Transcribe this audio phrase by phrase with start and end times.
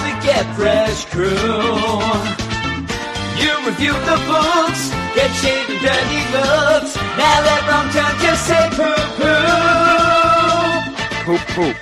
[0.00, 1.30] us for the Get Fresh crew.
[3.40, 6.96] You review the books, get shady dirty looks.
[7.16, 9.78] Now everyone turn to say poo poo.
[11.24, 11.76] Poop, poop.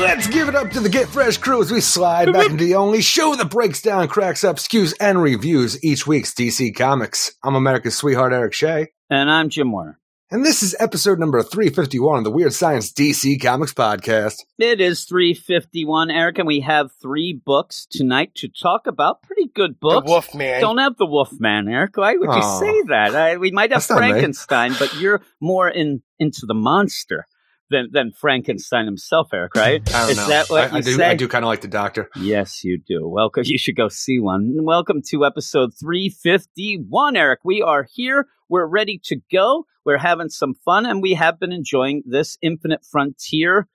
[0.00, 2.74] Let's give it up to the Get Fresh crew as we slide back into the
[2.76, 7.32] only show that breaks down, cracks up, skews, and reviews each week's DC Comics.
[7.42, 8.88] I'm America's sweetheart, Eric Shea.
[9.08, 9.98] And I'm Jim Warner.
[10.32, 14.44] And this is episode number 351 of the Weird Science DC Comics podcast.
[14.58, 19.22] It is 351, Eric, and we have three books tonight to talk about.
[19.22, 20.06] Pretty good books.
[20.06, 20.60] The Wolf Man.
[20.60, 21.96] Don't have the Wolfman, Eric.
[21.96, 23.16] Why would you say that?
[23.16, 24.10] I, we might have That's not me.
[24.10, 27.26] Frankenstein, but you're more in into the monster
[27.70, 29.54] than than Frankenstein himself, Eric.
[29.54, 29.82] Right?
[29.94, 30.28] I don't is know.
[30.28, 31.06] that what I, you I do, say?
[31.10, 32.08] I do kind of like the doctor.
[32.16, 33.08] Yes, you do.
[33.08, 33.44] Welcome.
[33.50, 34.56] You should go see one.
[34.62, 37.40] Welcome to episode 351, Eric.
[37.44, 38.26] We are here.
[38.48, 39.66] We're ready to go.
[39.84, 43.66] We're having some fun, and we have been enjoying this infinite frontier,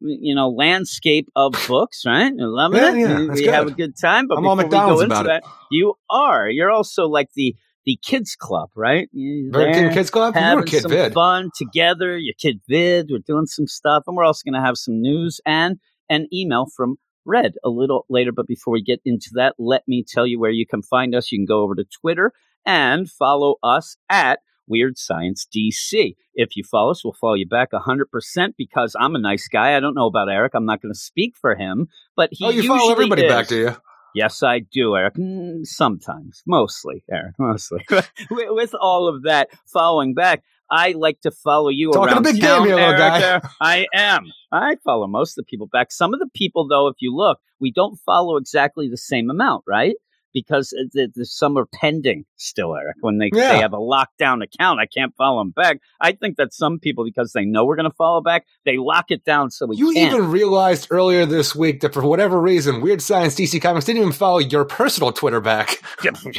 [0.00, 2.32] you know, landscape of books, right?
[2.36, 2.98] You're loving Yeah, it.
[2.98, 3.76] yeah, we we have a good.
[3.76, 4.26] good time.
[4.26, 5.42] But I'm all before we go McDonald's into about it.
[5.44, 6.48] that, you are.
[6.48, 9.08] You're also like the the kids club, right?
[9.12, 10.34] You're Kids Club?
[10.34, 11.12] You were having Kid some Vid.
[11.12, 12.16] fun together.
[12.16, 13.08] Your kid vid.
[13.10, 16.66] We're doing some stuff, and we're also going to have some news and an email
[16.74, 18.32] from Red a little later.
[18.32, 21.30] But before we get into that, let me tell you where you can find us.
[21.32, 22.32] You can go over to Twitter
[22.66, 26.14] and follow us at Weird Science DC.
[26.34, 29.76] If you follow us, we'll follow you back 100% because I'm a nice guy.
[29.76, 30.52] I don't know about Eric.
[30.54, 33.32] I'm not going to speak for him, but he Oh, you follow everybody is.
[33.32, 33.76] back, do you?
[34.14, 35.14] Yes, I do, Eric.
[35.14, 37.84] Mm, Sometimes, mostly, Eric, mostly.
[38.30, 42.34] with, all of that following back, I like to follow you Talking a around big
[42.36, 43.20] game town, here, little guy.
[43.20, 43.50] Erica.
[43.60, 44.26] I am.
[44.52, 45.92] I follow most of the people back.
[45.92, 49.64] Some of the people, though, if you look, we don't follow exactly the same amount,
[49.66, 49.96] right?
[50.34, 50.74] Because
[51.22, 52.96] some are pending still, Eric.
[53.00, 53.52] When they, Yeah.
[53.52, 55.78] they have a lockdown account, I can't follow them back.
[56.00, 59.06] I think that some people, because they know we're going to follow back, they lock
[59.10, 60.12] it down so we You can't.
[60.12, 64.12] even realized earlier this week that for whatever reason, Weird Science DC Comics didn't even
[64.12, 65.80] follow your personal Twitter back.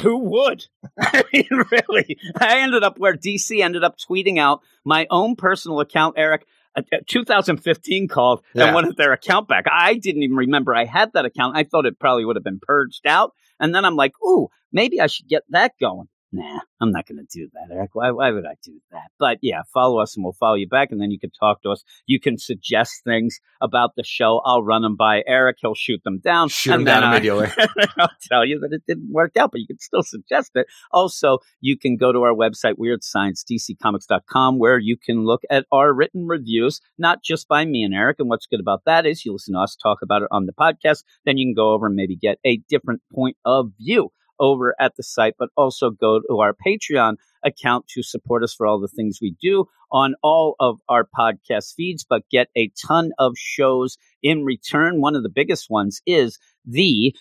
[0.02, 0.66] Who would?
[1.00, 2.18] I mean, really.
[2.40, 6.46] I ended up where DC ended up tweeting out my own personal account, Eric.
[6.78, 8.66] A, a 2015 called Yeah.
[8.66, 9.64] and wanted their account back.
[9.72, 11.56] I didn't even remember I had that account.
[11.56, 13.32] I thought it probably would have been purged out.
[13.60, 16.08] And then I'm like, ooh, maybe I should get that going.
[16.36, 17.92] Nah, I'm not going to do that, Eric.
[17.94, 19.10] Why, why would I do that?
[19.18, 20.92] But yeah, follow us and we'll follow you back.
[20.92, 21.82] And then you can talk to us.
[22.08, 24.42] You can suggest things about the show.
[24.44, 25.58] I'll run them by Eric.
[25.62, 26.50] He'll shoot them down.
[26.50, 27.48] Shoot and down then I- immediately.
[27.98, 30.68] I'll tell you that it didn't work out, but you can still suggest it.
[30.92, 36.28] Also, you can go to our website, weirdsciencedccomics.com, where you can look at our written
[36.28, 38.18] reviews, not just by me and Eric.
[38.20, 40.54] And what's good about that is you listen to us talk about it on the
[40.54, 44.76] podcast, then you can go over and maybe get a different point of view over
[44.80, 48.80] at the site, but also go to our Patreon account to support us for all
[48.80, 53.34] the things we do on all of our podcast feeds, but get a ton of
[53.38, 55.02] shows in return.
[55.02, 57.16] One of the biggest ones is the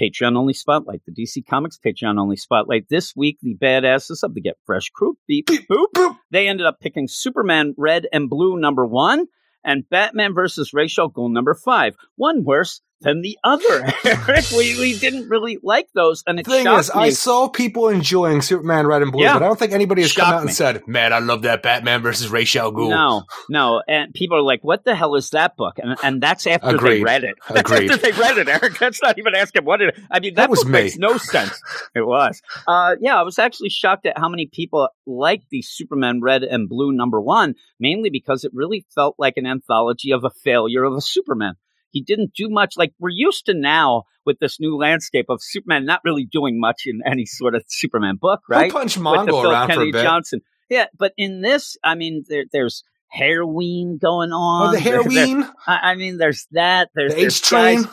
[0.00, 2.88] Patreon only spotlight, the DC Comics Patreon only spotlight.
[2.88, 6.66] This week, the badasses of the Get Fresh crew, beep, beep, boop, boop, they ended
[6.66, 9.26] up picking Superman Red and Blue number one
[9.62, 11.96] and Batman versus Ra's al Ghul number five.
[12.16, 13.64] One worse than the other.
[14.04, 17.00] Eric, we, we didn't really like those, and it thing is, me.
[17.02, 19.34] I saw people enjoying Superman Red and Blue, Yeah.
[19.34, 21.62] but I don't think anybody has come Shocked out and said, "Man, I love that
[21.62, 25.30] Batman versus Ra's al Ghul." No, no, and people are like, "What the hell is
[25.30, 26.98] that book?" And and that's after Agreed.
[27.00, 27.36] they read it.
[27.48, 27.90] That's Agreed.
[27.90, 28.78] after they read it, Eric.
[28.78, 29.98] That's not even asking what it.
[30.10, 30.82] I mean, that, That was book me.
[30.82, 31.60] makes no sense.
[31.94, 32.40] It was.
[32.66, 36.68] Uh, yeah, I was actually shocked at how many people liked the Superman Red and
[36.68, 40.94] Blue number one, mainly because it really felt like an anthology of a failure of
[40.94, 41.54] a Superman.
[41.90, 42.74] He didn't do much.
[42.76, 46.82] Like we're used to now with this new landscape of Superman not really doing much
[46.86, 48.72] in any sort of Superman book, He'll right?
[48.72, 50.02] punch with the Mongo around for Kennedy a bit.
[50.02, 50.40] Johnson.
[50.68, 54.68] Yeah, but in this, I mean, there, there's heroin going on.
[54.68, 56.90] Oh, the there- I, mean, there's that.
[56.94, 57.82] There's, the H train.
[57.82, 57.92] guys,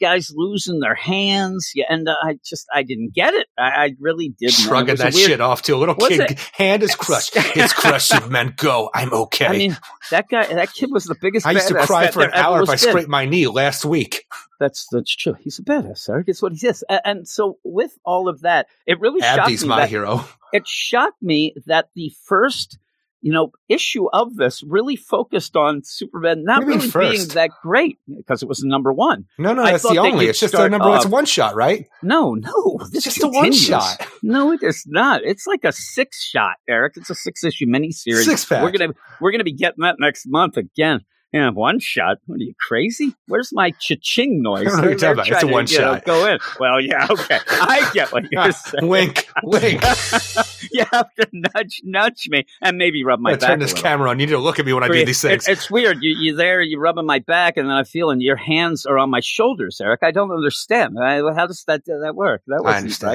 [0.00, 1.72] guys losing their hands.
[1.74, 3.46] Yeah, and uh, I just I didn't get it.
[3.58, 4.54] I, I really didn't.
[4.54, 6.20] Shrugging that weird- shit off to a little kid.
[6.20, 6.38] it?
[6.52, 7.32] Hand is crushed.
[7.36, 8.54] it's crushed, Superman.
[8.56, 8.90] Go.
[8.94, 9.46] I'm okay.
[9.46, 9.76] I mean,
[10.10, 11.46] that guy, that kid was the biggest.
[11.46, 14.24] I used to cry for an hour if I scraped my knee last week.
[14.60, 15.34] That's that's true.
[15.40, 16.28] He's a badass, Eric.
[16.28, 16.84] It's what he is.
[16.88, 20.24] A- And so, with all of that, it really shocked me my that hero.
[20.52, 22.78] it shocked me that the first
[23.24, 27.16] you know issue of this really focused on superman not What do you mean really
[27.16, 30.26] being that great because it was the number one No, no, I that's the only.
[30.26, 30.94] It's just a start number.
[30.94, 31.86] It's a one shot, right?
[32.02, 34.06] no no it's just a one shot.
[34.22, 38.24] no it is not it's like a six shot eric it's a six issue miniseries
[38.24, 38.62] Six pack.
[38.62, 38.92] we're gonna
[39.22, 41.00] we're gonna be getting that next month again
[41.34, 42.18] yeah, one shot.
[42.26, 43.12] What are you crazy?
[43.26, 44.68] Where's my cha-ching noise?
[44.68, 45.26] I don't know what you're They're about.
[45.26, 46.04] It's a trying to, one you know, shot.
[46.04, 46.38] Go in.
[46.60, 47.38] Well, yeah, okay.
[47.48, 48.86] I get what you're saying.
[48.86, 49.82] wink, wink.
[50.72, 53.48] you have to nudge, nudge me, and maybe rub my back.
[53.48, 54.20] turn this camera on.
[54.20, 55.48] You need to look at me when I do these things.
[55.48, 55.98] it- it's weird.
[56.02, 58.96] You, you're there, you're rubbing my back, and then I feel, and your hands are
[58.98, 60.04] on my shoulders, Eric.
[60.04, 60.96] I don't understand.
[61.02, 62.42] I, how does that that work?
[62.46, 63.12] That wasn't understand.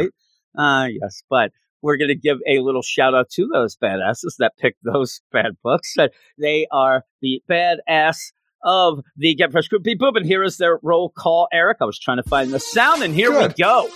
[0.58, 0.84] right.
[0.84, 1.52] Uh, yes, but
[1.82, 5.58] we're going to give a little shout out to those badasses that picked those bad
[5.64, 5.94] books.
[5.96, 8.32] That they are the badass
[8.64, 11.78] of the Get Fresh Group Beep Boop, and here is their roll call, Eric.
[11.82, 13.54] I was trying to find the sound, and here Good.
[13.58, 13.90] we go.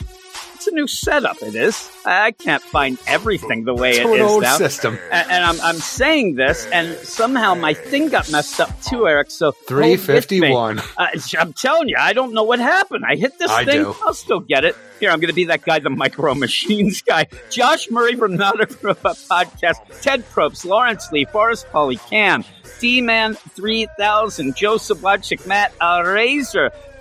[0.63, 1.41] It's a new setup.
[1.41, 1.91] It is.
[2.05, 4.55] I can't find everything the way it is it an is old now.
[4.55, 4.97] system.
[5.11, 9.29] And, and I'm, I'm saying this, and somehow my thing got messed up too, Eric.
[9.29, 9.97] So with me.
[9.97, 10.79] 351.
[10.79, 11.07] Uh,
[11.37, 13.03] I'm telling you, I don't know what happened.
[13.05, 13.83] I hit this I thing.
[13.83, 13.95] do.
[14.03, 14.77] I'll still get it.
[15.01, 17.27] Here, I'm going to be that guy, the Micro Machines guy.
[17.49, 20.01] Josh Murray from Not a Podcast.
[20.01, 22.45] Ted Probst, Lawrence Lee, Forrest Polly, Cam,
[22.79, 26.01] D-Man 3000, Joseph Wojcik, Matt uh,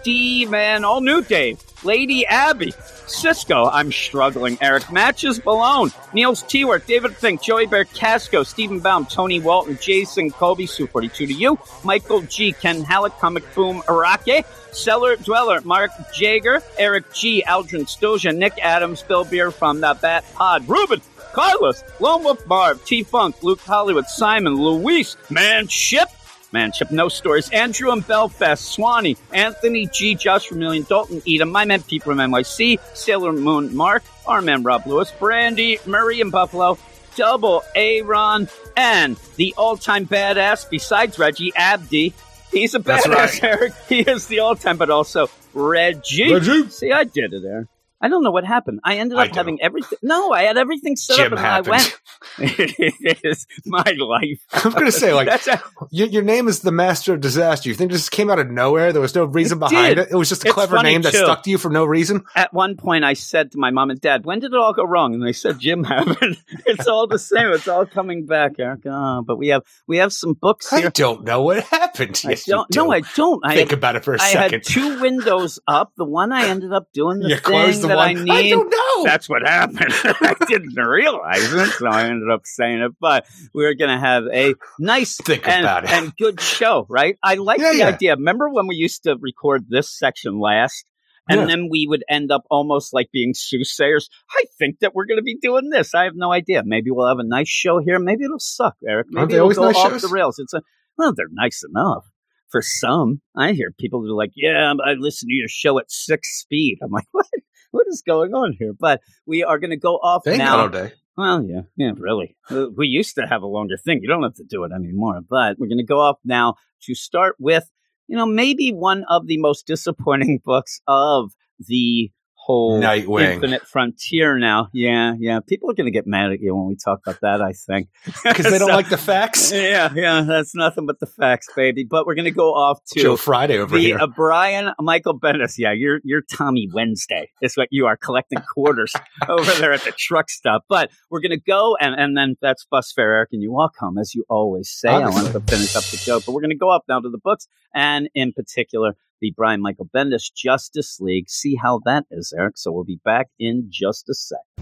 [0.02, 2.72] Razor, D-Man, all new Dave, Lady Abby,
[3.06, 9.06] Cisco, I'm struggling, Eric Matches Balone, Niels T-Work, David Fink, Joey Bear Casco, Stephen Baum,
[9.06, 15.16] Tony Walton, Jason Kobe, Su42 to you, Michael G, Ken Halleck, Comic Boom, Arake, Cellar
[15.16, 20.68] Dweller, Mark Jager, Eric G, Aldrin Stoja, Nick Adams, Bill Beer from the Bat Pod,
[20.68, 21.00] Ruben,
[21.32, 26.08] Carlos, Lone Wolf Barb, T Funk, Luke Hollywood, Simon, Luis, Manship,
[26.52, 31.82] Manship, No Stories, Andrew and Belfast, Swanee, Anthony G, Josh Vermillion, Dalton Edom, My Man
[31.82, 36.78] Pete from NYC, Sailor Moon Mark, our man Rob Lewis, Brandy, Murray in Buffalo,
[37.16, 42.14] Double Aaron, and the all-time badass besides Reggie, Abdi.
[42.50, 43.44] He's a That's badass, right.
[43.44, 43.72] Eric.
[43.88, 46.32] He is the all-time, but also Reggie.
[46.32, 46.68] Reggie.
[46.68, 47.68] See, I did it there.
[48.02, 48.80] I don't know what happened.
[48.82, 49.38] I ended up do.
[49.38, 49.98] having everything.
[50.02, 51.74] No, I had everything set Jim up, and happened.
[51.74, 52.00] I went.
[52.38, 54.40] it is my life.
[54.52, 57.68] I'm going to say, like, That's a, your, your name is the Master of Disaster.
[57.68, 58.92] You think this came out of nowhere?
[58.92, 59.98] There was no reason It behind did.
[59.98, 60.08] it.
[60.12, 62.24] It was just a It's clever funny, name that stuck to you for no reason.
[62.34, 64.84] at one point I said to my mom and dad, "When did it all go
[64.84, 67.52] wrong?" And they said, "Jim happened." it's all the same.
[67.52, 68.80] It's all coming back, Eric.
[68.86, 72.20] Oh, but we have we have some books I don't know what happened.
[72.24, 72.68] I Yes, don't.
[72.70, 72.80] do.
[72.84, 73.44] No, I don't.
[73.44, 74.40] I think had, about it for a I second.
[74.40, 75.92] I had two windows up.
[75.96, 78.30] The one I ended up doing the you thing closed the that.
[78.30, 78.50] I need.
[78.50, 79.04] don't know.
[79.04, 79.78] That's what happened.
[80.04, 82.92] I didn't realize it, so I ended up saying it.
[83.00, 85.90] But we're going to have a nice Think and, about it.
[85.90, 87.16] and good show, right?
[87.22, 87.86] I like Yeah, the yeah.
[87.88, 88.14] idea.
[88.16, 90.84] Remember when we used to record this section last?
[91.28, 91.46] And Yeah.
[91.46, 94.08] then we would end up almost like being soothsayers.
[94.30, 95.94] I think that we're going to be doing this.
[95.94, 96.62] I have no idea.
[96.64, 98.00] Maybe we'll have a nice show here.
[98.00, 99.06] Maybe it'll suck, Eric.
[99.10, 100.02] Maybe Aren't they it'll always go nice off shows?
[100.02, 100.38] the rails.
[100.40, 100.62] It's a
[100.98, 102.04] well, they're nice enough
[102.50, 103.20] for some.
[103.36, 106.78] I hear people who are like, "Yeah, I listen to your show at six speed."
[106.82, 107.26] I'm like, "What?
[107.72, 110.68] What is going on here?" But we are going to go off Thank now.
[110.68, 110.92] God.
[111.16, 112.36] Well, yeah, yeah, really.
[112.50, 114.00] Uh, We used to have a longer thing.
[114.02, 115.20] You don't have to do it anymore.
[115.28, 116.54] But we're going to go off now
[116.84, 117.70] to start with,
[118.08, 122.10] you know, maybe one of the most disappointing books of the
[122.44, 123.34] whole Nightwing.
[123.34, 124.68] Infinite Frontier now.
[124.72, 125.38] Yeah, yeah.
[125.46, 127.88] People are going to get mad at you when we talk about that, I think.
[128.24, 129.52] Because they don't So- like the facts.
[129.52, 130.22] Yeah, yeah.
[130.22, 131.84] That's nothing but the facts, baby.
[131.84, 133.98] But we're going to go off to Joe Friday over the here.
[134.00, 135.54] uh, Brian Michael Bendis.
[135.56, 137.30] Yeah, you're you're Tommy Wednesday.
[137.40, 138.92] Is what you are collecting quarters
[139.28, 140.64] over there at the truck stop.
[140.68, 143.98] But we're gonna go and and then that's bus fare, Eric, and you walk home
[143.98, 144.88] as you always say.
[144.88, 145.22] I Obviously.
[145.32, 147.46] wanted to finish up the joke, but we're gonna go up now to the books
[147.74, 151.30] and in particular the Brian Michael Bendis Justice League.
[151.30, 152.58] See how that is, Eric.
[152.58, 154.61] So we'll be back in just a sec.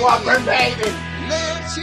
[0.00, 0.90] Want baby.
[1.28, 1.76] Let's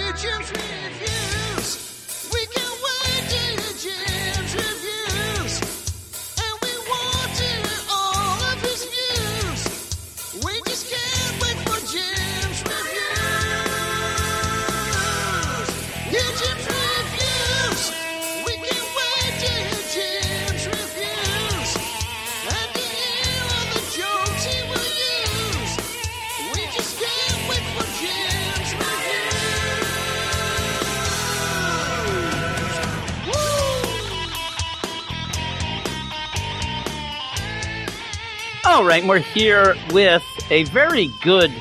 [38.70, 41.52] All right, we're here with a very good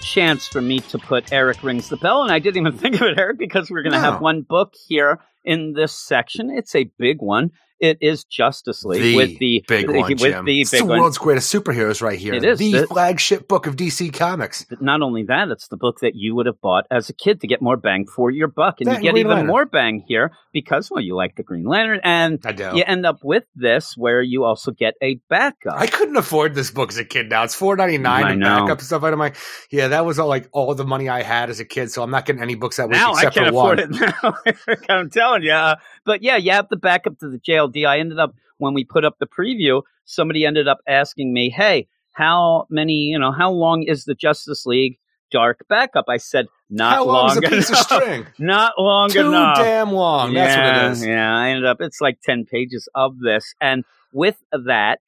[0.00, 2.22] chance for me to put Eric Rings the Bell.
[2.22, 4.12] And I didn't even think of it, Eric, because we're going to No.
[4.12, 6.50] have one book here in this section.
[6.50, 7.50] It's a big one.
[7.82, 10.44] It is Justice League The with the big the- one, with Jim.
[10.44, 11.00] the it's the big one.
[11.00, 12.32] world's greatest superheroes right here.
[12.32, 12.58] It is.
[12.60, 14.64] the The- flagship book of DC Comics.
[14.80, 17.48] Not only that, it's the book that you would have bought as a kid to
[17.48, 19.46] get more bang for your buck, and That you get Green even Lantern.
[19.48, 22.70] more bang here because well, you like the Green Lantern, and I do.
[22.74, 25.74] you end up with this where you also get a backup.
[25.74, 27.30] I couldn't afford this book as a kid.
[27.30, 28.60] Now it's four ninety nine I and know.
[28.60, 29.02] backup and stuff.
[29.02, 29.36] And I'm like,
[29.72, 31.90] yeah, that was all like all the money I had as a kid.
[31.90, 33.78] So I'm not getting any books that week now I can't for one.
[33.80, 33.90] afford it
[34.70, 34.74] now.
[34.96, 35.50] I'm telling you.
[35.52, 37.86] Uh, but yeah, you have the backup to the JLD.
[37.86, 41.88] I ended up when we put up the preview, somebody ended up asking me, "Hey,
[42.12, 42.94] how many?
[43.06, 44.98] You know, how long is the Justice League
[45.30, 47.86] Dark backup?" I said, "Not How long is a piece of enough.
[48.02, 48.26] string?
[48.38, 50.32] Not long Too enough." damn long.
[50.34, 51.06] That's what it is.
[51.06, 51.80] Yeah, I ended up.
[51.80, 55.00] It's like ten pages of this, and with that,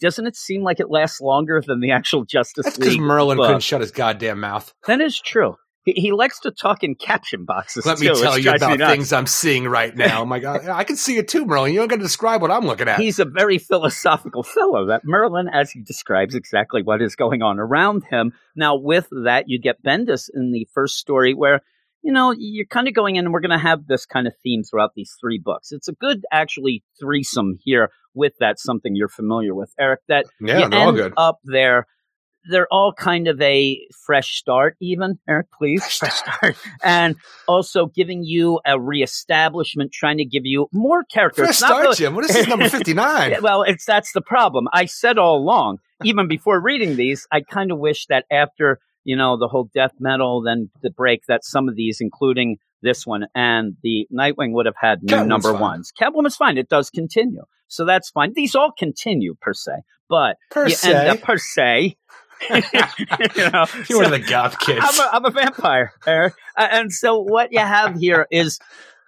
[0.00, 3.46] doesn't it seem like it lasts longer than the actual Justice That's because Merlin book?
[3.46, 4.72] couldn't shut his goddamn mouth.
[4.86, 5.56] That is true.
[5.84, 7.86] He, he likes to talk in caption boxes.
[7.86, 10.22] Let me too, tell you about things I'm seeing right now.
[10.22, 11.72] Oh my god, I can see it too, Merlin.
[11.72, 13.00] You don't got to describe what I'm looking at.
[13.00, 14.86] He's a very philosophical fellow.
[14.86, 18.32] That Merlin, as he describes exactly what is going on around him.
[18.54, 21.62] Now, with that, you get Bendis in the first story where
[22.02, 24.34] you know you're kind of going in, and we're going to have this kind of
[24.42, 25.72] theme throughout these three books.
[25.72, 28.58] It's a good, actually, threesome here with that.
[28.58, 30.00] Something you're familiar with, Eric.
[30.08, 31.14] That yeah, you they're all good.
[31.16, 31.86] up there.
[32.48, 37.16] They're all kind of a fresh start, even Eric, please, fresh start, and
[37.46, 41.44] also giving you a reestablishment, trying to give you more characters.
[41.46, 42.14] Fresh start, really- Jim.
[42.14, 43.36] What is this number fifty nine?
[43.42, 44.68] well, it's that's the problem.
[44.72, 49.16] I said all along, even before reading these, I kind of wish that after you
[49.16, 53.26] know the whole death metal, then the break, that some of these, including this one
[53.34, 55.60] and the Nightwing, would have had new Catwoman's number fine.
[55.60, 55.92] ones.
[56.00, 58.32] Catwoman's fine; it does continue, so that's fine.
[58.34, 59.72] These all continue per se,
[60.08, 60.94] but Per se.
[60.94, 61.96] end up per se.
[63.36, 64.80] you know, You're one of the goth kids.
[64.82, 66.34] I'm a, I'm a vampire, Eric.
[66.56, 68.58] Uh, and so what you have here is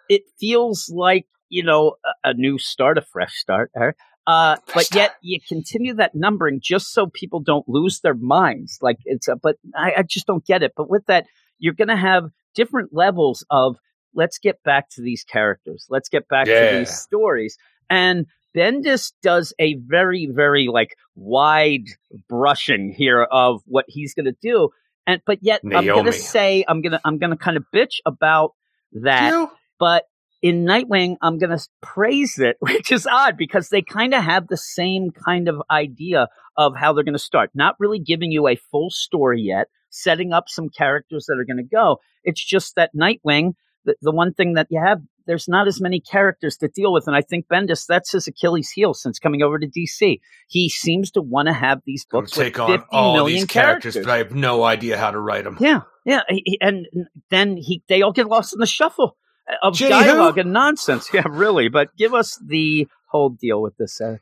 [0.08, 3.96] it feels like, you know, a, a new start, a fresh start, Eric.
[4.26, 8.78] Uh, but yet you continue that numbering just so people don't lose their minds.
[8.80, 10.72] Like it's a, but I, I just don't get it.
[10.76, 11.26] But with that,
[11.58, 13.76] you're going to have different levels of
[14.14, 15.86] let's get back to these characters.
[15.90, 16.70] Let's get back Yeah.
[16.70, 17.56] to these stories.
[17.90, 21.86] And Bendis does a very, very like wide
[22.28, 24.70] brushing here of what he's going to do.
[25.06, 27.64] And but yet I'm going to say I'm going to I'm going to kind of
[27.74, 28.52] bitch about
[28.92, 29.30] that.
[29.30, 29.50] You?
[29.78, 30.04] But
[30.42, 34.48] in Nightwing, I'm going to praise it, which is odd because they kind of have
[34.48, 37.50] the same kind of idea of how they're going to start.
[37.54, 41.64] Not really giving you a full story yet, setting up some characters that are going
[41.64, 41.98] to go.
[42.24, 43.54] It's just that Nightwing,
[43.84, 47.06] the, the one thing that you have, there's not as many characters to deal with.
[47.06, 50.20] And I think Bendis, that's his Achilles heel since coming over to DC.
[50.48, 53.46] He seems to want to have these books with take 50 on all million these
[53.46, 55.56] characters, but I have no idea how to write them.
[55.60, 56.22] yeah, yeah,
[56.60, 56.86] and
[57.30, 59.16] then he they all get lost in the shuffle
[59.62, 60.40] of Jenny dialogue who?
[60.40, 61.10] and nonsense.
[61.14, 61.68] Yeah, really.
[61.68, 64.00] But give us the whole deal with this.
[64.00, 64.16] Uh,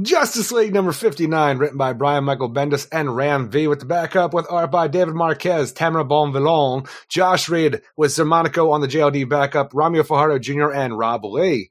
[0.00, 4.32] Justice League number 59, written by Brian Michael Bendis and Ram V, with the backup
[4.32, 9.72] with art by David Marquez, Tamara Bonvillain, Josh Reed with Xermanico on the JLD backup,
[9.74, 11.70] Ramiro Fajardo Jr., and Rob Leigh.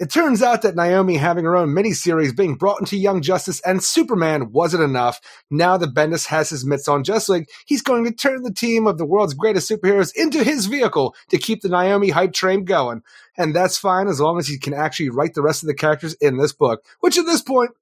[0.00, 3.84] It turns out that Naomi having her own miniseries being brought into Young Justice and
[3.84, 5.20] Superman wasn't enough.
[5.50, 8.86] Now that Bendis has his mitts on Justice League, he's going to turn the team
[8.86, 13.02] of the world's greatest superheroes into his vehicle to keep the Naomi hype train going.
[13.36, 16.14] And that's fine as long as he can actually write the rest of the characters
[16.14, 17.72] in this book, which at this point,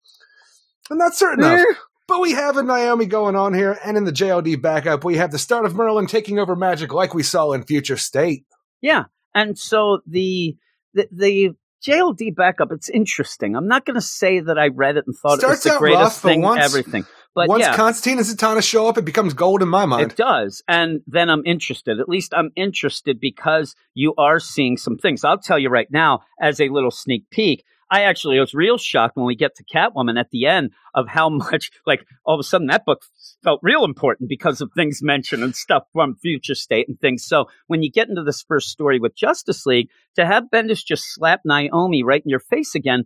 [0.90, 1.64] I'm not certain of.
[2.08, 5.30] But we have a Naomi going on here, and in the JLD backup, we have
[5.30, 8.44] the start of Merlin taking over magic like we saw in Future State.
[8.80, 10.56] yeah, and so the
[10.94, 11.56] the, the
[11.86, 12.72] JLD backup.
[12.72, 13.56] It's interesting.
[13.56, 15.78] I'm not going to say that I read it and thought Starts it was the
[15.78, 17.04] greatest rough, thing, once- everything.
[17.34, 20.10] But Once yeah, Constantine and Zatanna show up, it becomes gold in my mind.
[20.10, 20.60] It does.
[20.66, 22.00] And then I'm interested.
[22.00, 25.22] At least I'm interested because you are seeing some things.
[25.22, 29.16] I'll tell you right now, as a little sneak peek, I actually was real shocked
[29.16, 32.44] when we get to Catwoman at the end of how much, like, all of a
[32.44, 33.02] sudden that book
[33.42, 37.24] felt real important because of things mentioned and stuff from Future State and things.
[37.24, 41.14] So when you get into this first story with Justice League, to have Bendis just
[41.14, 43.04] slap Naomi right in your face again,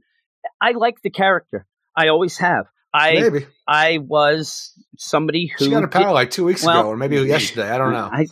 [0.61, 1.67] I like the character.
[1.97, 2.67] I always have.
[2.95, 3.47] I Maybe.
[3.67, 7.17] I was somebody who She got did- power like two weeks well, ago, or maybe
[7.17, 7.71] yesterday.
[7.71, 8.09] I don't know.
[8.13, 8.27] I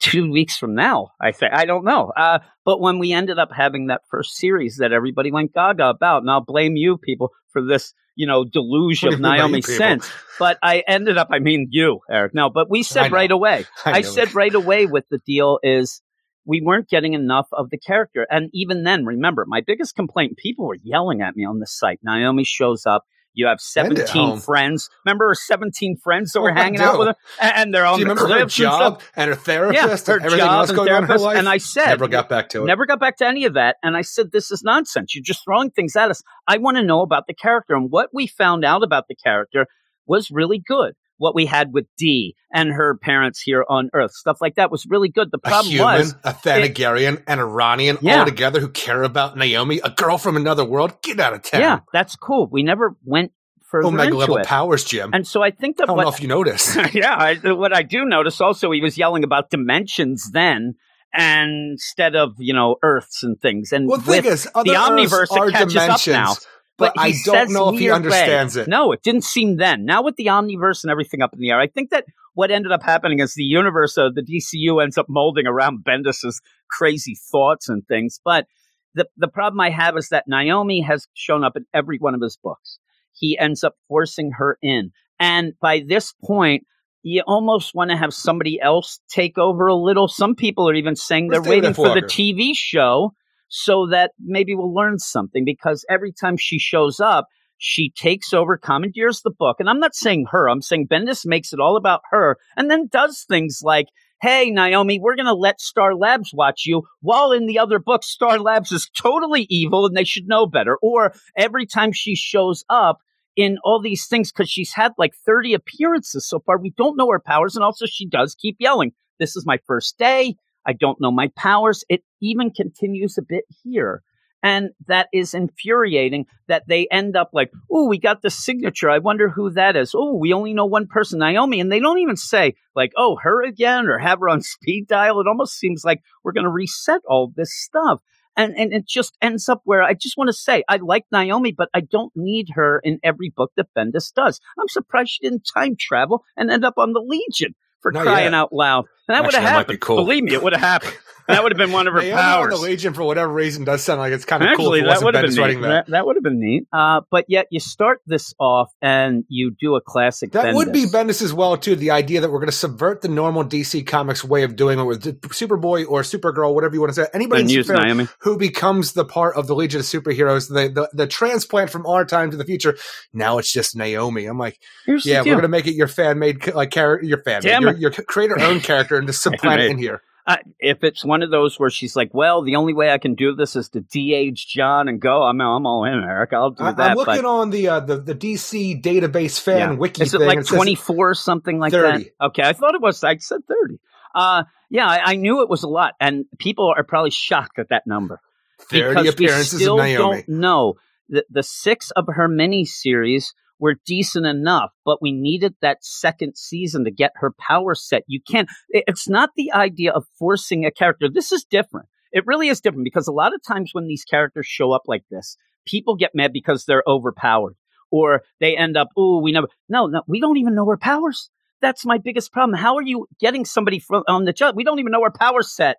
[0.00, 2.12] two weeks from now, I think I don't know.
[2.16, 6.22] Uh, but when we ended up having that first series that everybody went gaga about,
[6.22, 9.42] and I'll blame you people for this, you know, deluge of you mean by you
[9.42, 10.10] Naomi sense.
[10.38, 12.34] But I ended up, I mean, you, Eric.
[12.34, 13.64] No, but we said right away.
[13.84, 16.02] I I said right away with the deal is
[16.44, 18.26] we weren't getting enough of the character.
[18.28, 22.00] And even then, remember, my biggest complaint, people were yelling at me on the site.
[22.02, 24.90] Naomi shows up You have 17 friends.
[25.04, 27.14] Remember her 17 friends that oh were Oh, hanging out with her?
[27.40, 28.80] And they're on Do you the remember her cliffs and stuff.
[28.80, 31.18] job and her therapist Yeah, her and everything job else and going on in her
[31.18, 31.36] life?
[31.38, 32.66] And I said, never got back to it.
[32.66, 33.76] Never got back to any of that.
[33.82, 35.14] And I said, this is nonsense.
[35.14, 36.22] You're just throwing things at us.
[36.48, 37.74] I want to know about the character.
[37.74, 39.66] And what we found out about the character
[40.06, 40.94] was really good.
[41.20, 44.86] What we had with Dee and her parents here on Earth, stuff like that was
[44.88, 45.30] really good.
[45.30, 48.20] The a problem human, was, a Thanagarian, and a Rannian Yeah.
[48.20, 51.02] all together who care about Naomi, a girl from another world.
[51.02, 51.60] Get out of town.
[51.60, 52.48] yeah, that's cool.
[52.50, 53.32] We never went
[53.70, 54.46] further oh, Omega into level it.
[54.46, 55.10] powers, Jim.
[55.12, 56.76] And so I think that I don't what, know if you noticed.
[56.94, 60.76] yeah, I, what I do notice also, he was yelling about dimensions then,
[61.12, 63.72] and instead of you know Earths and things.
[63.72, 66.34] And well, the thing is, the omniverse, are dimensions, up now.
[66.80, 68.62] But, I don't know if he understands way.
[68.62, 68.68] it.
[68.68, 69.84] No, it didn't seem then.
[69.84, 72.72] Now with the omniverse and everything up in the air, I think that what ended
[72.72, 77.68] up happening is the universe of the DCU ends up molding around Bendis's crazy thoughts
[77.68, 78.20] and things.
[78.24, 78.46] But
[78.94, 82.22] the the problem I have is that Naomi has shown up in every one of
[82.22, 82.78] his books.
[83.12, 86.66] He ends up forcing her in, and by this point.
[87.02, 90.06] You almost want to have somebody else take over a little.
[90.06, 93.14] Some people are even saying they're waiting for the TV show
[93.50, 97.26] so that maybe we'll learn something because every time she shows up,
[97.58, 99.56] she takes over, commandeers the book.
[99.58, 102.88] And I'm not saying her, I'm saying Bendis makes it all about her and then
[102.90, 103.86] does things like,
[104.22, 106.82] Hey, Naomi, we're going to let Star Labs watch you.
[107.00, 110.76] While in the other book, Star Labs is totally evil and they should know better.
[110.82, 112.98] Or every time she shows up
[113.34, 117.10] in all these things, because she's had like 30 appearances so far, we don't know
[117.10, 117.56] her powers.
[117.56, 120.36] And also, she does keep yelling, This is my first day.
[120.66, 121.84] I don't know my powers.
[121.88, 124.02] It even continues a bit here.
[124.42, 128.88] And that is infuriating that they end up like, oh, we got the signature.
[128.88, 129.92] I wonder who that is.
[129.94, 131.60] Oh, we only know one person, Naomi.
[131.60, 135.20] And they don't even say, like, oh, her again or have her on speed dial.
[135.20, 138.00] It almost seems like we're going to reset all this stuff.
[138.36, 141.52] And, and it just ends up where I just want to say, I like Naomi,
[141.52, 144.40] but I don't need her in every book that Bendis does.
[144.58, 148.24] I'm surprised she didn't time travel and end up on the Legion for Not crying
[148.26, 148.34] yet.
[148.34, 148.86] out loud.
[149.08, 149.80] And that would have Actually, might be happened.
[149.80, 149.96] cool.
[149.96, 150.94] Believe me, it would have happened.
[151.28, 152.54] That would have been one of her Naomi on powers.
[152.54, 154.74] the Legion, for whatever reason, does sound like it's kind of cool.
[154.74, 155.60] Actually, If that would have been neat.
[155.60, 155.68] that.
[155.68, 156.66] That, that would have been neat.
[156.72, 160.32] Uh, but yet you start this off and you do a classic.
[160.32, 160.92] That would be Bendis.
[160.92, 161.76] Bendis as well, too.
[161.76, 164.82] The idea that we're going to subvert the normal DC Comics way of doing it
[164.84, 167.08] with Superboy or Supergirl, whatever you want to say.
[167.14, 170.68] Anybody And in use Superhero who becomes the part of the Legion of Superheroes, the,
[170.68, 172.76] the the transplant from our time to the future.
[173.12, 174.26] Now it's just Naomi.
[174.26, 177.22] I'm like, Here's yeah, we're going to make it your fan made like character, your
[177.22, 180.02] fan, your, your creator own character, and just supplant it in here.
[180.26, 183.14] Uh, if it's one of those where she's like, "Well, the only way I can
[183.14, 186.32] do this is to de-age John and go," I'm I'm all in, Eric.
[186.32, 186.90] I'll do I, that.
[186.90, 189.72] I'm looking on the uh, the the DC database fan yeah.
[189.72, 190.02] wiki.
[190.02, 190.28] Is it thing.
[190.28, 192.04] like 24 or something like 30.
[192.04, 192.26] that?
[192.26, 193.02] Okay, I thought it was.
[193.02, 193.80] I said 30.
[194.14, 197.70] Uh, yeah, I, I knew it was a lot, and people are probably shocked at
[197.70, 198.20] that number.
[198.68, 199.96] 30 because we still of Naomi.
[199.96, 200.74] don't know
[201.08, 206.84] the the six of her miniseries were decent enough, but we needed that second season
[206.84, 208.02] to get her power set.
[208.06, 208.48] You can't.
[208.70, 211.08] It's not the idea of forcing a character.
[211.12, 211.86] This is different.
[212.12, 215.04] It really is different because a lot of times when these characters show up like
[215.10, 217.54] this, people get mad because they're overpowered
[217.90, 219.48] or they end up, oh, we never.
[219.68, 221.30] No, no, we don't even know her powers.
[221.60, 222.58] That's my biggest problem.
[222.58, 224.56] How are you getting somebody from on the job?
[224.56, 225.76] We don't even know her power set.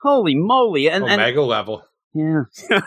[0.00, 0.88] Holy moly!
[0.88, 1.82] And, oh, and Omega level.
[2.14, 2.44] Yeah,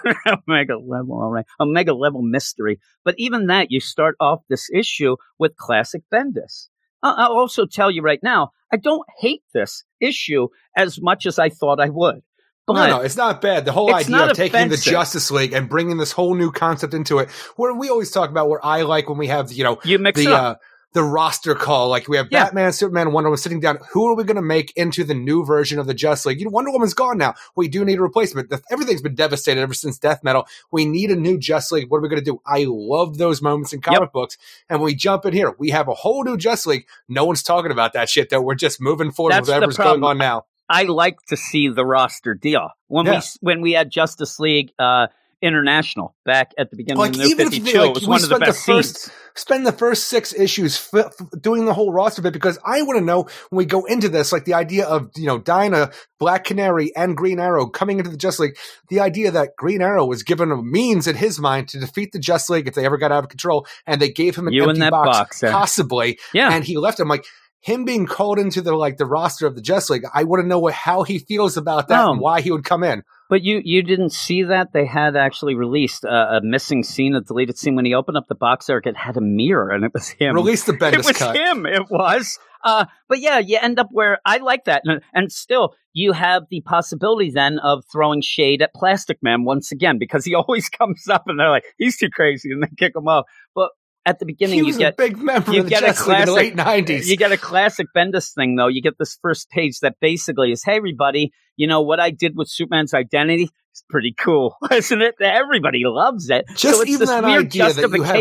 [0.47, 2.79] omega level, all right, omega level mystery.
[3.03, 6.67] But even that, you start off this issue with classic Bendis.
[7.03, 11.49] I'll also tell you right now, I don't hate this issue as much as I
[11.49, 12.21] thought I would.
[12.65, 13.63] But no, no, it's not bad.
[13.63, 14.83] The whole idea of taking offensive.
[14.83, 18.29] the Justice League and bringing this whole new concept into it, where we always talk
[18.29, 20.43] about where I like when we have, you know, you mix the up.
[20.43, 20.55] uh,
[20.93, 21.89] the roster call.
[21.89, 22.45] Like we have Yeah.
[22.45, 23.79] Batman, Superman, Wonder Woman sitting down.
[23.91, 26.39] Who are we going to make into the new version of the Justice League?
[26.39, 27.33] You know, Wonder Woman's gone now.
[27.55, 28.51] We do need a replacement.
[28.71, 30.47] Everything's been devastated ever since Death Metal.
[30.71, 31.89] We need a new Justice League.
[31.91, 32.41] What are we going to do?
[32.45, 34.37] I love those moments in comic books.
[34.69, 36.87] And when we jump in here, we have a whole new Justice League.
[37.07, 38.41] No one's talking about that shit though.
[38.41, 40.45] We're just moving forward That's with whatever's going on now.
[40.69, 43.19] I like to see the roster deal when Yeah.
[43.19, 45.07] we when we had Justice League uh,
[45.41, 47.93] International back at the beginning Like of the New even if Fifty they, like, it
[47.95, 49.15] was we one of the spent best the first scenes.
[49.35, 52.97] spend the first six issues f- f- doing the whole roster bit because I want
[52.99, 56.43] to know when we go into this, like the idea of you know Dinah, Black
[56.43, 58.57] Canary, and Green Arrow coming into the Justice League.
[58.89, 62.19] The idea that Green Arrow was given a means in his mind to defeat the
[62.19, 64.63] Justice League if they ever got out of control, and they gave him an You
[64.63, 67.25] empty that box, box, possibly, Yeah, and he left him like.
[67.59, 70.47] Him being called into the like the roster of the Justice League, I want to
[70.47, 72.11] know what, how he feels about that Oh.
[72.11, 73.01] and why he would come in.
[73.29, 77.21] But you you didn't see that they had actually released a, a missing scene, a
[77.21, 78.69] deleted scene when he opened up the box.
[78.69, 80.35] Eric, it had a mirror, and it was him.
[80.35, 81.35] Release the Bendis it was cut.
[81.35, 81.65] him.
[81.65, 82.39] It was.
[82.63, 86.43] Uh, but yeah, you end up where I like that, and, and still you have
[86.49, 91.07] the possibility then of throwing shade at Plastic Man once again because he always comes
[91.07, 93.25] up, and they're like, he's too crazy, and they kick him off.
[93.53, 93.69] But
[94.05, 96.15] at the beginning you get a big member you of the get a Justice League
[96.15, 97.09] in the classic- late nineties.
[97.09, 98.67] you get a classic Bendis thing though.
[98.67, 102.35] You get this first page that basically is, "Hey everybody, you know what I did
[102.37, 103.49] with Superman's identity?
[103.71, 105.15] It's pretty cool, isn't it?
[105.21, 106.45] Everybody loves it.
[106.55, 108.15] Just so it's even that weird idea that you have-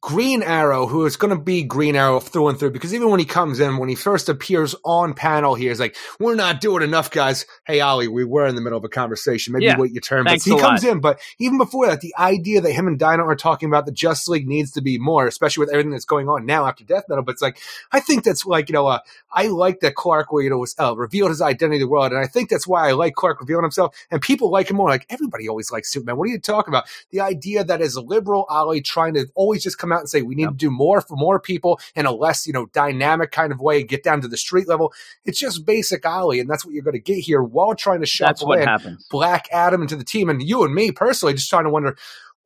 [0.00, 3.20] Green Arrow, who is going to be Green Arrow through and through, because even when
[3.20, 6.82] he comes in, when he first appears on panel here, he's like, "We're not doing
[6.82, 9.52] enough, guys." Hey, Ollie, we were in the middle of a conversation.
[9.52, 9.78] Maybe Yeah.
[9.78, 10.24] wait your turn.
[10.24, 10.90] Thanks but he comes lot.
[10.92, 13.92] in, but even before that, the idea that him and Dinah are talking about the
[13.92, 17.04] Justice League needs to be more, especially with everything that's going on now after Death
[17.10, 17.22] Metal.
[17.22, 17.58] But it's like,
[17.92, 20.96] I think that's like, you know, uh, I like that Clark, you know, was uh,
[20.96, 23.64] revealed his identity to the world, and I think that's why I like Clark revealing
[23.64, 23.94] himself.
[24.10, 24.88] And people like him more.
[24.88, 26.16] Like everybody always likes Superman.
[26.16, 26.84] What are you talking about?
[27.10, 30.22] The idea that as a liberal Ollie trying to always just come out and say
[30.22, 30.50] we need Yep.
[30.52, 33.82] to do more for more people in a less, you know, dynamic kind of way,
[33.82, 34.92] get down to the street level.
[35.24, 38.00] It's just basic Ollie, and that's what you're going to get here while trying to
[38.02, 39.06] That's shuffle what in happens.
[39.10, 40.28] Black Adam into the team.
[40.30, 41.96] And you and me personally just trying to wonder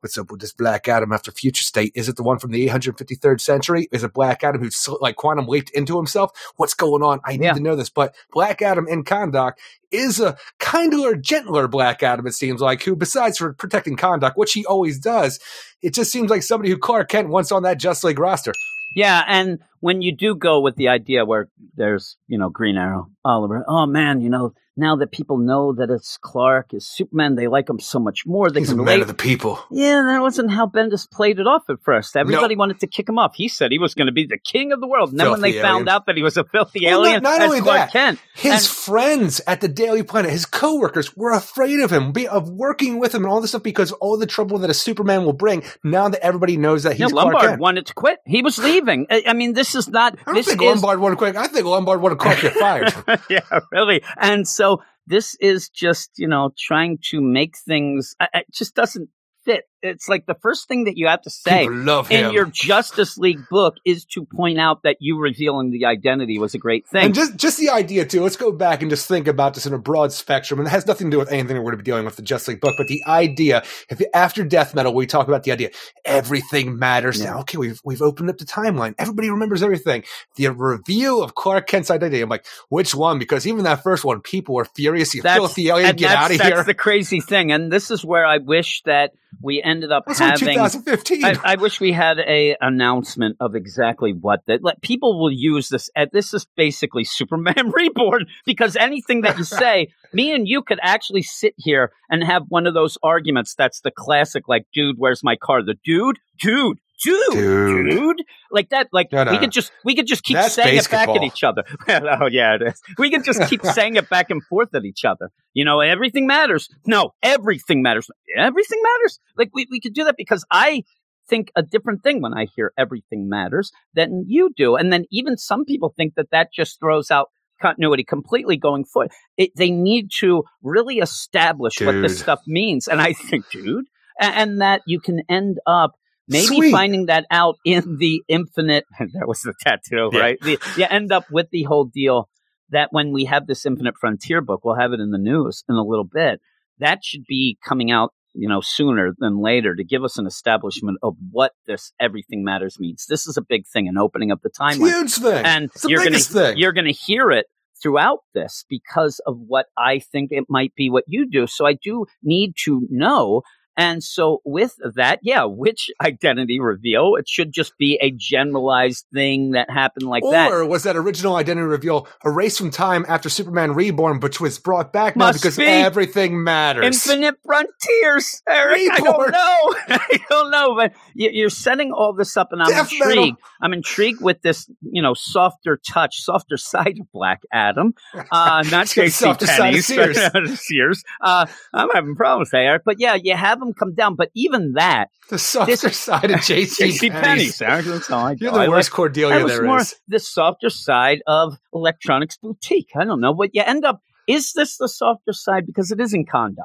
[0.01, 1.91] what's up with this Black Adam after Future State?
[1.95, 3.87] Is it the one from the 853rd century?
[3.91, 6.31] Is it Black Adam who's like quantum leaped into himself?
[6.57, 7.19] What's going on?
[7.25, 7.53] I need Yeah.
[7.53, 7.89] to know this.
[7.89, 9.53] But Black Adam in Kahndaq
[9.91, 14.53] is a kinder, gentler Black Adam, it seems like, who besides for protecting Kahndaq, which
[14.53, 15.39] he always does,
[15.81, 18.53] it just seems like somebody who Clark Kent wants on that Just League roster.
[18.95, 23.09] Yeah, and when you do go with the idea where there's, you know, Green Arrow,
[23.23, 27.47] Oliver, oh man, you know, now that people know that it's Clark, is Superman, they
[27.47, 28.49] like him so much more.
[28.49, 29.59] They He's a man of the people.
[29.69, 32.15] Yeah, that wasn't how Bendis played it off at first.
[32.15, 33.33] Everybody wanted to kick him off.
[33.35, 35.11] He said he was going to be the king of the world.
[35.11, 35.89] And then when they Filthy found alien.
[35.89, 38.19] out that he was a filthy Well, not- alien, not as only Clark that, Kent,
[38.35, 42.49] His And- friends at the Daily Planet, his coworkers, were afraid of him, be, of
[42.49, 45.33] working with him, and all this stuff because all the trouble that a Superman will
[45.33, 45.63] bring.
[45.83, 47.61] Now that everybody knows that he's Clark Lombard Kent.
[47.61, 48.19] wanted to quit.
[48.25, 49.07] He was leaving.
[49.09, 50.13] I, I mean, this is not.
[50.21, 51.35] I don't this think is Lombard wanted to quit.
[51.35, 52.93] I think Lombard wanted to Clark get fired.
[53.29, 54.03] yeah, really.
[54.17, 54.60] And so
[55.07, 59.09] this is just, you know, trying to make things, it just doesn't
[59.45, 59.65] fit.
[59.83, 63.47] It's like the first thing that you have to say love in your Justice League
[63.49, 67.05] book is to point out that you revealing the identity was a great thing.
[67.05, 68.21] And just just the idea too.
[68.21, 70.85] Let's go back and just think about this in a broad spectrum, and it has
[70.85, 72.75] nothing to do with anything we're going to be dealing with the Justice League book.
[72.77, 75.71] But the idea, if after Death Metal, we talk about the idea,
[76.05, 77.31] everything matters Yeah.
[77.31, 77.39] now.
[77.41, 78.93] Okay, we've we've opened up the timeline.
[78.99, 80.03] Everybody remembers everything.
[80.35, 82.21] The reveal of Clark Kent's identity.
[82.21, 83.19] I'm like, which one?
[83.19, 85.13] Because even that first one, people were furious.
[85.13, 86.55] You filthy alien, and get out of here.
[86.55, 87.51] that's the crazy thing.
[87.51, 91.25] And this is where I wish that we ended up That's having 2015.
[91.25, 94.61] I, I wish we had a announcement of exactly what that.
[94.63, 95.89] Like, people will use this.
[95.95, 100.79] uh, This is basically Superman Reborn because anything that you say, me and you could
[100.81, 103.55] actually sit here and have one of those arguments.
[103.55, 105.63] That's the classic, like, dude, where's my car?
[105.63, 106.77] The dude, dude.
[107.03, 107.89] Dude, Dude.
[107.89, 110.77] dude, like that, like No, no, we could just we could just keep That's saying
[110.77, 111.63] it back at each other.
[111.89, 112.81] oh yeah, it is.
[112.97, 115.31] We could just keep saying it back and forth at each other.
[115.53, 116.69] You know, everything matters.
[116.85, 118.07] No, everything matters.
[118.37, 119.19] Everything matters.
[119.37, 120.83] Like we, we could do that because I
[121.27, 124.75] think a different thing when I hear everything matters than you do.
[124.75, 127.29] And then even some people think that that just throws out
[127.61, 129.11] continuity completely going forward.
[129.37, 132.87] It, they need to really establish what this stuff means.
[132.87, 133.85] And I think, dude,
[134.19, 135.91] and, and that you can end up
[136.31, 136.71] maybe Sweet.
[136.71, 138.85] finding that out in the infinite.
[138.99, 140.19] that was the tattoo, Yeah.
[140.19, 140.39] right?
[140.41, 142.29] The, you end up with the whole deal
[142.69, 145.75] that when we have this infinite frontier book, we'll have it in the news in
[145.75, 146.39] a little bit.
[146.79, 150.97] That should be coming out you know, sooner than later to give us an establishment
[151.03, 153.05] of what this everything matters means.
[153.09, 154.89] This is a big thing and opening up the timeline.
[154.89, 155.45] huge thing.
[155.45, 156.57] And it's you're gonna thing.
[156.57, 157.47] you're gonna hear it
[157.83, 161.45] throughout this because of what I think it might be what you do.
[161.47, 163.41] So I do need to know.
[163.81, 167.15] And so with that, yeah, which identity reveal?
[167.15, 170.51] It should just be a generalized thing that happened like that.
[170.51, 174.93] or was that original identity reveal erased from time after Superman Reborn, which was brought
[174.93, 175.63] back now because be.
[175.65, 176.85] everything matters?
[176.85, 178.81] Infinite frontiers, Eric.
[178.91, 179.75] I don't know.
[179.95, 183.07] I don't know, but you- you're setting all this up, and I'm Death metal.
[183.11, 183.37] intrigued.
[183.61, 187.93] I'm intrigued with this, you know, softer touch, softer side of Black Adam.
[188.31, 189.09] Uh, not J.C.
[189.09, 190.59] softer side of Penney's, Sears.
[190.61, 191.03] Sears.
[191.21, 194.15] Uh, I'm having problems there, but yeah, you have them come down.
[194.15, 196.85] But even that, the softer side of J.C.
[196.85, 197.09] J.C.
[197.09, 197.57] Penney's.
[197.57, 197.85] Penney's.
[197.87, 198.57] That's all I You're know.
[198.57, 199.95] I the like- worst Cordelia that was there more is.
[200.07, 202.89] the softer side of electronics boutique.
[202.95, 203.99] I don't know, but you end up.
[204.27, 206.55] Is this the softer side because it is in Kahndaq,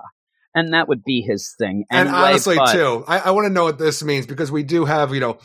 [0.54, 1.84] and that would be his thing.
[1.90, 4.62] And anyway, honestly, but- too, I, I want to know what this means because we
[4.62, 5.38] do have, you know,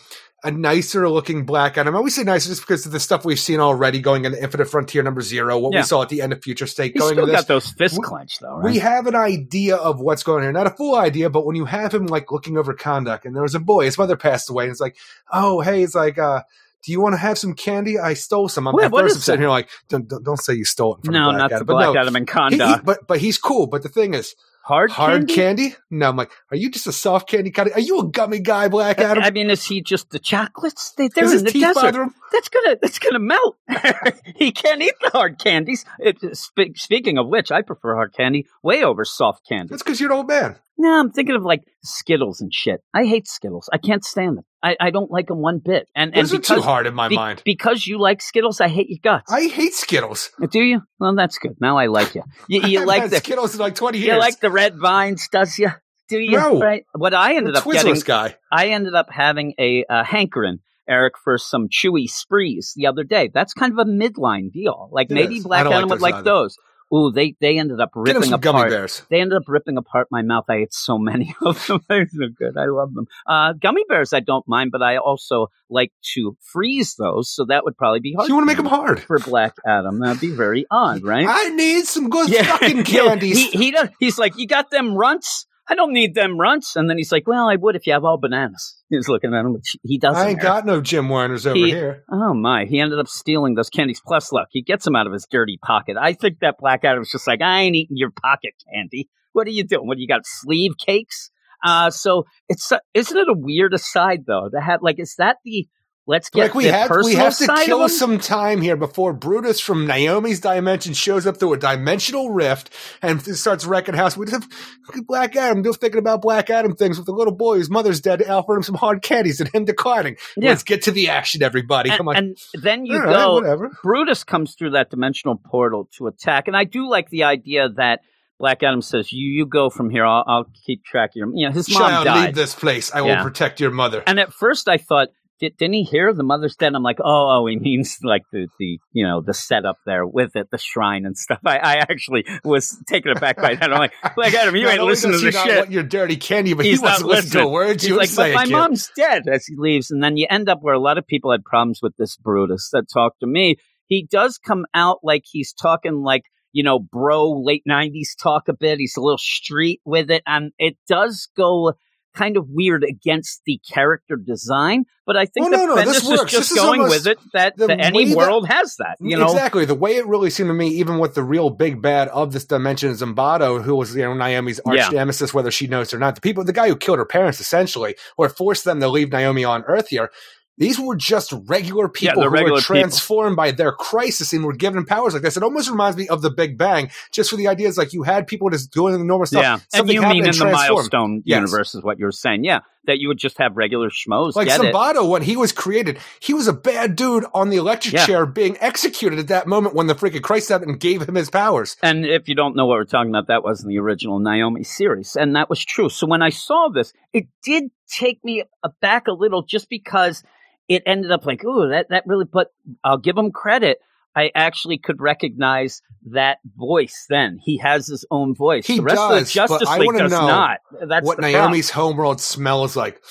[0.43, 1.93] a nicer looking Black Adam.
[1.93, 4.65] I always say nicer just because of the stuff we've seen already going into Infinite
[4.65, 5.81] Frontier number zero, what Yeah.
[5.81, 8.03] we saw at the end of Future State He's going still got those fists We-
[8.03, 8.71] clenched, though, right?
[8.71, 10.51] We have an idea of what's going on here.
[10.51, 13.43] Not a full idea, but when you have him like looking over Kahndaq and there
[13.43, 14.95] was a boy, his mother passed away, and it's like,
[15.31, 16.41] oh, hey, it's like, uh,
[16.83, 17.99] do you want to have some candy?
[17.99, 18.67] I stole some.
[18.67, 20.95] I'm, Wait, at what first I'm sitting here like, don't, don't, don't say you stole
[20.95, 21.59] it from no, Black not Adam.
[21.67, 23.67] the Black no, Adam and he- he- but but he's cool.
[23.67, 25.69] But the thing is, Hard, Hard candy?
[25.71, 25.75] candy?
[25.89, 27.75] No, I'm like, are you just a soft candy kind of?
[27.75, 29.23] Are you a gummy guy, Black Adam?
[29.23, 30.91] I mean, is he just the chocolates?
[30.91, 32.09] They, they're Does in the desert.
[32.31, 33.57] That's gonna that's gonna melt.
[34.35, 35.83] he can't eat the hard candies.
[35.97, 39.69] It, spe- speaking of which, I prefer hard candy way over soft candy.
[39.69, 40.57] That's because you're an old man.
[40.77, 42.81] No, I'm thinking of like Skittles and shit.
[42.93, 43.69] I hate Skittles.
[43.73, 44.45] I can't stand them.
[44.63, 45.87] I, I don't like them one bit.
[45.95, 47.41] And and Those are too hard in my be- mind.
[47.45, 49.31] because you like Skittles, I hate your guts.
[49.31, 50.31] I hate Skittles.
[50.51, 50.81] Do you?
[50.99, 51.55] Well, that's good.
[51.59, 52.23] Now I like you.
[52.47, 54.07] You, you like the Skittles in like 20 years.
[54.07, 55.69] you like the red vines, does you?
[56.09, 56.37] Do you?
[56.37, 56.59] No.
[56.59, 56.85] Right.
[56.93, 58.35] What I ended up getting Twizzlers guy.
[58.51, 63.29] I ended up having a uh, hankering, Eric, for some chewy sprees the other day.
[63.33, 64.89] That's kind of a midline deal.
[64.91, 65.43] Like It maybe is.
[65.43, 66.57] Black Adam like would like those those.
[66.93, 68.41] Ooh, they they ended up ripping apart.
[68.41, 69.03] gummy bears.
[69.09, 70.45] They ended up ripping apart my mouth.
[70.49, 71.79] I ate so many of them.
[71.87, 72.57] They're so good.
[72.57, 73.07] I love them.
[73.25, 77.63] Uh, gummy bears, I don't mind, but I also like to freeze those, so that
[77.63, 78.27] would probably be So hard.
[78.29, 78.99] you want to make them hard?
[79.01, 79.99] for Black Adam?
[79.99, 81.25] That'd be very odd, right?
[81.29, 83.37] I need some good fucking candies.
[83.37, 85.45] He, he does, he's like, you got them runts?
[85.71, 86.75] I don't need them runts.
[86.75, 88.83] And then he's like, well, I would if you have all bananas.
[88.89, 89.55] He's looking at him.
[89.83, 90.21] He doesn't.
[90.21, 92.03] I ain't got no Jim Warners over He- here.
[92.11, 92.65] Oh my!
[92.65, 94.01] He ended up stealing those candies.
[94.05, 95.95] Plus, look, he gets them out of his dirty pocket.
[95.97, 99.07] I think that Black Adam's just like, I ain't eating your pocket candy.
[99.31, 99.87] What are you doing?
[99.87, 100.23] What do you got?
[100.25, 101.31] Sleeve cakes?
[101.63, 105.37] Uh, so it's uh, isn't it a weird aside though to have like is that
[105.45, 105.67] the
[106.11, 109.13] let's get Like we the have, we have to side kill some time here before
[109.13, 112.69] Brutus from Naomi's dimension shows up through a dimensional rift
[113.01, 114.15] and starts wrecking house.
[114.17, 117.55] We just have Black Adam, just thinking about Black Adam things with the little boy
[117.55, 120.17] whose mother's dead, offering him some hard candies and him declining.
[120.37, 120.49] Yeah.
[120.49, 121.89] Let's get to the action, everybody.
[121.89, 123.33] And, Come on, and then you All right, go.
[123.35, 123.71] whatever.
[123.81, 128.01] Brutus comes through that dimensional portal to attack, and I do like the idea that
[128.39, 130.03] Black Adam says, "You you go from here.
[130.05, 132.25] I'll, I'll keep track of your." You know, his mom Child, died.
[132.25, 132.91] leave this place.
[132.93, 133.17] I Yeah.
[133.17, 134.03] will protect your mother.
[134.07, 135.09] And at first, I thought,
[135.41, 136.73] did, didn't he hear the mother's dead?
[136.75, 140.35] I'm like, oh, oh, he means like the, the you know the setup there with
[140.35, 141.39] it, the shrine and stuff.
[141.45, 143.73] I, I actually was taken aback by that.
[143.73, 145.57] I'm like, oh Black Adam, you Not ain't listening to the shit.
[145.57, 147.53] want your dirty candy, but He's he wants not to listen to listening.
[147.53, 148.51] words He's you like, but my kid.
[148.51, 151.31] mom's dead as he leaves, and then you end up where a lot of people
[151.31, 153.57] had problems with this Brutus that talked to me.
[153.87, 156.23] He does come out like he's talking like
[156.53, 158.77] you know, bro, late '90s talk a bit.
[158.79, 161.73] He's a little street with it, and it does go
[162.15, 164.85] kind of weird against the character design.
[165.05, 167.17] But I think Oh, that no, no, Bendis is just This is going with it
[167.33, 168.97] that, the that any that- world has that.
[168.99, 171.81] You know, exactly the way it really seemed to me, even with the real big
[171.81, 174.89] bad of this dimension, Zumbado, who was you know Naomi's arch Yeah.
[174.89, 177.95] nemesis, whether she knows or not, the people, the guy who killed her parents, essentially,
[178.17, 180.09] or forced them to leave Naomi on Earth here.
[180.57, 182.75] These were just regular people they're who regular were people.
[182.75, 185.35] transformed by their crisis and were given powers like this.
[185.37, 188.27] It almost reminds me of the Big Bang, just for the ideas like you had
[188.27, 189.41] people just doing the normal stuff.
[189.41, 189.59] yeah.
[189.73, 191.37] And you mean in the milestone Yes.
[191.37, 192.43] universe is what you're saying?
[192.43, 194.35] Yeah, that you would just have regular schmoes.
[194.35, 194.47] Like.
[194.47, 198.05] Zumbado, when he was created, he was a bad dude on the electric Yeah.
[198.05, 201.29] chair being executed at that moment when the freaking Christ happened and gave him his
[201.29, 201.77] powers.
[201.83, 204.63] And if you don't know what we're talking about, that was in the original Naomi
[204.63, 205.15] series.
[205.15, 205.89] And that was true.
[205.89, 208.43] So when I saw this, it did take me
[208.81, 210.23] back a little just because
[210.67, 212.51] it ended up like, ooh, that, that really, but
[212.83, 213.79] I'll give him credit.
[214.15, 217.39] I actually could recognize that voice then.
[217.41, 218.65] He has his own voice.
[218.65, 220.59] He the rest does, of the Justice but I League does know not.
[220.87, 221.93] That's what Naomi's problem.
[221.93, 223.01] Homeworld smells like.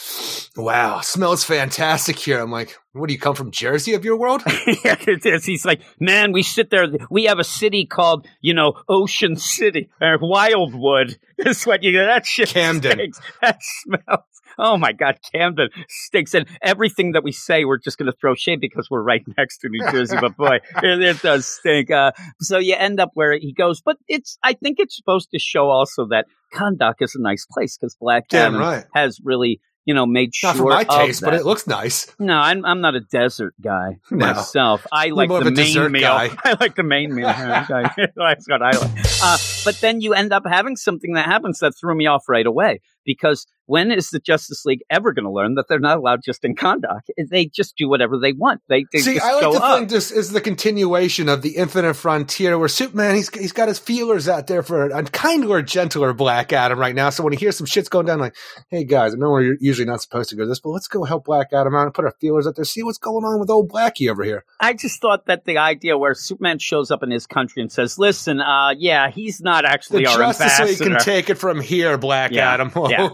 [0.56, 2.40] Wow, smells fantastic here.
[2.40, 4.42] I'm like, what do you come from Jersey of your world?
[4.84, 5.44] yeah, it is.
[5.44, 6.86] He's like, man, we sit there.
[7.08, 11.18] We have a city called, you know, Ocean City or Wildwood.
[11.38, 12.92] Is what you that shit Camden.
[12.92, 13.20] stinks.
[13.40, 14.24] That smells.
[14.60, 16.34] Oh my God, Camden stinks.
[16.34, 19.58] And everything that we say, we're just going to throw shade because we're right next
[19.58, 20.16] to New Jersey.
[20.20, 21.90] But boy, it, it does stink.
[21.90, 23.80] Uh, so you end up where he goes.
[23.80, 27.76] But it's, I think it's supposed to show also that Kahndaq is a nice place
[27.76, 28.84] because Black Damn Adam right.
[28.94, 32.14] has really, you know, made sure Not for my taste, but it looks nice.
[32.18, 34.26] No, I'm I'm not a desert guy No.
[34.26, 34.86] myself.
[34.92, 36.02] I like the main meal.
[36.02, 36.30] guy.
[36.44, 37.28] I like the main meal.
[37.28, 38.90] That's what I like.
[39.22, 42.46] Uh, but then you end up having something that happens that threw me off right
[42.46, 46.24] away because when is the Justice League ever going to learn that they're not allowed
[46.24, 47.02] just in Kahndaq?
[47.30, 48.62] They just do whatever they want.
[48.66, 49.78] They, they See, just I like to up.
[49.78, 53.78] think this is the continuation of the Infinite Frontier, where Superman he's he's got his
[53.78, 57.10] feelers out there for a kinder, gentler Black Adam right now.
[57.10, 58.34] So when he hears some shit's going down, like,
[58.70, 61.26] hey guys, I know we're usually not supposed to go this, but let's go help
[61.26, 63.70] Black Adam out and put our feelers out there, see what's going on with old
[63.70, 64.44] Blackie over here.
[64.58, 68.00] I just thought that the idea where Superman shows up in his country and says,
[68.00, 71.96] "Listen, uh, yeah, he's not The actually our Justice League can take it from here,
[71.98, 72.72] Black Yeah, Adam.
[72.88, 73.08] yeah.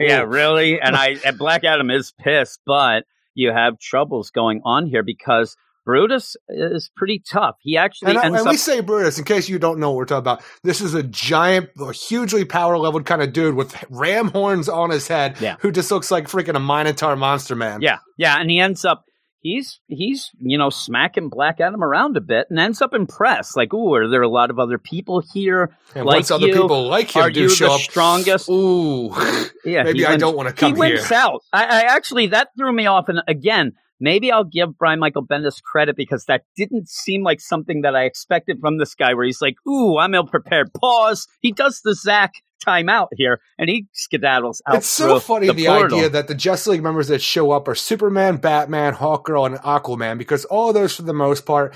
[0.00, 0.80] Yeah, really.
[0.80, 5.56] And I and Black Adam is pissed, but you have troubles going on here because
[5.84, 7.56] Brutus is pretty tough.
[7.60, 9.96] He actually And, I, and up we say Brutus, in case you don't know what
[9.96, 14.28] we're talking about, this is a giant, hugely power leveled kind of dude with ram
[14.28, 15.56] horns on his head Yeah.
[15.60, 17.80] who just looks like freaking a Minotaur monster man.
[17.82, 19.04] Yeah, yeah, and he ends up
[19.40, 23.56] he's he's you know smacking Black Adam around a bit and ends up impressed.
[23.56, 25.76] Like, ooh, are there a lot of other people here?
[25.94, 26.54] And like once other you?
[26.54, 28.48] people like him Are do you show the up, strongest?
[28.48, 29.08] ooh,
[29.64, 30.86] Yeah, maybe I wins- don't want to come he here.
[30.88, 31.40] He wins out.
[31.52, 35.62] I, I actually that threw me off, and again, maybe I'll give Brian Michael Bendis
[35.62, 39.14] credit because that didn't seem like something that I expected from this guy.
[39.14, 41.26] Where he's like, "Ooh, I'm ill prepared." Pause.
[41.40, 42.32] He does the Zach
[42.66, 44.76] timeout here, and he skedaddles out.
[44.76, 45.98] It's so funny the, portal.
[45.98, 50.18] idea that the Justice League members that show up are Superman, Batman, Hawkgirl, and Aquaman
[50.18, 51.74] because all of those, for the most part,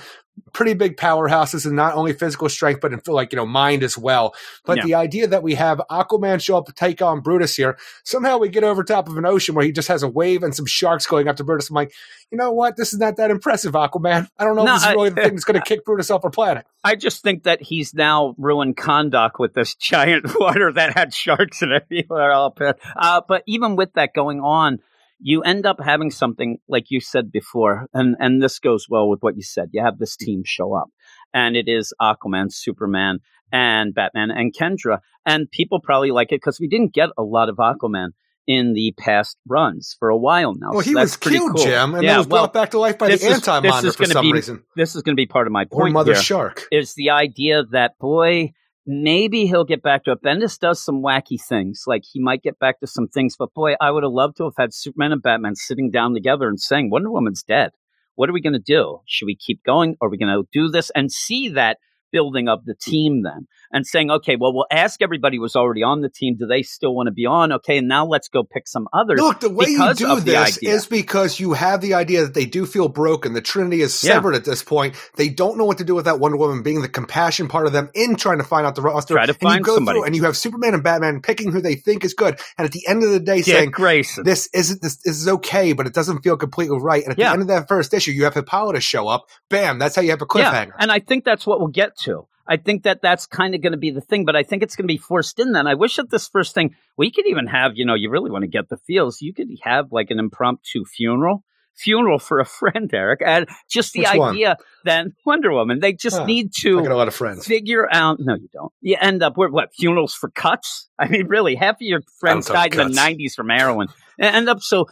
[0.52, 3.98] pretty big powerhouses and not only physical strength but in like you know mind as
[3.98, 4.34] well.
[4.64, 4.84] But Yeah.
[4.84, 8.48] the idea that we have Aquaman show up to take on Brutus here, somehow we
[8.48, 11.06] get over top of an ocean where he just has a wave and some sharks
[11.06, 11.70] going after Brutus.
[11.70, 11.92] I'm like,
[12.30, 12.76] you know what?
[12.76, 14.28] This is not that impressive, Aquaman.
[14.38, 16.10] I don't know No, if this is really the thing that's going to kick Brutus
[16.10, 16.66] off our planet.
[16.82, 21.62] I just think that he's now ruined Kahndaq with this giant water that had sharks
[21.62, 21.84] in it.
[21.90, 22.74] everywhere up there.
[22.96, 24.80] Uh, but even with that going on,
[25.20, 29.20] you end up having something like you said before, and and this goes well with
[29.22, 29.68] what you said.
[29.72, 30.88] You have this team show up,
[31.32, 33.18] and it is Aquaman, Superman,
[33.52, 37.48] and Batman and Kendra, and people probably like it because we didn't get a lot
[37.48, 38.08] of Aquaman
[38.46, 40.72] in the past runs for a while now.
[40.72, 41.64] Well, So he that's was killed, cool.
[41.64, 44.26] Jim, and yeah, then was well, brought back to life by the anti-monitor for some
[44.26, 44.62] be- reason.
[44.76, 45.88] This is going to be part of my point.
[45.88, 46.66] Or Mother Shark.
[46.70, 48.52] is the idea that boy
[48.86, 50.22] maybe he'll get back to it.
[50.22, 53.74] Bendis does some wacky things like he might get back to some things but boy
[53.80, 56.90] i would have loved to have had superman and batman sitting down together and saying
[56.90, 57.70] wonder woman's dead.
[58.16, 59.00] What are we going to do?
[59.06, 59.96] Should we keep going?
[60.00, 60.90] Are we going to do this?
[60.94, 61.78] And see that
[62.12, 66.00] building of the team then and saying okay well we'll ask everybody who's already on
[66.00, 68.66] the team do they still want to be on okay and now let's go pick
[68.66, 72.32] some others Look, the way you do this is because you have the idea that
[72.34, 73.32] they do feel broken.
[73.34, 74.14] The Trinity is Yeah.
[74.14, 74.94] severed at this point.
[75.16, 77.72] They don't know what to do with that Wonder Woman being the compassion part of
[77.72, 79.14] them in trying to find out the roster.
[79.14, 79.98] Try to and you find go somebody.
[79.98, 82.38] through and you have Superman and Batman picking who they think is good.
[82.56, 85.28] And at the end of the day, Dick saying grayson this isn't this, this is
[85.28, 87.02] okay, but it doesn't feel completely right.
[87.02, 87.28] And at Yeah.
[87.28, 89.28] the end of that first issue, you have Hippolyta show up.
[89.50, 89.78] Bam!
[89.78, 90.66] That's how you have a cliffhanger.
[90.68, 92.26] Yeah, and I think that's what we'll get to.
[92.46, 94.76] I think that that's kind of going to be the thing, but I think it's
[94.76, 95.52] going to be forced in.
[95.52, 97.72] Then I wish that this first thing we could even have.
[97.76, 99.22] You know, you really want to get the feels.
[99.22, 101.42] You could have like an impromptu funeral,
[101.74, 104.30] funeral for a friend, Eric, and just the Which one?
[104.34, 105.80] idea that Wonder Woman.
[105.80, 106.26] They just Huh.
[106.26, 107.46] need I got a lot of friends.
[107.46, 108.18] figure out.
[108.20, 108.72] No, you don't.
[108.80, 110.88] You end up with what funerals for cuts.
[110.98, 112.94] I mean, really, half of your friends died in cuts.
[112.94, 113.88] the '90s from heroin.
[114.18, 114.86] End up so.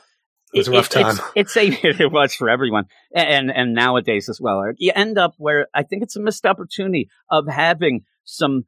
[0.53, 1.19] It was a rough time.
[1.35, 2.85] It's, it's a it was for everyone,
[3.15, 4.63] and and nowadays as well.
[4.77, 8.65] You end up where I think it's a missed opportunity of having some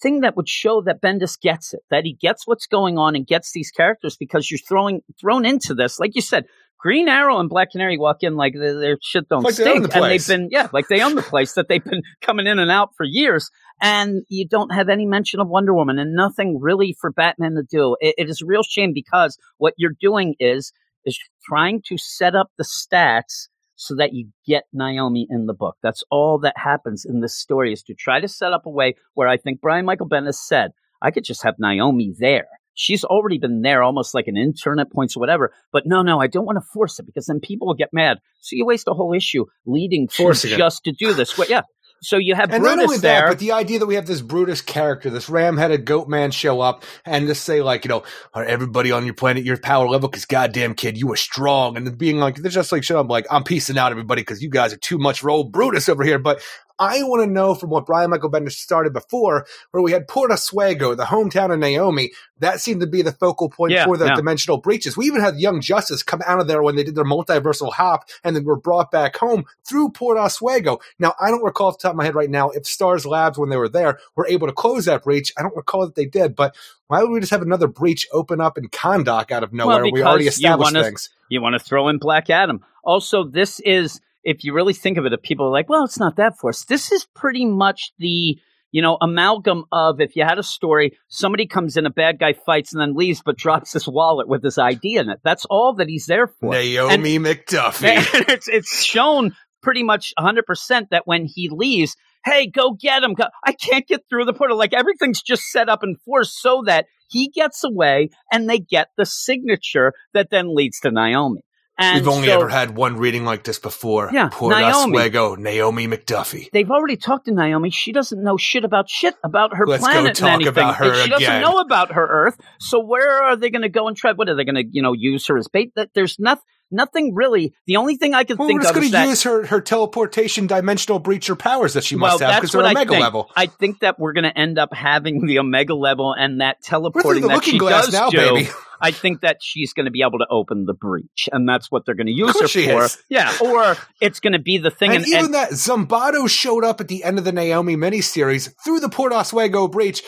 [0.00, 3.26] thing that would show that Bendis gets it, that he gets what's going on and
[3.26, 6.44] gets these characters because you're throwing thrown into this, like you said.
[6.78, 9.96] Green Arrow and Black Canary walk in like their, their shit don't Like stink, the
[9.96, 12.70] and they've been yeah, like they own the place that they've been coming in and
[12.70, 16.94] out for years, and you don't have any mention of Wonder Woman and nothing really
[17.00, 17.96] for Batman to do.
[18.00, 20.72] It, it is a real shame because what you're doing is
[21.06, 25.76] is trying to set up the stats so that you get Naomi in the book.
[25.82, 28.94] That's all that happens in this story is to try to set up a way
[29.14, 32.46] where I think Brian Michael Bendis said, I could just have Naomi there.
[32.74, 35.52] She's already been there almost like an intern at points or whatever.
[35.72, 38.18] But no, no, I don't want to force it because then people will get mad.
[38.40, 40.56] So you waste a whole issue leading Forcing it.
[40.58, 41.38] just to do this.
[41.38, 41.62] Well, yeah.
[42.02, 43.22] So you have And not Brutus only there.
[43.22, 46.60] that, but the idea that we have this Brutus character, this ram-headed goat man show
[46.60, 48.04] up and just say like, you know,
[48.34, 50.08] everybody on your planet your power level?
[50.08, 51.76] Because goddamn kid, you were strong.
[51.76, 54.42] And then being like, they're just like, shut up, like, I'm piecing out everybody because
[54.42, 56.18] you guys are too much for old Brutus over here.
[56.18, 56.42] But
[56.78, 60.30] I want to know from what Brian Michael Bendis started before, where we had Port
[60.30, 62.12] Oswego, the hometown of Naomi.
[62.40, 64.14] That seemed to be the focal point Yeah, for the yeah.
[64.14, 64.94] dimensional breaches.
[64.96, 68.04] We even had Young Justice come out of there when they did their multiversal hop
[68.22, 70.78] and then were brought back home through Port Oswego.
[70.98, 73.38] Now, I don't recall off the top of my head right now if Stars Labs,
[73.38, 75.32] when they were there, were able to close that breach.
[75.38, 76.54] I don't recall that they did, but
[76.88, 79.84] why would we just have another breach open up in Kahndaq out of nowhere?
[79.84, 81.08] we already because you established wanna- things.
[81.28, 82.62] You want to throw in Black Adam.
[82.84, 86.00] Also, this is, if you really think of it, if people are like, well, it's
[86.00, 86.68] not that forced.
[86.68, 88.36] This is pretty much the,
[88.72, 92.32] you know, amalgam of if you had a story, somebody comes in, a bad guy
[92.32, 95.20] fights and then leaves, but drops his wallet with his ID in it.
[95.22, 96.52] That's all that he's there for.
[96.52, 97.86] Naomi McDuffie.
[98.16, 103.14] And it's it's shown pretty much 100% that when he leaves, hey, go get him.
[103.14, 103.26] Go.
[103.44, 104.58] I can't get through the portal.
[104.58, 108.88] Like everything's just set up and forced so that he gets away and they get
[108.96, 111.42] the signature that then leads to Naomi.
[111.78, 114.10] And We've only so ever had one reading like this before.
[114.10, 114.64] Yeah, Naomi.
[114.64, 116.50] Oswego, Naomi McDuffie.
[116.50, 117.68] They've already talked to Naomi.
[117.68, 120.48] She doesn't know shit about shit about her Let's go planet talk and anything.
[120.48, 122.40] about her she doesn't know about her Earth.
[122.58, 124.12] So where are they going to go and try?
[124.12, 125.72] What are they going to, you know, use her as bait?
[125.76, 126.44] That there's nothing.
[126.70, 127.54] Nothing really.
[127.66, 128.66] The only thing I can Well, think of.
[128.74, 132.30] we're just going to use her, her teleportation dimensional breacher powers that she must well,
[132.30, 133.02] have because they're I omega think.
[133.02, 133.30] level.
[133.36, 137.22] I think that we're going to end up having the omega level and that teleporting
[137.28, 138.16] that she does now, do.
[138.18, 138.48] baby.
[138.80, 141.86] I think that she's going to be able to open the breach, and that's what
[141.86, 142.84] they're going to use her for.
[142.84, 142.98] is.
[143.08, 144.90] Yeah, or it's going to be the thing.
[144.90, 148.52] And, And, even and- that Zumbado showed up at the end of the Naomi miniseries
[148.64, 150.02] through the Port Oswego breach.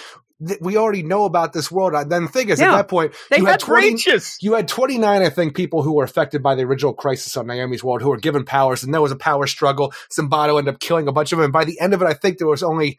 [0.46, 1.94] Th- We already know about this world.
[1.94, 2.72] And then the thing is, Yeah.
[2.72, 4.38] at that point, they you had had 20, breaches.
[4.40, 7.82] you had 29, I think, people who were affected by the original crisis on Naomi's
[7.82, 9.92] world who were given powers, and there was a power struggle.
[10.12, 11.44] Zumbado ended up killing a bunch of them.
[11.44, 12.98] And by the end of it, I think there was only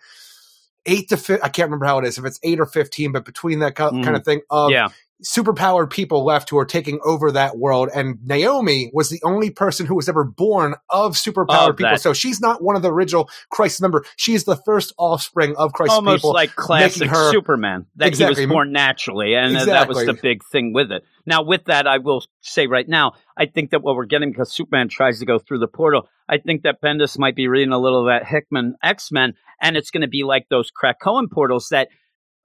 [0.86, 3.26] eight to fi- I can't remember how it is, if it's eight or 15, but
[3.26, 4.04] between that mm.
[4.04, 4.90] kind of thing of yeah,
[5.24, 7.90] superpowered people left who are taking over that world.
[7.94, 11.98] And Naomi was the only person who was ever born of superpowered Of people.
[11.98, 14.06] So she's not one of the original Christ member.
[14.16, 16.34] She's the first offspring of Christ almost people.
[16.34, 18.42] like classic her- Superman that Exactly.
[18.42, 21.04] he was born naturally, and uh, that was the big thing with it.
[21.26, 24.52] Now, with that, I will say right now, I think that what we're getting because
[24.52, 26.08] Superman tries to go through the portal.
[26.28, 29.76] I think that Bendis might be reading a little of that Hickman X Men, and
[29.76, 31.90] it's going to be like those Krakoan portals that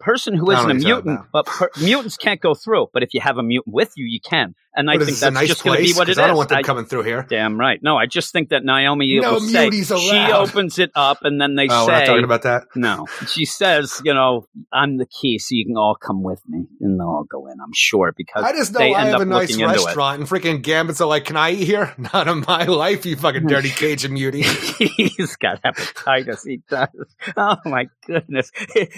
[0.00, 2.88] person who isn't a mutant, but per- mutants can't go through.
[2.92, 5.34] But if you have a mutant with you, you can, and I What think that's
[5.34, 6.18] nice just going to be what it is.
[6.18, 7.26] I don't want them I- coming through here.
[7.28, 7.78] Damn right.
[7.82, 11.54] No, I just think that Naomi No will say she opens it up, and then
[11.54, 12.64] they Oh, say, we're not talking about that.
[12.74, 13.06] no.
[13.28, 16.66] She says, you know, I'm the key, so you can all come with me.
[16.80, 19.24] And they'll all go in, I'm sure, because I just know they I have a
[19.24, 19.84] nice looking into it.
[19.84, 23.16] restaurant, and freaking Gambits are like, "Can I eat here?" Not in my life, you
[23.16, 24.42] fucking dirty Cajun mutie.
[24.42, 26.40] He's got hepatitis.
[26.46, 26.88] He does.
[27.36, 28.50] Oh my goodness.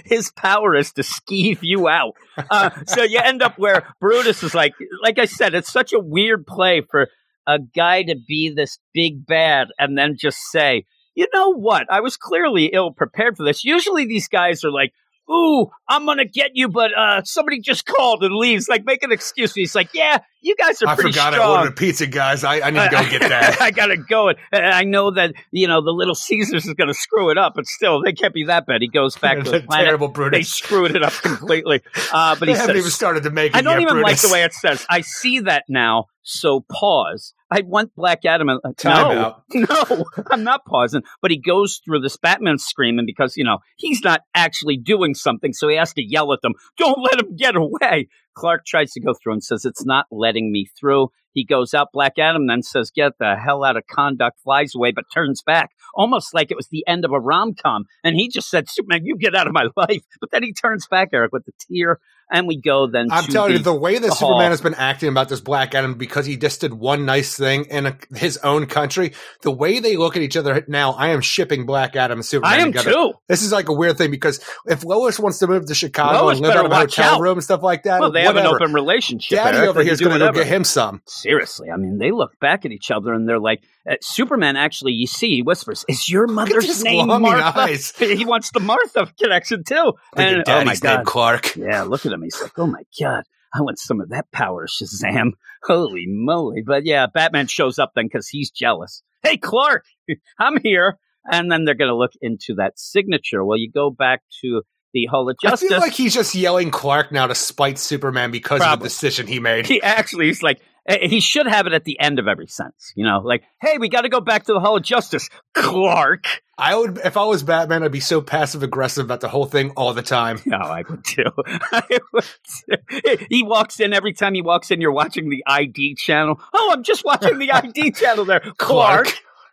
[0.05, 2.15] His power is to skeeve you out.
[2.51, 6.01] Uh, so you end up where Brutus is like, like I said, it's such a
[6.01, 7.09] weird play for
[7.47, 11.87] a guy to be this big bad and then just say, you know what?
[11.91, 13.65] I was clearly ill prepared for this.
[13.65, 14.93] Usually these guys are like,
[15.31, 18.69] Ooh, I'm gonna get you, but uh, somebody just called and leaves.
[18.69, 19.55] Like, make an excuse.
[19.55, 22.43] He's like, "Yeah, you guys are I forgot I strong." ordered a pizza, guys.
[22.45, 23.61] I, I need to go get that.
[23.61, 24.29] I gotta go.
[24.29, 27.53] And and I know that you know the Little Caesars is gonna screw it up,
[27.55, 28.83] but still, they can't be that bad.
[28.83, 29.87] He goes back to the planet.
[29.87, 31.83] terrible They screwed it up completely.
[32.13, 34.31] Uh, but They he haven't even started to make I don't yet, even like the
[34.33, 34.85] way it says.
[34.91, 36.07] I see that now.
[36.29, 37.33] So pause.
[37.53, 38.49] I want Black Adam.
[38.49, 39.43] uh, Time no, out.
[39.55, 41.03] no, I'm not pausing.
[41.23, 45.53] But he goes through this Batman screaming because you know he's not actually doing something,
[45.53, 46.53] so he has to yell at them.
[46.77, 48.09] Don't let him get away.
[48.35, 51.09] Clark tries to go through and says it's not letting me through.
[51.37, 51.89] He goes out.
[51.93, 55.71] Black Adam then says, "Get the hell out of Kahndaq." Flies away, but turns back,
[55.95, 57.85] almost like it was the end of a rom com.
[58.03, 60.87] And he just said, "Superman, you get out of my life." But then he turns
[60.89, 63.09] back, Eric, with the tear, and we go then.
[63.11, 64.51] I'm telling the, you, the way that Superman hall.
[64.51, 67.87] has been acting about this Black Adam because he just did one nice thing in
[67.87, 69.13] a, his own country,
[69.43, 72.61] the way they look at each other now, I am shipping Black Adam and Superman
[72.61, 72.93] I am together.
[72.93, 73.13] too.
[73.29, 76.39] This is like a weird thing because if Lois wants to move to Chicago Lois
[76.39, 77.21] and live out of a hotel out.
[77.21, 79.37] room and stuff like that, Well, they have an open relationship.
[79.37, 79.71] Daddy Eric.
[79.71, 81.03] over here is going to go get him some.
[81.27, 84.93] Seriously, I mean, they look back at each other and they're like, uh, Superman actually,
[84.93, 87.61] you see, he whispers, Is your mother's name Martha?
[87.61, 87.93] eyes.
[87.99, 89.95] He wants the Martha connection too.
[90.17, 91.05] And, oh my God.
[91.05, 91.57] Clark.
[91.57, 92.23] Yeah, look at him.
[92.23, 93.25] He's like, Oh my God,
[93.55, 95.33] I want some of that power, Shazam.
[95.63, 96.63] Holy moly.
[96.65, 99.03] But yeah, Batman shows up then because he's jealous.
[99.23, 99.85] Hey, Clark,
[100.39, 100.99] I'm here.
[101.31, 103.45] And then they're going to look into that signature.
[103.45, 104.63] Well, you go back to
[104.93, 108.63] the Hall of I feel like he's just yelling Clark now to spite Superman because
[108.63, 109.67] of the decision he made.
[109.67, 113.05] he actually is like he should have it at the end of every sentence you
[113.05, 115.29] know like hey we got to go back to the hall of justice.
[115.55, 116.25] Clark.
[116.59, 119.73] I would, if I was Batman, I'd be so passive aggressive about the whole thing
[119.73, 120.41] all the time.
[120.47, 121.25] no i would too.
[121.47, 121.83] I
[122.13, 123.17] would too.
[123.29, 126.41] he walks in every time he walks in you're watching the id channel.
[126.55, 128.41] Oh i'm just watching the id channel there.
[128.41, 129.09] Clark, Clark.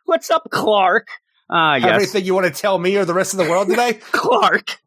[0.06, 1.08] what's up clark?
[1.50, 1.90] Ah yes.
[1.96, 3.94] anything you want to tell me or the rest of the world today?
[4.12, 4.80] clark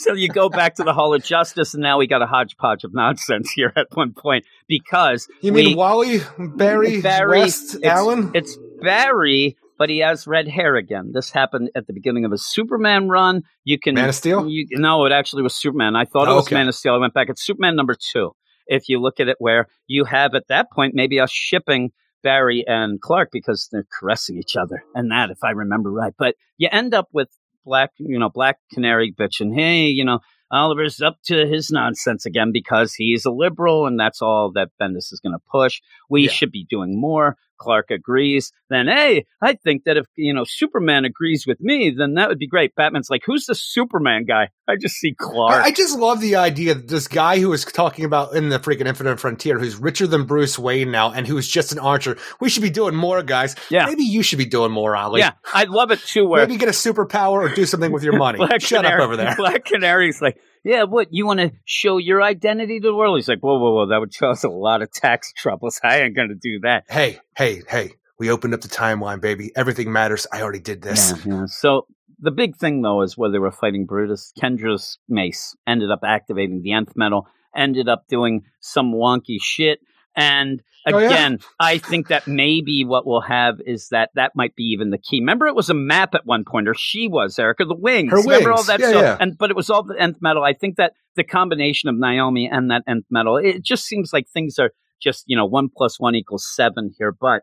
[0.00, 2.84] so you go back to the hall of justice and now we got a hodgepodge
[2.84, 7.84] of nonsense here at one point because You we- mean Wally, Barry, Barry, West, it's,
[7.84, 8.30] Allen?
[8.34, 11.10] It's Barry, but he has red hair again.
[11.14, 13.42] This happened at the beginning of a Superman run.
[13.64, 14.48] You can Man of Steel?
[14.48, 15.96] You, no, it actually was Superman.
[15.96, 16.54] I thought it Oh, was okay.
[16.56, 16.94] Man of Steel.
[16.94, 17.28] I went back.
[17.28, 18.32] It's Superman number two.
[18.66, 21.90] If you look at it, where you have at that point maybe us shipping
[22.22, 26.12] Barry and Clark because they're caressing each other, and that, if I remember right.
[26.18, 27.28] But you end up with
[27.64, 30.20] Black, you know, Black Canary bitching, hey, you know,
[30.52, 35.12] Oliver's up to his nonsense again because he's a liberal and that's all that Bendis
[35.12, 35.80] is going to push.
[36.08, 36.30] We Yeah.
[36.30, 37.36] should be doing more.
[37.60, 38.52] Clark agrees.
[38.70, 42.38] Then, hey, I think that if, you know, Superman agrees with me, then that would
[42.38, 42.74] be great.
[42.74, 44.48] Batman's like, who's the Superman guy?
[44.68, 45.62] I just see Clark.
[45.62, 48.58] I, I just love the idea that this guy who is talking about in the
[48.58, 52.16] freaking Infinite Frontier, who's richer than Bruce Wayne now, and who's just an archer.
[52.40, 53.56] We should be doing more, guys.
[53.70, 53.86] Yeah.
[53.86, 55.20] Maybe you should be doing more, Ollie.
[55.20, 56.26] yeah, I'd love it too.
[56.26, 58.38] Where Maybe get a superpower or do something with your money.
[58.58, 59.34] Shut Canary, up over there.
[59.36, 63.18] Black Canary's like, yeah, what you want to show your identity to the world?
[63.18, 65.80] He's like, whoa, whoa, whoa, that would cause a lot of tax troubles.
[65.82, 66.84] I ain't gonna do that.
[66.88, 67.92] Hey, hey, hey.
[68.18, 69.50] We opened up the timeline, baby.
[69.56, 70.26] Everything matters.
[70.30, 71.14] I already did this.
[71.24, 71.46] Yeah, yeah.
[71.46, 71.86] So
[72.18, 76.60] the big thing though is where they were fighting Brutus, Kendra's mace ended up activating
[76.60, 79.80] the nth metal, ended up doing some wonky shit.
[80.16, 81.08] And Oh, yeah?
[81.08, 84.98] again, I think that maybe what we'll have is that that might be even the
[84.98, 85.20] key.
[85.20, 88.10] Remember, it was a map at one point, or she was Erica, the wings.
[88.12, 89.02] Her Remember all that Yeah, stuff?
[89.02, 89.16] yeah.
[89.20, 90.42] And but it was all the nth metal.
[90.42, 94.26] I think that the combination of Naomi and that nth metal, it just seems like
[94.32, 94.70] things are
[95.02, 97.12] just you know one plus one equals seven here.
[97.12, 97.42] But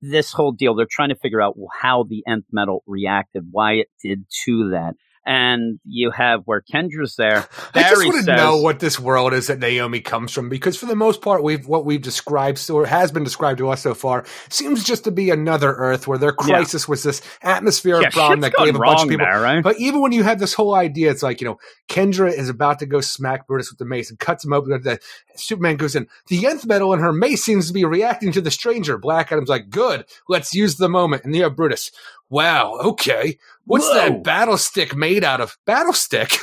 [0.00, 3.88] this whole deal, they're trying to figure out how the nth metal reacted, why it
[4.02, 4.94] did to that.
[5.24, 7.38] And you have where Kendra's there.
[7.74, 10.48] I just Barry want to says- know what this world is that Naomi comes from,
[10.48, 13.82] because for the most part, we've what we've described or has been described to us
[13.82, 16.54] so far seems just to be another Earth where their Yeah.
[16.56, 19.24] crisis was this atmospheric Yeah, problem that gave a bunch of people.
[19.24, 19.62] there, right?
[19.62, 21.58] But even when you have this whole idea, it's like you know,
[21.88, 24.72] Kendra is about to go smack Brutus with the mace and cuts him open.
[24.82, 24.98] The
[25.36, 26.08] Superman goes in.
[26.28, 28.98] The nth metal in her mace seems to be reacting to the stranger.
[28.98, 31.92] Black Adam's like, "Good, let's use the moment." And you have Brutus.
[32.32, 33.36] Wow, okay.
[33.66, 33.94] What's Whoa.
[33.94, 35.58] that battle stick made out of?
[35.66, 36.38] Battle stick.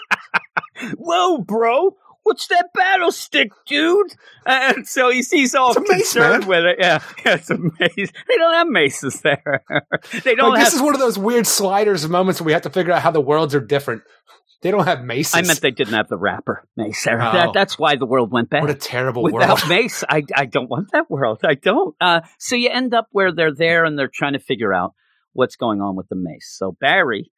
[0.96, 1.96] Whoa, bro.
[2.22, 4.14] What's that battle stick, dude?
[4.46, 6.76] And so he sees all It's mace, concerned with it.
[6.78, 8.12] Yeah, yeah, it's a mace.
[8.28, 9.62] They don't have maces there.
[10.24, 10.66] they don't Like, have.
[10.68, 13.10] this is one of those weird sliders moments where we have to figure out how
[13.10, 14.02] the worlds are different.
[14.62, 15.34] They don't have maces.
[15.34, 17.06] I meant they didn't have the wrapper mace.
[17.06, 17.18] Oh.
[17.18, 18.62] That, that's why the world went bad.
[18.62, 19.68] what a terrible Without world.
[19.68, 21.40] mace, I, I don't want that world.
[21.44, 21.94] I don't.
[22.00, 24.94] Uh, so you end up where they're there and they're trying to figure out
[25.32, 26.54] what's going on with the mace.
[26.56, 27.30] So Barry,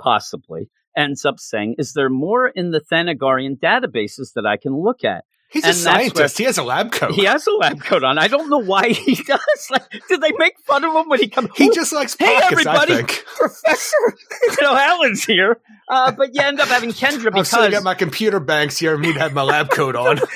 [0.00, 5.04] possibly, ends up saying, "Is there more in the Thanagarian databases that I can look
[5.04, 6.38] at?" He's and a scientist.
[6.38, 7.12] He has a lab coat.
[7.12, 8.18] He has a lab coat on.
[8.18, 9.68] I don't know why he does.
[9.70, 11.50] Like, did they make fun of him when he comes?
[11.56, 12.94] He just likes Hey, pockets, everybody.
[12.94, 13.02] I.
[13.36, 13.96] Professor,
[14.44, 15.60] you know, Alan's here.
[15.90, 18.94] Uh, but you end up having Kendra I'm because sitting at my computer banks here
[18.94, 20.16] and me to have my lab coat on.
[20.16, 20.26] the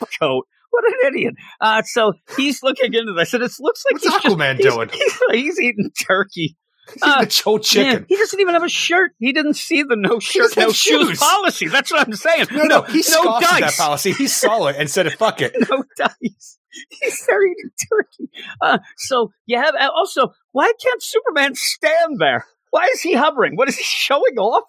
[0.00, 0.46] lab coat.
[0.74, 1.34] What an idiot!
[1.60, 4.74] Uh, so he's looking into this, and it looks like What's he's just- Aquaman he's-
[4.74, 4.88] doing?
[4.92, 6.56] He's, he's eating turkey.
[6.92, 7.92] He's Uh, whole chicken.
[7.92, 9.12] Man, he doesn't even have a shirt.
[9.18, 11.18] He didn't see the no shirt, no shoes shoes.
[11.18, 11.68] policy.
[11.68, 12.46] That's what I'm saying.
[12.50, 14.12] no, no, he no at that policy.
[14.12, 16.58] He saw it and said, "Fuck it." no dice.
[16.90, 18.30] He's there eating turkey.
[18.60, 20.32] Uh, so you have uh, also.
[20.52, 22.44] Why can't Superman stand there?
[22.70, 23.54] Why is he hovering?
[23.56, 24.64] What is he showing off?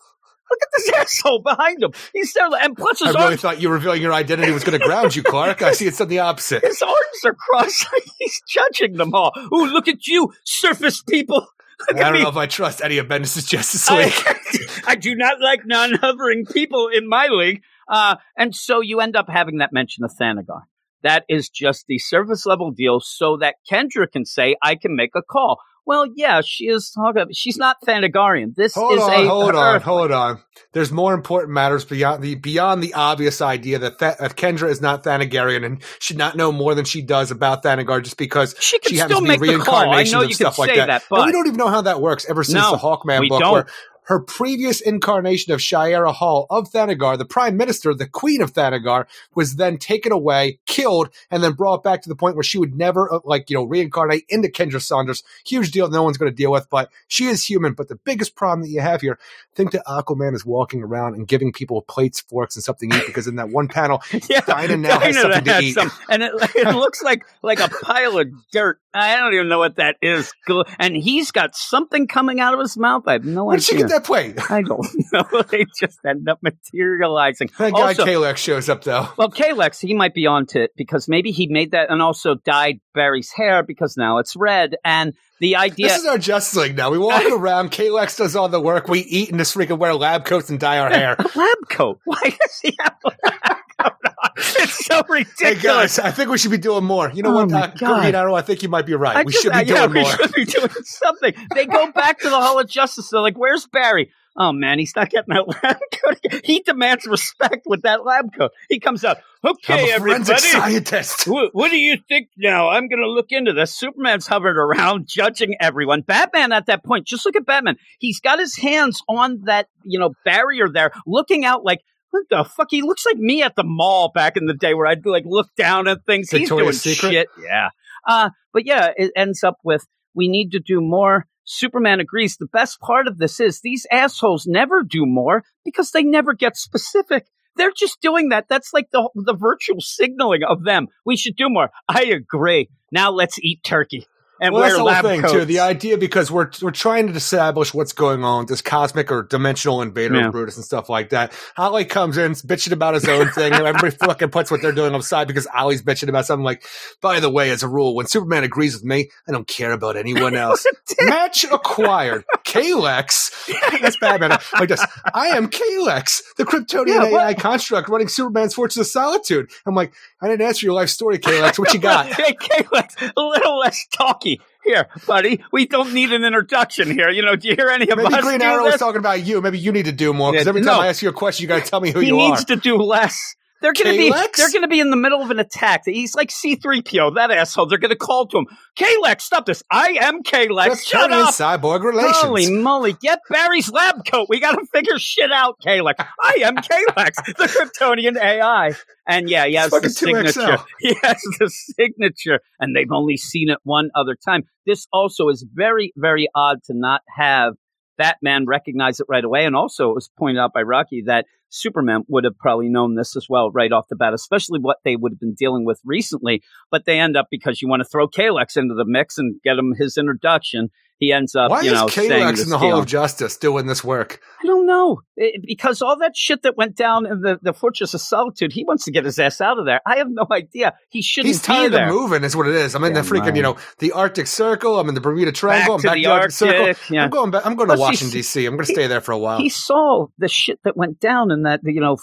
[0.50, 1.91] Look at this asshole behind him.
[2.14, 4.80] He's there, and plus his I really arms, thought you revealing your identity was going
[4.80, 5.62] to ground you, Clark.
[5.62, 6.64] I see it's on the opposite.
[6.64, 7.88] his arms are crossed.
[8.20, 9.32] He's judging them all.
[9.54, 11.48] Ooh, look at you, surface people.
[11.89, 12.24] Look I don't me.
[12.24, 14.70] know if I trust any of Bendis' Justice I, League.
[14.88, 17.62] I do not like non-hovering people in my league.
[17.88, 20.62] Uh, and so you end up having that mention of Thanagar.
[21.04, 25.12] That is just the surface level deal so that Kendra can say, I can make
[25.16, 25.60] a call.
[25.88, 27.27] Well, yeah, she is talking.
[27.31, 28.55] She's not Thanagarian.
[28.55, 30.41] This Hold is on, a hold on, Earth- hold on.
[30.73, 34.81] There's more important matters beyond the beyond the obvious idea that, Th- that Kendra is
[34.81, 38.79] not Thanagarian and should not know more than she does about Thanagar just because She
[38.79, 39.91] can she happens still to be make the call.
[39.93, 41.03] I know of you stuff like say that.
[41.09, 43.39] but And we don't even know how that works ever since No, the Hawkman book,
[43.41, 43.51] don't.
[43.53, 43.67] where
[44.06, 49.06] her previous incarnation of Shiera Hall of Thanagar, the Prime Minister, the Queen of Thanagar,
[49.36, 52.76] was then taken away, killed, and then brought back to the point where she would
[52.76, 55.24] never, uh, like, you know, reincarnate into Kendra Saunders.
[55.45, 57.74] Huge deal no one's going to deal with, but she is human.
[57.74, 59.18] But the biggest problem that you have here,
[59.56, 63.06] think that Aquaman is walking around and giving people plates, forks, and something to eat
[63.08, 65.74] because in that one panel, Yeah, Dinah now has something to eat.
[65.74, 68.80] some- and it, it looks like like a pile of dirt.
[68.98, 70.32] I don't even know what that is.
[70.80, 73.04] And he's got something coming out of his mouth.
[73.08, 74.39] I have no where did she get that plate?
[74.50, 75.41] I don't know.
[75.52, 77.50] they just end up materializing.
[77.60, 79.10] That guy Also- Kalex shows up though.
[79.18, 82.80] Well, Kalex, he might be onto it because maybe he made that and also dyed
[82.93, 84.76] Barry's hair because now it's red.
[84.86, 85.88] And the idea.
[85.89, 86.89] This is our Justice League now.
[86.91, 87.72] We walk around.
[87.72, 88.88] Kalex does all the work.
[88.88, 91.16] We eat and just freaking wear lab coats and dye our hair.
[91.20, 92.00] a lab coat.
[92.06, 93.93] Why does he have a lab coat
[94.24, 94.24] on?
[94.57, 95.61] It's so Hey ridiculous.
[95.97, 97.09] guys, I think we should be doing more.
[97.11, 98.01] You know Oh what, my uh, God.
[98.01, 98.36] Green Arrow?
[98.36, 99.15] I think you might be right.
[99.15, 100.03] I we just- should be uh, doing yeah, more.
[100.03, 101.33] We should be doing something.
[101.53, 103.09] They go back to the Hall of Justice.
[103.09, 106.41] They're like, "Where's Barry?" Oh man, he's not getting that lab coat.
[106.43, 108.51] He demands respect with that lab coat.
[108.69, 109.17] He comes out.
[109.43, 110.39] I'm Okay, a everybody.
[110.39, 111.27] scientist.
[111.27, 112.69] What, what do you think now?
[112.69, 113.73] I'm going to look into this.
[113.73, 116.01] Superman's hovered around, judging everyone.
[116.01, 117.77] Batman at that point, just look at Batman.
[117.99, 121.79] He's got his hands on that, you know, barrier there, looking out like,
[122.16, 122.68] what the fuck?
[122.70, 125.49] He looks like me at the mall back in the day where I'd like look
[125.55, 126.30] down at things.
[126.32, 127.11] Victoria's He's doing Secret?
[127.11, 127.28] shit.
[127.43, 127.70] Yeah.
[128.07, 131.26] Uh, but yeah, it ends up with we need to do more.
[131.43, 132.38] Superman agrees.
[132.38, 136.55] The best part of this is these assholes never do more because they never get
[136.57, 137.26] specific.
[137.57, 138.45] They're just doing that.
[138.49, 140.88] That's like the the virtual signaling of them.
[141.05, 141.70] We should do more.
[141.88, 142.70] I agree.
[142.91, 144.07] Now let's eat turkey.
[144.41, 145.33] And well, that's the whole thing coats.
[145.33, 145.45] too.
[145.45, 149.23] The idea because we're we're trying to establish what's going on with this cosmic or
[149.23, 150.25] dimensional invader Yeah.
[150.27, 151.33] of Brutus and stuff like that.
[151.57, 154.93] Ollie comes in bitching about his own thing, and everybody fucking puts what they're doing
[154.95, 156.43] aside because Ollie's bitching about something.
[156.43, 156.63] Like,
[157.01, 159.95] by the way, as a rule, when Superman agrees with me, I don't care about
[159.97, 160.65] anyone else.
[161.01, 162.25] Match acquired.
[162.43, 163.31] Kalex.
[163.81, 164.38] That's Batman.
[164.59, 164.86] Like this.
[165.13, 167.19] I am Kalex, the Kryptonian Yeah.
[167.19, 169.49] AI construct running Superman's Fortress of Solitude.
[169.65, 171.59] I'm like, I didn't ask for your life story, Kalex.
[171.59, 172.07] What you got?
[172.07, 174.24] hey, Kalex, a little less talky.
[174.66, 177.09] Here, buddy, we don't need an introduction here.
[177.09, 179.39] You know, do you hear any of Maybe us Green Arrow was talking about you.
[179.41, 180.82] Maybe you need to do more because every time no.
[180.82, 182.22] I ask you a question, you got to tell me who he you are.
[182.22, 183.36] He needs to do less.
[183.66, 185.82] They're gonna be they're gonna be in the middle of an attack.
[185.86, 187.66] He's like C3PO, that asshole.
[187.66, 188.45] They're gonna call to him.
[188.78, 189.63] Kalex, stop this.
[189.72, 190.86] I am Kalex.
[190.88, 191.34] Shut Kryptonian up.
[191.34, 192.18] cyborg relations.
[192.22, 194.28] Holy moly, get Barry's lab coat.
[194.30, 195.95] We gotta figure shit out, Kalex.
[196.22, 198.74] I am Kalex, the Kryptonian AI.
[199.07, 200.28] And yeah, he has the It's fucking 2XL.
[200.32, 200.63] signature.
[200.80, 204.43] He has the signature, and they've only seen it one other time.
[204.68, 207.53] This also is very, very odd to not have
[207.98, 209.46] Batman recognized it right away.
[209.46, 213.16] And also, it was pointed out by Rocky that Superman would have probably known this
[213.16, 216.43] as well right off the bat, especially what they would have been dealing with recently.
[216.72, 219.58] But they end up because you want to throw Kalex into the mix and get
[219.58, 220.70] him his introduction.
[220.98, 223.38] He ends up, Why you is know, saying Kalex this in the Hall of Justice
[223.38, 224.22] doing this work?
[224.41, 227.93] I don't know It- because all that shit that went down in the, the Fortress
[227.93, 229.82] of Solitude, he wants to get his ass out of there.
[229.86, 230.74] I have no idea.
[230.89, 232.76] He shouldn't He's tired of moving, is what it is.
[232.76, 233.36] I'm in the freaking, right.
[233.36, 234.80] you know, the Arctic Circle.
[234.80, 235.78] I'm in the Bermuda Triangle.
[235.78, 236.96] Back I'm to back the to the Arctic Circle.
[236.96, 237.04] Yeah.
[237.04, 237.46] I'm going back.
[237.46, 238.46] I'm going to Washington D.C.
[238.46, 239.38] I'm going to stay there for a while.
[239.38, 241.98] He saw the shit that went down in that, you know,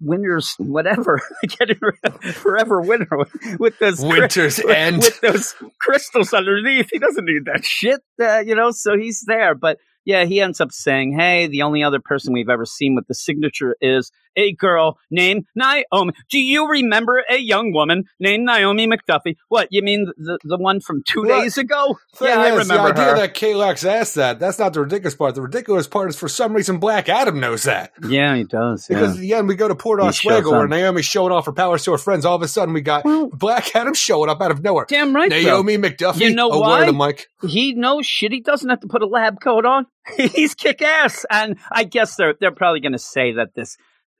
[0.00, 1.20] winters, whatever,
[1.58, 4.98] getting rid of forever winter with, with those cri- Winter's with, end.
[4.98, 6.88] with those crystals underneath.
[6.92, 8.70] He doesn't need that shit, uh, you know.
[8.70, 12.48] So he's there, but yeah, he ends up saying, "Hey, the only other person we've
[12.48, 16.12] ever seen with the signature is a girl named Naomi.
[16.30, 19.36] Do you remember a young woman named Naomi McDuffie?
[19.48, 21.40] What you mean the the one from two What?
[21.42, 21.98] days ago?
[22.20, 23.16] Yeah, I remember the idea her.
[23.16, 25.34] that Kalex asked that, that's not the ridiculous part.
[25.34, 27.92] The ridiculous part is for some reason Black Adam knows that.
[28.08, 28.86] yeah, he does.
[28.90, 28.98] Yeah.
[29.00, 30.68] Because yeah, we go to Port Oswego where.
[30.68, 32.24] Naomi's showing off her powers to her friends.
[32.24, 34.86] All of a sudden, we got Well- Black Adam showing up out of nowhere.
[34.88, 35.30] Damn right.
[35.30, 36.20] Naomi McDuffie.
[36.20, 36.90] You know why?
[36.90, 37.28] Mike.
[37.46, 38.32] he knows shit.
[38.32, 39.86] He doesn't have to put a lab coat on.
[40.16, 41.24] He's kick ass.
[41.30, 43.76] And I guess they're they're probably going to say that this.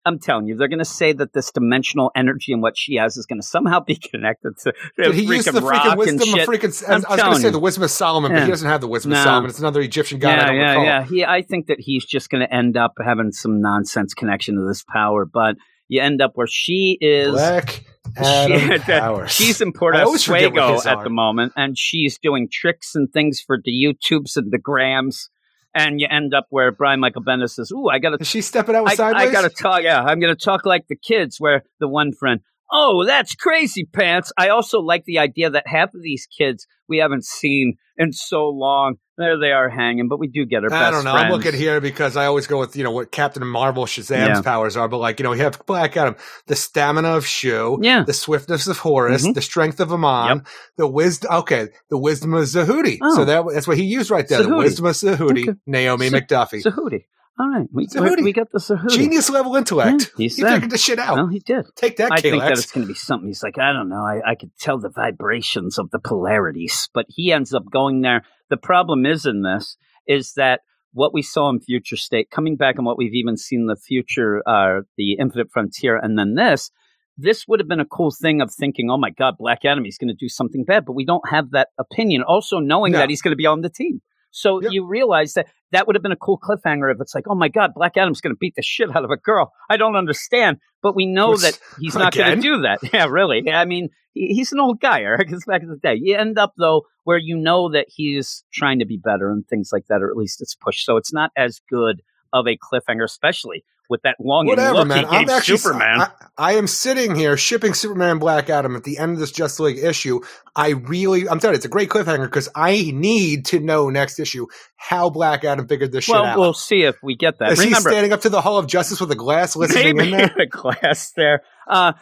[0.06, 3.16] I'm telling you, they're going to say that this dimensional energy and what she has
[3.16, 6.40] is going to somehow be connected to the Did he use freaking the freaking wisdom
[6.40, 6.88] of freaking?
[6.88, 8.88] I I'm was going to say the wisdom of Solomon, but he doesn't have the
[8.88, 9.50] wisdom of Solomon.
[9.50, 10.38] It's another Egyptian god.
[10.38, 10.84] I yeah, don't yeah, recall.
[10.84, 11.04] yeah.
[11.04, 14.66] He, I think that he's just going to end up having some nonsense connection to
[14.66, 15.56] this power, but
[15.88, 17.30] you end up where she is.
[17.30, 17.84] Black She-
[18.16, 19.30] Adam that- powers.
[19.32, 22.94] she's in Port I always forget what Oswego at the moment, and she's doing tricks
[22.94, 25.30] and things for the YouTubes and the Grams.
[25.74, 28.42] And you end up where Brian Michael Bendis says, "Ooh, I got to Is she
[28.42, 29.28] stepping out with I, sideways?
[29.28, 29.82] I gotta talk.
[29.82, 31.36] Yeah, I'm gonna talk like the kids.
[31.40, 32.40] Where the one friend,
[32.72, 34.32] oh, that's crazy pants.
[34.38, 38.48] I also like the idea that half of these kids we haven't seen in so
[38.48, 38.96] long.
[39.16, 41.12] There they are hanging, but we do get our best I don't know.
[41.12, 41.26] friends.
[41.26, 44.42] I'm looking here because I always go with you know what Captain Marvel Shazam's Yeah.
[44.42, 46.16] powers are, but like you know we have Black Adam,
[46.48, 48.02] the stamina of Shu, Yeah.
[48.04, 49.34] the swiftness of Horus, Mhm.
[49.34, 50.42] the strength of Amon,
[50.76, 51.30] the wisdom.
[51.32, 52.98] Okay, the wisdom of Zahudi.
[53.02, 53.14] Oh.
[53.14, 54.42] So that, that's what he used right there.
[54.42, 55.58] The wisdom of Zahudi, Okay.
[55.64, 57.04] Naomi Sa- McDuffie, Sahudi.
[57.36, 57.88] All right, we,
[58.22, 58.90] we got the Sahudi.
[58.90, 60.12] genius level intellect.
[60.16, 60.52] Yeah, he's he there.
[60.52, 61.16] figured this shit out.
[61.16, 61.66] Well, he did.
[61.74, 63.26] Take that, I think that it's going to be something.
[63.26, 64.04] He's like, I don't know.
[64.04, 68.22] I, I could tell the vibrations of the polarities, but he ends up going there.
[68.50, 69.76] The problem is in this
[70.06, 70.60] is that
[70.92, 73.76] what we saw in Future State, coming back and what we've even seen in the
[73.76, 76.70] future, uh, the Infinite Frontier, and then this,
[77.16, 79.98] this would have been a cool thing of thinking, oh my God, Black Adam, he's
[79.98, 82.22] going to do something bad, but we don't have that opinion.
[82.22, 82.98] Also knowing No.
[82.98, 84.00] that he's going to be on the team.
[84.30, 87.36] So you realize that that would have been a cool cliffhanger if it's like, oh
[87.36, 89.52] my God, Black Adam's going to beat the shit out of a girl.
[89.70, 92.78] I don't understand, but we know that he's not going to do that.
[92.92, 93.42] Yeah, really.
[93.44, 95.32] Yeah, I mean, he's an old guy, Eric.
[95.32, 95.98] It's back in the day.
[96.00, 99.70] You end up though where you know that he's trying to be better and things
[99.72, 100.84] like that, or at least it's pushed.
[100.84, 102.02] So it's not as good
[102.34, 105.04] of a cliffhanger, especially with that long Whatever, man.
[105.04, 106.00] I'm actually Superman.
[106.00, 109.60] I, I am sitting here shipping Superman Black Adam at the end of this Justice
[109.60, 110.20] League issue.
[110.56, 114.18] I really, I'm telling you, it's a great cliffhanger because I need to know next
[114.18, 116.38] issue how Black Adam figured this shit well, out.
[116.38, 117.52] we'll see if we get that.
[117.52, 120.12] Is Remember, he standing up to the Hall of Justice with a glass listening maybe
[120.12, 120.34] in there?
[120.38, 121.42] a glass there.
[121.68, 121.92] Uh,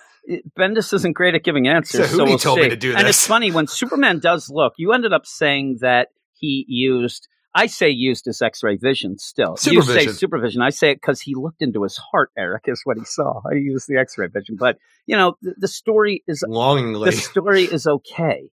[0.59, 2.63] Bendis isn't great at giving answers, So so we'll told see.
[2.63, 4.75] me to do And it's funny when Superman does look.
[4.77, 7.29] You ended up saying that he used.
[7.55, 9.19] I say used his X-ray vision.
[9.19, 10.15] Still, you say Supervision.
[10.15, 10.63] supervision.
[10.63, 12.31] I say it because he looked into his heart.
[12.37, 13.41] Eric is what he saw.
[13.51, 17.11] I used the X-ray vision, but you know the, the story is Longingly.
[17.11, 18.49] the story is okay.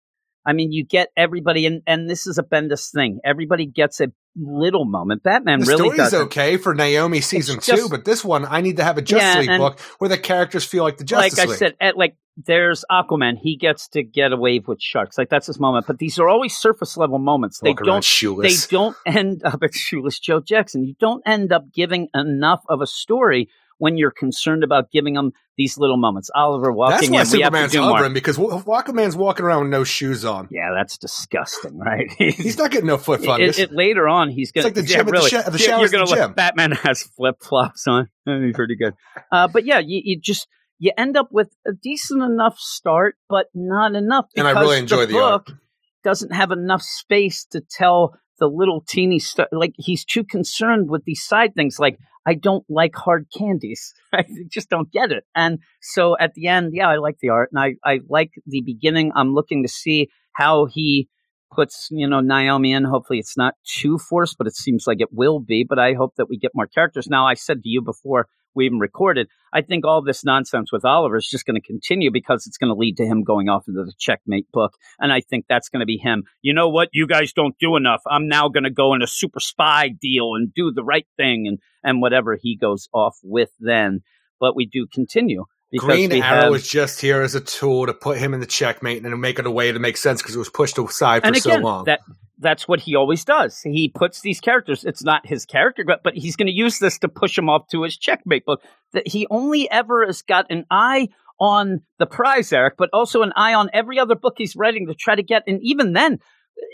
[0.50, 3.20] I mean, you get everybody, and and this is a Bendis thing.
[3.24, 5.22] Everybody gets a little moment.
[5.22, 6.22] Batman The really story's doesn't.
[6.24, 9.36] okay for Naomi season It's two, but this one I need to have a Justice
[9.36, 11.56] Yeah, League and- book where the characters feel like the Justice like League.
[11.56, 13.36] I said, at, like there's Aquaman.
[13.42, 15.18] He gets to get a wave with sharks.
[15.18, 15.86] Like that's his moment.
[15.88, 17.60] But these are always surface level moments.
[17.60, 18.42] They Walk don't.
[18.42, 20.84] They don't end up at shoeless Joe Jackson.
[20.84, 23.50] You don't end up giving enough of a story
[23.80, 26.30] when you're concerned about giving them these little moments.
[26.36, 27.40] Oliver walking That's in.
[27.42, 30.48] why we have to Superman's hovering because Wa- Aquaman's walking around with no shoes on.
[30.52, 32.10] Yeah, that's disgusting, right?
[32.18, 33.58] He's not getting no fungus.
[33.58, 34.68] it- later on, he's gonna.
[34.68, 36.36] like the yeah, gym at the sh- the You're- gonna the look.
[36.36, 38.08] Batman has flip flops on.
[38.26, 38.94] That'd be pretty good.
[39.32, 43.48] Uh, but yeah, you, you just you end up with a decent enough start, but
[43.54, 44.26] not enough.
[44.38, 45.58] And I because really enjoy the book art.
[46.06, 49.48] doesn't have enough space to tell the little teeny stuff.
[49.52, 51.80] Like he's too concerned with these side things.
[51.80, 53.94] Like I don't like hard candies.
[54.14, 55.26] I just don't get it.
[55.36, 58.62] And so at the end, yeah, I like the art and I, I like the
[58.62, 59.12] beginning.
[59.16, 61.08] I'm looking to see how he
[61.52, 62.84] puts, you know, Naomi in.
[62.84, 65.66] Hopefully it's not too forced, but it seems like it will be.
[65.68, 67.08] But I hope that we get more characters.
[67.08, 68.28] Now, I said to you before
[68.60, 72.12] we even recorded, I think all this nonsense with Oliver is just going to continue
[72.12, 74.76] because it's going to lead to him going off into the checkmate book.
[75.00, 76.24] And I think that's going to be him.
[76.42, 76.90] You know what?
[76.92, 78.02] You guys don't do enough.
[78.06, 81.48] I'm now going to go in a super spy deal and do the right thing
[81.48, 84.02] and, and whatever he goes off with then.
[84.40, 85.46] But we do continue.
[85.72, 88.48] Because Green Arrow have, is just here as a tool to put him in the
[88.48, 91.28] checkmate and make it a way to make sense because it was pushed aside for
[91.28, 91.86] and so long.
[91.86, 92.00] that
[92.40, 93.60] that's what he always does.
[93.62, 94.84] He puts these characters.
[94.86, 97.84] It's not his character, but he's going to use this to push him off to
[97.84, 98.62] his checkmate book.
[98.94, 101.10] That he only ever has got an eye
[101.40, 104.94] on the prize, Eric, but also an eye on every other book he's writing to
[104.94, 105.44] try to get.
[105.48, 106.20] And even then,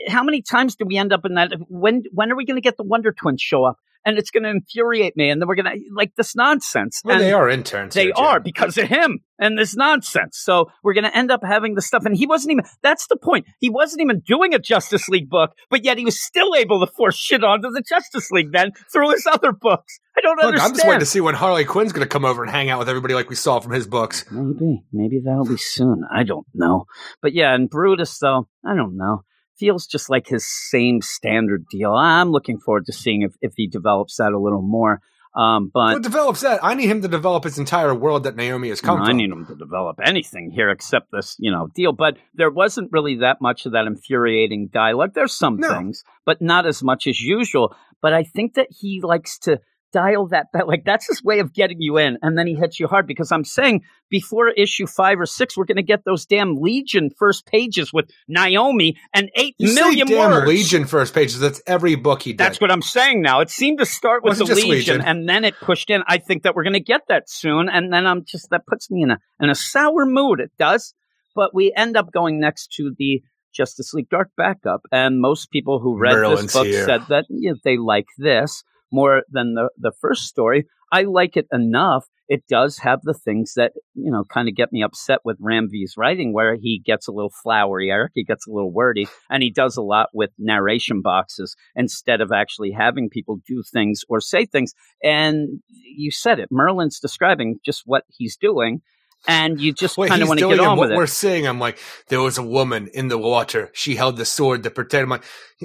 [0.08, 1.52] how many times do we end up in that?
[1.68, 3.78] When when are we going to get the Wonder Twins show up?
[4.06, 7.02] And it's going to infuriate me, and then we're going to like this nonsense.
[7.04, 7.96] well, and they are interns.
[7.96, 8.14] they Jim.
[8.18, 10.38] are because of him and this nonsense.
[10.38, 12.06] So we're going to end up having the stuff.
[12.06, 13.48] And he wasn't even, that's the point.
[13.60, 16.92] He wasn't even doing a Justice League book, but yet he was still able to
[16.92, 20.00] force shit onto the Justice League then through his other books.
[20.18, 20.70] I don't Look, understand.
[20.72, 22.80] I'm just waiting to see when Harley Quinn's going to come over and hang out
[22.80, 24.24] with everybody like we saw from his books.
[24.32, 26.04] Maybe, maybe that'll be soon.
[26.10, 26.86] I don't know.
[27.22, 29.24] But yeah, and Brutus, though, I don't know.
[29.60, 31.94] Feels just like his same standard deal.
[31.94, 35.02] I'm looking forward to seeing if, if he develops that a little more.
[35.36, 36.64] Um, but What develops that?
[36.64, 39.30] I need him to develop his entire world that Naomi has come No, I need
[39.30, 41.92] him to develop anything here except this, you know, deal.
[41.92, 45.14] But there wasn't really that much of that infuriating dialogue.
[45.14, 45.68] There's some No.
[45.70, 47.76] things, but not as much as usual.
[48.02, 49.60] But I think that he likes to
[49.92, 50.68] dial that back.
[50.68, 53.08] Like that's his way of getting you in, and then he hits you hard.
[53.08, 57.10] Because I'm saying before issue five or six, we're going to get those damn Legion
[57.18, 60.48] first pages with Naomi and eight You million damn words.
[60.48, 61.40] Legion first pages.
[61.40, 62.40] That's every book he did.
[62.40, 63.40] That's what I'm saying now.
[63.40, 65.02] It seemed to start with the Legion, Legion.
[65.02, 66.04] and then it pushed in.
[66.08, 68.92] I think that we're going to get that soon, and then I'm just that puts
[68.92, 70.40] me in a in a sour mood.
[70.40, 70.94] It does,
[71.36, 73.22] but we end up going next to the
[73.54, 76.86] Justice League Dark backup, and most people who read this book here.
[76.86, 77.26] said that
[77.64, 80.66] they like this more than the the first story.
[80.92, 82.06] I like it enough.
[82.28, 85.68] It does have the things that you know kind of get me upset with Ram
[85.70, 88.14] V's writing, where he gets a little flowery, Eric.
[88.16, 92.32] He gets a little wordy, and he does a lot with narration boxes instead of
[92.32, 94.74] actually having people do things or say things.
[95.04, 96.50] And you said it.
[96.52, 98.82] Merlin's describing just what he's doing,
[99.28, 101.10] and you just kind of want to get on what with we're it.
[101.10, 103.72] seeing, I'm like, there was a woman in the water.
[103.74, 105.00] She held the sword to.
[105.00, 105.24] I'm like,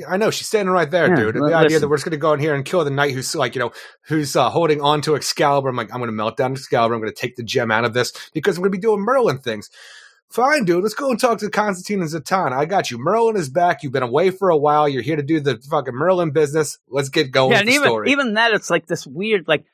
[0.09, 1.35] I know she's standing right there, Yeah, dude.
[1.37, 1.81] well, the idea listen.
[1.83, 3.61] that we're just going to go in here and kill the knight who's like, you
[3.61, 3.73] know,
[4.07, 5.69] who's uh, holding on to Excalibur.
[5.69, 6.95] I'm like, I'm going to melt down Excalibur.
[6.95, 9.01] I'm going to take the gem out of this because I'm going to be doing
[9.01, 9.71] Merlin things.
[10.31, 10.85] Fine, dude.
[10.85, 12.53] Let's go and talk to Constantine and Zatan.
[12.53, 12.99] I got you.
[12.99, 13.83] Merlin is back.
[13.83, 14.89] You've been away for a while.
[14.89, 16.79] You're here to do the fucking Merlin business.
[16.89, 18.13] Let's get going yeah, and even story.
[18.13, 19.65] even that, it's like this weird, like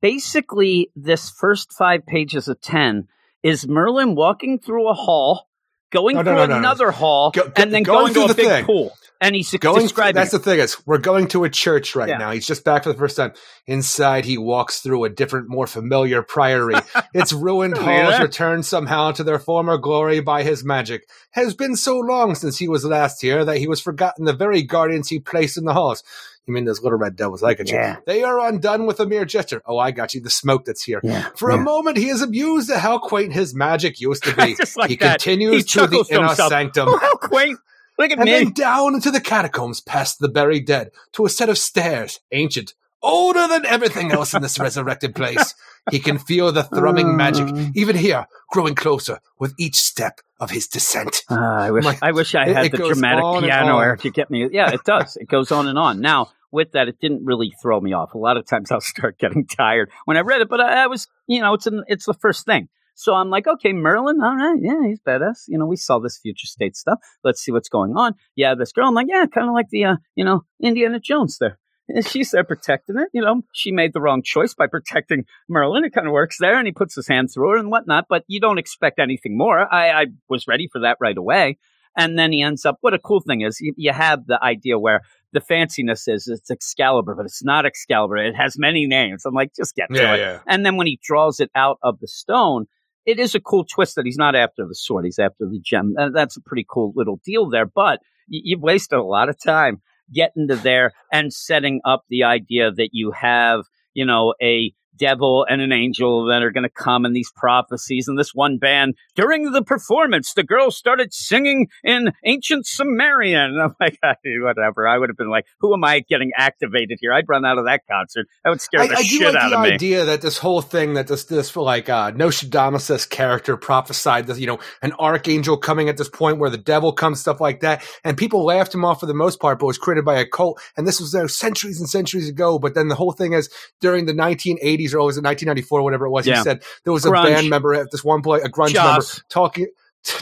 [0.00, 3.08] basically this first five pages of ten
[3.42, 5.48] is Merlin walking through a hall,
[5.92, 6.58] going No, no, through no, no, no.
[6.58, 8.64] another hall, Go- go- and then going going, to a the big thing.
[8.64, 10.14] pool, and he's going describing.
[10.14, 10.38] that's it.
[10.38, 12.18] the thing is we're going to a church right Yeah.
[12.18, 13.32] now he's just back for the first time
[13.66, 16.76] inside he walks through a different more familiar priory
[17.14, 21.98] its ruined halls returned somehow to their former glory by his magic has been so
[21.98, 25.56] long since he was last here that he was forgotten the very guardians he placed
[25.58, 26.04] in the halls
[26.48, 27.96] you mean those little red devils i got you Yeah.
[28.06, 31.00] they are undone with a mere gesture oh i got you the smoke that's here
[31.04, 34.56] Yeah, for a moment, he is amused at how quaint his magic used to be.
[34.76, 35.20] Like he that.
[35.20, 36.48] continues He to the inner himself.
[36.50, 36.88] sanctum.
[36.88, 37.58] Oh, how quaint!
[37.98, 38.32] Look at And me.
[38.32, 42.74] then down into the catacombs past the buried dead to a set of stairs, ancient,
[43.02, 45.54] older than everything else in this resurrected place.
[45.90, 47.66] He can feel the thrumming magic, Uh.
[47.74, 51.22] even here, growing closer with each step of his descent.
[51.30, 53.78] Ah, I wish Like, I wish I had it the dramatic piano.
[53.78, 54.48] Eric to get me.
[54.52, 55.16] Yeah, it does.
[55.16, 56.00] it goes on and on.
[56.00, 58.14] Now, with that, it didn't really throw me off.
[58.14, 60.86] A lot of times I'll start getting tired when I read it, but I, I
[60.86, 62.68] was, you know, it's an, it's the first thing.
[62.94, 65.44] So I'm like, okay, Merlin, all right, yeah, he's badass.
[65.46, 66.98] You know, we saw this future state stuff.
[67.22, 68.14] Let's see what's going on.
[68.34, 71.38] Yeah, this girl, I'm like, yeah, kind of like the, uh, you know, Indiana Jones
[71.38, 71.58] there.
[71.90, 73.08] And she's there protecting it.
[73.14, 75.84] You know, she made the wrong choice by protecting Merlin.
[75.84, 78.04] It kind of works there, and he puts his hand through her and whatnot.
[78.10, 79.72] But you don't expect anything more.
[79.72, 81.56] I, I was ready for that right away.
[81.96, 82.76] And then he ends up.
[82.82, 85.00] What a cool thing is, you, you have the idea where
[85.32, 88.16] the fanciness is it's Excalibur, but it's not Excalibur.
[88.16, 89.24] It has many names.
[89.24, 90.18] I'm like, just get to Yeah, it.
[90.20, 90.38] yeah.
[90.46, 92.66] And then when he draws it out of the stone,
[93.06, 95.94] it is a cool twist that he's not after the sword; he's after the gem.
[95.96, 97.66] And that's a pretty cool little deal there.
[97.66, 99.80] But you've wasted a lot of time
[100.14, 103.60] getting to there and setting up the idea that you have,
[103.94, 108.08] you know, a devil and an angel that are going to come in these prophecies.
[108.08, 113.52] And this one band, during the performance, the girls started singing in ancient Sumerian.
[113.52, 114.86] And I'm like, whatever.
[114.86, 117.12] I would have been like, who am I getting activated here?
[117.12, 118.26] I'd run out of that concert.
[118.44, 119.72] That would scare I, the I do shit like out the of me.
[119.72, 124.46] idea that this whole thing that this this like uh Nostradamus character prophesied that you
[124.46, 128.16] know an archangel coming at this point where the devil comes stuff like that and
[128.16, 130.86] people laughed him off for the most part but was created by a cult and
[130.86, 134.06] this was you know, centuries and centuries ago but then the whole thing is during
[134.06, 136.36] the 1980s or was it 1994 whatever it was Yeah.
[136.38, 139.22] he said there was a band member at this one point a grunge member Joss.
[139.28, 139.66] talking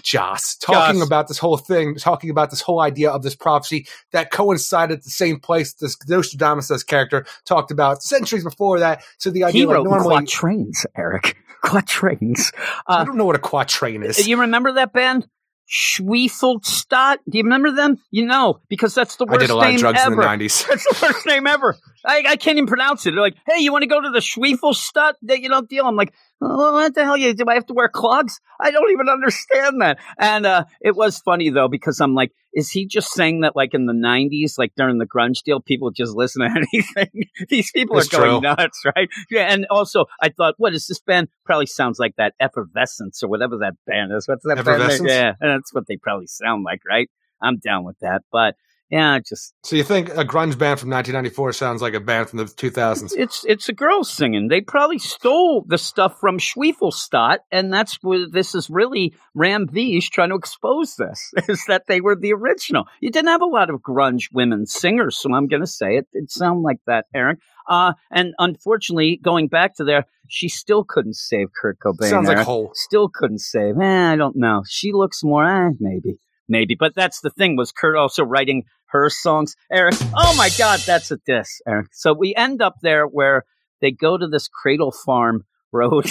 [0.02, 1.06] Joss talking Joss.
[1.06, 5.04] about this whole thing, talking about this whole idea of this prophecy that coincided at
[5.04, 9.02] the same place this Nostradamus character talked about centuries before that.
[9.18, 11.36] So the idea He like, wrote in normally quatrains, Eric.
[11.64, 12.52] Quatrains.
[12.86, 14.26] I Uh, don't know what a quatrain is.
[14.26, 15.26] you remember that band?
[15.68, 17.18] Schwiefelstadt?
[17.28, 17.98] Do you remember them?
[18.10, 20.12] You know, because that's the I worst did a lot name of drugs ever.
[20.12, 20.66] in the 90s.
[20.68, 21.76] That's the worst name ever.
[22.04, 23.12] I, I can't even pronounce it.
[23.12, 25.86] They're like, hey, you want to go to the Schwiefelstadt, you don't deal?
[25.86, 27.16] I'm like, oh, what the hell?
[27.16, 28.40] You, do I have to wear clogs?
[28.60, 29.98] I don't even understand that.
[30.18, 33.74] And uh, it was funny, though, because I'm like, is he just saying that, like,
[33.74, 37.24] in the 90s, like during the grunge deal, people just listen to anything?
[37.48, 38.40] These people are going true.
[38.40, 39.08] nuts, right?
[39.30, 39.52] Yeah.
[39.52, 41.28] And also, I thought, what is this band?
[41.44, 44.26] Probably sounds like that Evanescence or whatever that band is.
[44.26, 45.06] What's that band?
[45.06, 45.32] Yeah.
[45.40, 47.10] And that's what they probably sound like, right?
[47.42, 48.22] I'm down with that.
[48.32, 48.54] But
[48.90, 52.38] yeah, just So you think a grunge band from 1994 sounds like a band from
[52.38, 53.12] the 2000s?
[53.16, 54.48] it's it's a girl singing.
[54.48, 60.08] They probably stole the stuff from Schwiefelstadt, and that's where this is really Ram V's
[60.08, 62.84] trying to expose this is that they were the original.
[63.00, 66.06] You didn't have a lot of grunge women singers, so I'm going to say it.
[66.12, 67.40] It sounded like that, Eric.
[67.68, 72.08] Uh, and unfortunately, going back to there, she still couldn't save Kurt Cobain.
[72.08, 72.46] Sounds like Eric.
[72.46, 72.70] Hole.
[72.74, 73.78] Still couldn't save.
[73.80, 74.62] Eh, I don't know.
[74.68, 76.18] She looks more, eh, maybe,
[76.48, 76.74] maybe.
[76.78, 77.56] But that's the thing.
[77.56, 79.94] Was Kurt also writing her songs, Eric?
[80.16, 81.88] Oh my God, that's a diss, Eric.
[81.92, 83.44] So we end up there where
[83.80, 86.10] they go to this Cradle Farm road.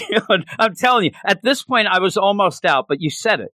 [0.60, 2.86] I'm telling you, at this point, I was almost out.
[2.88, 3.50] But you said it.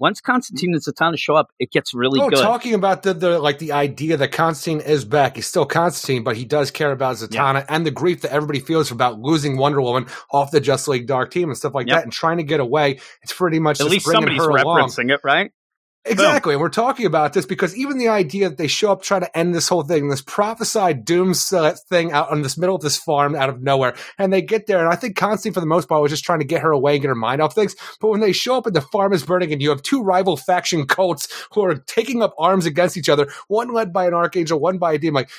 [0.00, 2.40] Once Constantine and Zatanna show up, it gets really Oh, good.
[2.42, 5.36] talking about the, the like the idea that Constantine is back.
[5.36, 8.90] He's still Constantine, but he does care about Zatanna and the grief that everybody feels
[8.90, 11.96] about losing Wonder Woman off the Just League Dark Team and stuff like Yep.
[11.96, 12.98] that, and trying to get away.
[13.22, 14.88] It's pretty much At just least somebody's her along.
[14.88, 15.52] referencing it, right?
[16.06, 16.52] Exactly.
[16.52, 19.38] And we're talking about this because even the idea that they show up trying to
[19.38, 23.34] end this whole thing, this prophesied doom thing out on this middle of this farm
[23.34, 26.02] out of nowhere, and they get there, and I think Constantine, for the most part,
[26.02, 27.74] was just trying to get her away and get her mind off things.
[28.00, 30.36] But when they show up and the farm is burning, and you have two rival
[30.36, 34.60] faction cults who are taking up arms against each other, one led by an archangel,
[34.60, 35.30] one by a demon, like,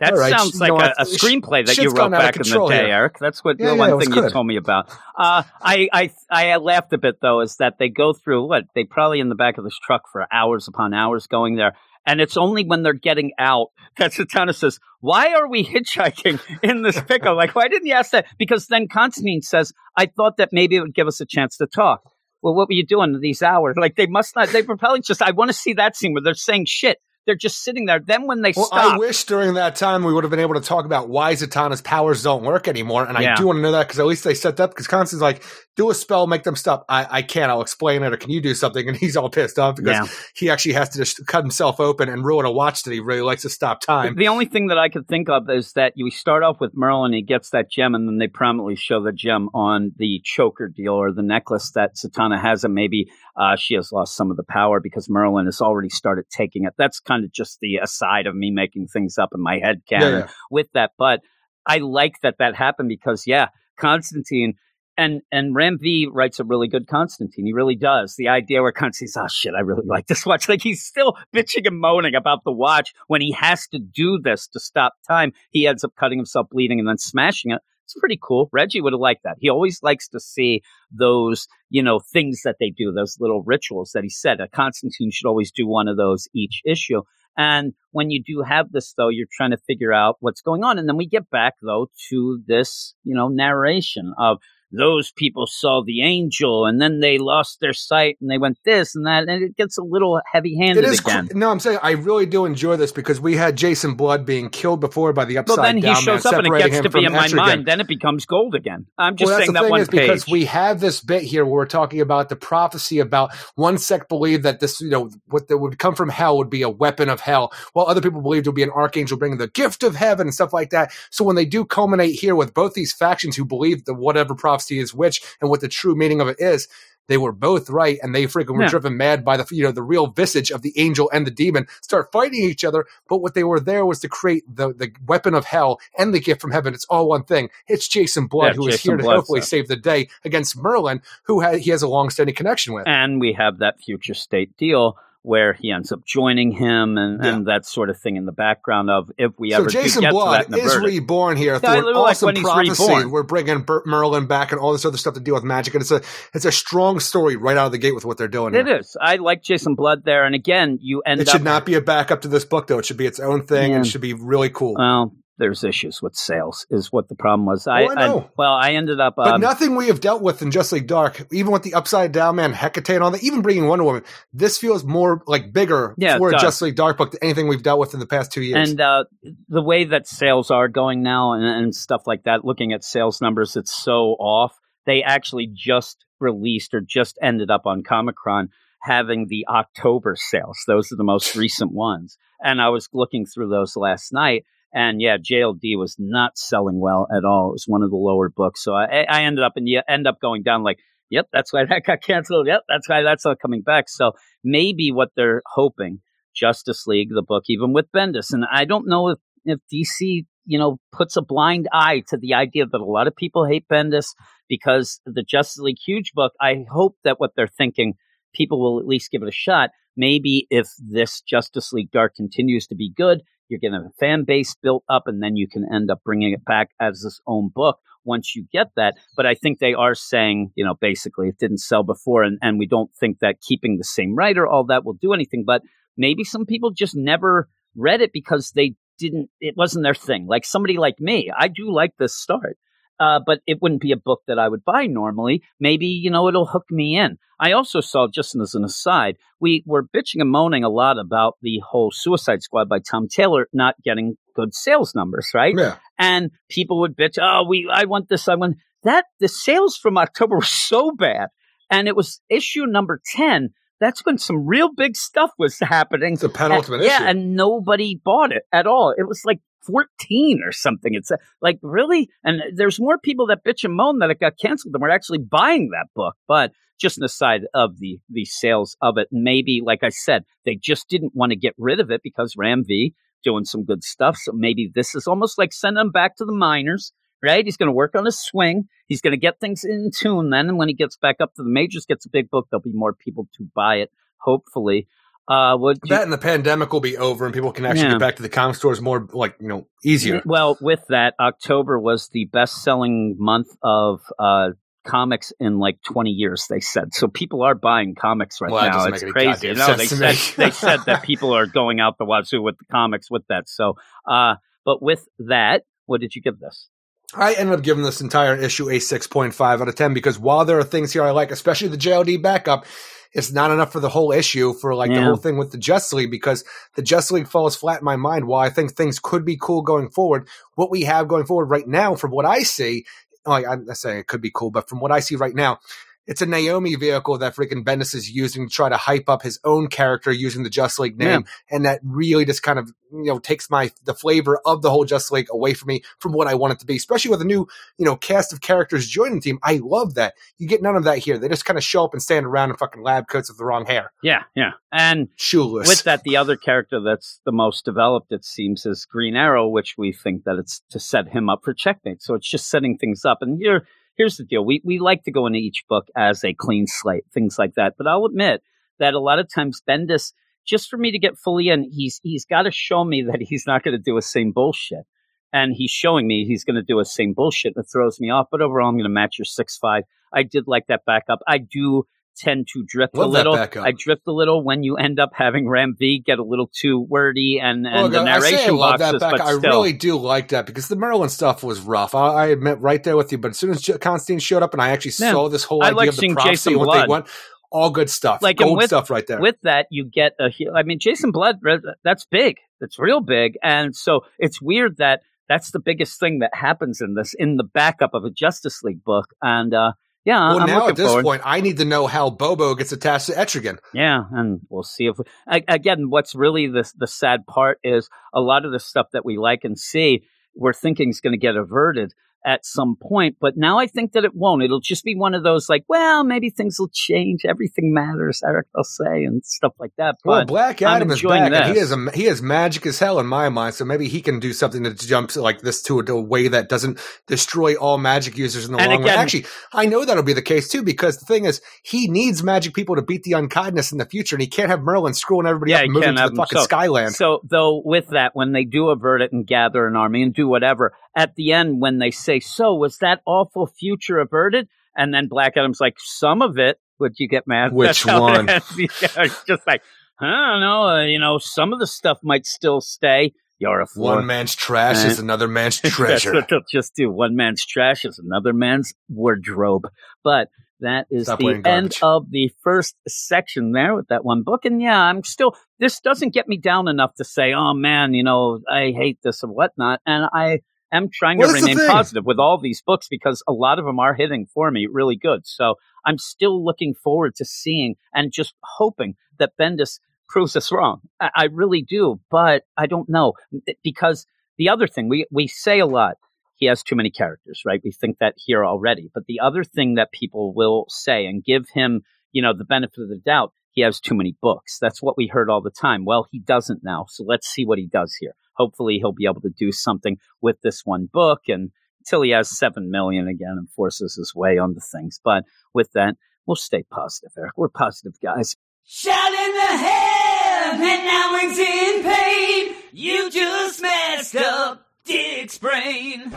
[0.00, 2.86] That right, sounds like know a, a screenplay that you wrote back in the day,
[2.86, 2.94] here.
[2.94, 3.18] Eric.
[3.20, 4.90] That's what Yeah, the yeah, one thing you told me about.
[5.16, 8.84] Uh, I, I I laughed a bit though, is that they go through what they
[8.84, 11.74] probably in the back of this truck for hours upon hours going there.
[12.06, 16.82] And it's only when they're getting out that Zatanna says, Why are we hitchhiking in
[16.82, 17.36] this pickle?
[17.36, 18.26] Like, why didn't you ask that?
[18.38, 21.66] Because then Constantine says, I thought that maybe it would give us a chance to
[21.66, 22.02] talk.
[22.42, 23.76] Well, what were you doing these hours?
[23.78, 26.22] Like, they must not, they were probably just, I want to see that scene where
[26.22, 26.98] they're saying shit.
[27.26, 28.00] They're just sitting there.
[28.00, 30.54] Then when they Well, stop, I wish during that time we would have been able
[30.54, 33.32] to talk about why Zatanna's powers don't work anymore, and Yeah.
[33.32, 35.42] I do want to know that because at least they set that because Constantine's like,
[35.76, 36.84] do a spell, make them stop.
[36.88, 37.50] I, I can't.
[37.50, 38.86] I'll explain it, or can you do something?
[38.88, 40.06] And he's all pissed off because Yeah.
[40.36, 43.22] he actually has to just cut himself open and ruin a watch that he really
[43.22, 44.14] likes to stop time.
[44.16, 47.12] The only thing that I could think of is that you start off with Merlin,
[47.12, 50.92] he gets that gem, and then they prominently show the gem on the choker deal
[50.94, 54.44] or the necklace that Zatanna has, and maybe uh, she has lost some of the
[54.44, 56.74] power because Merlin has already started taking it.
[56.78, 60.12] That's kind of just the aside of me making things up in my head canon
[60.12, 60.28] Yeah, yeah.
[60.50, 60.92] with that.
[60.98, 61.20] But
[61.66, 63.48] I like that that happened because, yeah,
[63.78, 64.54] Constantine.
[64.96, 67.46] And and Ram V writes a really good Constantine.
[67.46, 68.14] He really does.
[68.16, 70.48] The idea where Constantine's, oh shit, I really like this watch.
[70.54, 74.46] Like he's still bitching and moaning about the watch when he has to do this
[74.48, 75.32] to stop time.
[75.50, 77.60] He ends up cutting himself bleeding and then smashing it.
[77.84, 78.48] It's pretty cool.
[78.52, 79.36] Reggie would have liked that.
[79.40, 83.90] He always likes to see those, you know, things that they do, those little rituals
[83.94, 84.40] that he said.
[84.40, 87.02] A Constantine should always do one of those each issue.
[87.36, 90.78] And when you do have this, though, you're trying to figure out what's going on.
[90.78, 94.38] And then we get back, though, to this, you know, narration of
[94.78, 98.94] those people saw the angel and then they lost their sight and they went this
[98.94, 101.28] and that and it gets a little heavy handed again.
[101.28, 104.50] cr- no, I'm saying I really do enjoy this because we had Jason Blood being
[104.50, 106.80] killed before by the upside Well, then he down shows man, up and it gets
[106.80, 107.34] to be in my Etrigan.
[107.36, 107.66] mind.
[107.66, 108.86] Then it becomes gold again.
[108.98, 111.44] I'm just well, saying the that thing one is because we have this bit here
[111.44, 115.48] where we're talking about the prophecy about one sect believed that this, you know, what
[115.48, 118.46] that would come from hell would be a weapon of hell, while other people believed
[118.46, 120.92] it would be an archangel bringing the gift of heaven and stuff like that.
[121.10, 124.63] So when they do culminate here with both these factions who believe that whatever prophecy
[124.70, 126.68] is which and what the true meaning of it is,
[127.06, 128.68] they were both right, and they freaking were Yeah.
[128.68, 131.66] driven mad by the you know the real visage of the angel and the demon
[131.82, 132.86] start fighting each other.
[133.10, 136.20] But what they were there was to create the the weapon of hell and the
[136.20, 136.72] gift from heaven.
[136.72, 137.50] It's all one thing.
[137.68, 139.46] It's Jason Blood Yeah, who is Jason here to hopefully so.
[139.48, 142.88] save the day against Merlin, who ha- he has a long-standing connection with.
[142.88, 147.46] and we have that future state deal where he ends up joining him and, and
[147.46, 150.10] that sort of thing in the background of if we So ever Jason do get
[150.10, 150.86] to that Blood in is verdict.
[150.92, 152.82] reborn here through Yeah, an like awesome when he's prophecy.
[152.82, 153.10] reborn.
[153.10, 155.80] We're bringing Bert Merlin back and all this other stuff to deal with magic, and
[155.80, 156.02] it's a
[156.34, 158.54] it's a strong story right out of the gate with what they're doing.
[158.54, 158.76] It here.
[158.76, 158.98] is.
[159.00, 162.20] I like Jason Blood there, and again, you end It should not be a backup
[162.20, 162.78] to this book, though.
[162.78, 164.74] It should be its own thing, and it should be really cool.
[164.78, 167.66] Well, there's issues with sales, is what the problem was.
[167.66, 168.30] I, Oh, I know.
[168.38, 169.14] well, I ended up.
[169.16, 172.12] But Um, nothing we have dealt with in Just League Dark, even with the Upside
[172.12, 175.94] Down Man, Hecate, and all that, even bringing Wonder Woman, this feels more like bigger
[175.98, 176.38] Yeah, for a.
[176.38, 178.70] Just League Dark book than anything we've dealt with in the past two years.
[178.70, 179.04] and uh,
[179.48, 183.20] the way that sales are going now and, and stuff like that, looking at sales
[183.20, 184.54] numbers, it's so off.
[184.86, 188.48] They actually just released or just ended up on Comichron
[188.82, 190.58] having the October sales.
[190.66, 192.18] Those are the most recent ones.
[192.42, 194.44] And I was looking through those last night.
[194.74, 197.50] And yeah, JLD was not selling well at all.
[197.50, 198.62] It was one of the lower books.
[198.64, 200.78] So I, I ended up and you end up going down like,
[201.10, 202.48] yep, that's why that got canceled.
[202.48, 203.84] Yep, that's why that's not coming back.
[203.88, 204.12] So
[204.42, 206.00] maybe what they're hoping,
[206.34, 208.32] Justice League, the book, even with Bendis.
[208.32, 212.34] And I don't know if, if DC, you know, puts a blind eye to the
[212.34, 214.08] idea that a lot of people hate Bendis
[214.48, 216.32] because the Justice League huge book.
[216.40, 217.94] I hope that what they're thinking,
[218.34, 219.70] people will at least give it a shot.
[219.96, 224.54] Maybe if this Justice League Dark continues to be good, you're have a fan base
[224.62, 227.78] built up, and then you can end up bringing it back as its own book
[228.04, 228.94] once you get that.
[229.16, 232.58] But I think they are saying, you know, basically it didn't sell before, and, and
[232.58, 235.44] we don't think that keeping the same writer, all that will do anything.
[235.46, 235.62] But
[235.96, 240.26] maybe some people just never read it because they didn't, it wasn't their thing.
[240.28, 242.56] Like somebody like me, I do like this start.
[243.00, 245.42] Uh, but it wouldn't be a book that I would buy normally.
[245.58, 247.18] Maybe, you know, it'll hook me in.
[247.40, 251.34] I also saw, just as an aside, we were bitching and moaning a lot about
[251.42, 255.54] the whole Suicide Squad by Tom Taylor not getting good sales numbers, right?
[255.56, 255.76] yeah.
[255.98, 259.98] and people would bitch, "Oh, we, I want this, I want that." The sales from
[259.98, 261.28] October were so bad,
[261.70, 263.48] and it was issue number ten.
[263.80, 266.14] That's when some real big stuff was happening.
[266.14, 267.02] The penultimate And- issue.
[267.02, 268.94] Yeah, and nobody bought it at all.
[268.96, 270.94] It was like 14 or something.
[270.94, 274.38] It's uh, like really, and there's more people that bitch and moan that it got
[274.40, 276.14] canceled than were actually buying that book.
[276.26, 280.56] But just an aside of the the sales of it, maybe like I said, they
[280.56, 284.16] just didn't want to get rid of it because Ram V doing some good stuff.
[284.16, 286.92] So maybe this is almost like sending him back to the minors.
[287.22, 288.64] Right, he's going to work on his swing.
[288.86, 290.28] He's going to get things in tune.
[290.28, 292.60] Then, and when he gets back up to the majors, gets a big book, there'll
[292.60, 293.90] be more people to buy it.
[294.18, 294.88] Hopefully,
[295.28, 297.90] uh, would you, that and the pandemic will be over, and people can actually Yeah.
[297.92, 300.22] get back to the comic stores more, like you know, easier.
[300.24, 304.50] Well, with that, October was the best-selling month of uh,
[304.84, 306.46] comics in like 20 years.
[306.48, 307.08] They said so.
[307.08, 308.84] People are buying comics right Well, now.
[308.86, 309.52] It's crazy.
[309.54, 313.10] No, they said they said that people are going out the wazoo with the comics
[313.10, 313.48] with that.
[313.48, 313.74] So,
[314.08, 316.68] uh, but with that, what did you give this?
[317.16, 320.58] I ended up giving this entire issue a 6.5 out of 10 because while there
[320.58, 322.66] are things here I like, especially the JLD backup,
[323.14, 325.92] it's not enough for the whole issue for like the whole thing with the Justice
[325.92, 326.44] League because
[326.74, 328.26] the Justice League falls flat in my mind.
[328.26, 331.66] While I think things could be cool going forward, what we have going forward right
[331.66, 332.84] now, from what I see,
[333.24, 335.60] like I'm not saying it could be cool, but from what I see right now,
[336.06, 339.38] it's a Naomi vehicle that freaking Bendis is using to try to hype up his
[339.44, 343.18] own character using the Just League name, and that really just kind of you know
[343.18, 346.34] takes my the flavor of the whole Just League away from me from what I
[346.34, 346.76] want it to be.
[346.76, 347.46] Especially with a new
[347.78, 350.14] you know cast of characters joining the team, I love that.
[350.38, 351.18] You get none of that here.
[351.18, 353.44] They just kind of show up and stand around in fucking lab coats with the
[353.44, 355.68] wrong hair, Yeah, yeah, and shoeless.
[355.68, 359.76] with that, the other character that's the most developed, it seems, is Green Arrow, which
[359.78, 362.02] we think that it's to set him up for checkmate.
[362.02, 363.18] So it's just setting things up.
[363.20, 363.66] And here,
[363.96, 367.04] here's the deal: we we like to go into each book as a clean slate,
[367.12, 367.74] things like that.
[367.76, 368.42] But I'll admit
[368.78, 370.12] that a lot of times Bendis,
[370.46, 373.46] just for me to get fully in, he's he's got to show me that he's
[373.46, 374.84] not going to do a same bullshit.
[375.32, 377.54] And he's showing me he's going to do a same bullshit.
[377.56, 378.28] It throws me off.
[378.30, 379.82] But overall, I'm going to match your six five.
[380.12, 381.18] I did like that backup.
[381.26, 381.86] I do
[382.16, 383.34] tend to drift Love a little.
[383.34, 386.80] I drift a little when you end up having Ram V get a little too
[386.80, 389.10] wordy and, and Look, the I narration say I love boxes, that back.
[389.12, 389.50] but I still.
[389.50, 391.94] really do like that because the Merlin stuff was rough.
[391.94, 393.18] I, I admit right there with you.
[393.18, 395.12] But as soon as Constantine showed up and I actually Yeah.
[395.12, 396.82] saw this whole I idea like of the prophecy and what Blood.
[396.84, 397.06] they want,
[397.50, 398.20] all good stuff.
[398.22, 399.20] Like, Gold with- stuff right there.
[399.20, 401.36] with that you get a i mean jason Blood.
[401.84, 406.30] That's big that's real big and so it's weird that that's the biggest thing that
[406.34, 409.72] happens in this in the backup of a justice league book and uh
[410.04, 412.72] yeah well, i'm now at this forward point, I need to know how Bobo gets
[412.72, 413.58] attached to Etrigan.
[413.72, 414.96] yeah and we'll see if
[415.28, 419.04] a- again what's really the the sad part is a lot of the stuff that
[419.04, 420.04] we like and see
[420.36, 421.92] we're thinking is going to get averted
[422.24, 425.22] at some point but now i think that it won't it'll just be one of
[425.22, 429.72] those like well maybe things will change everything matters eric they'll say and stuff like
[429.78, 432.78] that but Well, Black Adam is back, and he is a, he is magic as
[432.78, 433.54] hell in my mind.
[433.54, 436.48] So maybe he can do something that jumps like this to a, a way that
[436.48, 439.02] doesn't destroy all magic users in the And long again- run.
[439.02, 442.54] Actually, I know that'll be the case too because the thing is, he needs magic
[442.54, 445.52] people to beat the unkindness in the future, and he can't have Merlin screwing everybody
[445.52, 446.94] Yeah, up and moving to the fucking So- Skyland.
[446.94, 450.26] So, though, with that, when they do avert it and gather an army and do
[450.28, 454.48] whatever, at the end, when they say, So, was that awful future averted?
[454.76, 456.58] And then Black Adam's like, Some of it.
[456.80, 457.52] Would you get mad?
[457.52, 458.28] Which one?
[458.28, 458.56] it ends.
[458.82, 459.62] Yeah, it's just like,
[460.00, 460.62] I don't know.
[460.68, 463.12] Uh, you know, some of the stuff might still stay.
[463.38, 463.84] You're a fool.
[463.84, 466.14] One man's trash Uh, is another man's That's treasure.
[466.14, 466.90] what they'll just do.
[466.90, 469.68] One man's trash is another man's wardrobe.
[470.02, 470.28] But
[470.60, 474.44] that is Stop the end of the first section there with that one book.
[474.44, 478.02] And yeah, I'm still, this doesn't get me down enough to say, oh man, you
[478.02, 479.80] know, I hate this or whatnot.
[479.86, 480.40] And I
[480.76, 483.78] am trying Well, to remain positive with all these books because a lot of them
[483.78, 485.26] are hitting for me really good.
[485.26, 485.54] So
[485.86, 490.80] I'm still looking forward to seeing and just hoping that Bendis proves us wrong.
[491.00, 493.14] I, I really do, but I don't know
[493.62, 494.06] because
[494.38, 495.96] the other thing we, we say a lot,
[496.36, 497.60] he has too many characters, right?
[497.64, 498.90] We think that here already.
[498.92, 502.82] But the other thing that people will say and give him, you know, the benefit
[502.82, 504.58] of the doubt, he has too many books.
[504.60, 505.84] That's what we heard all the time.
[505.84, 506.86] Well, he doesn't now.
[506.88, 508.14] So let's see what he does here.
[508.36, 512.36] Hopefully he'll be able to do something with this one book and until he has
[512.36, 515.00] seven million again and forces his way onto things.
[515.04, 517.32] But with that, we'll stay positive, Eric.
[517.36, 518.36] We're positive guys.
[518.64, 522.56] Shout in the head, and now it's in pain.
[522.72, 526.10] You just messed up Dick's brain.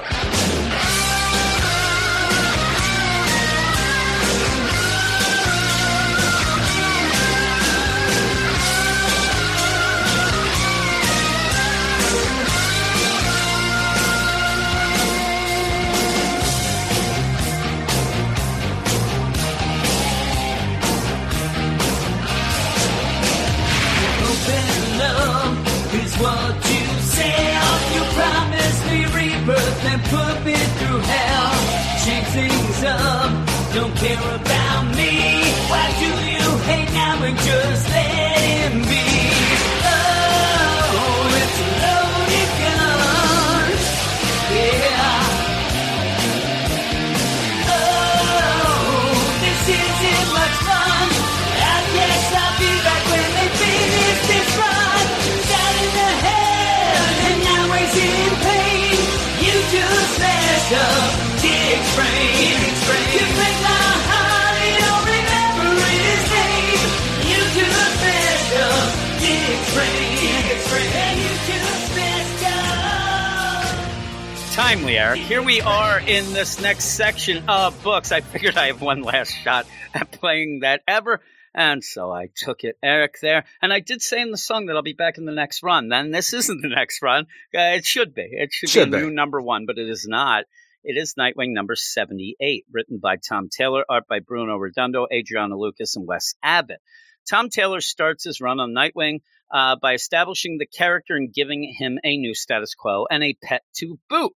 [76.18, 78.12] In this next section of books.
[78.12, 81.22] I figured I have one last shot at playing that ever.
[81.54, 83.46] And so I took it, Eric, there.
[83.62, 85.90] And I did say in the song that I'll be back in the next run.
[85.90, 87.26] Then this isn't the next run.
[87.56, 88.28] Uh, it should be.
[88.32, 89.06] It should, Should be a be.
[89.06, 90.46] new number one, but it is not.
[90.84, 95.96] It is Nightwing number 78, written by Tom Taylor, art by Bruno Redondo, Adriano Lucas,
[95.98, 96.82] and Wes Abbott.
[97.30, 99.20] Tom Taylor starts his run on Nightwing
[99.54, 103.62] uh, by establishing the character and giving him a new status quo and a pet
[103.76, 104.34] to boot.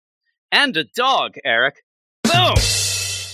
[0.51, 1.83] And a dog, Eric.
[2.23, 2.55] Boom!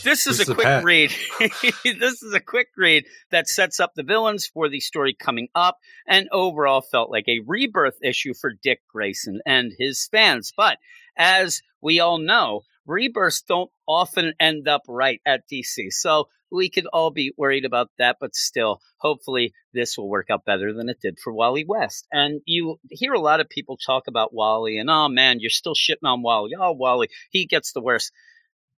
[0.05, 1.11] This is This a quick read.
[1.85, 5.79] this is a quick read that sets up the villains for the story coming up
[6.07, 10.53] and overall felt like a rebirth issue for Dick Grayson and his fans.
[10.55, 10.79] But
[11.17, 15.91] as we all know, rebirths don't often end up right at DC.
[15.91, 20.45] So we could all be worried about that, but still, hopefully this will work out
[20.45, 22.07] better than it did for Wally West.
[22.13, 25.75] And you hear a lot of people talk about Wally and, oh man, you're still
[25.75, 26.53] shitting on Wally.
[26.59, 28.13] Oh, Wally, he gets the worst.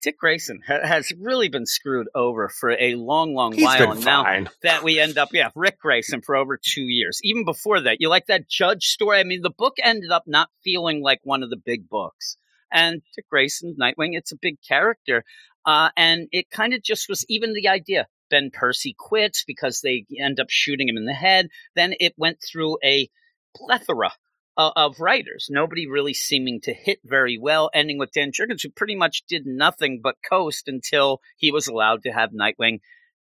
[0.02, 3.92] Dick Grayson ha- has really been screwed over for a long, long He's while.
[3.92, 4.48] and now fine.
[4.62, 7.18] that we end up, yeah, Ric Grayson for over two years.
[7.24, 9.18] Even before that, you like that Judge story?
[9.18, 12.36] I mean, the book ended up not feeling like one of the big books.
[12.72, 15.24] And Dick Grayson, Nightwing, it's a big character.
[15.64, 20.04] Uh, and it kind of just was even the idea Ben Percy quits because they
[20.18, 21.48] end up shooting him in the head.
[21.74, 23.08] Then it went through a
[23.56, 24.12] plethora
[24.56, 28.70] of, of writers, nobody really seeming to hit very well, ending with Dan Jurgens, who
[28.70, 32.80] pretty much did nothing but coast until he was allowed to have Nightwing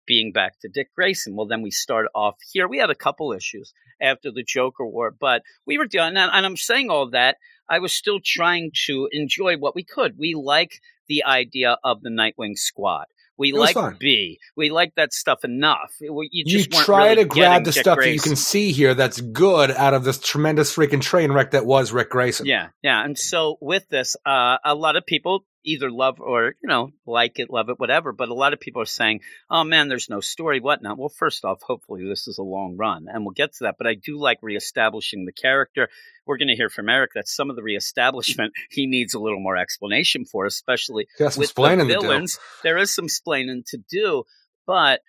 [0.06, 1.36] being back to Dick Grayson.
[1.36, 2.68] Well, then we start off here.
[2.68, 6.18] We had a couple issues after the Joker War, but we were done.
[6.18, 7.38] And, and I'm saying all that.
[7.69, 10.18] I was still trying to enjoy what we could.
[10.18, 13.06] We like the idea of the Nightwing squad.
[13.38, 13.99] We It like.
[13.99, 14.40] B.
[14.56, 15.94] We like that stuff enough.
[15.99, 19.19] You You try really to grab the Dick stuff that you can see here that's
[19.19, 22.45] good out of this tremendous freaking train wreck that was Ric Grayson.
[22.45, 23.03] Yeah, yeah.
[23.03, 27.40] And so with this, uh, a lot of people either love or you know like
[27.40, 28.14] it, love it, whatever.
[28.14, 31.44] But a lot of people are saying, "Oh man, there's no story, whatnot." Well, first
[31.44, 33.76] off, hopefully this is a long run, and we'll get to that.
[33.78, 35.90] But I do like reestablishing the character.
[36.26, 39.40] We're going to hear from Eric that some of the reestablishment he needs a little
[39.40, 42.40] more explanation for, especially with the villains.
[42.64, 44.24] There is some explaining to do,
[44.66, 45.02] but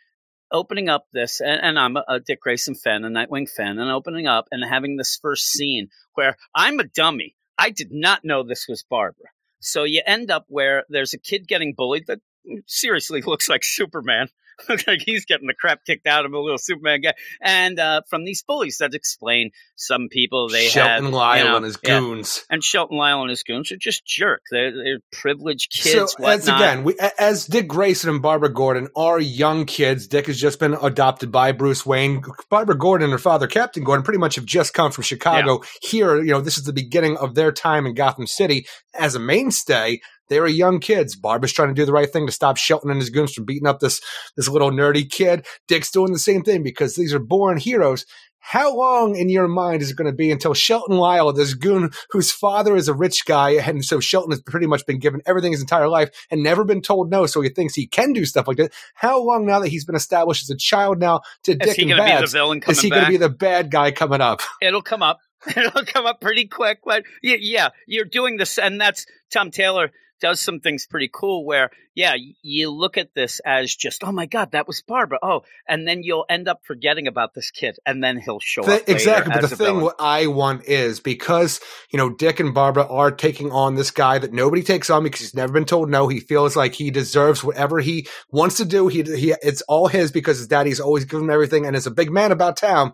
[0.53, 3.91] opening up this, and, and I'm a, a Dick Grayson fan, a Nightwing fan, and
[3.91, 7.35] opening up and having this first scene where I'm a dummy.
[7.59, 9.27] I did not know this was Barbara.
[9.67, 12.21] So you end up where there's a kid getting bullied that
[12.67, 14.29] seriously looks like Superman.
[14.69, 17.15] Looks like he's getting the crap kicked out of him, a little Superman guy.
[17.41, 21.57] And uh, from these bullies that explain some people they Shelton have, Lyle you know,
[21.57, 22.01] and his yeah.
[22.01, 22.45] goons.
[22.51, 24.43] and Shelton Lyle and his goons are just jerk.
[24.51, 26.15] They're, they're privileged kids.
[26.19, 30.07] so as again, we, as Dick Grayson and Barbara Gordon are young kids.
[30.07, 32.23] Dick has just been adopted by Bruce Wayne.
[32.51, 35.62] Barbara Gordon and her father, Captain Gordon, pretty much have just come from Chicago.
[35.83, 39.19] Here, you know, this is the beginning of their time in Gotham City as a
[39.19, 40.01] mainstay.
[40.28, 41.16] They were young kids.
[41.16, 43.69] Barbara's trying to do the right thing to stop Shelton and his goons from beating
[43.69, 44.01] up this
[44.36, 45.47] this little nerdy kid.
[45.69, 48.05] Dick's doing the same thing because these are born heroes.
[48.48, 51.90] How long in your mind is it going to be until Shelton Lyle, this goon
[52.11, 55.51] whose father is a rich guy, and so Shelton has pretty much been given everything
[55.51, 58.47] his entire life and never been told no, so he thinks he can do stuff
[58.47, 58.73] like that?
[58.94, 61.82] How long now that he's been established as a child now to is Dick he
[61.82, 62.32] and going to be the Babs?
[62.32, 64.43] villain coming Is he going to be the bad guy coming up?
[64.62, 65.19] It'll come up.
[65.48, 66.82] It'll come up pretty quick.
[66.85, 69.90] But yeah, you're doing this, and that's Tom Taylor
[70.21, 71.45] does some things pretty cool.
[71.45, 75.19] Where yeah, you look at this as just oh my god, that was Barbara.
[75.23, 78.77] Oh, and then you'll end up forgetting about this kid, and then he'll show The-
[78.77, 79.33] up exactly.
[79.33, 79.83] But the thing villain.
[79.85, 81.61] what I want is because,
[81.91, 85.21] you know, Dick and Barbara are taking on this guy that nobody takes on because
[85.21, 86.09] he's never been told no.
[86.09, 88.89] He feels like he deserves whatever he wants to do.
[88.89, 91.91] He, he it's all his because his daddy's always given him everything and is a
[91.91, 92.93] big man about town.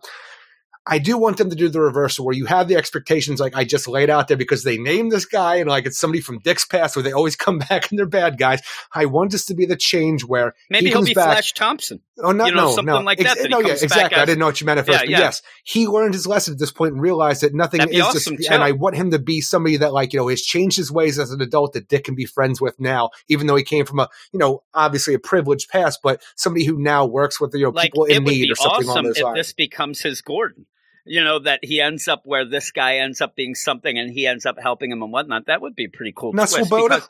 [0.86, 3.64] I do want them to do the reversal where you have the expectations like I
[3.64, 6.64] just laid out there because they named this guy and like it's somebody from Dick's
[6.64, 8.60] past where they always come back and they're bad guys.
[8.92, 11.34] I want this to be the change where Maybe he he'll be back.
[11.34, 12.00] Flash Thompson.
[12.18, 13.00] Oh no, you know, no, something no.
[13.00, 14.20] like that, that no, yeah, exactly.
[14.20, 15.18] I didn't know what you meant at first, Yeah, but yeah.
[15.20, 18.48] yes, he learned his lesson at this point and realized that nothing is awesome, just.
[18.48, 18.54] too.
[18.54, 21.18] And I want him to be somebody that, like, you know, has changed his ways
[21.18, 23.98] as an adult that Dick can be friends with now, even though he came from
[23.98, 27.70] a, you know, obviously a privileged past, but somebody who now works with you know
[27.70, 29.36] Like people in need or something on awesome those lines.
[29.38, 30.66] this becomes his Gordon.
[31.04, 34.26] You know that he ends up where this guy ends up being something, and he
[34.26, 35.46] ends up helping him and whatnot.
[35.46, 36.32] That would be a pretty cool.
[36.32, 37.02] Not twist Swoboda?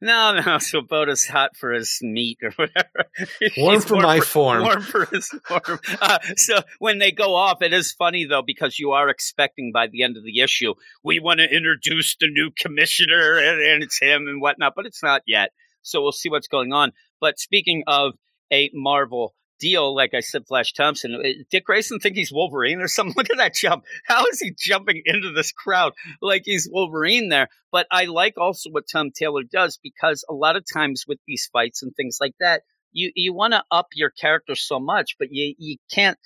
[0.00, 3.08] No, no, Swoboda's hot for his meat or whatever.
[3.56, 4.62] Warm He's for my form.
[4.62, 5.78] Warm for his form.
[6.00, 9.86] Uh, so when they go off, it is funny though because you are expecting by
[9.86, 13.98] the end of the issue, we want to introduce the new commissioner and, and it's
[13.98, 15.50] him and whatnot, but it's not yet.
[15.82, 16.92] So we'll see what's going on.
[17.20, 18.12] But speaking of
[18.52, 22.88] a Marvel deal, like I said, Flash Thompson, uh, Dick Grayson think he's Wolverine or
[22.88, 23.14] something.
[23.16, 23.84] Look at that jump.
[24.04, 27.48] How is he jumping into this crowd like he's Wolverine there?
[27.72, 31.48] But I like also what Tom Taylor does because a lot of times with these
[31.52, 32.62] fights and things like that,
[32.92, 36.18] you, you want to up your character so much, but you, you can't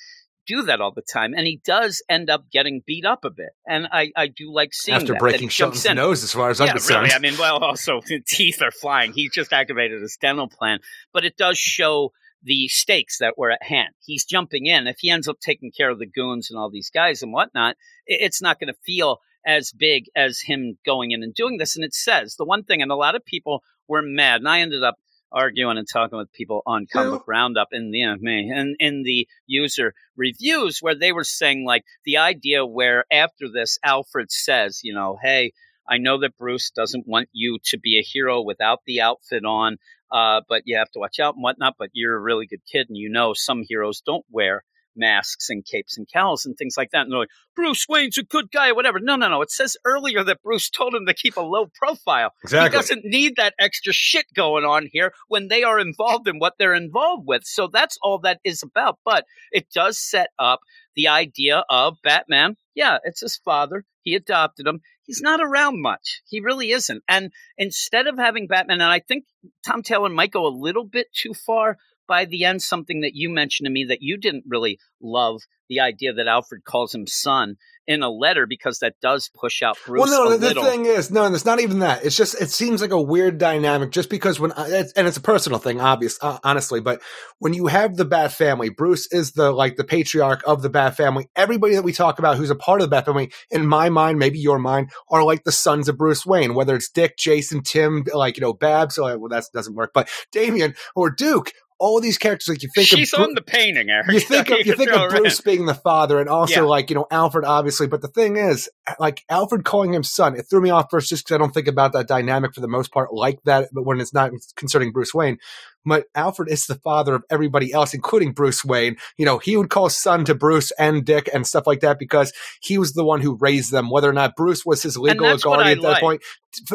[0.47, 1.33] do that all the time.
[1.37, 3.51] And he does end up getting beat up a bit.
[3.67, 6.33] And I, I do like seeing After that, that breaking jumps Shelton's in nose, as
[6.33, 7.03] far as I'm yeah, concerned.
[7.05, 7.15] really.
[7.15, 9.13] I mean, well, also teeth are flying.
[9.13, 10.81] He just activated his dental plan,
[11.13, 12.13] but it does show
[12.43, 13.95] the stakes that were at hand.
[14.05, 14.87] He's jumping in.
[14.87, 17.77] If he ends up taking care of the goons and all these guys and whatnot,
[18.07, 21.77] it's not going to feel as big as him going in and doing this.
[21.77, 24.61] And it says the one thing, and a lot of people were mad, and I
[24.61, 24.97] ended up
[25.33, 29.29] arguing and talking with people on Comic Roundup in the know, me and in the
[29.47, 34.93] user reviews where they were saying like the idea where after this Alfred says, you
[34.93, 35.53] know, hey,
[35.89, 39.77] I know that Bruce doesn't want you to be a hero without the outfit on,
[40.13, 41.75] uh, but you have to watch out and whatnot.
[41.79, 44.65] But you're a really good kid, and you know some heroes don't wear
[44.97, 47.03] masks and capes and cowls and things like that.
[47.03, 48.99] And they're like, Bruce Wayne's a good guy or whatever.
[49.01, 49.43] No, no, no.
[49.43, 52.33] It says earlier that Bruce told him to keep a low profile.
[52.45, 52.69] exactly.
[52.69, 56.55] He doesn't need that extra shit going on here when they are involved in what
[56.59, 57.45] they're involved with.
[57.45, 58.99] So that's all that is about.
[59.05, 60.61] But it does set up
[60.95, 62.57] the idea of Batman.
[62.81, 63.85] Yeah, it's his father.
[64.01, 64.81] He adopted him.
[65.03, 66.23] He's not around much.
[66.27, 67.05] He really isn't.
[67.07, 69.27] And instead of having Batman, and I think
[69.67, 71.77] Tom Taylor might go a little bit too far,
[72.09, 75.81] by the end, something that you mentioned to me that you didn't really love the
[75.81, 77.57] idea that Alfred calls him son
[77.91, 80.63] in a letter because that does push out Bruce well, no, the, little.
[80.63, 82.05] thing is, no, and it's not even that.
[82.05, 85.17] It's just it seems like a weird dynamic, just because when I, it's, and it's
[85.17, 86.81] a personal thing, obvious, uh, honestly.
[86.81, 87.03] But
[87.41, 90.97] when you have the Bat family, Bruce is the like the patriarch of the Bat
[90.97, 91.29] family.
[91.35, 94.21] Everybody that we talk about who's a part of the Bat family, in my mind,
[94.21, 96.55] maybe your mind, are like the sons of Bruce Wayne.
[96.55, 100.09] Whether it's Dick, Jason, Tim, like you know Babs, so, well that doesn't work, but
[100.31, 101.51] Damian or Duke.
[101.81, 104.13] All these characters, like you think She's of on the painting, Eric.
[104.13, 105.11] you think of, you think of.
[105.11, 106.69] Bruce being the father, and also Yeah.
[106.69, 107.87] like you know Alfred, obviously.
[107.87, 111.25] But the thing is, like Alfred calling him son, it threw me off first, just
[111.25, 113.71] because I don't think about that dynamic for the most part like that.
[113.73, 115.39] But when it's not concerning Bruce Wayne,
[115.87, 118.97] but Alfred is the father of everybody else, including Bruce Wayne.
[119.17, 122.33] You know, he would call son to Bruce and Dick and stuff like that because
[122.61, 123.91] he was the one who raised them.
[123.91, 126.23] Whether or not Bruce was his legal guardian at that point,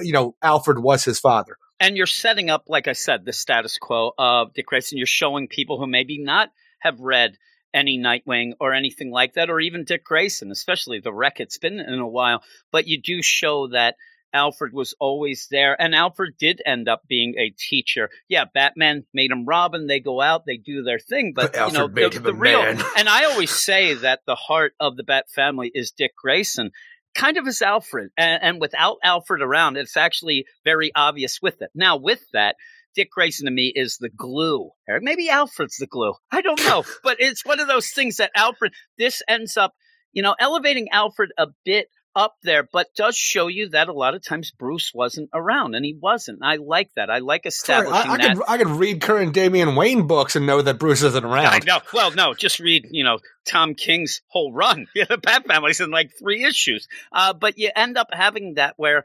[0.02, 1.57] you know, Alfred was his father.
[1.80, 4.97] And you're setting up, like I said, the status quo of Dick Grayson.
[4.97, 7.38] You're showing people who maybe not have read
[7.73, 11.39] any Nightwing or anything like that, or even Dick Grayson, especially the wreck.
[11.39, 12.41] It's been in a while,
[12.72, 13.95] but you do show that
[14.34, 18.10] Alfred was always there, and Alfred did end up being a teacher.
[18.27, 19.88] Yeah, Batman made him Robin.
[19.88, 22.23] They go out, they do their thing, but, But you know, Alfred made the, him
[22.23, 22.61] the real.
[22.61, 22.81] man.
[22.97, 26.72] And I always say that the heart of the Bat family is Dick Grayson
[27.16, 28.10] kind of as Alfred.
[28.18, 31.70] And, and without Alfred around, it's actually very obvious with it.
[31.74, 32.56] Now, with that,
[32.94, 34.70] Dick Grayson to me is the glue.
[34.88, 36.14] Eric, maybe Alfred's the glue.
[36.32, 36.84] I don't know.
[37.04, 39.74] but it's one of those things that Alfred, this ends up,
[40.14, 44.16] you know, elevating Alfred a bit up there, but does show you that a lot
[44.16, 46.40] of times Bruce wasn't around, and he wasn't.
[46.42, 47.10] I like that.
[47.10, 48.38] I like establishing I, I that.
[48.38, 51.48] could I could read current Damian Wayne books and know that Bruce isn't around.
[51.48, 51.80] I know.
[51.94, 54.88] Well, no, just read, you know, Tom King's whole run.
[54.96, 56.88] Yeah, the Bat Family's in like three issues.
[57.12, 59.04] Uh, but you end up having that where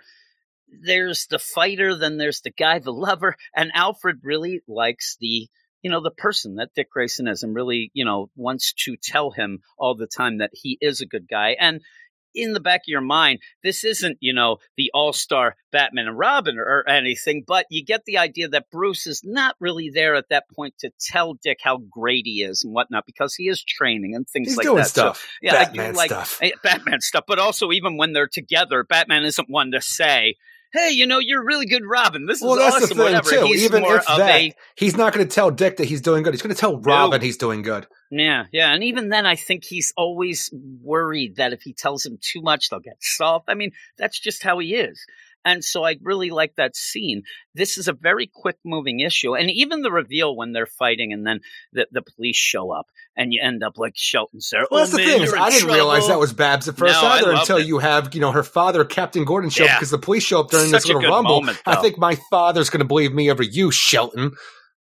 [0.69, 5.49] there's the fighter, then there's the guy, the lover, and Alfred really likes the,
[5.82, 9.32] you know, the person that Dick Grayson is and really, you know, wants to tell
[9.32, 11.57] him all the time that he is a good guy.
[11.59, 11.81] And
[12.35, 16.19] in the back of your mind, this isn't, you know, the all star Batman and
[16.19, 20.28] Robin or, anything, but you get the idea that Bruce is not really there at
[20.31, 24.15] that point to tell Dick how great he is and whatnot because he is training
[24.15, 24.89] and things He's like doing that.
[24.89, 25.28] So, stuff.
[25.40, 26.39] yeah, I do like stuff.
[26.43, 30.36] eh, Batman stuff, but also even when they're together, Batman isn't one to say,
[30.72, 32.26] "Hey, you know, you're really good, Robin.
[32.26, 33.30] This Well, is that's awesome." the thing whatever.
[33.30, 33.44] too.
[33.47, 36.01] He's Even more if of that, a he's not going to tell Dick that he's
[36.01, 36.32] doing good.
[36.34, 37.86] He's going to tell Robin he's doing good.
[38.10, 40.51] yeah, yeah, and even then, I think he's always
[40.82, 43.47] worried that if he tells him too much, they'll get soft.
[43.48, 45.05] I mean, that's just how he is.
[45.44, 47.22] And so I really like that scene.
[47.54, 49.34] This is a very quick moving issue.
[49.34, 51.40] And even the reveal when they're fighting and then
[51.72, 52.86] the, the police show up
[53.16, 54.66] and you end up like Shelton's there.
[54.70, 55.22] Well, oh, that's the man, thing.
[55.22, 57.66] Is I didn't realize that was Babs at first No, either until it.
[57.66, 60.50] you have you know her father, Captain Gordon, show up because the police show up
[60.50, 61.40] during this Such a little rumble.
[61.40, 64.32] moment, I think my father's going to believe me over you, Shelton.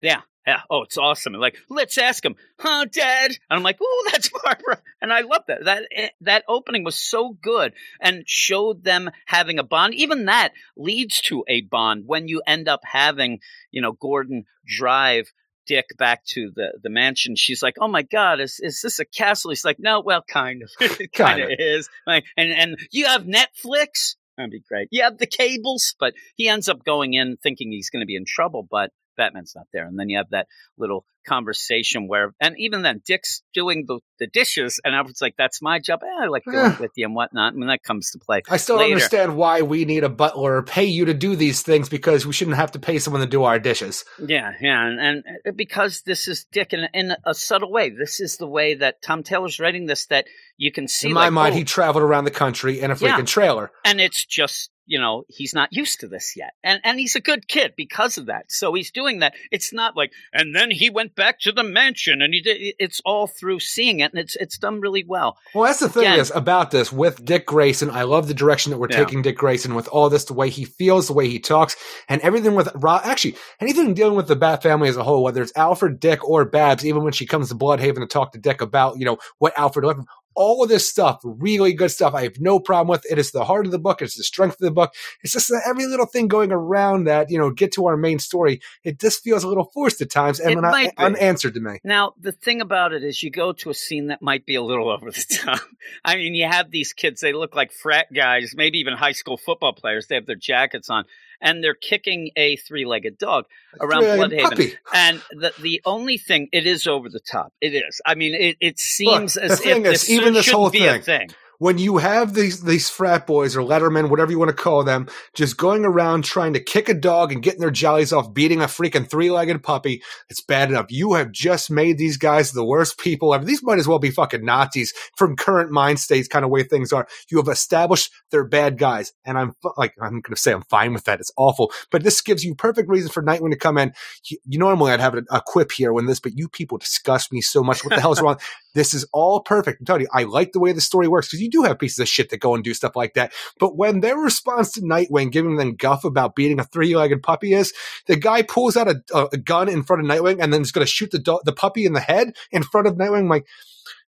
[0.01, 0.21] Yeah.
[0.47, 0.61] Yeah.
[0.69, 1.33] Oh, it's awesome.
[1.33, 3.27] Like, let's ask him, huh, Dad?
[3.27, 4.81] And I'm like, oh, that's Barbara.
[5.01, 5.65] And I love that.
[5.65, 9.93] That eh, that opening was so good and showed them having a bond.
[9.95, 13.39] Even that leads to a bond when you end up having,
[13.71, 15.31] you know, Gordon drive
[15.69, 17.35] Dick back to the, the mansion.
[17.35, 20.63] She's like, "Oh my God, is is this a castle?" He's like, "No, well, kind
[20.63, 24.15] of, it kind of is." Like, and and you have Netflix.
[24.35, 24.87] That'd be great.
[24.89, 28.15] You have the cables, but he ends up going in thinking he's going to be
[28.15, 28.89] in trouble, but
[29.19, 29.85] Batman's not there.
[29.85, 30.47] And then you have that
[30.77, 35.61] little conversation where, and even then, Dick's doing the, the dishes, and Alfred's like, "That's
[35.61, 35.99] my job.
[36.03, 36.77] Eh, I like doing Yeah.
[36.79, 38.41] with you and whatnot." And when that comes to play.
[38.49, 38.95] I still don't Later.
[38.95, 42.57] understand why we need a butler pay you to do these things because we shouldn't
[42.57, 44.05] have to pay someone to do our dishes.
[44.25, 48.19] Yeah, yeah, and, and uh, because this is Dick in, in a subtle way, this
[48.19, 50.25] is the way that Tom Taylor's writing this that
[50.57, 51.09] you can see.
[51.09, 53.17] In my like, mind, oh, he traveled around the country in a Yeah.
[53.17, 53.71] freaking trailer.
[53.85, 57.21] and it's just you know he's not used to this yet and and he's a
[57.21, 60.89] good kid because of that so he's doing that it's not like and then he
[60.89, 64.35] went back to the mansion and he did it's all through seeing it and it's
[64.37, 67.89] it's done really well Well, that's the thing Again- is about this with Dick Grayson.
[67.91, 68.97] I love the direction that we're Yeah.
[69.03, 71.75] taking Dick Grayson with all this, the way he feels, the way he talks,
[72.07, 73.01] and everything with Rob.
[73.03, 76.45] Actually, anything dealing with the Bat family as a whole, whether it's Alfred, Dick, or
[76.45, 76.85] Babs.
[76.85, 79.85] Even when she comes to Blüdhaven to talk to Dick about, you know, what Alfred
[79.85, 79.99] left.
[80.35, 82.13] All of this stuff, really good stuff.
[82.13, 83.05] I have no problem with.
[83.05, 83.13] it.
[83.13, 84.01] It is the heart of the book.
[84.01, 84.93] It's the strength of the book.
[85.23, 88.61] It's just every little thing going around that, you know, get to our main story.
[88.83, 91.79] It just feels a little forced at times and not unanswered to me.
[91.83, 94.61] now the thing about it is you go to a scene that might be a
[94.61, 95.59] little over the top
[96.05, 99.37] i mean you have these kids they look like frat guys maybe even high school
[99.37, 101.05] football players they have their jackets on
[101.41, 103.45] and they're kicking a three-legged dog
[103.79, 104.41] around Blüdhaven.
[104.41, 104.73] puppy.
[104.93, 107.53] And the the only thing, it is over the top.
[107.61, 108.01] It is.
[108.05, 110.93] I mean, it, it seems Look, as if is, this even this whole be a
[110.93, 111.29] thing- thing.
[111.59, 115.07] When you have these these frat boys or lettermen, whatever you want to call them,
[115.35, 118.65] just going around trying to kick a dog and getting their jollies off, beating a
[118.65, 120.87] freaking three legged puppy, it's bad enough.
[120.89, 123.45] You have just made these guys the worst people ever.
[123.45, 126.91] These might as well be fucking Nazis from current mind states, kind of way things
[126.93, 127.07] are.
[127.29, 130.93] You have established they're bad guys, and I'm like I'm going to say I'm fine
[130.93, 131.19] with that.
[131.19, 133.93] It's awful, but this gives you perfect reason for Nightwing to come in.
[134.29, 137.33] You, you normally I'd have a, a quip here when this, but you people disgust
[137.33, 137.83] me so much.
[137.83, 138.39] What the hell is wrong?
[138.75, 139.79] This is all perfect.
[139.79, 141.99] I'm telling you, I like the way the story works because you do have pieces
[141.99, 143.33] of shit that go and do stuff like that.
[143.59, 147.73] But when their response to Nightwing giving them guff about beating a three-legged puppy is,
[148.05, 150.85] the guy pulls out a, a, gun in front of Nightwing and then is going
[150.85, 153.19] to shoot the do- the puppy in the head in front of Nightwing.
[153.19, 153.47] I'm like,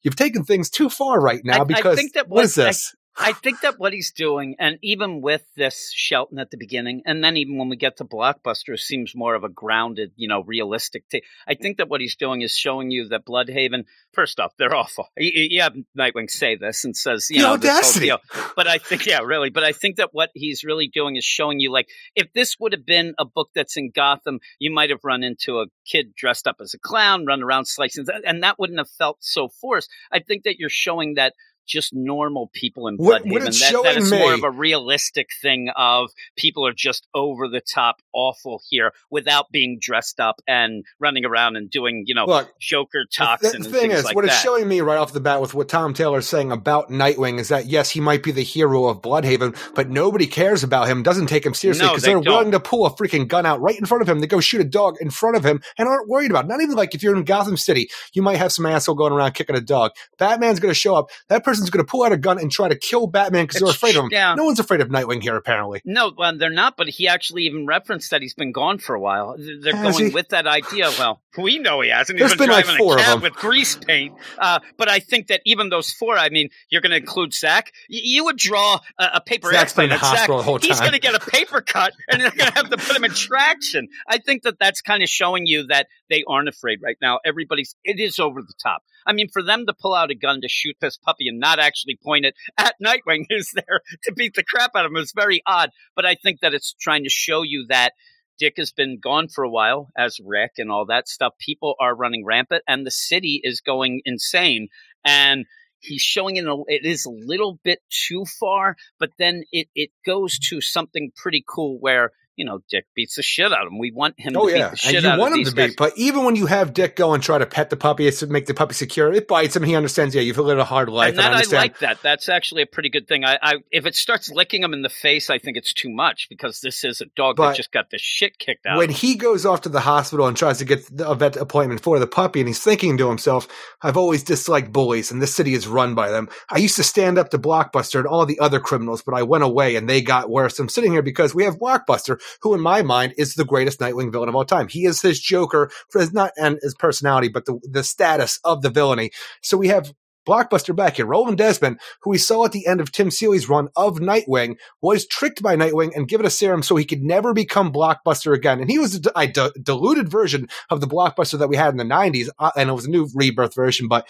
[0.03, 2.55] you've taken things too far right now I- I because think that what what- is
[2.55, 2.95] this?
[3.17, 7.23] I think that what he's doing, and even with this Shelton at the beginning, and
[7.23, 11.07] then even when we get to Blockbuster, seems more of a grounded, you know, realistic.
[11.09, 13.85] T- I think that what he's doing is showing you that Blüdhaven.
[14.13, 15.07] First off, they're awful.
[15.17, 18.05] You, have Nightwing say this and says, you The know, this whole audacity.
[18.07, 18.19] deal.
[18.55, 19.49] But I think, yeah, really.
[19.49, 22.73] But I think that what he's really doing is showing you, like, if this would
[22.73, 26.47] have been a book that's in Gotham, you might have run into a kid dressed
[26.47, 29.89] up as a clown, run around slicing, and that wouldn't have felt so forced.
[30.11, 31.33] I think that you're showing that
[31.65, 33.31] just normal people in What- Blüdhaven.
[33.31, 37.07] what it's that, that showing it's more of a realistic thing of people are just
[37.13, 42.15] over the top awful here without being dressed up and running around and doing, you
[42.15, 44.31] know, Look, Joker The toxin th- and thing is, like what that.
[44.33, 47.39] it's showing me right off the bat with what Tom Taylor is saying about Nightwing
[47.39, 51.03] is that yes, he might be the hero of Blüdhaven, but nobody cares about him,
[51.03, 53.61] doesn't take him seriously No, because they they're willing to pull a freaking gun out
[53.61, 55.87] right in front of him to go shoot a dog in front of him and
[55.87, 56.45] aren't worried about.
[56.45, 56.47] It.
[56.47, 59.33] Not even like if you're in Gotham City, you might have some asshole going around
[59.33, 59.91] kicking a dog.
[60.17, 61.09] Batman's going to show up.
[61.29, 63.69] That person's going to pull out a gun and try to kill Batman because they're
[63.69, 64.09] afraid of him.
[64.11, 64.35] yeah.
[64.35, 65.81] No one's afraid of Nightwing here, apparently.
[65.85, 68.99] No, well, they're not, but he actually even referenced that he's been gone for a
[68.99, 69.35] while.
[69.37, 70.13] They're Has going he?
[70.13, 70.89] with that idea.
[70.97, 72.17] Well, we know he hasn't.
[72.19, 73.21] There's He's been, been like four a of them.
[73.21, 74.15] with grease paint.
[74.37, 77.71] Uh, but I think that even those four, I mean, you're going to include Zach.
[77.89, 80.27] Y- you would draw a, a paper Zach's been in the at Zach.
[80.27, 82.77] the whole He's going to get a paper cut, and they're going to have to
[82.77, 83.87] put him in traction.
[84.07, 87.19] I think that that's kind of showing you that they aren't afraid right now.
[87.25, 88.83] Everybody's, it is over the top.
[89.05, 91.59] I mean, for them to pull out a gun to shoot this puppy and not
[91.59, 95.13] actually point it at Nightwing who's there to beat the crap out of him is
[95.15, 95.71] very odd.
[95.95, 97.93] But I think that it's trying to show you that
[98.37, 101.33] Dick has been gone for a while as Ric and all that stuff.
[101.39, 104.67] People are running rampant and the city is going insane.
[105.05, 105.45] And
[105.79, 109.91] he's showing it, a, it is a little bit too far, but then it, it
[110.05, 113.79] goes to something pretty cool where, you know, Dick beats the shit out of him.
[113.79, 115.45] We want him Oh to yeah, beat the shit and you out want of him
[115.45, 115.69] to guys.
[115.69, 115.75] be.
[115.77, 118.27] But even when you have Dick go and try to pet the puppy, it's to
[118.27, 119.11] make the puppy secure.
[119.13, 119.63] It bites him.
[119.63, 120.13] He understands.
[120.15, 122.01] Yeah, you've lived a hard life, and that I I, like that.
[122.01, 123.23] That's actually a pretty good thing.
[123.25, 126.27] I, I if it starts licking him in the face, I think it's too much
[126.29, 128.77] because this is a dog But that just got the shit kicked out.
[128.77, 131.81] when he goes off to the hospital and tries to get the- a vet appointment
[131.81, 133.47] for the puppy, and he's thinking to himself,
[133.81, 136.27] I've always disliked bullies, and this city is run by them.
[136.49, 139.43] I used to stand up to Blockbuster and all the other criminals, but I went
[139.43, 140.59] away and they got worse.
[140.59, 144.11] I'm sitting here because we have Blockbuster, who in my mind is the greatest Nightwing
[144.11, 144.67] villain of all time.
[144.67, 148.61] He is his Joker for his not and his personality, but the, the status of
[148.61, 149.11] the villainy.
[149.41, 149.93] So we have
[150.27, 151.05] Blockbuster back here.
[151.05, 155.05] Roland Desmond, who we saw at the end of Tim Seeley's run of Nightwing, was
[155.05, 158.59] tricked by Nightwing and given a serum so he could never become Blockbuster again.
[158.59, 162.29] And he was a, diluted version of the Blockbuster that we had in the 90s,
[162.39, 164.07] uh, and it was a new rebirth version, but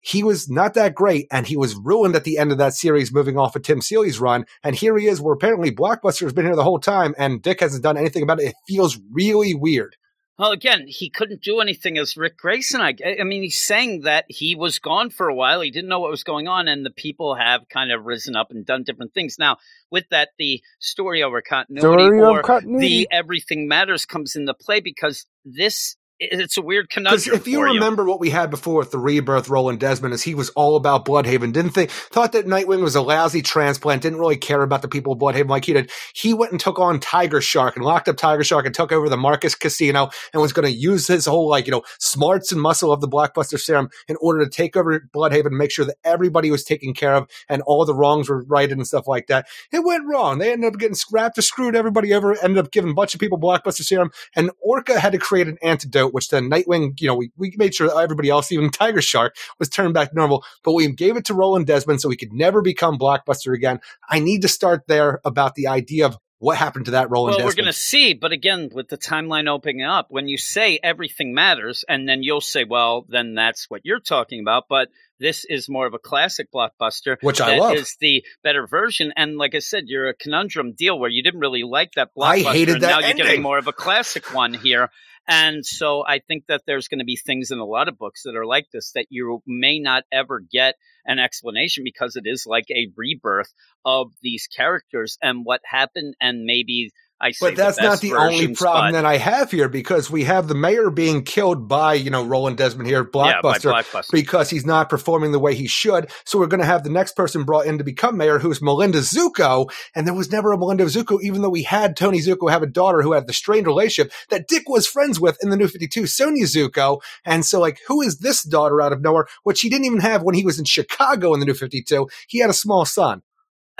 [0.00, 3.12] he was not that great, and he was ruined at the end of that series,
[3.12, 4.46] moving off of Tim Seeley's run.
[4.62, 7.60] And here he is, where apparently Blockbuster has been here the whole time, and Dick
[7.60, 8.48] hasn't done anything about it.
[8.48, 9.96] It feels really weird.
[10.40, 12.80] Well, again, he couldn't do anything as Ric Grayson.
[12.80, 15.60] I, I mean, he's saying that he was gone for a while.
[15.60, 18.50] He didn't know what was going on, and the people have kind of risen up
[18.50, 19.36] and done different things.
[19.38, 19.58] Now,
[19.90, 22.88] with that, the story over continuity Story or continuity.
[22.88, 28.04] the everything matters comes into play because this it's a weird conundrum if you remember
[28.04, 31.52] what we had before with the rebirth Roland Desmond, is he was all about Blüdhaven.
[31.52, 34.02] Didn't think thought that Nightwing was a lousy transplant.
[34.02, 35.90] Didn't really care about the people of Blüdhaven like he did.
[36.14, 39.08] He went and took on Tiger Shark and locked up Tiger Shark and took over
[39.08, 42.60] the Marcus Casino and was going to use his whole like you know smarts and
[42.60, 45.96] muscle of the Blockbuster Serum in order to take over Blüdhaven and make sure that
[46.04, 49.46] everybody was taken care of and all the wrongs were righted and stuff like that.
[49.72, 50.38] It went wrong.
[50.38, 52.36] They ended up getting scrapped or screwed everybody over.
[52.42, 55.58] Ended up giving a bunch of people Blockbuster Serum and Orca had to create an
[55.62, 59.36] antidote, which then Nightwing, you know, we, we made sure everybody else, even Tiger Shark,
[59.58, 60.44] was turned back to normal.
[60.64, 63.80] But we gave it to Roland Desmond so he could never become Blockbuster again.
[64.08, 67.46] I need to start there about the idea of what happened to that Roland Well,
[67.46, 71.34] we're going to see, but again, with the timeline opening up, when you say everything
[71.34, 74.64] matters, and then you'll say, well, then that's what you're talking about.
[74.66, 74.88] But
[75.18, 77.74] this is more of a classic blockbuster, Which I that love.
[77.74, 79.12] is the better version.
[79.16, 82.46] And like I said, you're a conundrum deal where you didn't really like that blockbuster.
[82.46, 83.26] I hated that now you're ending.
[83.26, 84.88] getting more of a classic one here.
[85.32, 88.24] And so I think that there's going to be things in a lot of books
[88.24, 90.74] that are like this that you may not ever get
[91.06, 93.54] an explanation because it is like a rebirth
[93.84, 96.90] of these characters and what happened and maybe
[97.20, 100.24] I But that's the not the only problem but- that I have here because we
[100.24, 104.10] have the mayor being killed by, you know, Roland Desmond here, yeah, by Blockbuster, Blockbuster.
[104.12, 106.10] because he's not performing the way he should.
[106.24, 109.00] So we're going to have the next person brought in to become mayor, who's Melinda
[109.00, 109.70] Zucco.
[109.94, 112.66] And there was never a Melinda Zucco, even though we had Tony Zucco have a
[112.66, 116.06] daughter who had the strained relationship that Dick was friends with in the New 52,
[116.06, 117.00] Sonia Zucco.
[117.24, 119.26] And so, like, who is this daughter out of nowhere?
[119.42, 122.08] Which he didn't even have when he was in Chicago in the New 52.
[122.28, 123.22] He had a small son.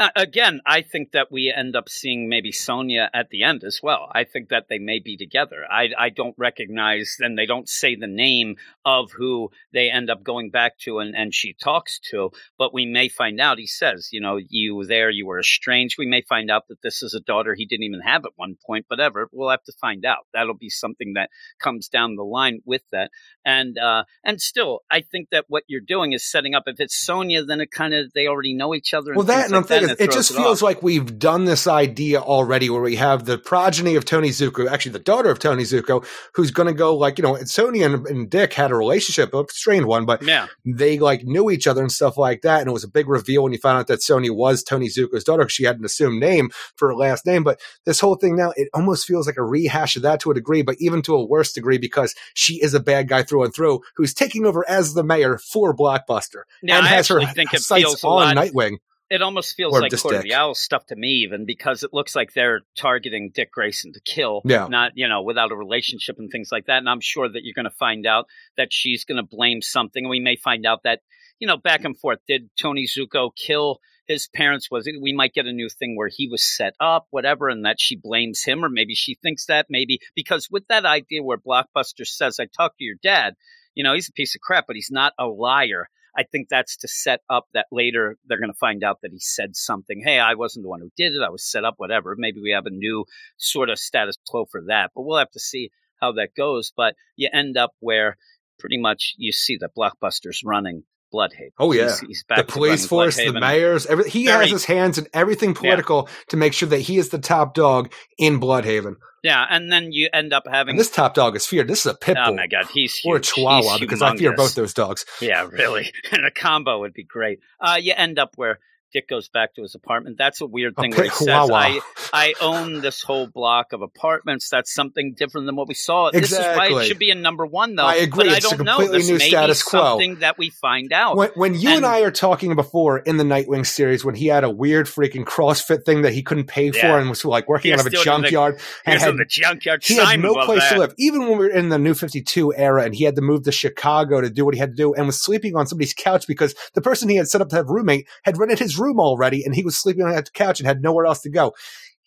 [0.00, 3.80] Uh, again, I think that we end up seeing maybe Sonia at the end as
[3.82, 4.10] well.
[4.10, 5.66] I think that they may be together.
[5.70, 8.56] I, I don't recognize, and they don't say the name
[8.86, 12.86] of who they end up going back to and, and she talks to, but we
[12.86, 13.58] may find out.
[13.58, 15.96] He says, you know, you were there, you were estranged.
[15.98, 18.56] We may find out that this is a daughter he didn't even have at one
[18.66, 19.28] point, whatever.
[19.32, 20.26] We'll have to find out.
[20.32, 21.28] That'll be something that
[21.62, 23.10] comes down the line with that.
[23.44, 26.62] And, uh, and still, I think that what you're doing is setting up.
[26.66, 29.12] If it's Sonia, then it kind of, they already know each other.
[29.14, 30.76] Well, that and I'm thinking, it just feels like.
[30.76, 34.92] like we've done this idea already where we have the progeny of Tony Zucco, actually
[34.92, 38.06] the daughter of Tony Zucco, who's going to go like, you know, and Sonia and,
[38.06, 40.46] and Dick had a relationship, a strained one, but Yeah.
[40.64, 42.60] they like knew each other and stuff like that.
[42.60, 45.24] And it was a big reveal when you found out that Sonia was Tony Zucco's
[45.24, 47.42] daughter because she had an assumed name for her last name.
[47.42, 50.34] But this whole thing now, it almost feels like a rehash of that to a
[50.34, 53.54] degree, but even to a worse degree because she is a bad guy through and
[53.54, 57.54] through who's taking over as the mayor for Blockbuster Yeah, and I has her think
[57.54, 58.78] it sights on Nightwing.
[59.10, 60.30] It almost feels Or like just Court of Dick.
[60.30, 64.00] the Owl stuff to me, even because it looks like they're targeting Dick Grayson to
[64.00, 64.68] kill, Yeah.
[64.68, 66.78] not you know without a relationship and things like that.
[66.78, 68.26] And I'm sure that you're going to find out
[68.56, 70.08] that she's going to blame something.
[70.08, 71.00] We may find out that
[71.40, 72.20] you know back and forth.
[72.28, 74.68] Did Tony Zucco kill his parents?
[74.70, 74.94] Was it?
[75.00, 77.96] We might get a new thing where he was set up, whatever, and that she
[77.96, 82.38] blames him, or maybe she thinks that maybe because with that idea where Blockbuster says,
[82.38, 83.34] "I talked to your dad,"
[83.74, 85.88] you know, he's a piece of crap, but he's not a liar.
[86.16, 89.20] I think that's to set up that later they're going to find out that he
[89.20, 90.02] said something.
[90.04, 91.22] Hey, I wasn't the one who did it.
[91.24, 92.14] I was set up, whatever.
[92.16, 93.04] Maybe we have a new
[93.36, 95.70] sort of status quo for that, but we'll have to see
[96.00, 96.72] how that goes.
[96.76, 98.16] But you end up where
[98.58, 101.52] pretty much you see that Blockbuster's running Blüdhaven.
[101.58, 101.84] Oh, yeah.
[101.84, 105.06] He's, he's back the police force, the mayors, every, he Very- has his hands in
[105.12, 108.96] everything political to make sure that he is the top dog in Blüdhaven.
[109.22, 110.72] Yeah, and then you end up having.
[110.72, 111.68] And this top dog is feared.
[111.68, 114.16] This is a pit bull oh my god, he's or a chihuahua He's because I
[114.16, 115.04] fear both those dogs.
[115.20, 115.92] Yeah, really.
[116.12, 117.40] And a combo would be great.
[117.60, 118.58] Uh, you end up where
[118.92, 120.18] Dick goes back to his apartment.
[120.18, 121.28] That's a weird A thing where he says.
[121.52, 121.80] I,
[122.12, 124.48] I own this whole block of apartments.
[124.48, 126.08] That's something different than what we saw.
[126.08, 126.20] Exactly.
[126.20, 127.84] This is why it should be in number one, though.
[127.86, 128.24] I agree.
[128.28, 128.72] But It's a don't know.
[128.76, 129.80] completely This new may be status quo.
[129.80, 131.16] something that we find out.
[131.16, 134.26] When, when you and, And- I are talking before in the Nightwing series, when he
[134.26, 137.72] had a weird freaking CrossFit thing that he couldn't pay for and was like working
[137.72, 139.84] out of a the- junkyard and had in the junkyard.
[139.84, 140.74] he had no place that.
[140.74, 140.94] to live.
[140.98, 143.52] Even when we were in the New 52 era and he had to move to
[143.52, 146.54] Chicago to do what he had to do and was sleeping on somebody's couch because
[146.74, 149.44] the person he had set up to have a roommate had rented his room already
[149.44, 151.54] and he was sleeping on that couch and had nowhere else to go.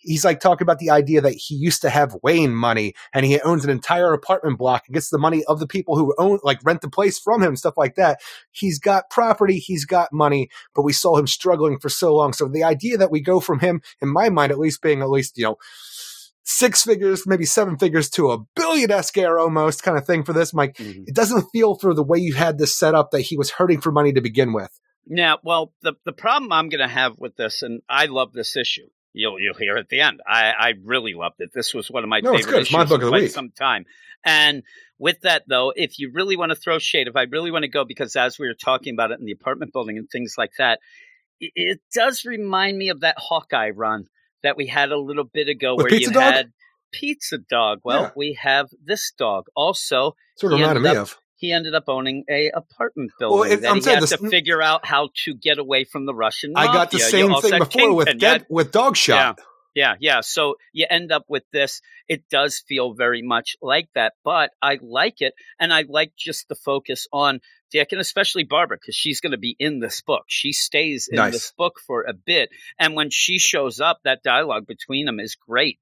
[0.06, 3.40] He's like talking about the idea that he used to have Wayne money and he
[3.40, 6.60] owns an entire apartment block and gets the money of the people who own, like
[6.66, 8.20] rent the place from him and stuff like that.
[8.52, 12.34] He's got property, he's got money, but we saw him struggling for so long.
[12.34, 15.10] So the idea that we go from him, in my mind, at least being at
[15.10, 15.56] least, you know,
[16.44, 20.54] six figures, maybe seven figures to a billion escare almost kind of thing for this,
[20.54, 20.76] Mike.
[20.76, 21.06] Mhm.
[21.08, 23.80] It doesn't feel for the way you had this set up that he was hurting
[23.80, 24.78] for money to begin with.
[25.06, 28.56] Yeah, well, the the problem I'm going to have with this, and I love this
[28.56, 28.88] issue.
[29.14, 30.22] You'll you'll hear at the end.
[30.28, 31.52] I I really loved it.
[31.54, 32.62] This was one of my No, it's favorite.
[32.62, 33.32] It's issues my book in of the quite week.
[33.32, 33.86] some time.
[34.26, 34.64] And
[34.98, 37.70] with that though, if you really want to throw shade, if I really want to
[37.70, 40.52] go, because as we were talking about it in the apartment building and things like
[40.58, 40.80] that,
[41.40, 44.06] it, it does remind me of that Hawkeye run
[44.42, 46.24] that we had a little bit ago, With where you Dog?
[46.24, 46.52] had
[46.94, 47.80] Pizza Dog.
[47.84, 48.10] Well, Yeah.
[48.16, 51.18] we have this dog also Sort of reminded me of.
[51.44, 54.62] He ended up owning a apartment building it- that I'm he had this- to figure
[54.62, 57.20] out how to get away from the Russian I got the mafia.
[57.20, 58.30] You same thing before with Kingpin.
[58.30, 59.40] Had- Dead, with Dog Shot.
[59.76, 60.22] yeah, yeah.
[60.22, 61.82] So you end up with this.
[62.08, 66.48] It does feel very much like that, but I like it, and I like just
[66.48, 67.42] the focus on
[67.72, 70.26] Dick and especially Barbara because she's going to be in this book.
[70.28, 71.34] She stays in Nice.
[71.34, 72.50] this book for a bit,
[72.80, 75.80] and when she shows up, that dialogue between them is great.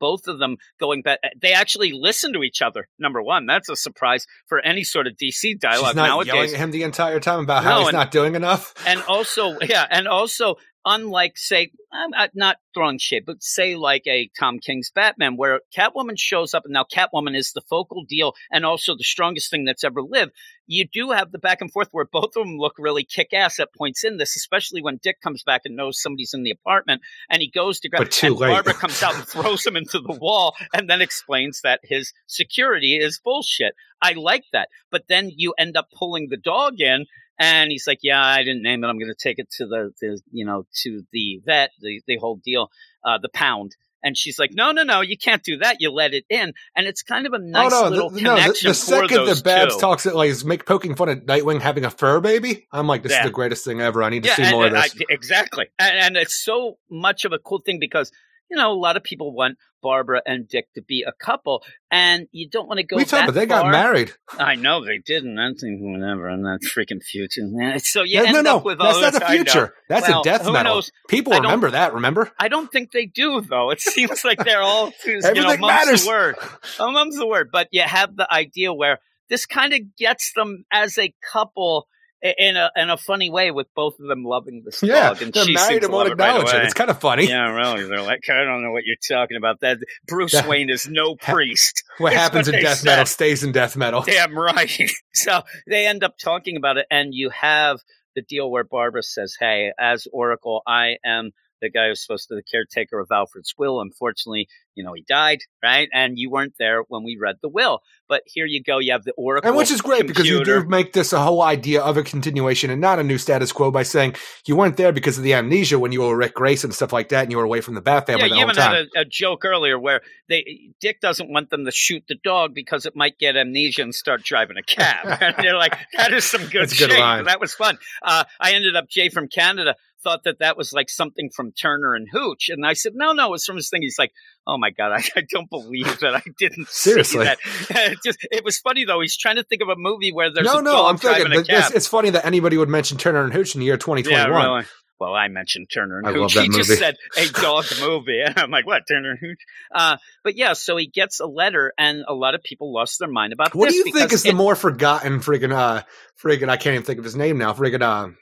[0.00, 2.88] Both of them going back, eh, they actually listen to each other.
[2.98, 6.54] Number one, that's a surprise for any sort of DC She's dialogue not nowadays yelling
[6.54, 8.74] at him the entire time about how No, he's and- not doing enough.
[8.86, 14.06] and also yeah and also unlike say I'm not- not throwing shade, but say like
[14.06, 18.34] a Tom King's Batman, where Catwoman shows up, and now Catwoman is the focal deal
[18.52, 20.32] and also the strongest thing that's ever lived.
[20.66, 23.58] You do have the back and forth where both of them look really kick ass
[23.58, 27.00] at points in this, especially when Dick comes back and knows somebody's in the apartment,
[27.30, 28.48] and he goes to grab, But too and late.
[28.50, 32.96] Barbara comes out and throws him into the wall, and then explains that his security
[32.98, 33.74] is bullshit.
[34.02, 37.06] I like that, but then you end up pulling the dog in,
[37.38, 38.88] and he's like, "Yeah, I didn't name it.
[38.88, 42.16] I'm going to take it to the, the, you know, to the vet, the the
[42.16, 42.70] whole deal,
[43.04, 45.78] uh, the pound." And she's like, "No, no, no, you can't do that.
[45.80, 48.34] You let it in." And it's kind of a nice oh no, little the, no,
[48.36, 49.80] the, connection the second that Babs two.
[49.80, 53.02] talks it like is make poking fun at Nightwing having a fur baby, I'm like,
[53.02, 53.20] this Yeah.
[53.22, 54.02] is the greatest thing ever.
[54.04, 54.94] I need to yeah, see and- more of and this.
[55.00, 58.12] I- exactly, and, and it's so much of a cool thing because
[58.50, 62.26] you know a lot of people want Barbara and Dick to be a couple, and
[62.32, 62.96] you don't want to go.
[62.96, 64.12] we that about they got married.
[64.38, 65.38] I know they didn't.
[65.38, 67.42] I think whatever in that freaking future.
[67.44, 67.78] man.
[67.84, 69.74] So you no, end no, no, up with that's not the future.
[69.88, 70.74] That's Well, a death who metal.
[70.76, 70.90] knows?
[71.08, 71.94] People remember that.
[71.94, 72.30] Remember?
[72.38, 73.70] I don't think they do though.
[73.70, 76.02] It seems like they're all too you know, matters.
[76.04, 76.36] the word.
[76.78, 77.50] Oh, mum's the word.
[77.52, 78.98] But you have the idea where
[79.28, 81.86] this kind of gets them as a couple
[82.22, 85.22] in a in a funny way with both of them loving this Yeah, dog.
[85.22, 86.64] And they're she married and won't love it right acknowledge it.
[86.64, 87.28] It's kind of funny.
[87.28, 87.84] Yeah, really.
[87.86, 89.60] They're like, I don't know what you're talking about.
[89.60, 91.84] That Bruce That- Wayne is no priest.
[91.98, 92.86] What It's happens what in death said.
[92.86, 94.02] metal stays in death metal.
[94.06, 94.70] Damn right.
[95.14, 97.80] So they end up talking about it, and you have
[98.14, 102.34] the deal where Barbara says, "Hey, as Oracle, I am the guy who's supposed to
[102.34, 103.80] be the caretaker of Alfred's will.
[103.80, 105.88] Unfortunately, you know, he died, right?
[105.92, 107.80] And you weren't there when we read the will.
[108.08, 108.78] But here you go.
[108.78, 111.42] You have the Oracle, And which is great because you do make this a whole
[111.42, 114.14] idea of a continuation and not a new status quo by saying
[114.46, 117.10] you weren't there because of the amnesia when you were Rick Grace and stuff like
[117.10, 118.74] that and you were away from the Bat family Yeah, you even time.
[118.74, 122.54] had a, a joke earlier where they Dick doesn't want them to shoot the dog
[122.54, 125.18] because it might get amnesia and start driving a cab.
[125.20, 126.98] and they're like, that is some good good shit.
[126.98, 127.24] line.
[127.24, 127.78] That was fun.
[128.02, 129.74] Uh, I ended up Jay from Canada
[130.04, 133.34] thought that that was like something from Turner and Hooch, and I said, no, no,
[133.34, 133.82] it's from his thing.
[133.82, 134.12] He's like,
[134.46, 137.20] oh my god, I, I don't believe that I didn't Seriously.
[137.20, 137.38] see that.
[137.70, 139.00] it just it was funny though.
[139.00, 141.44] He's trying to think of a movie where there's no, a no, dog I'm thinking
[141.44, 141.72] cab.
[141.74, 144.30] it's funny that anybody would mention Turner and Hooch in the year Yeah, 2021.
[144.52, 144.64] really.
[145.00, 146.42] Well, I mentioned Turner and I love Hooch.
[146.42, 148.20] He just said a dog movie.
[148.20, 149.38] And I'm like, what, Turner and Hooch?
[149.72, 153.08] Uh, but yeah, so he gets a letter, and a lot of people lost their
[153.08, 153.74] mind about What this.
[153.74, 155.82] do you think is the more forgotten friggin' uh
[156.20, 157.52] friggin' I can't even think of his name now.
[157.52, 158.12] Friggin' uh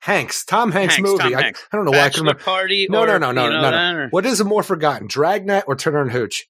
[0.00, 0.44] Hanks.
[0.44, 1.22] Tom Hanks, Hanks, movie.
[1.22, 1.66] Tom I, Hanks.
[1.72, 2.42] I don't know why I can Bachelor remember.
[2.44, 2.86] Party?
[2.88, 3.98] No, or, no, no, no, you know no, no.
[3.98, 5.08] or- What is the more forgotten?
[5.08, 6.48] Dragnet or Turner and Hooch?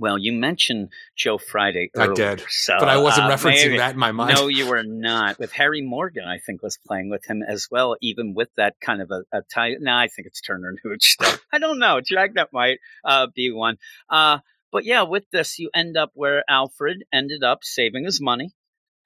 [0.00, 3.94] Well, you mentioned Joe Friday I did, so, but I wasn't uh, referencing maybe- that
[3.94, 4.36] in my mind.
[4.36, 5.40] No, you were not.
[5.40, 9.02] With Harry Morgan, I think was playing with him as well, even with that kind
[9.02, 9.74] of a, a tie.
[9.80, 11.16] No, I think it's Turner and Hooch.
[11.52, 12.00] I don't know.
[12.00, 13.78] Dragnet might uh, be one.
[14.08, 14.38] Uh,
[14.70, 18.52] but yeah, with this, you end up where Alfred ended up saving his money,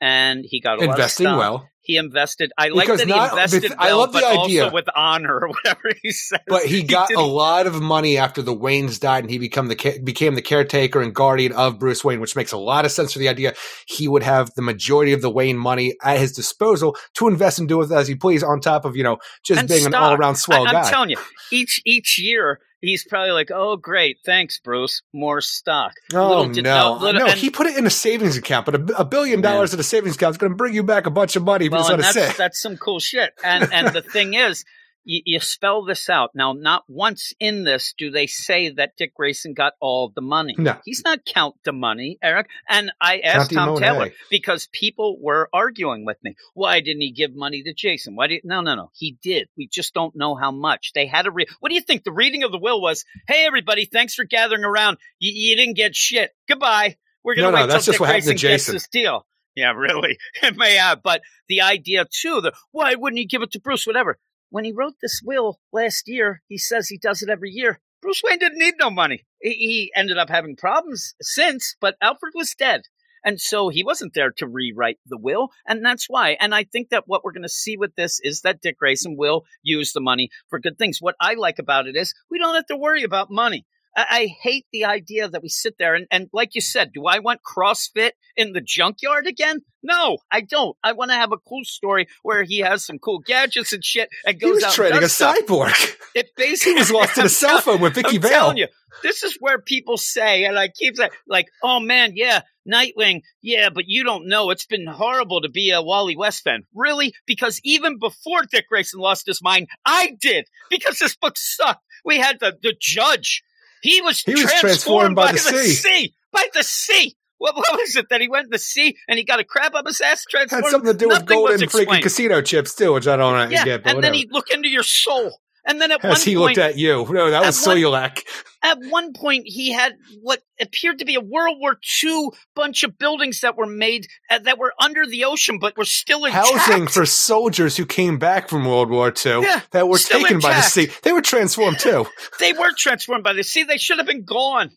[0.03, 2.51] and he got a Investing lot of well, He invested.
[2.59, 4.65] I like that he invested I well, love the idea.
[4.65, 6.41] also with honor or whatever he said.
[6.49, 10.01] but he got a lot of money after the Waynes died, and he become the
[10.03, 13.21] became the caretaker and guardian of Bruce Wayne, which makes a lot of sense for
[13.21, 13.55] the idea
[13.87, 17.69] he would have the majority of the Wayne money at his disposal to invest and
[17.69, 18.43] do with as he please.
[18.43, 20.91] On top of you know just And being an all around swell I, am guy.
[20.91, 21.19] telling you,
[21.53, 26.93] each each year he's probably like, "Oh, great, thanks, Bruce, more stock." Oh Little no!
[26.99, 29.41] no, little- no, and- he put it in a savings account, but a, a billion
[29.43, 29.53] Yeah.
[29.53, 31.71] dollars in a savings account is going to bring you back a bunch of money.
[31.71, 33.33] Well, that's that's some cool shit.
[33.43, 34.67] And and the thing is,
[35.05, 36.53] you, you spell this out now.
[36.53, 40.55] Not once in this do they say that Dick Grayson got all the money.
[40.59, 40.77] No.
[40.85, 42.49] He's not count the money, Eric.
[42.69, 43.87] And I asked Tom Monet.
[43.87, 46.37] Taylor because people were arguing with me.
[46.55, 48.17] Why didn't he give money to Jason?
[48.17, 48.91] Why did no no no?
[48.95, 49.49] He did.
[49.57, 50.93] We just don't know how much.
[50.95, 52.05] They had a re- What do you think?
[52.05, 54.99] The reading of the will was, "Hey everybody, thanks for gathering around.
[55.19, 56.31] You, you didn't get shit.
[56.49, 56.97] Goodbye.
[57.25, 59.27] We're gonna No, no, wait that's till Dick what happened to Grayson gets this deal."
[59.55, 60.19] Yeah, really.
[60.43, 63.87] It may have, but the idea too, the why wouldn't he give it to Bruce?
[63.87, 64.19] Whatever.
[64.53, 67.81] When he wrote this will last year, he says he does it every year.
[68.03, 69.25] Bruce Wayne didn't need no money.
[69.41, 72.83] He, he ended up having problems since, but Alfred was dead.
[73.25, 76.37] And so he wasn't there to rewrite the will, and that's why.
[76.39, 79.17] And I think that what we're going to see with this is that Dick Grayson
[79.17, 80.99] will use the money for good things.
[81.01, 83.65] What I like about it is we don't have to worry about money.
[83.97, 87.07] I, I hate the idea that we sit there and, and, like you said, do
[87.07, 89.61] I want CrossFit in the junkyard again?
[89.83, 90.77] No, I don't.
[90.83, 94.09] I want to have a cool story where he has some cool gadgets and shit
[94.25, 95.37] and He goes was out trading and a stuff.
[95.39, 95.97] cyborg.
[96.15, 98.31] It basically he was lost in a cell phone with Vicky I'm Vale.
[98.31, 98.69] telling you,
[99.03, 103.71] this is where people say, and I keep saying, like, oh man, yeah, Nightwing, yeah,
[103.71, 104.51] but you don't know.
[104.51, 106.63] It's been horrible to be a Wally West fan.
[106.75, 107.13] Really?
[107.27, 110.47] Because even before Dick Grayson lost his mind, I did.
[110.71, 111.83] Because this book sucked.
[112.05, 113.43] We had the, the judge.
[113.83, 115.67] He was, He was transformed, transformed by by, the sea.
[115.69, 116.15] sea.
[116.33, 117.17] By the sea.
[117.39, 119.75] What, what was it that he went in the sea and he got a crab
[119.75, 120.25] up his ass?
[120.31, 120.65] Transformed.
[120.65, 123.51] Had something to do with Nothing was golden freaking casino chips too, which I don't
[123.51, 123.83] Yeah, get.
[123.83, 125.41] But and then he'd look into your soul.
[125.65, 127.07] And then at one As he point, looked at you.
[127.11, 128.23] No, that was one- Soyulak.
[128.65, 132.99] at one point he had what appeared to be a World War II bunch of
[132.99, 136.49] buildings that were made uh, that were under the ocean but were still intact.
[136.49, 140.55] Housing for soldiers who came back from World War II Yeah, that were taken by
[140.55, 140.89] the sea.
[141.03, 142.07] They were transformed too.
[142.41, 143.63] They were transformed by the sea.
[143.63, 144.71] They should have been gone.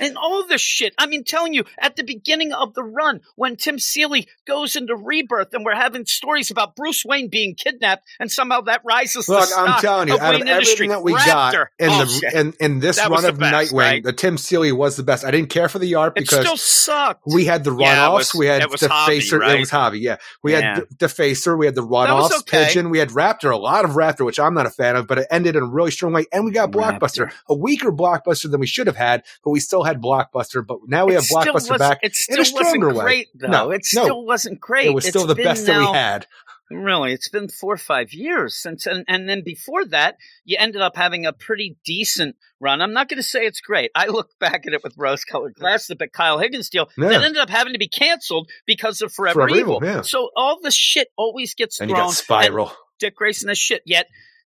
[0.00, 0.94] And all this shit.
[0.98, 4.94] I mean, telling you, at the beginning of the run, when Tim Seeley goes into
[4.96, 9.32] rebirth and we're having stories about Bruce Wayne being kidnapped and somehow that rises the
[9.32, 11.26] Look, I'm telling you, out of Wayne everything that we Raptor.
[11.26, 14.02] got in Oh, the in, in this That run of best, Nightwing, right?
[14.04, 15.24] the Tim Seeley was the best.
[15.24, 17.22] I didn't care for the art because it still sucked.
[17.26, 18.76] we had the Yeah, runoffs, was- we had Hobby,
[19.20, 19.56] Defacer, right?
[19.56, 20.16] it was Hobby, yeah.
[20.42, 20.74] We Yeah.
[20.76, 22.66] had D- Defacer, we had the runoffs, okay.
[22.66, 25.18] Pigeon, we had Raptor, a lot of Raptor, which I'm not a fan of, but
[25.18, 26.26] it ended in a really strong way.
[26.32, 27.32] And we got Blockbuster, Raptor.
[27.48, 30.66] a weaker Blockbuster than we should have had, but we still had Blockbuster.
[30.66, 31.98] But now we It have Blockbuster back.
[32.02, 33.04] It in a stronger wasn't way.
[33.04, 33.48] great, though.
[33.48, 34.02] No, it no.
[34.04, 34.86] still wasn't great.
[34.86, 36.26] It was still It's the best that we had.
[36.70, 40.82] Really, it's been four or five years since, and, and then before that, you ended
[40.82, 42.82] up having a pretty decent run.
[42.82, 43.90] I'm not going to say it's great.
[43.94, 47.08] I look back at it with rose-colored glasses, but Kyle Higgins deal Yeah.
[47.08, 49.76] that ended up having to be canceled because of Forever, Forever Evil.
[49.76, 50.02] Evil, yeah.
[50.02, 52.08] So all the shit always gets And you thrown.
[52.08, 52.70] got Spyral.
[52.98, 53.80] Dick Grayson is shit.
[53.86, 54.06] Yet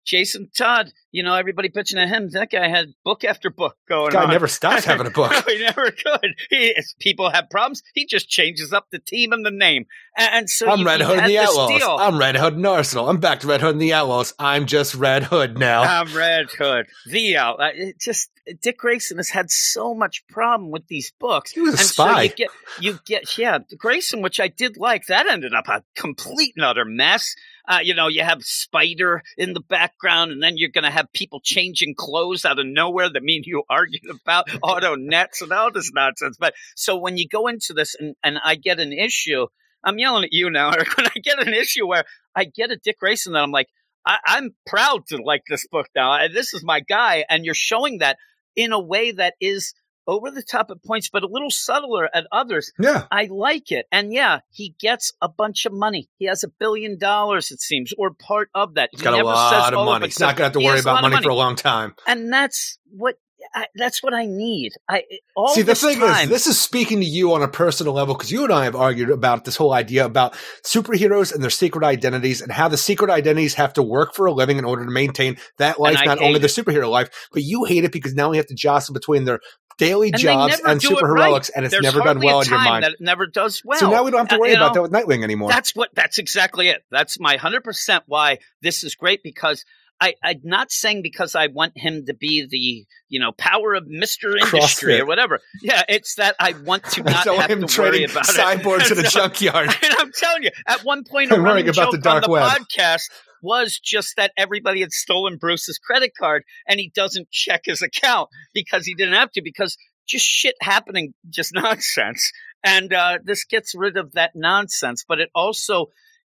[0.10, 2.32] Jason Todd, you know, everybody pitching at him.
[2.32, 4.30] That guy had book after book going Guy on.
[4.32, 5.32] never stops having a book.
[5.32, 6.34] No, he never could.
[6.50, 9.86] He, as people have problems, he just changes up the team and the name.
[10.18, 11.84] And, and so I'm you, Red Hood and the Outlaws.
[11.84, 13.08] I'm Red Hood and Arsenal.
[13.08, 14.34] I'm back to Red Hood and the Outlaws.
[14.40, 15.84] I'm just Red Hood now.
[15.84, 16.88] I'm Red Hood.
[17.06, 17.60] The out.
[17.62, 18.32] uh, It just
[18.64, 21.52] Dick Grayson has had so much problem with these books.
[21.52, 22.24] he was a and so spy.
[22.24, 22.50] you get
[22.80, 25.06] you get yeah Grayson, which I did like.
[25.06, 27.36] That ended up a complete and utter mess.
[27.70, 31.06] Uh, you know, you have Spider in the background, and then you're going to have
[31.14, 35.72] people changing clothes out of nowhere that mean you argued about auto nets and all
[35.72, 36.38] this nonsense.
[36.40, 39.46] But so when you go into this, and, and I get an issue,
[39.84, 40.98] I'm yelling at you now, Eric.
[40.98, 42.06] When I get an issue where
[42.36, 43.68] I get a Dick Grayson that I'm like,
[44.06, 46.28] I, I'm proud to like this book now.
[46.28, 48.18] This is my guy, and you're showing that
[48.56, 49.74] in a way that is
[50.10, 52.72] over the top at points, but a little subtler at others.
[52.80, 53.06] yeah.
[53.12, 53.86] I like it.
[53.92, 56.10] And yeah, he gets a bunch of money.
[56.18, 58.90] He has a billion dollars, it seems, or part of that.
[58.92, 60.08] He's got a oh, lot of money.
[60.08, 61.94] He's not going to have to worry about money, for a long time.
[62.08, 63.16] And that's what
[63.54, 64.74] I, that's what I need.
[64.88, 65.04] I
[65.36, 67.94] all See, the this thing time, is, this is speaking to you on a personal
[67.94, 70.34] level because you and I have argued about this whole idea about
[70.66, 74.32] superheroes and their secret identities and how the secret identities have to work for a
[74.32, 77.84] living in order to maintain that life, not only the superhero life, but you hate
[77.84, 79.40] it because now we have to jostle between their
[79.80, 81.50] daily and jobs and superheroics, right.
[81.56, 82.84] and it's There's never done well in your mind.
[82.84, 83.80] That it never does well.
[83.80, 85.50] so now we don't have to Uh, worry you about know, that with Nightwing anymore.
[85.50, 85.90] That's what.
[85.96, 86.84] That's exactly it.
[86.92, 89.66] That's my hundred percent why this is great because
[90.02, 93.88] I, I'm not saying because I want him to be the you know power of
[93.88, 95.00] Mister Industry CrossFit.
[95.02, 95.40] or whatever.
[95.62, 98.98] Yeah, it's that I want to not don't have to worry about cyborgs it.
[99.00, 99.70] in a junkyard.
[99.84, 102.44] And I'm telling you, at one point, I'm worrying about the on dark web.
[102.50, 103.10] podcast
[103.42, 108.30] was just that everybody had stolen Bruce's credit card, and he doesn't check his account
[108.54, 112.32] because he didn't have to because just shit happening, just nonsense.
[112.64, 115.88] And uh, this gets rid of that nonsense, but it also,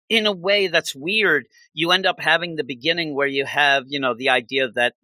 [0.09, 4.01] in a way that's weird, you end up having the beginning where you have, you
[4.01, 4.95] know, the idea that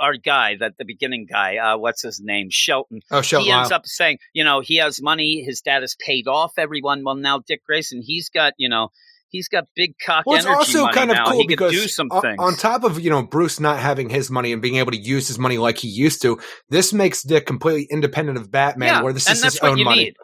[0.00, 3.70] our guy, that the beginning guy, uh, what's his name, Shelton, Oh, Shelton he ends
[3.70, 7.02] up saying, you know, he has money, his dad has paid off everyone.
[7.04, 8.88] Well, now Dick Grayson, he's got, you know,
[9.34, 11.26] he's got big cock Well, it's energy also money kind of now.
[11.26, 14.30] cool he because do some on, on top of you know Bruce not having his
[14.30, 16.38] money and being able to use his money like he used to,
[16.70, 20.04] this makes Dick completely independent of Batman, yeah, where this is his own money.
[20.04, 20.14] need.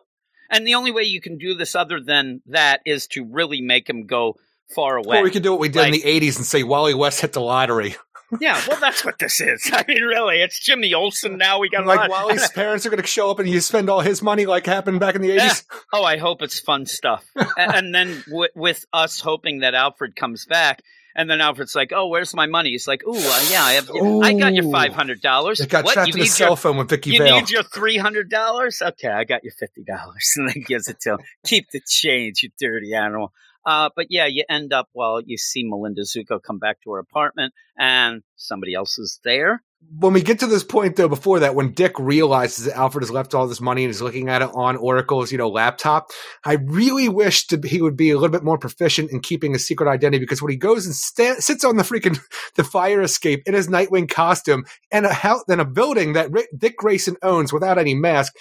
[0.50, 3.88] And the only way you can do this other than that is to really make
[3.88, 4.36] him go
[4.74, 5.18] far away.
[5.18, 7.32] Or we could do what we did in the '80s and say Wally West hit
[7.32, 7.96] the lottery.
[8.40, 9.68] Yeah, well, that's what this is.
[9.72, 11.58] I mean, really, it's Jimmy Olsen now.
[11.58, 14.22] We got like Wally's parents are going to show up and you spend all his
[14.22, 15.64] money like happened back in the '80s.
[15.92, 17.24] Oh, I hope it's fun stuff.
[17.56, 20.82] And then w- with us hoping that Alfred comes back,
[21.14, 23.90] and then Alfred's like, "Oh, where's my money?" He's like, "Ooh, uh, yeah, I have.
[23.90, 25.60] I got your five hundred dollars.
[25.60, 27.36] Got what trapped you in a cell phone with Vicky you Vale.
[27.36, 28.80] need your three hundred dollars?
[28.82, 31.18] Okay, I got your fifty dollars, and then gives it to him.
[31.44, 33.32] Keep the change, you dirty animal.
[33.66, 35.20] Uh, but yeah, you end up well.
[35.24, 39.62] You see Melinda Zucco come back to her apartment, and somebody else is there.
[39.98, 43.10] when we get to this point though before that when dick realizes that alfred has
[43.10, 46.10] left all this money and is looking at it on oracle's you know laptop
[46.44, 49.66] i really wish to, he would be a little bit more proficient in keeping his
[49.66, 52.18] secret identity because when he goes and sta- sits on the freaking
[52.56, 56.76] the fire escape in his nightwing costume and a house and a building that dick
[56.76, 58.34] grayson owns without any mask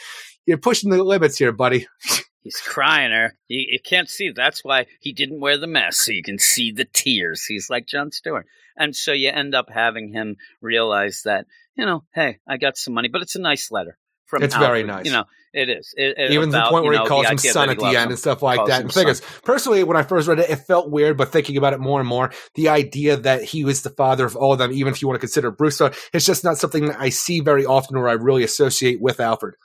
[0.45, 1.87] you're pushing the limits here buddy
[2.41, 3.35] He's crying her.
[3.47, 4.31] You, you can't see.
[4.31, 7.45] That's why he didn't wear the mask, so you can see the tears.
[7.45, 8.45] He's like John Stewart.
[8.77, 11.45] And so you end up having him realize that,
[11.75, 14.83] you know, hey, I got some money, but it's a nice letter from It's very
[14.83, 15.05] nice.
[15.05, 15.93] You know, it is.
[15.97, 17.77] It, it- Even to the about, point you where know, he calls him son at
[17.77, 18.09] the end him.
[18.11, 18.81] and stuff like that.
[18.81, 21.73] And thing is, personally, when I first read it, it felt weird, but thinking about
[21.73, 24.71] it more and more, the idea that he was the father of all of them,
[24.71, 27.41] even if you want to consider Bruce, son, it's just not something that I see
[27.41, 29.55] very often or I really associate with Alfred.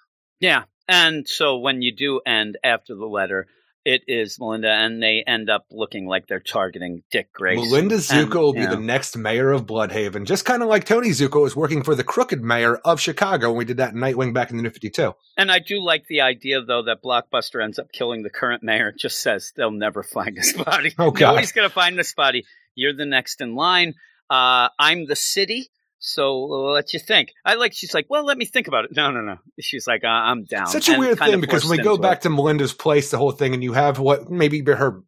[0.40, 0.64] Yeah.
[0.88, 3.46] And so when you do end after the letter,
[3.84, 7.68] it is Melinda, and they end up looking like they're targeting Dick Grayson.
[7.68, 10.84] Melinda And, Zucco will be know, the next mayor of Blüdhaven, just kind of like
[10.84, 14.00] Tony Zucco was working for the crooked mayor of Chicago when we did that in
[14.00, 15.14] Nightwing back in the New 52.
[15.36, 18.88] And I do like the idea, though, that Blockbuster ends up killing the current mayor.
[18.88, 20.94] It just says they'll never find his body.
[20.98, 21.32] Oh, God.
[21.32, 22.46] Nobody's going to find this body.
[22.74, 23.94] You're the next in line.
[24.30, 25.68] Uh, I'm the city.
[26.06, 27.32] So let you think.
[27.46, 27.72] I like.
[27.72, 28.90] She's like, well, let me think about it.
[28.94, 29.36] No, no, no.
[29.58, 30.66] She's like, uh, I'm down.
[30.66, 33.32] Such a And weird thing because when we go back to Melinda's place, the whole
[33.32, 35.02] thing, and you have what maybe her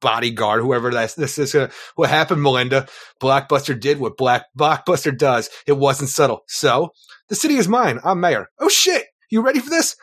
[0.00, 1.54] bodyguard, whoever that's this is.
[1.54, 2.88] Uh, what happened, Melinda?
[3.20, 5.48] Blockbuster did what Black Blockbuster does.
[5.68, 6.40] It wasn't subtle.
[6.48, 6.90] So
[7.28, 8.00] the city is mine.
[8.02, 8.48] I'm mayor.
[8.58, 9.04] Oh shit!
[9.30, 9.94] You ready for this?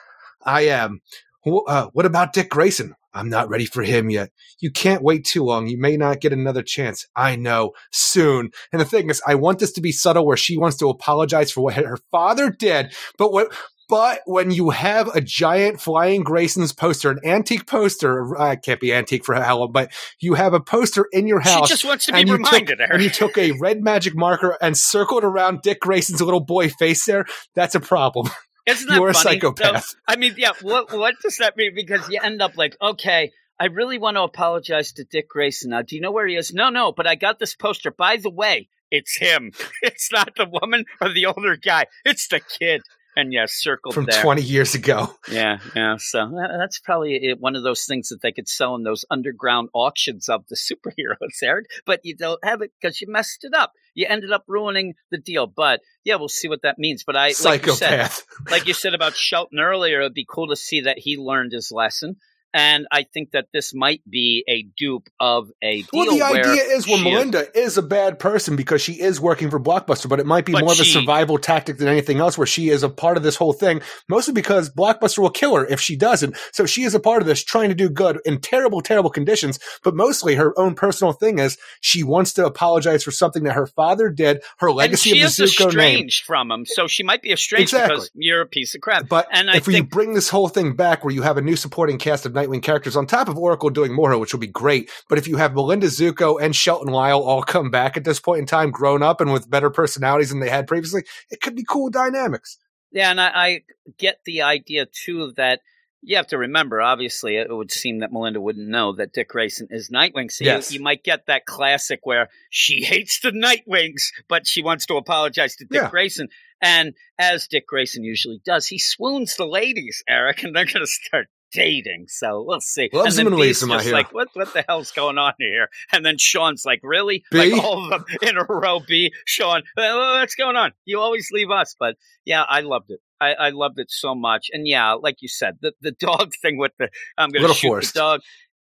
[0.46, 1.02] I am.
[1.46, 2.96] Uh, what about Dick Grayson?
[3.14, 4.32] I'm not ready for him yet.
[4.60, 5.68] You can't wait too long.
[5.68, 7.08] You may not get another chance.
[7.16, 7.72] I know.
[7.92, 8.52] Soon.
[8.72, 11.52] And the thing is, I want this to be subtle where she wants to apologize
[11.52, 13.52] for what her father did, but what
[13.90, 18.80] but when you have a giant flying Grayson's poster, an antique poster, uh, it can't
[18.80, 21.68] be antique for how long, but you have a poster in your house.
[21.68, 22.78] she just wants to be reminded.
[22.78, 26.70] took, and you took a red magic marker and circled around Dick Grayson's little boy
[26.70, 27.26] face there.
[27.56, 28.30] That's a problem.
[28.70, 29.36] Isn't that You're a funny?
[29.40, 29.84] psychopath.
[29.86, 30.52] So, I mean, yeah.
[30.62, 31.74] What what does that mean?
[31.76, 35.72] Because you end up like, okay, I really want to apologize to Dick Grayson.
[35.72, 36.54] Now, do you know where he is?
[36.54, 36.92] No, no.
[36.92, 37.92] But I got this poster.
[37.92, 39.52] By the way, it's him.
[39.82, 41.86] It's not the woman or the older guy.
[42.06, 42.82] It's the kid.
[43.16, 44.22] And yeah, circled From there.
[44.22, 45.14] 20 years ago.
[45.30, 45.98] Yeah, yeah.
[45.98, 49.70] So uh, that's probably one of those things that they could sell in those underground
[49.74, 51.66] auctions of the superheroes, Eric.
[51.86, 53.74] But you don't have it because you messed it up.
[53.94, 55.48] You ended up ruining the deal.
[55.48, 57.04] But yeah, we'll see what that means.
[57.04, 58.10] But I, like you said,
[58.50, 61.72] like you said about Shelton earlier, it'd be cool to see that he learned his
[61.72, 62.18] lesson.
[62.54, 65.90] And I think that this might be a dupe of a deal.
[65.94, 69.60] Well, the idea is, well, Melinda is a bad person because she is working for
[69.60, 72.70] Blockbuster, but it might be more of a survival tactic than anything else, where she
[72.70, 75.96] is a part of this whole thing, mostly because Blockbuster will kill her if she
[75.96, 76.36] doesn't.
[76.52, 79.60] So she is a part of this, trying to do good in terrible, terrible conditions.
[79.84, 83.68] But mostly, her own personal thing is she wants to apologize for something that her
[83.68, 84.42] father did.
[84.58, 86.10] Her and legacy she of is the Zucco name.
[86.26, 87.96] from him, so she might be estranged Exactly.
[87.96, 89.08] because you're a piece of crap.
[89.08, 91.42] But and I if you think bring this whole thing back where you have a
[91.42, 94.48] new supporting cast of Nightwing characters on top of Oracle doing more, which will be
[94.48, 94.90] great.
[95.10, 98.40] But if you have Melinda Zucco and Shelton Lyle all come back at this point
[98.40, 101.66] in time, grown up and with better personalities than they had previously, it could be
[101.68, 102.58] cool dynamics.
[102.92, 103.62] Yeah, and I, I
[103.98, 105.60] get the idea too that
[106.02, 106.82] you have to remember.
[106.82, 110.32] Obviously, it would seem that Melinda wouldn't know that Dick Grayson is Nightwing.
[110.32, 110.72] So Yes.
[110.72, 114.96] you, you might get that classic where she hates the Nightwings, but she wants to
[114.96, 115.90] apologize to Dick Yeah.
[115.90, 116.30] Grayson.
[116.62, 120.88] And as Dick Grayson usually does, he swoons the ladies, Eric, and they're going to
[120.88, 122.06] start dating.
[122.10, 122.90] So we'll see.
[122.94, 123.94] Loves and him then and leaves B's him, I just hear.
[123.94, 125.70] like, what, what the hell's going on here?
[125.92, 127.24] And then Sean's like, really?
[127.32, 127.52] B?
[127.54, 128.80] Like all of them in a row.
[128.88, 130.72] B, Sean, "Uh, what's going on?
[130.86, 131.96] You always leave us, but
[132.26, 133.00] yeah, I loved it.
[133.22, 134.48] I, I loved it so much.
[134.54, 137.56] And yeah, like you said, the, the dog thing with the I'm going to Little
[137.56, 137.94] shoot forced.
[137.94, 138.22] the dog.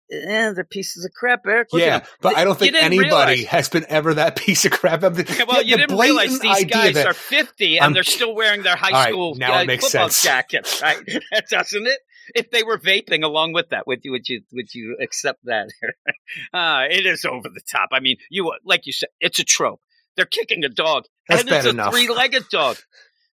[0.09, 1.67] Eh, they're pieces of crap, Eric.
[1.73, 5.01] Look yeah, but I don't think anybody realize- has been ever that piece of crap.
[5.01, 8.63] Well, yeah, you didn't realize these guys that- are 50 and I'm- they're still wearing
[8.63, 10.21] their high right, school now it uh, makes football sense.
[10.23, 10.97] jackets, right?
[11.49, 11.99] Doesn't it?
[12.35, 15.69] If they were vaping along with that, would you would you would you accept that?
[16.53, 17.89] uh, it is over the top.
[17.91, 19.81] I mean, you like you said, it's a trope.
[20.15, 21.93] They're kicking a dog, That's and it's a enough.
[21.93, 22.77] three-legged dog.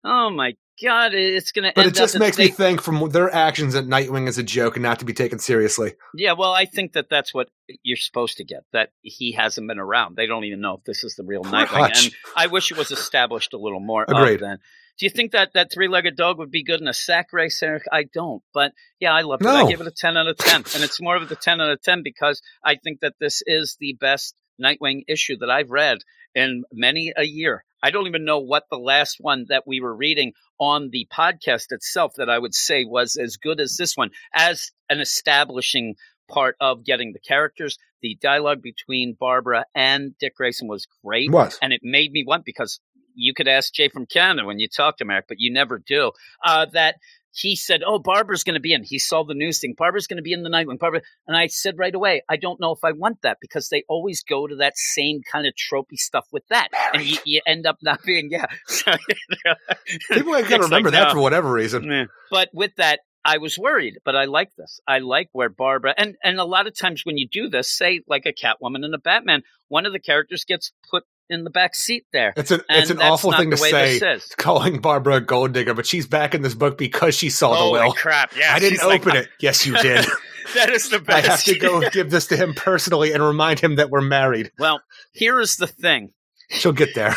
[0.05, 3.35] Oh my god, it's going to But it just makes that me think from their
[3.35, 5.95] actions that Nightwing is a joke and not to be taken seriously.
[6.15, 7.49] Yeah, well, I think that that's what
[7.83, 8.65] you're supposed to get.
[8.73, 10.17] That he hasn't been around.
[10.17, 11.67] They don't even know if this is the real Poor Nightwing.
[11.67, 12.05] Hutch.
[12.07, 14.05] And I wish it was established a little more.
[14.09, 14.41] Agreed.
[14.41, 14.59] Then.
[14.99, 17.85] Do you think that that three-legged dog would be good in a sack race, Eric?
[17.91, 18.43] I don't.
[18.53, 19.49] But yeah, I loved it.
[19.49, 21.71] I give it a ten out of ten, and it's more of a ten out
[21.71, 25.99] of ten because I think that this is the best Nightwing issue that I've read
[26.35, 27.65] in many a year.
[27.83, 31.67] I don't even know what the last one that we were reading on the podcast
[31.71, 35.97] itself that I would say was as good as this one as an establishing
[36.29, 37.79] part of getting the characters.
[38.01, 41.31] The dialogue between Barbara and Dick Grayson was great.
[41.31, 41.59] Was.
[41.61, 42.81] And it made me want because
[43.15, 46.13] you could ask Jay from Canada when you talk to Merrick, but you never do.
[46.45, 46.97] Uh, that
[47.33, 49.75] he said, "Oh, Barbara's going to be in." He saw the news thing.
[49.77, 50.79] Barbara's going to be in the Nightwing.
[50.79, 53.85] Barbara, and I said right away, "I don't know if I want that because they
[53.89, 57.67] always go to that same kind of tropey stuff with that, and you, you end
[57.67, 58.47] up not being yeah."
[60.11, 61.15] People ain't It's got to remember like, that no.
[61.15, 61.89] for whatever reason.
[61.89, 62.07] Meh.
[62.31, 64.81] But with that, I was worried, but I like this.
[64.87, 68.01] I like where Barbara and and a lot of times when you do this, say
[68.09, 71.75] like a Catwoman and a Batman, one of the characters gets put in the back
[71.75, 72.33] seat there.
[72.37, 74.01] It's an And it's an awful thing to say,
[74.37, 77.57] calling Barbara a gold digger, but she's back in this book because she saw the
[77.57, 77.93] Holy will.
[77.93, 78.37] crap!
[78.37, 79.29] Yeah, I didn't she's like, open uh, it.
[79.41, 80.05] Yes, you did.
[80.55, 81.27] that is the best.
[81.27, 84.53] I have to go give this to him personally and remind him that we're married.
[84.59, 84.83] Well,
[85.13, 86.13] here is the thing.
[86.51, 87.15] She'll get there.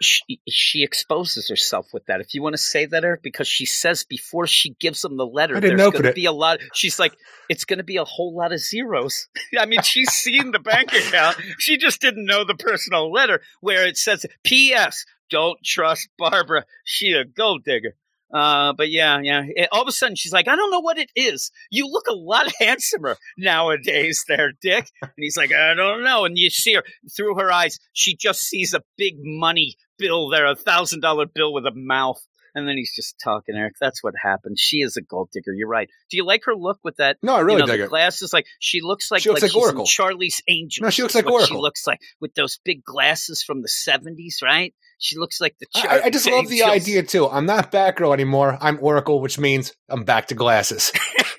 [0.00, 2.20] She, she exposes herself with that.
[2.20, 5.26] If you want to say that, Eric, because she says before she gives him the
[5.26, 6.58] letter, there's going to be a lot.
[6.74, 7.16] She's like,
[7.48, 9.28] it's going to be a whole lot of zeros.
[9.58, 11.38] I mean, she's seen the bank account.
[11.58, 15.04] She just didn't know the personal letter where it says, "P.S.
[15.30, 16.64] Don't trust Barbara.
[16.84, 17.94] She a gold digger."
[18.36, 19.42] Uh, but yeah, yeah.
[19.46, 21.50] It- all of a sudden, she's like, "I don't know what it is.
[21.70, 26.36] You look a lot handsomer nowadays, there, Dick." And he's like, "I don't know." And
[26.36, 26.82] you see her
[27.16, 27.78] through her eyes.
[27.92, 32.20] She just sees a big money bill there, a thousand dollar bill with a mouth.
[32.54, 33.74] And then he's just talking, Eric.
[33.78, 34.58] That's what happened.
[34.58, 35.52] She is a gold digger.
[35.52, 35.90] You're right.
[36.10, 37.18] Do you like her look with that?
[37.22, 37.90] No, I really you know, dig the it.
[37.90, 39.84] glasses, like she looks like She looks like in Oracle.
[39.84, 40.82] Charlie's Angels.
[40.82, 41.60] No, she looks like what She Oracle.
[41.62, 44.74] looks like with those big glasses from the '70s, right?
[44.98, 45.66] She looks like the.
[45.74, 47.28] I, I just love the idea too.
[47.28, 48.56] I'm not Batgirl anymore.
[48.60, 50.90] I'm Oracle, which means I'm back to glasses.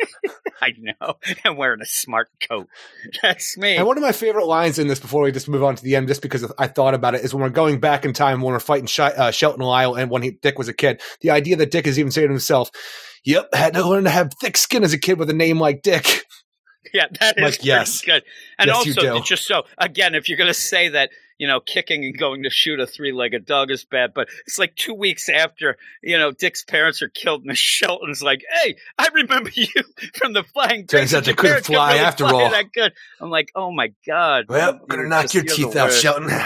[0.62, 1.16] I know.
[1.46, 2.68] I'm wearing a smart coat.
[3.22, 3.76] That's me.
[3.76, 5.96] And one of my favorite lines in this, before we just move on to the
[5.96, 8.54] end, just because I thought about it, is when we're going back in time when
[8.54, 11.02] we're fighting Sh- uh, Shelton Lyle and when he, Dick was a kid.
[11.22, 12.72] The idea that Dick is even saying to himself,
[13.26, 15.82] "Yep, had to learn to have thick skin as a kid with a name like
[15.82, 16.24] Dick."
[16.94, 18.02] Yeah, that is Like, yes.
[18.02, 18.24] good.
[18.58, 22.04] And Yes, also, just so again, if you're going to say that, you know, kicking
[22.06, 25.78] and going to shoot a three-legged dog is bad, but it's like two weeks after,
[26.02, 29.68] you know, Dick's parents are killed, and Shelton's like, "Hey, I remember you
[30.16, 32.50] from the flying." Turns out and they couldn't fly really after fly all.
[32.50, 32.94] That good.
[33.20, 34.46] I'm like, oh my god.
[34.50, 35.92] Well, gonna knock your teeth out.
[35.94, 36.30] Shelton.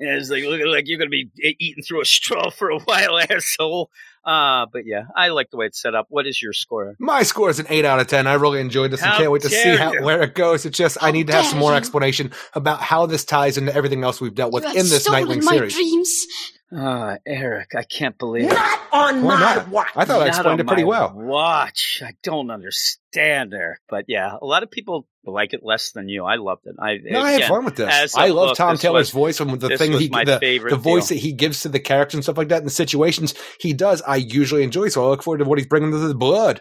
[0.00, 2.78] Yeah, it's like looking like you're going to be eating through a straw for a
[2.84, 3.90] while, asshole.
[4.28, 6.06] Uh, but yeah, I like the way it's set up.
[6.10, 6.94] What is your score?
[6.98, 8.26] My score is an eight out of ten.
[8.26, 10.66] I really enjoyed this and How can't wait to see how, where it goes.
[10.66, 11.76] It's just I need to have some more you.
[11.78, 15.02] explanation about how this ties into everything else we've dealt with you in have this
[15.04, 15.74] stolen Nightwing my series.
[15.74, 16.26] dreams.
[16.70, 18.54] Ah, Eric, I can't believe it.
[18.54, 19.68] Not on Why my not?
[19.68, 19.88] watch.
[19.96, 21.12] I thought I Not explained on it pretty my well.
[21.14, 22.02] Watch.
[22.04, 26.24] I don't understand her, but yeah, a lot of people like it less than you.
[26.24, 26.74] I loved it.
[26.78, 27.88] I No, I had fun with this.
[27.90, 30.38] as a I love book, Tom Taylor's was- voice and the thing he my the,
[30.38, 31.16] favorite the voice deal.
[31.16, 34.02] that he gives to the character and stuff like that and the situations he does.
[34.06, 34.88] I usually enjoy.
[34.88, 36.60] So I look forward to what he's bringing to the blood.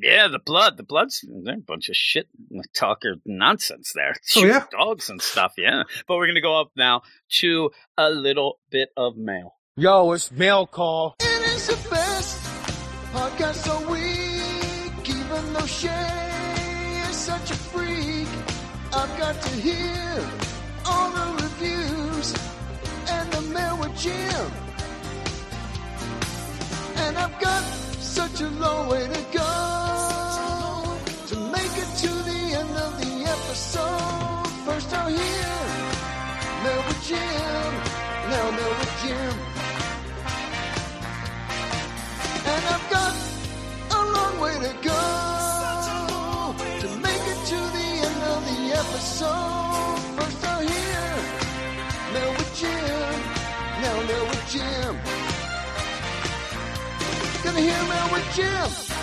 [0.00, 2.28] Yeah, the blood, the blood's a bunch of shit
[2.74, 4.14] talker nonsense there.
[4.36, 4.64] Oh, yeah?
[4.70, 5.54] dogs and stuff.
[5.56, 7.02] Yeah, but we're gonna go up now
[7.40, 9.56] to a little bit of mail.
[9.76, 11.16] Yo, it's mail call.
[11.20, 12.38] It is the best
[13.12, 18.28] podcast a week, even though Shay is such a freak.
[18.92, 20.28] I've got to hear
[20.84, 22.34] all the reviews
[23.08, 24.67] and the mail with Jim.
[27.06, 27.62] And I've got
[28.00, 29.87] such a long way to go
[57.58, 58.94] Gonna hear Mail with Jim.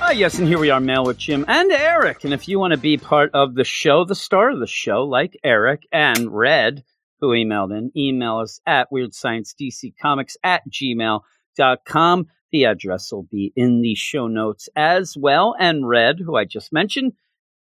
[0.00, 2.22] Ah, yes, and here we are, Mail with Jim and Eric.
[2.22, 5.02] And if you want to be part of the show, the star of the show,
[5.02, 6.84] like Eric and Red,
[7.20, 12.26] who emailed in, email us at weirdsciencedccomics at gmail.com.
[12.52, 15.56] The address will be in the show notes as well.
[15.58, 17.14] And Red, who I just mentioned,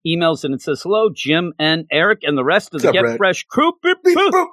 [0.05, 2.93] emails in and says, Hello, Jim and Eric and the rest of What's the up,
[2.93, 3.17] Get Red?
[3.17, 3.71] Fresh crew.
[3.81, 4.47] Beep, Beep, boop.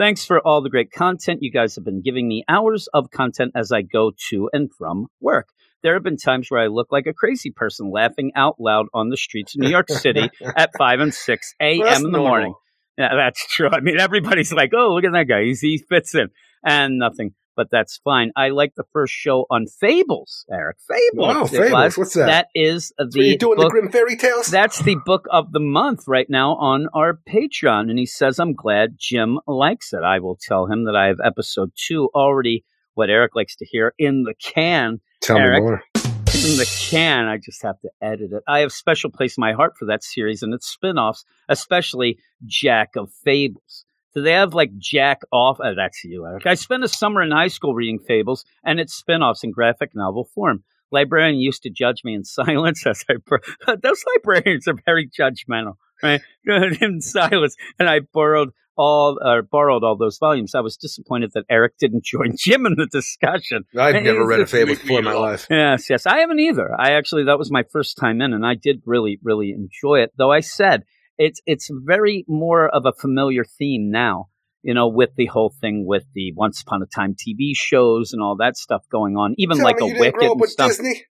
[0.00, 1.42] Thanks for all the great content.
[1.42, 5.08] You guys have been giving me hours of content as I go to and from
[5.20, 5.48] work.
[5.82, 9.10] There have been times where I look like a crazy person laughing out loud on
[9.10, 11.80] the streets of New York City at 5 and 6 a.m.
[11.84, 12.28] that's in the normal.
[12.28, 12.54] morning.
[12.96, 13.68] Yeah, that's true.
[13.70, 15.42] I mean, everybody's like, oh, look at that guy.
[15.42, 16.28] He's, he fits in.
[16.64, 17.34] And nothing.
[17.60, 18.32] But that's fine.
[18.36, 20.78] I like the first show on Fables, Eric.
[20.88, 21.34] Fables.
[21.34, 21.98] Wow, Fables.
[21.98, 22.24] What's that?
[22.24, 23.10] That is the.
[23.12, 24.46] So you doing book the grim fairy tales?
[24.46, 27.90] that's the book of the month right now on our Patreon.
[27.90, 30.02] And he says, I'm glad Jim likes it.
[30.02, 32.64] I will tell him that I have episode two already,
[32.94, 35.02] what Eric likes to hear, in the can.
[35.20, 35.62] Tell Eric.
[35.62, 35.82] me more.
[35.96, 37.26] In the can.
[37.26, 38.42] I just have to edit it.
[38.48, 42.20] I have special place in my heart for that series and its spin offs, especially
[42.46, 43.84] Jack of Fables.
[44.14, 45.58] Do they have like Jack off?
[45.62, 46.46] Oh, that's you, Eric.
[46.46, 49.90] I spent a summer in high school reading Fables and its spin offs in graphic
[49.94, 50.64] novel form.
[50.92, 53.14] Librarian used to judge me in silence as I.
[53.24, 53.40] Bur-
[53.82, 56.20] Those librarians are very judgmental, right?
[56.80, 60.54] in silence, and I borrowed all or borrowed all those volumes.
[60.54, 63.64] I was disappointed that Eric didn't join Jim in the discussion.
[63.78, 65.46] I've Hey, never read a fable before in my life.
[65.50, 66.06] Yes, yes.
[66.06, 66.70] I haven't either.
[66.80, 70.12] I actually, that was my first time in, and I did really, really enjoy it.
[70.16, 70.84] Though I said
[71.20, 74.28] it's it's very more of a familiar theme now.
[74.62, 78.20] You know, with the whole thing with the Once Upon a Time TV shows and
[78.20, 80.68] all that stuff going on, even Tell like a Wicked and stuff.
[80.68, 81.04] Disney?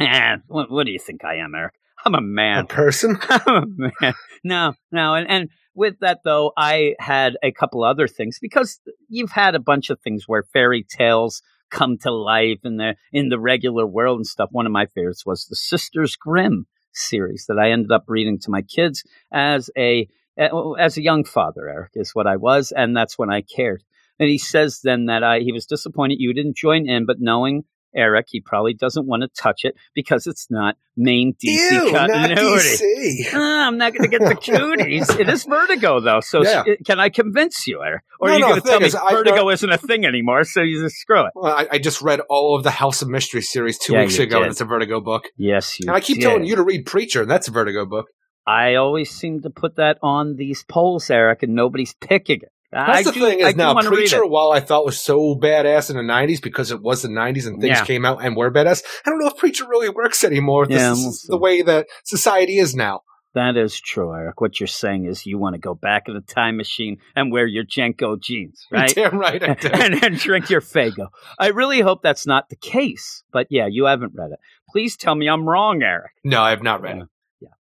[0.00, 1.74] Eh, what, what do you think I am, Eric?
[2.04, 2.58] I'm a man.
[2.64, 3.18] A person?
[3.28, 4.14] Oh, man.
[4.44, 9.32] No, no, and and with that though, I had a couple other things because you've
[9.32, 13.38] had a bunch of things where fairy tales come to life in the in the
[13.38, 14.48] regular world and stuff.
[14.52, 18.50] One of my favorites was the Sisters Grimm series that I ended up reading to
[18.50, 20.08] my kids as a
[20.38, 21.68] as a young father.
[21.68, 23.82] Eric is what I was, and that's when I cared.
[24.20, 27.64] And he says then that I he was disappointed you didn't join in, but knowing
[27.96, 32.10] Eric, he probably doesn't want to touch it because it's not main DC Ew, not.
[32.10, 33.24] DC.
[33.32, 35.18] Ah, I'm not going to get the cuties.
[35.18, 36.20] it is Vertigo, though.
[36.20, 36.64] So Yeah.
[36.66, 38.02] s- can I convince you, Eric?
[38.20, 40.04] Or No, are you no, going to tell me is, I- Vertigo isn't a thing
[40.04, 40.44] anymore?
[40.44, 41.32] So you just screw it.
[41.34, 44.18] Well, I, I just read all of the House of Mystery series two Yeah, weeks
[44.18, 45.24] ago, and it's a Vertigo book.
[45.36, 45.84] Yes, you.
[45.88, 46.24] And I keep did.
[46.24, 48.06] telling you to read Preacher, and that's a Vertigo book.
[48.46, 52.52] I always seem to put that on these polls, Eric, and nobody's picking it.
[52.70, 55.88] That's I the do, thing is do now Preacher, while I thought was so badass
[55.90, 57.84] in the '90s because it was the '90s and things Yeah.
[57.84, 58.82] came out and were badass.
[59.06, 60.66] I don't know if Preacher really works anymore.
[60.66, 61.26] This Yeah, is we'll see.
[61.30, 63.02] the way that society is now.
[63.34, 64.40] That is true, Eric.
[64.40, 67.46] What you're saying is you want to go back in the time machine and wear
[67.46, 68.92] your JNCO jeans, right?
[68.94, 69.68] Damn right I do.
[69.68, 71.08] and, and drink your Faygo.
[71.38, 73.22] I really hope that's not the case.
[73.32, 74.40] But yeah, you haven't read it.
[74.70, 76.10] Please tell me I'm wrong, Eric.
[76.24, 77.08] no, I have not read it.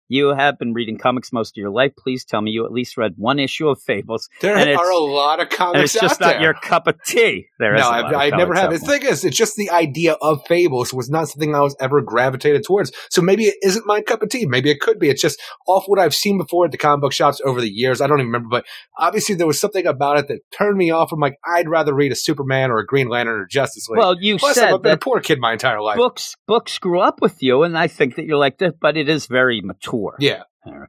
[0.07, 1.94] You have been reading comics most of your life.
[1.98, 4.30] Please tell me you at least read one issue of Fables.
[4.41, 5.76] There And are a lot of comics.
[5.76, 6.41] And it's just not there.
[6.41, 7.48] your cup of tea.
[7.60, 10.14] There no, I've, lot of I never out The thing is, it's just the idea
[10.22, 12.91] of fables was not something I was ever gravitated towards.
[13.10, 14.45] So maybe it isn't my cup of tea.
[14.45, 15.10] Maybe it could be.
[15.10, 17.99] It's just off what I've seen before at the comic book shops over the years.
[17.99, 18.65] I don't even remember, but
[18.98, 21.11] obviously there was something about it that turned me off.
[21.11, 23.98] I'm like, I'd rather read a Superman or a Green Lantern or Justice League.
[23.98, 25.98] Well, you Plus, said I've been a that poor kid my entire life.
[25.98, 29.10] books books grew up with you, and I think that you're like that, but it
[29.10, 29.95] is very mature.
[30.20, 30.44] Yeah.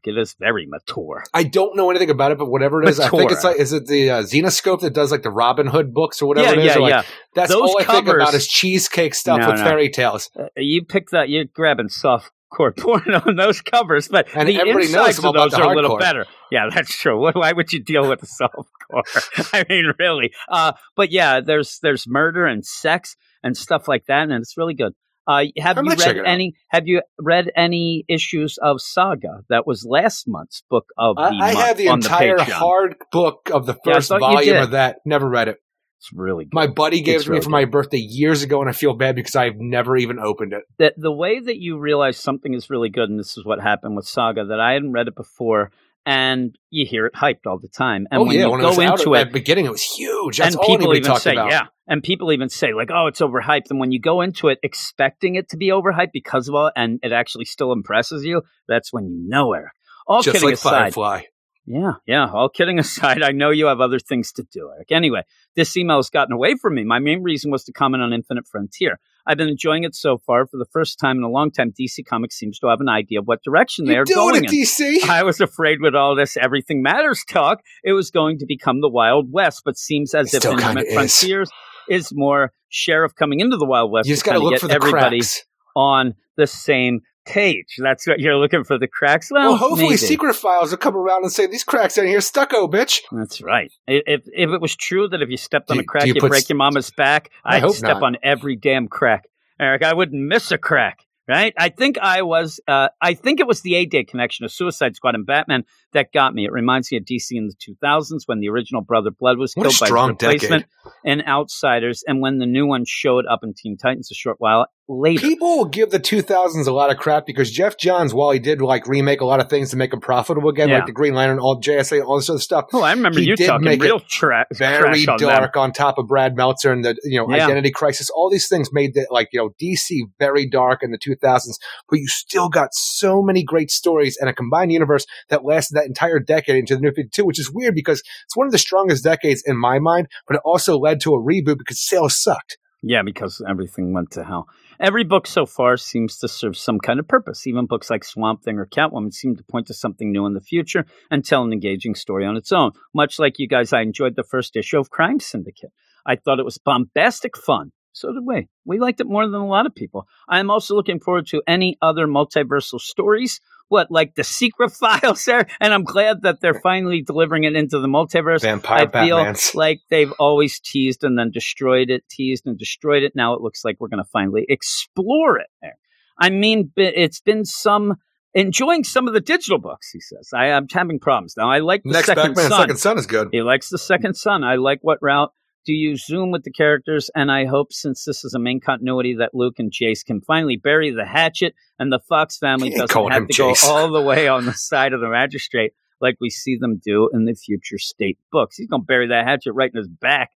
[0.05, 1.23] It is very mature.
[1.35, 3.75] I don't know anything about it, but whatever it is, I think it's like, is
[3.75, 6.67] it the uh, Zenescope that does like the Robin Hood books or whatever yeah, it
[6.67, 6.75] is?
[6.77, 7.03] yeah, like, yeah.
[7.35, 9.65] That's Those all I think about is cheesecake stuff No, with no.
[9.65, 10.31] fairy tales.
[10.39, 11.29] Uh, you pick that.
[11.29, 15.71] You're grabbing soft core porn on those covers, but And the insides of those are
[15.73, 16.25] a little better.
[16.51, 17.21] Yeah, that's true.
[17.21, 18.55] Why- Why would you deal with the soft
[18.91, 19.03] core?
[19.53, 20.33] I mean, really.
[20.49, 24.75] Uh, but yeah, there's there's murder and sex and stuff like that, and it's really
[24.75, 24.95] good.
[25.27, 26.55] Uh, have I you read any?
[26.69, 29.43] Have you read any issues of Saga?
[29.49, 33.51] That was last month's book of the I, I have the entire the hard book
[33.53, 34.99] of the first you volume of that.
[35.05, 35.59] Never read it.
[35.99, 36.55] It's really good.
[36.55, 38.73] My buddy gave It's it to me really for my birthday years ago, and I
[38.73, 40.63] feel bad because I've never even opened it.
[40.79, 43.97] that the way that you realize something is really good, and this is what happened
[43.97, 45.73] with Saga, that I hadn't read it before,
[46.07, 48.07] and you hear it hyped all the time.
[48.13, 49.83] And oh when yeah, you when go it into at it, the beginning, it was
[49.83, 50.39] huge.
[50.39, 51.51] That's and all people even say, about.
[51.51, 53.71] yeah, and people even say like, oh, it's overhyped.
[53.71, 57.01] And when you go into it expecting it to be overhyped because of all, and
[57.03, 59.73] it actually still impresses you, that's when you know, Eric.
[60.07, 61.23] All just kidding like aside, Firefly.
[61.67, 62.31] yeah, yeah.
[62.33, 64.93] All kidding aside, I know you have other things to do, Eric.
[64.93, 65.23] Anyway,
[65.57, 66.85] this email has gotten away from me.
[66.85, 69.01] My main reason was to comment on Infinite Frontier.
[69.27, 70.47] I've been enjoying it so far.
[70.47, 73.19] For the first time in a long time, DC Comics seems to have an idea
[73.19, 74.61] of what direction they You're doing going it, in.
[74.63, 75.05] DC.
[75.09, 78.89] I was afraid with all this everything matters talk, it was going to become the
[78.89, 80.95] Wild West, but seems as It if Infinite is.
[80.95, 81.51] Frontiers
[81.89, 84.69] is more sheriff coming into the Wild West You just got to look get for
[84.69, 85.45] the everybody cracks.
[85.75, 87.77] on the same page.
[87.79, 89.31] That's what you're looking for the cracks.
[89.31, 89.97] Well, Well, hopefully, maybe.
[89.99, 93.01] secret files will come around and say these cracks in here stucco, bitch.
[93.13, 93.73] That's right.
[93.87, 96.21] If if it was true that if you stepped on Do- a crack you you
[96.21, 98.03] put break s- your mama's back, I I'd step not.
[98.03, 99.25] on every damn crack.
[99.61, 101.01] Eric, I wouldn't miss a crack.
[101.29, 101.53] Right?
[101.59, 102.61] I think I was.
[102.69, 106.13] Uh, I think it was the A Day connection of Suicide Squad and Batman that
[106.13, 106.45] got me.
[106.45, 107.55] It reminds me of DC in the
[107.85, 110.67] 2000s when the original Brother Blood was What killed by strong his replacement
[111.05, 114.69] and Outsiders, and when the new one showed up in Teen Titans a short while
[114.89, 115.21] later.
[115.21, 118.61] People will give the 2000s a lot of crap because Geoff Johns, while he did
[118.61, 120.77] like remake a lot of things to make them profitable again, Yeah.
[120.77, 123.47] like the Green Lantern, all JSA, all this other stuff, oh, I remember you did
[123.47, 125.29] talking make real it tra- very trash on them.
[125.29, 127.45] dark on top of Brad Meltzer and the you know Yeah.
[127.47, 128.11] Identity Crisis.
[128.11, 131.59] All these things made the like you know DC very dark in the 2000s,
[131.91, 135.87] but you still got so many great stories and a combined universe that lasted that
[135.87, 139.05] entire decade into the New 52, which is weird because it's one of the strongest
[139.05, 142.59] decades in my mind, but it also led to a reboot because sales sucked.
[142.83, 144.47] Yeah, because everything went to hell.
[144.79, 147.47] Every book so far seems to serve some kind of purpose.
[147.47, 150.41] Even books like Swamp Thing or Catwoman seem to point to something new in the
[150.41, 152.73] future and tell an engaging story on its own.
[152.95, 155.73] Much like you guys, I enjoyed the first issue of Crime Syndicate.
[156.05, 157.73] I thought it was bombastic fun.
[157.93, 158.47] So did we.
[158.67, 160.07] We liked it more than a lot of people.
[160.29, 163.41] I am also looking forward to any other multiversal stories.
[163.69, 165.47] What, like the secret files there?
[165.61, 168.43] And I'm glad that they're finally delivering it into the multiverse.
[168.43, 169.55] Vampire I feel Batmans.
[169.55, 173.13] like they've always teased and then destroyed it, teased and destroyed it.
[173.15, 175.79] Now it looks like we're going to finally explore it there.
[176.19, 177.97] I mean, it's been some
[178.37, 179.91] enjoying some of the digital books.
[179.91, 181.51] He says, I am having problems now.
[181.51, 182.61] I like the Next second Batman, son.
[182.61, 183.29] Second Son is good.
[183.33, 184.45] He likes the second son.
[184.45, 185.33] I like what route
[185.67, 187.11] do you zoom with the characters?
[187.15, 190.57] And I hope, since this is a main continuity, that Luke and Jace can finally
[190.57, 194.47] bury the hatchet and the Fox family doesn't have to go all the way on
[194.47, 198.57] the side of the magistrate like we see them do in the future state books.
[198.57, 200.31] He's going to bury that hatchet right in his back.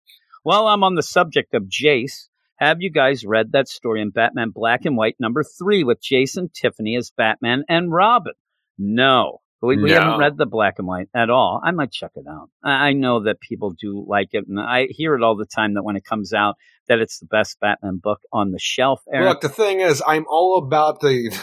[0.44, 4.50] While I'm on the subject of Jace, have you guys read that story in Batman
[4.50, 8.34] Black and White number three with Jason Tiffany as Batman and Robin?
[8.78, 9.42] No.
[9.62, 9.94] We, we No.
[9.94, 11.62] haven't read the black and white at all.
[11.64, 12.50] I might check it out.
[12.64, 15.76] I I know that people do like it, and I hear it all the time
[15.76, 16.58] that when it comes out,
[16.90, 19.02] that it's the best Batman book on the shelf.
[19.14, 21.34] Eric, Look, the thing is, I'm all about the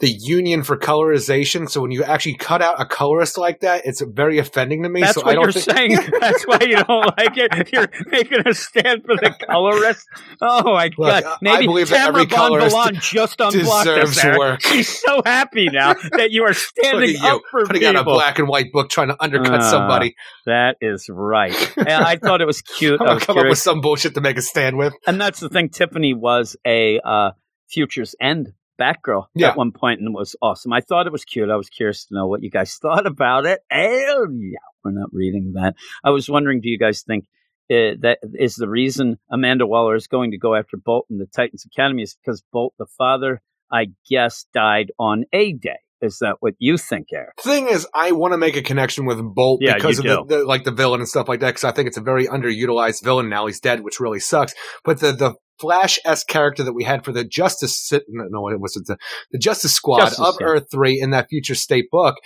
[0.00, 1.70] the union for colorization.
[1.70, 5.02] So when you actually cut out a colorist like that, it's very offending to me.
[5.02, 6.10] that's so I what don't you're think- saying.
[6.20, 7.72] That's why you don't like it.
[7.72, 10.04] You're making a stand for the colorist.
[10.42, 11.38] Oh my Look, god!
[11.40, 13.94] Maybe I Tamra every colorist Bonvillain just unblocked us.
[14.14, 14.38] deserves Eric.
[14.38, 14.60] work.
[14.62, 17.96] She's so happy now that you are standing at you up for putting people.
[17.96, 20.16] out a black and white book trying to undercut Ah, somebody.
[20.46, 21.54] That is right.
[21.78, 23.00] And I thought it was cute.
[23.00, 24.83] I'm gonna come up with some bullshit to make a stand with.
[25.06, 25.68] And that's the thing.
[25.68, 27.30] Tiffany was a uh,
[27.68, 29.50] Futures End Batgirl Yeah.
[29.50, 30.72] at one point and was awesome.
[30.72, 31.48] I thought it was cute.
[31.50, 33.60] I was curious to know what you guys thought about it.
[33.70, 35.74] And yeah, we're not reading that.
[36.02, 37.24] I was wondering, do you guys think
[37.70, 41.26] uh, that is the reason Amanda Waller is going to go after Bolt in the
[41.26, 43.40] Titans Academy is because Bolt, the father,
[43.72, 45.78] I guess, died on A Day.
[46.00, 47.40] Is that what you think, Eric?
[47.40, 50.44] Thing is, I want to make a connection with Bolt Yeah, because of the, the
[50.44, 51.50] like the villain and stuff like that.
[51.50, 53.28] Because I think it's a very underutilized villain.
[53.28, 54.54] Now he's dead, which really sucks.
[54.84, 58.58] But the the Flash s character that we had for the Justice no, no, what
[58.60, 58.86] was it?
[58.86, 58.96] The,
[59.30, 60.36] the Justice Squad Justice, of.
[60.42, 62.16] Earth three in that future state book.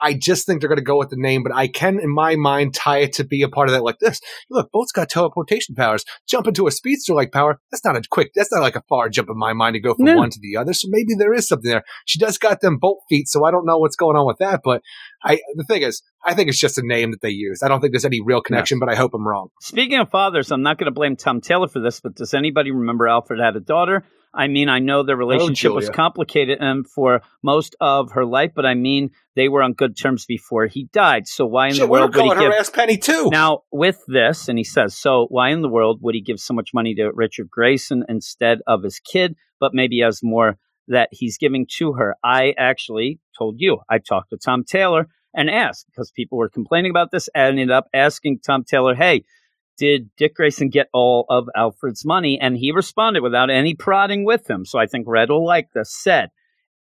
[0.00, 2.36] I just think they're going to go with the name, but I can, in my
[2.36, 3.82] mind, tie it to be a part of that.
[3.82, 4.20] Like this,
[4.50, 6.04] look, Bolt's got teleportation powers.
[6.26, 7.60] Jump into a speedster like power.
[7.70, 8.32] That's not a quick.
[8.34, 10.16] That's not like a far jump in my mind to go from No.
[10.16, 10.72] one to the other.
[10.72, 11.84] So maybe there is something there.
[12.04, 14.60] She does got them Bolt feet, so I don't know what's going on with that.
[14.62, 14.82] But
[15.24, 17.62] I, the thing is, I think it's just a name that they used.
[17.62, 19.48] I don't think there's any real connection, but I hope I'm wrong.
[19.60, 22.70] Speaking of fathers, I'm not going to blame Tom Taylor for this, but does anybody
[22.70, 24.04] remember Alfred had a daughter?
[24.34, 28.52] I mean, I know their oh, relationship was complicated and for most of her life,
[28.54, 31.26] but I mean, they were on good terms before he died.
[31.26, 32.60] So why in Shit, the world would he calling her give?
[32.60, 33.30] ass Penny too.
[33.30, 36.54] Now, with this, and he says, so why in the world would he give so
[36.54, 41.38] much money to Richard Grayson instead of his kid, but maybe has more that he's
[41.38, 42.16] giving to her?
[42.22, 46.90] I actually told you, I talked to Tom Taylor and asked because people were complaining
[46.90, 47.28] about this.
[47.34, 49.24] I ended up asking Tom Taylor, hey,
[49.78, 52.38] did Dick Grayson get all of Alfred's money?
[52.40, 54.64] And he responded without any prodding with him.
[54.64, 55.94] So I think Red will like this.
[55.94, 56.30] Said,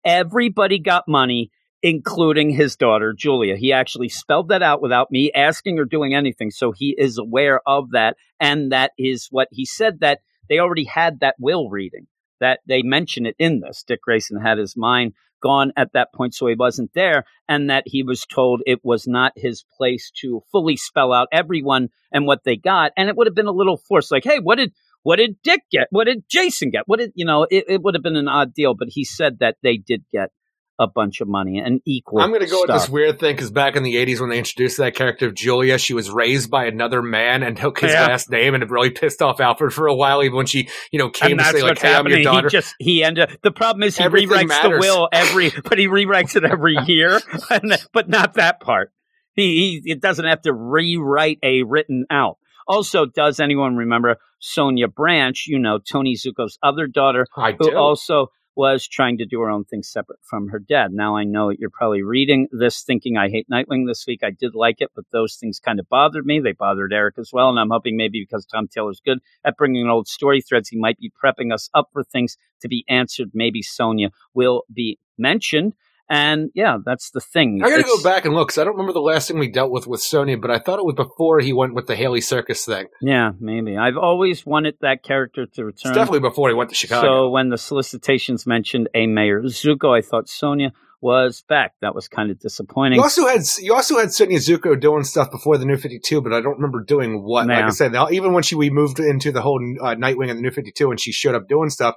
[0.04, 1.52] everybody got money,
[1.84, 3.56] including his daughter, Julia.
[3.56, 6.52] He actually spelled that out without me asking or doing anything.
[6.52, 8.18] So he is aware of that.
[8.40, 10.20] And that is what he said that
[10.50, 12.08] they already had that will reading,
[12.40, 13.84] that they mention it in this.
[13.84, 17.84] Dick Grayson had his mind gone at that point, so he wasn't there, and that
[17.86, 22.44] he was told it was not his place to fully spell out everyone and what
[22.44, 22.92] they got.
[22.98, 24.74] And it would have been a little forced, like, hey, what did
[25.04, 25.88] what did Dick get?
[25.90, 26.84] What did Jason get?
[26.86, 27.48] What did you know?
[27.50, 30.32] It, it would have been an odd deal, but he said that they did get
[30.80, 32.20] a bunch of money and equal.
[32.20, 34.38] I'm going to go with this weird thing because back in the 80s when they
[34.38, 38.08] introduced that character of Julia, she was raised by another man and took his Yeah.
[38.08, 41.00] last name, and it really pissed off Alfred for a while, even when she, you
[41.00, 43.04] know, came and to that's say like, what's "Hey, I'm your daughter." He just he
[43.04, 43.38] ended.
[43.42, 44.72] The problem is he Everything rewrites matters.
[44.84, 48.92] the will every, but he rewrites it every year, and, but not that part.
[49.34, 52.38] He, he it doesn't have to rewrite a written out.
[52.68, 55.42] Also, does anyone remember Sonia Branch?
[55.48, 57.78] You know Tony Zucco's other daughter, I who do.
[57.78, 58.28] also
[58.58, 60.92] was trying to do her own thing separate from her dad.
[60.92, 64.22] Now I know you're probably reading this thinking I hate Nightwing this week.
[64.24, 66.40] I did like it, but those things kind of bothered me.
[66.40, 69.88] They bothered Eric as well, and I'm hoping maybe because Tom Taylor's good at bringing
[69.88, 73.30] old story threads, he might be prepping us up for things to be answered.
[73.36, 75.74] Maybe Sonia will be mentioned.
[76.10, 77.62] And yeah, that's the thing.
[77.64, 79.50] I got to go back and look because I don't remember the last thing we
[79.52, 82.22] dealt with with Sonya, but I thought it was before he went with the Haley
[82.22, 82.88] Circus thing.
[83.02, 83.76] Yeah, maybe.
[83.78, 85.92] I've always wanted that character to return.
[85.92, 87.08] It's definitely before he went to Chicago.
[87.08, 91.74] So when the solicitations mentioned a mayor Zucco, I thought Sonia was back.
[91.82, 92.98] That was kind of disappointing.
[92.98, 96.22] you also had you also had Sonya Zucco doing stuff before the New Fifty Two,
[96.22, 97.48] but I don't remember doing what.
[97.48, 100.42] Like I said, even when she we moved into the whole uh, Nightwing and the
[100.42, 101.96] New Fifty Two, and she showed up doing stuff,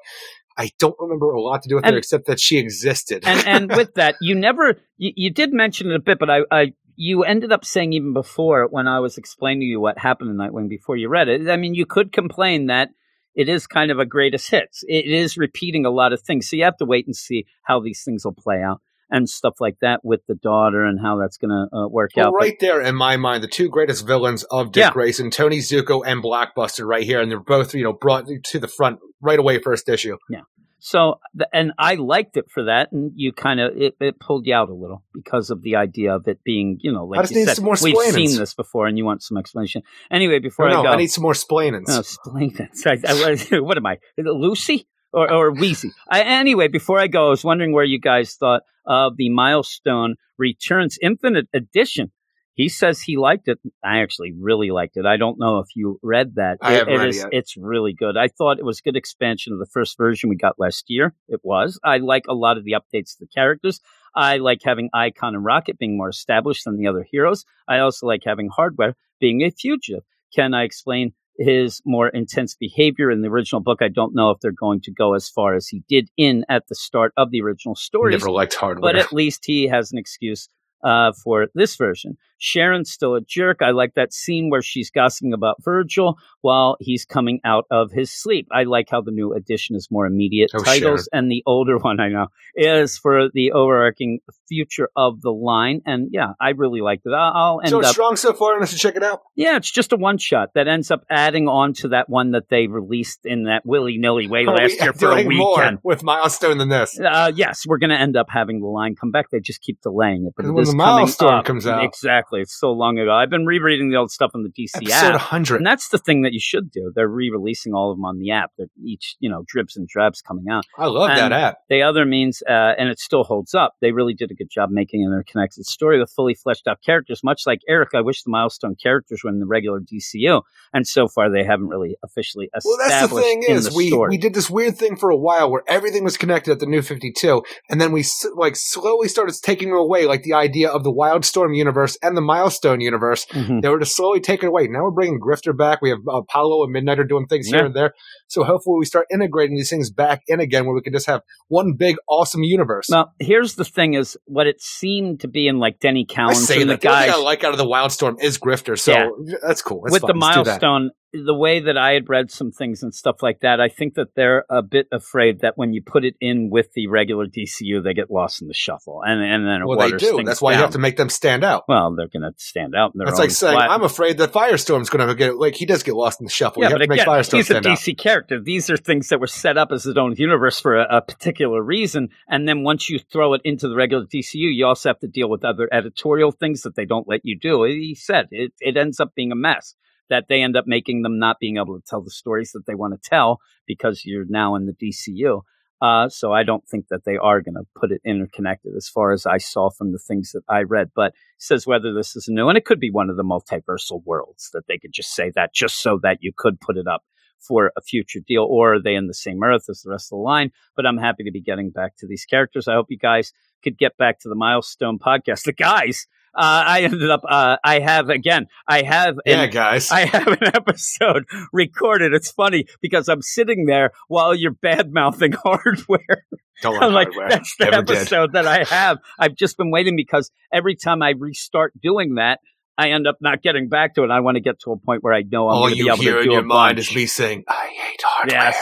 [0.57, 3.23] I don't remember a lot to do with And- her except that she existed.
[3.27, 6.41] and and with that, you never you, you did mention it a bit, but I,
[6.51, 10.31] I you ended up saying even before when I was explaining to you what happened
[10.31, 11.49] in Nightwing before you read it.
[11.49, 12.91] I mean, you could complain that
[13.35, 14.83] it is kind of a greatest hits.
[14.87, 17.81] It is repeating a lot of things, so you have to wait and see how
[17.81, 18.81] these things will play out
[19.11, 22.29] and stuff like that with the daughter and how that's going to uh, work Well,
[22.29, 22.33] out.
[22.33, 24.91] But- right there in my mind, the two greatest villains of Dick Yeah.
[24.93, 28.69] Grayson, Tony Zucco and Blockbuster, right here, and they're both you know brought to the
[28.69, 30.17] front right away first issue.
[30.29, 30.41] Yeah.
[30.83, 31.21] So,
[31.53, 34.71] and I liked it for that, and you kind of it, it pulled you out
[34.71, 37.41] a little because of the idea of it being, you know, I like just you
[37.41, 39.83] need said, some more we've seen this before, and you want some explanation.
[40.11, 41.91] Anyway, before no, I go, I need some more splainings.
[41.91, 42.83] Oh, splainings.
[42.87, 43.99] I, I, what am I?
[44.17, 45.93] Lucy or, or Wheezy?
[46.09, 50.17] I, anyway, before I go, I was wondering where you guys thought of the Milestone
[50.39, 52.13] Returns Infinite Edition.
[52.55, 53.59] He says he liked it.
[53.83, 55.07] I actually really liked it.
[55.07, 56.59] I don't know if you read that.
[56.61, 57.29] I It- haven't it read it is- yet.
[57.33, 58.17] It's really good.
[58.17, 61.15] I thought it was a good expansion of the first version we got last year.
[61.29, 61.79] It was.
[61.85, 63.81] I like a lot of the updates to the characters.
[64.15, 67.45] I like having Icon and Rocket being more established than the other heroes.
[67.69, 70.03] I also like having Hardware being a fugitive.
[70.35, 73.79] Can I explain his more intense behavior in the original book?
[73.83, 76.69] I don't know if they're going to go as far as he did in at
[76.69, 78.13] the start of the original story.
[78.13, 78.93] Never liked hardware.
[78.93, 80.49] but at least he has an excuse
[80.85, 82.17] uh, for this version.
[82.41, 83.59] Sharon's still a jerk.
[83.63, 88.11] I like that scene where she's gossiping about Virgil while he's coming out of his
[88.11, 88.49] sleep.
[88.51, 92.01] I like how the new edition is more immediate Oh, titles, and the older one
[92.01, 95.83] I know is for the overarching future of the line.
[95.85, 97.13] And yeah, I really liked it.
[97.13, 97.93] I'll, end so it's up.
[97.93, 99.21] strong so far, should check it out.
[99.37, 102.49] Yeah, it's just a one shot that ends up adding on to that one that
[102.49, 105.79] they released in that willy nilly way last year for a weekend.
[105.83, 106.99] with milestone than this.
[106.99, 109.27] Uh, yes, we're going to end up having the line come back.
[109.31, 111.45] They just keep delaying it, but it When the coming Milestone up.
[111.45, 111.85] comes out.
[111.85, 113.13] Exactly, it's so long ago.
[113.13, 115.57] I've been rereading the old stuff on the DC Episode app, 100.
[115.57, 116.93] and that's the thing that you should do.
[116.95, 118.53] They're re-releasing all of them on the app.
[118.57, 120.65] They're each, you know, drips and drabs coming out.
[120.79, 121.59] I love and- that app.
[121.69, 123.75] The other means, uh, and it still holds up.
[123.81, 127.23] They really did a good job making an interconnected story with fully fleshed out characters.
[127.25, 130.43] Much like Eric, I wish the milestone characters were in the regular DCU,
[130.73, 132.65] and so far they haven't really officially established.
[132.65, 134.11] Well, that's the thing is the we story.
[134.11, 136.83] we did this weird thing for a while where everything was connected at the New
[136.83, 138.05] Fifty Two, and then we
[138.35, 142.81] like slowly started taking away like the idea of the Wildstorm universe and the Milestone
[142.81, 143.27] universe.
[143.27, 143.63] Mhm.
[143.63, 144.67] They were just slowly taken away.
[144.69, 145.81] Now we're bringing Grifter back.
[145.83, 147.59] We have Apollo and Midnighter doing things Yeah.
[147.59, 147.95] here and there.
[148.29, 151.23] So hopefully we start integrating these things back in again, where we can just have
[151.49, 152.89] one big awesome universe.
[152.91, 156.35] Now, here's the thing: is what it seemed to be in like Denny I Cowens
[156.37, 156.71] say the.
[156.71, 159.09] The thing I like out of the Wildstorm is Grifter, so Yeah.
[159.47, 159.83] that's cool.
[159.85, 160.09] That's with fine.
[160.21, 160.91] the Let's milestone.
[161.13, 164.15] The way that I had read some things and stuff like that, I think that
[164.15, 167.95] they're a bit afraid that when you put it in with the regular DCU, they
[167.95, 170.23] get lost in the shuffle, and and then it Well, they do.
[170.25, 171.65] That's why you have to make them stand out.
[171.67, 172.93] Well, they're going to stand out.
[172.95, 175.95] That's like saying flat- I'm afraid that Firestorm's going to get like he does get
[175.95, 176.63] lost in the shuffle.
[176.63, 177.79] yeah, you have but to make again, Firestorm he's a stand out.
[177.79, 178.41] DC character.
[178.41, 181.63] These are things that were set up as his own universe for a, a particular
[181.63, 185.09] reason, and then once you throw it into the regular DCU, you also have to
[185.09, 187.65] deal with other editorial things that they don't let you do.
[187.65, 189.75] He said it, it ends up being a mess
[190.11, 192.75] that they end up making them not being able to tell the stories that they
[192.75, 195.43] want to tell because you're now in the DCU.
[195.81, 199.13] Uh, so I don't think that they are going to put it interconnected as far
[199.13, 200.91] as I saw from the things that I read.
[200.95, 204.51] But says whether this is new, and it could be one of the multiversal worlds
[204.53, 207.03] that they could just say that just so that you could put it up
[207.39, 210.19] for a future deal, or are they in the same earth as the rest of
[210.19, 210.51] the line?
[210.77, 212.69] But I'm happy to be getting back to these characters.
[212.69, 213.33] I hope you guys
[213.65, 215.45] could get back to the milestone podcast.
[215.45, 219.91] The guys, uh, I ended up, uh, I have again, I have an yeah, guys.
[219.93, 222.13] I have an episode recorded.
[222.15, 226.27] It's funny because I'm sitting there while you're bad mouthing hardware.
[226.63, 227.29] Don't I'm like, hardware.
[227.31, 227.97] that's the Never did.
[227.97, 228.99] episode that I have.
[229.19, 232.41] I've just been waiting because every time I restart doing that,
[232.79, 234.11] I end up not getting back to it.
[234.11, 235.85] I want to get to a point where I know I'm All going to be
[235.85, 236.89] you able hear to in do your a mind bunch.
[236.91, 238.57] is me saying, "I hate hardware." Yes,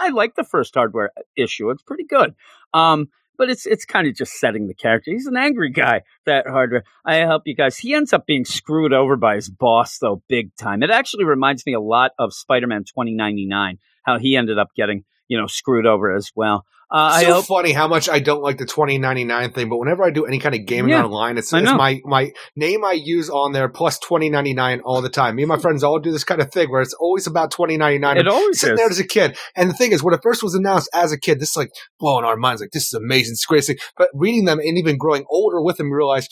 [0.00, 1.68] I, I like the first hardware issue.
[1.70, 2.34] It's pretty good.
[2.72, 3.08] Um,
[3.40, 5.10] but it's it's kind of just setting the character.
[5.10, 6.02] He's an angry guy.
[6.26, 6.84] That hardware.
[7.06, 7.78] I help you guys.
[7.78, 10.82] He ends up being screwed over by his boss though, big time.
[10.82, 13.78] It actually reminds me a lot of Spider-Man 2099.
[14.02, 16.66] How he ended up getting you know screwed over as well.
[16.92, 17.44] Uh, I so hope.
[17.44, 20.56] funny how much I don't like the 2099 thing, but whenever I do any kind
[20.56, 24.80] of gaming Yeah, online, it's, it's my my name I use on there plus 2099
[24.84, 25.36] all the time.
[25.36, 28.16] Me and my friends all do this kind of thing where it's always about 2099.
[28.18, 28.78] It always sitting is.
[28.80, 29.36] there as a kid.
[29.54, 31.70] And the thing is, when it first was announced as a kid, this is like
[32.00, 32.60] blowing our minds.
[32.60, 33.70] Like this is amazing, it's great.
[33.96, 36.26] But reading them and even growing older with them, realize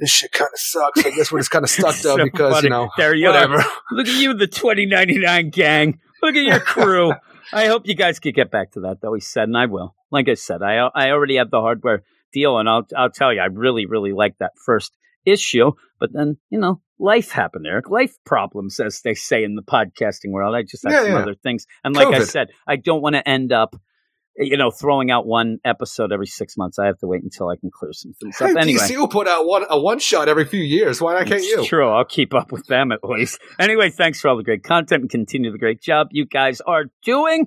[0.00, 1.04] this shit kind of sucks.
[1.06, 2.64] I guess we're just kind of stuck though So because funny.
[2.66, 3.54] you know There you whatever.
[3.56, 3.64] are.
[3.92, 5.98] Look at you, the 2099 gang.
[6.22, 7.12] Look at your crew.
[7.52, 9.14] I hope you guys could get back to that, though.
[9.14, 9.94] He said, and I will.
[10.10, 12.02] Like I said, I I already have the hardware
[12.32, 15.72] deal, and I'll I'll tell you, I really really like that first issue.
[15.98, 17.88] But then you know, life happened, Eric.
[17.90, 20.54] Life problems, as they say in the podcasting world.
[20.54, 21.18] I just had Yeah, some yeah.
[21.18, 23.76] other things, and like I said, I don't want to end up.
[24.38, 26.78] You know, throwing out one episode every six months.
[26.78, 28.50] I have to wait until I can clear some things up.
[28.56, 31.00] Anyway, DC will put out one a one shot every few years.
[31.00, 31.64] Why not can't you?
[31.64, 31.88] True.
[31.88, 33.40] I'll keep up with them at least.
[33.58, 36.84] Anyway, thanks for all the great content and continue the great job you guys are
[37.04, 37.46] doing.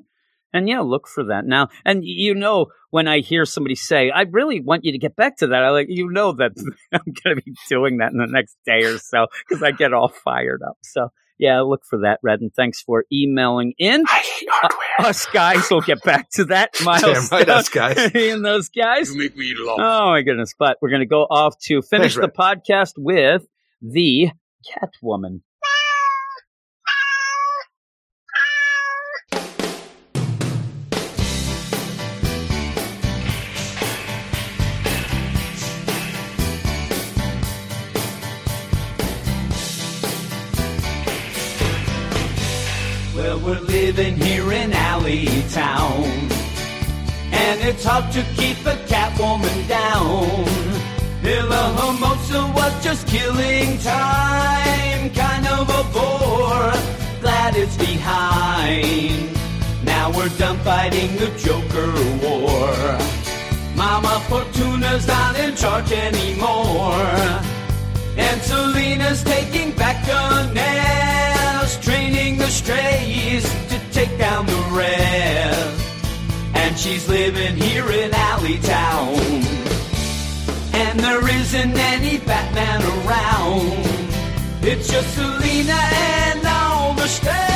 [0.53, 1.69] And yeah, look for that now.
[1.85, 5.37] And you know, when I hear somebody say, I really want you to get back
[5.37, 6.51] to that, I like, you know, that
[6.91, 9.93] I'm going to be doing that in the next day or so because I get
[9.93, 10.77] all fired up.
[10.81, 11.09] So
[11.39, 14.03] Yeah, look for that, Red, and thanks for emailing in.
[14.05, 14.79] I hate hardware.
[14.99, 16.71] Uh, us guys will get back to that.
[16.83, 17.97] Miles, Damn right, us guys.
[18.13, 19.09] and those guys.
[19.09, 19.77] You make me laugh.
[19.79, 20.53] Oh my goodness!
[20.59, 23.47] But we're going to go off to finish Thanks, the podcast with
[23.81, 24.31] the
[24.67, 25.41] Catwoman.
[43.49, 46.03] We're living here in Alley Town.
[47.31, 50.45] And it's hard to keep a Catwoman down.
[51.23, 55.09] Villa Hermosa was just killing time.
[55.15, 56.73] Kind of a bore.
[57.21, 59.35] Glad it's behind.
[59.83, 62.69] Now we're done fighting the Joker war.
[63.75, 67.41] Mama Fortuna's not in charge anymore.
[68.15, 70.98] And Selina's taking back the the
[72.69, 76.05] strays to take down the rest.
[76.53, 79.17] And she's living here in Alleytown.
[80.73, 83.71] And there isn't any Batman around.
[84.61, 87.48] It's just Selina and all the strays.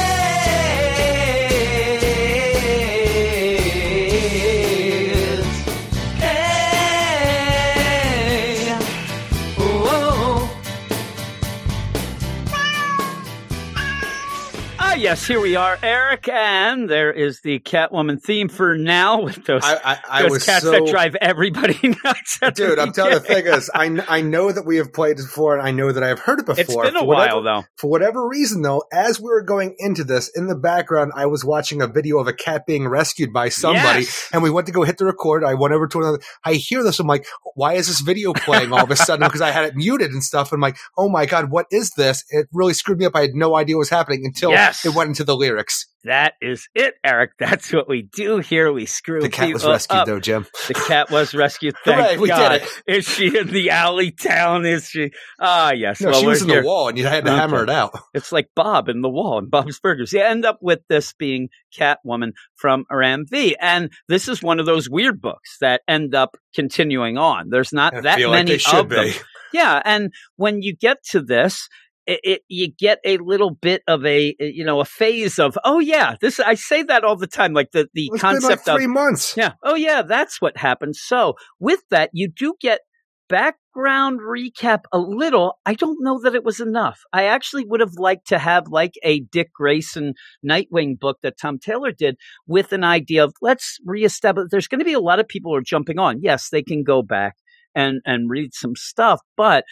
[15.04, 19.62] Yes, here we are, Eric, and there is the Catwoman theme for now with those,
[19.62, 22.40] I, I, I those cats so that drive everybody nuts.
[22.56, 25.24] Dude, I'm telling you, the thing is, I, I know that we have played it
[25.24, 26.62] before, and I know that I have heard it before.
[26.62, 27.64] It's been a For while, whatever- though.
[27.76, 31.44] For whatever reason, though, as we were going into this, in the background, I was
[31.44, 34.30] watching a video of a cat being rescued by somebody, Yes.
[34.32, 35.44] and we went to go hit the record.
[35.44, 36.20] I went over to another.
[36.46, 37.00] I hear this.
[37.02, 37.26] I'm like,
[37.56, 39.24] why is this video playing all of a sudden?
[39.34, 40.52] Because I had it muted and stuff.
[40.52, 42.24] And I'm like, oh my god, what is this?
[42.30, 43.16] It really screwed me up.
[43.16, 44.86] I had no idea what was happening until Yes.
[44.86, 45.88] it went into the lyrics.
[46.06, 47.32] That is it, Eric.
[47.40, 48.72] That's what we do here.
[48.74, 50.06] We screw The cat was rescued, up.
[50.08, 50.46] though, Jim.
[50.68, 51.76] The cat was rescued.
[51.86, 52.52] Thank did God.
[52.62, 52.70] it.
[52.86, 54.66] Is she in the alley town?
[54.66, 55.12] Is she?
[55.40, 56.02] Ah, yes.
[56.02, 56.62] No, well, she was in here.
[56.62, 57.40] the wall, and you had to Okay.
[57.40, 57.92] hammer it out.
[58.14, 60.12] It's like Bob in the wall and Bob's Burgers.
[60.14, 61.48] You end up with this being
[61.78, 63.56] Catwoman from Ram V.
[63.60, 67.50] And this is one of those weird books that end up continuing on.
[67.50, 69.08] There's not I that like many should of them.
[69.54, 71.68] Yeah, and when you get to this,
[72.06, 75.58] it, it you get a little bit of a eh, you know a phase of
[75.64, 78.42] oh yeah this I say that all the time like the the It's been like
[78.42, 79.36] concept of three months.
[79.38, 79.54] yeah.
[79.64, 80.96] Oh yeah that's what happened.
[80.96, 82.82] So with that you do get
[83.30, 85.60] background recap a little.
[85.66, 87.02] I don't know that it was enough.
[87.14, 90.14] I actually would have liked to have like a Dick Grayson
[90.48, 92.18] Nightwing book that Tom Taylor did
[92.48, 95.58] with an idea of let's reestablish there's going to be a lot of people who
[95.58, 96.20] are jumping on.
[96.22, 97.36] Yes they can go back
[97.76, 99.64] and and read some stuff but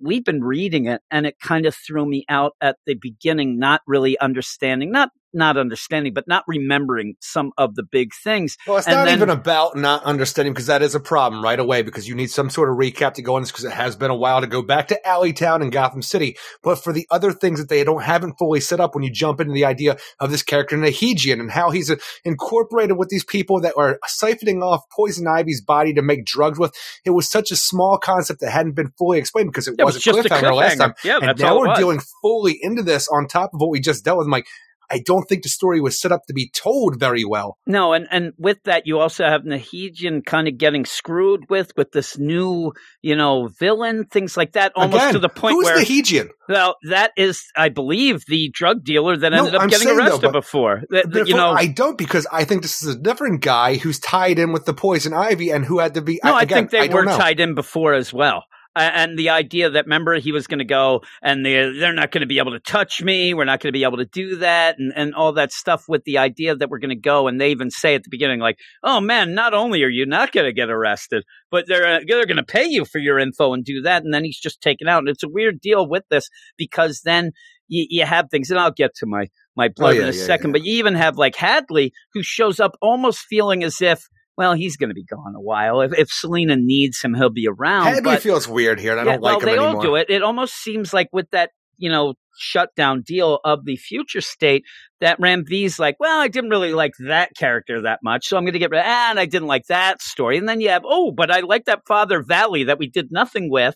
[0.00, 3.82] we've been reading it and it kind of threw me out at the beginning not
[3.86, 8.86] really understanding not not understanding but not remembering some of the big things Well, it's
[8.86, 12.08] And not then- even about not understanding because that is a problem right away because
[12.08, 14.16] you need some sort of recap to go on this because it has been a
[14.16, 16.36] while to go back to Alleytown and Gotham City.
[16.62, 19.40] But for the other things that they don't haven't fully set up when you jump
[19.40, 23.60] into the idea of this character Nahigian and how he's uh, incorporated with these people
[23.60, 27.56] that are siphoning off Poison Ivy's body to make drugs with, it was such a
[27.56, 30.28] small concept that hadn't been fully explained because it Yeah, was, was a just a
[30.30, 30.94] cliffhanger last time.
[31.04, 34.04] Yeah, and that's now we're dealing fully into this on top of what we just
[34.04, 34.26] dealt with.
[34.26, 34.46] I'm like,
[34.90, 37.56] I don't think the story was set up to be told very well.
[37.66, 41.92] no and and with that you also have Nahijian kind of getting screwed with with
[41.92, 42.72] this new
[43.02, 46.28] you know villain things like that almost Again, to the point who's where Nahigian?
[46.48, 49.98] well that is I believe the drug dealer that No, ended up I'm getting saying,
[49.98, 53.40] though, arrested before That- you know I don't because I think this is a different
[53.42, 56.20] guy who's tied in with the poison ivy and who had to be.
[56.24, 57.16] No, I, again, think they I were know.
[57.16, 58.44] tied in before as well.
[58.76, 62.20] And the idea that remember he was going to go and they're, they're not going
[62.20, 63.32] to be able to touch me.
[63.32, 66.04] We're not going to be able to do that and, and all that stuff with
[66.04, 67.26] the idea that we're going to go.
[67.26, 70.30] And they even say at the beginning, like, oh man, not only are you not
[70.30, 73.54] going to get arrested, but they're, uh, they're going to pay you for your info
[73.54, 74.04] and do that.
[74.04, 74.98] And then he's just taken out.
[74.98, 76.28] And it's a weird deal with this
[76.58, 77.32] because then
[77.68, 79.26] you, you have things, and I'll get to my,
[79.56, 80.52] my blood Oh, yeah, in a yeah, second, yeah.
[80.52, 84.76] but you even have like Hadley who shows up almost feeling as if, well, he's
[84.76, 85.80] going to be gone a while.
[85.80, 87.84] If, if Selina needs him, he'll be around.
[87.84, 89.76] Hadley but, feels weird here, and I yeah, don't like well, him they anymore.
[89.76, 90.10] all do it.
[90.10, 94.64] It almost seems like with that, you know, shutdown deal of the future state,
[95.00, 98.44] that Ram V's like, well, I didn't really like that character that much, so I'm
[98.44, 98.80] going to get rid.
[98.80, 100.38] of, and I didn't like that story.
[100.38, 103.50] And then you have, oh, but I like that Father Valley that we did nothing
[103.50, 103.74] with.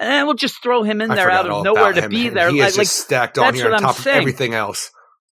[0.00, 2.50] And we'll just throw him in I there out of nowhere to him, be there.
[2.50, 4.16] He is like just stacked on here on what I'm of saying.
[4.16, 4.90] everything else.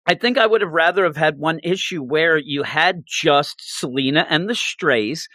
[0.09, 4.25] I think I would have rather have had one issue where you had just Selina
[4.29, 5.29] and the Strays.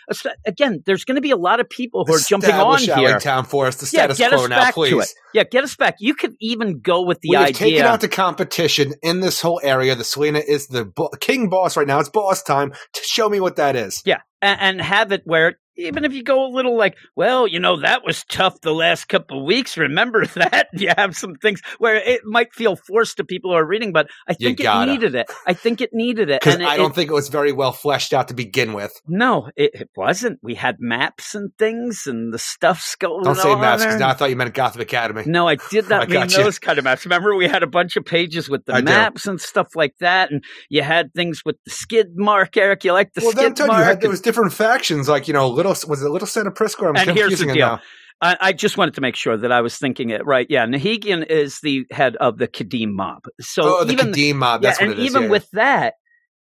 [0.45, 2.95] Again, there's going to be a lot of people who are jumping on here.
[2.95, 4.91] Alleytown for us, the Yeah, status get quo us now, back please.
[4.91, 5.09] to it.
[5.33, 5.95] Yeah, get us back.
[5.99, 7.67] You could even go with the idea we idea.
[7.77, 9.95] taken out the competition in this whole area.
[9.95, 11.99] The Selina is the bo- king boss right now.
[11.99, 12.71] It's boss time.
[12.71, 14.01] To show me what that is.
[14.05, 17.59] Yeah, and, and have it where even if you go a little like, well, you
[17.59, 19.77] know, that was tough the last couple of weeks.
[19.77, 20.67] Remember that?
[20.73, 24.07] You have some things where it might feel forced to people who are reading, but
[24.27, 25.31] I think it needed it.
[25.47, 26.41] I think it needed it.
[26.41, 28.91] Because I don't it- think it was very well fleshed out to begin with.
[29.07, 30.39] no, it, it wasn't.
[30.43, 34.13] We had maps and things, and the stuff's going Don't say maps because now I
[34.13, 35.23] thought you meant Gotham Academy.
[35.25, 36.43] No, I did I not mean gotcha.
[36.43, 37.05] those kind of maps.
[37.05, 38.85] Remember, we had a bunch of pages with the I do.
[38.85, 42.57] maps and stuff like that, and you had things with the skid mark.
[42.57, 43.85] Eric, you like the well, skid telling you, mark?
[43.87, 46.89] had, there was different factions, like you know, little was it Little Santa Prisco?
[46.89, 47.55] I'm And here's the deal.
[47.55, 47.81] now.
[48.23, 50.45] I, I just wanted to make sure that I was thinking it right.
[50.49, 53.23] Yeah, Nahigian is the head of the Kadim mob.
[53.39, 54.61] So oh, the even Kadim mob.
[54.61, 55.31] That's yeah, what and even yeah, yeah.
[55.31, 55.93] with that,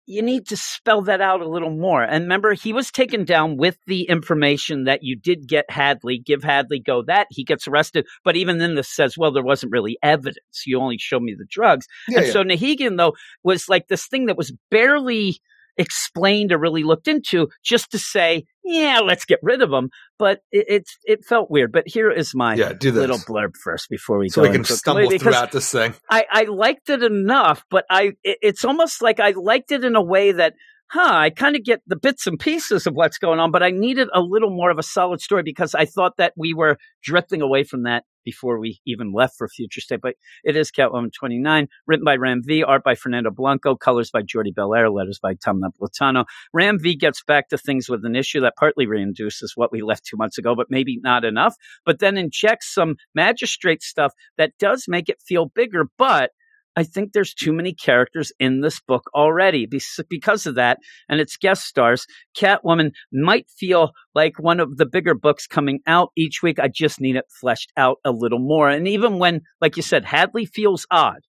[0.05, 2.03] you need to spell that out a little more.
[2.03, 6.19] And remember, he was taken down with the information that you did get Hadley.
[6.23, 8.05] Give Hadley go that he gets arrested.
[8.23, 10.63] But even then, this says, well, there wasn't really evidence.
[10.67, 11.87] You only showed me the drugs.
[12.07, 12.33] yeah, and yeah.
[12.33, 13.13] so Nahigian, though,
[13.43, 15.39] was like this thing that was barely
[15.77, 19.89] explained or really looked into just to say, yeah, let's get rid of them.
[20.17, 21.71] But it, it's it felt weird.
[21.71, 25.09] But here is my yeah, little blurb first before we so go we can stumble
[25.19, 25.93] throughout this thing.
[26.09, 29.95] I, I liked it enough, but I it- it's almost like I liked it in
[29.95, 30.53] a way that,
[30.87, 33.71] huh, I kind of get the bits and pieces of what's going on, but I
[33.71, 37.41] needed a little more of a solid story because I thought that we were drifting
[37.41, 40.01] away from that before we even left for Future State.
[40.01, 44.21] But it is Catwoman 29, written by Ram V, art by Fernando Blanco, colors by
[44.23, 46.25] Jordie Bellaire, letters by Tom Napolitano.
[46.53, 50.05] Ram V gets back to things with an issue that partly reintroduces what we left
[50.05, 51.55] two months ago, but maybe not enough,
[51.85, 56.31] but then injects some magistrate stuff that does make it feel bigger, but
[56.75, 59.67] I think there's too many characters in this book already.
[60.09, 62.05] Because of that, and its guest stars,
[62.37, 66.59] Catwoman might feel like one of the bigger books coming out each week.
[66.59, 68.69] I just need it fleshed out a little more.
[68.69, 71.21] And even when, like you said, Hadley feels odd.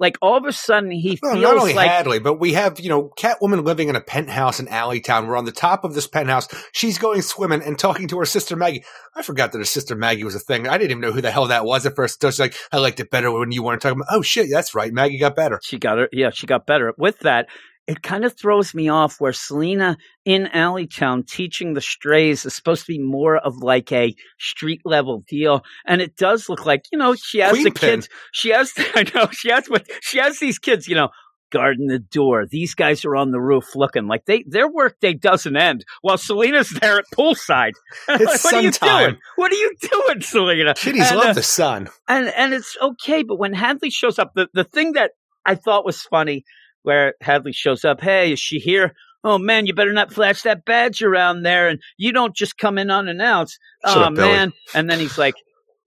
[0.00, 2.80] Like all of a sudden he No, feels not only like Hadley, but we have,
[2.80, 5.28] you know, Catwoman living in a penthouse in Alleytown.
[5.28, 6.48] We're on the top of this penthouse.
[6.72, 8.82] She's going swimming and talking to her sister Maggie.
[9.14, 10.66] I forgot that her sister Maggie was a thing.
[10.66, 12.20] I didn't even know who the hell that was at first.
[12.22, 14.74] So she's like, I liked it better when you weren't talking about, oh shit, that's
[14.74, 14.92] right.
[14.92, 15.60] Maggie got better.
[15.62, 17.46] she got her yeah she got better with that
[17.90, 22.86] it kind of throws me off where selina in alleytown teaching the strays is supposed
[22.86, 26.98] to be more of like a street level deal and it does look like you
[26.98, 27.80] know she has the Queenpin.
[27.80, 31.08] kids she has i know she has what she has these kids you know
[31.50, 35.56] guarding the door these guys are on the roof looking like they their workday doesn't
[35.56, 37.72] end while selina's there at poolside
[38.08, 39.04] It's what are you time.
[39.10, 41.88] doing what are you doing selina Kitties And, love uh, the sun.
[42.08, 43.24] and and it's okay.
[43.24, 45.10] But when Hadley shows up, the the thing that
[45.44, 46.44] I thought was funny,
[46.82, 48.92] where Hadley shows up, hey, is she here?
[49.22, 52.78] Oh man, you better not flash that badge around there, and you don't just come
[52.78, 53.58] in unannounced.
[53.86, 54.52] Shut oh up, man!
[54.74, 55.34] And then he's like,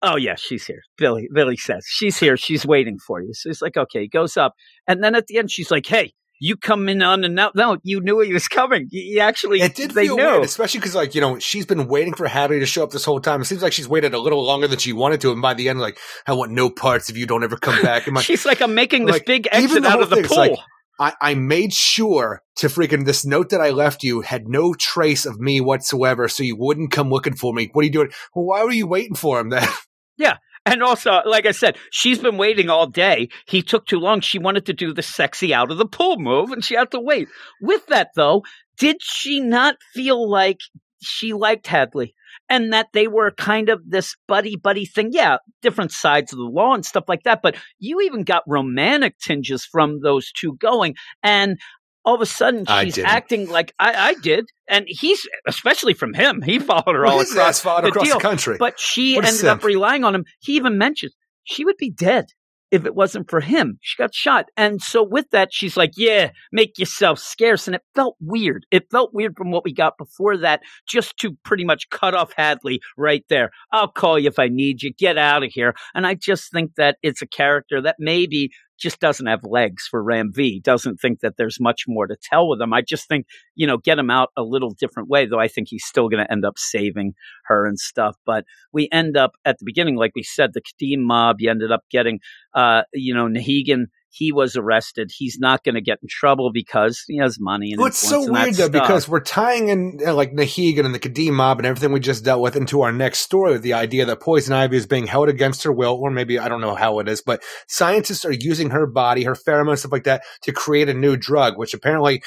[0.04, 0.82] oh yeah, she's here.
[0.98, 2.38] Billy Billy says she's here.
[2.38, 3.34] She's waiting for you.
[3.34, 4.02] So he's like, okay.
[4.02, 4.54] He goes up,
[4.88, 6.14] and then at the end, she's like, hey.
[6.40, 7.56] You come in on unannounced.
[7.56, 8.90] No, you knew he was coming.
[8.92, 10.26] You you actually, It did they feel knew.
[10.26, 13.06] weird, especially because, like, you know, she's been waiting for Hadley to show up this
[13.06, 13.40] whole time.
[13.42, 15.32] It seems like she's waited a little longer than she wanted to.
[15.32, 15.98] And by the end, like,
[16.28, 18.08] I want no parts if you don't ever come back.
[18.08, 20.38] And my, She's like, I'm making this like, big exit out of the thing, pool.
[20.38, 20.60] like,
[21.00, 25.26] I, I made sure to freaking this note that I left you had no trace
[25.26, 27.70] of me whatsoever, so you wouldn't come looking for me.
[27.74, 28.12] What are you doing?
[28.36, 29.68] Well, why were you waiting for him then?
[30.16, 30.38] Yeah.
[30.66, 33.30] And also, like I said, she's been waiting all day.
[33.48, 34.22] He took too long.
[34.22, 37.00] She wanted to do the sexy out of the pool move, and she had to
[37.00, 37.28] wait.
[37.62, 38.44] With that, though,
[38.78, 40.60] did she not feel like
[41.02, 42.14] she liked Hadley?
[42.50, 45.10] And that they were kind of this buddy buddy thing.
[45.12, 47.42] Yeah, different sides of the law and stuff like that.
[47.42, 50.96] But you even got romantic tinges from those two going.
[51.24, 51.58] And
[52.06, 54.46] all of a sudden, she's acting like I, I did.
[54.68, 58.58] And he's, especially from him, he followed her all across the across the country.
[58.60, 60.26] but she What ended up relying on him.
[60.40, 61.14] He even mentions
[61.44, 62.26] she would be dead
[62.74, 63.78] if it wasn't for him.
[63.82, 64.48] She got shot.
[64.58, 67.68] And so with that, she's like, yeah, make yourself scarce.
[67.68, 68.66] And it felt weird.
[68.72, 72.34] It felt weird from what we got before that, just to pretty much cut off
[72.36, 73.52] Hadley right there.
[73.72, 74.92] I'll call you if I need you.
[74.92, 75.76] Get out of here.
[75.94, 80.04] And I just think that it's a character that maybe just doesn't have legs for
[80.04, 82.74] Ram V, doesn't think that there's much more to tell with him.
[82.74, 85.68] I just think, you know, get him out a little different way, though I think
[85.70, 87.14] he's still going to end up saving
[87.46, 88.16] her and stuff.
[88.26, 91.72] But we end up at the beginning, like we said, the Kadim mob, you ended
[91.72, 92.20] up getting,
[92.54, 93.86] uh, you know, Nahigan.
[94.16, 95.12] He was arrested.
[95.12, 98.24] He's not going to get in trouble because he has money and Well, it's so
[98.24, 98.72] and weird though stuff.
[98.72, 102.24] because we're tying in uh, like Nahegan and the Kadim mob and everything we just
[102.24, 105.30] dealt with into our next story with the idea that Poison Ivy is being held
[105.30, 108.70] against her will, or maybe I don't know how it is, but scientists are using
[108.70, 112.22] her body, her pheromones, stuff like that, to create a new drug, which apparently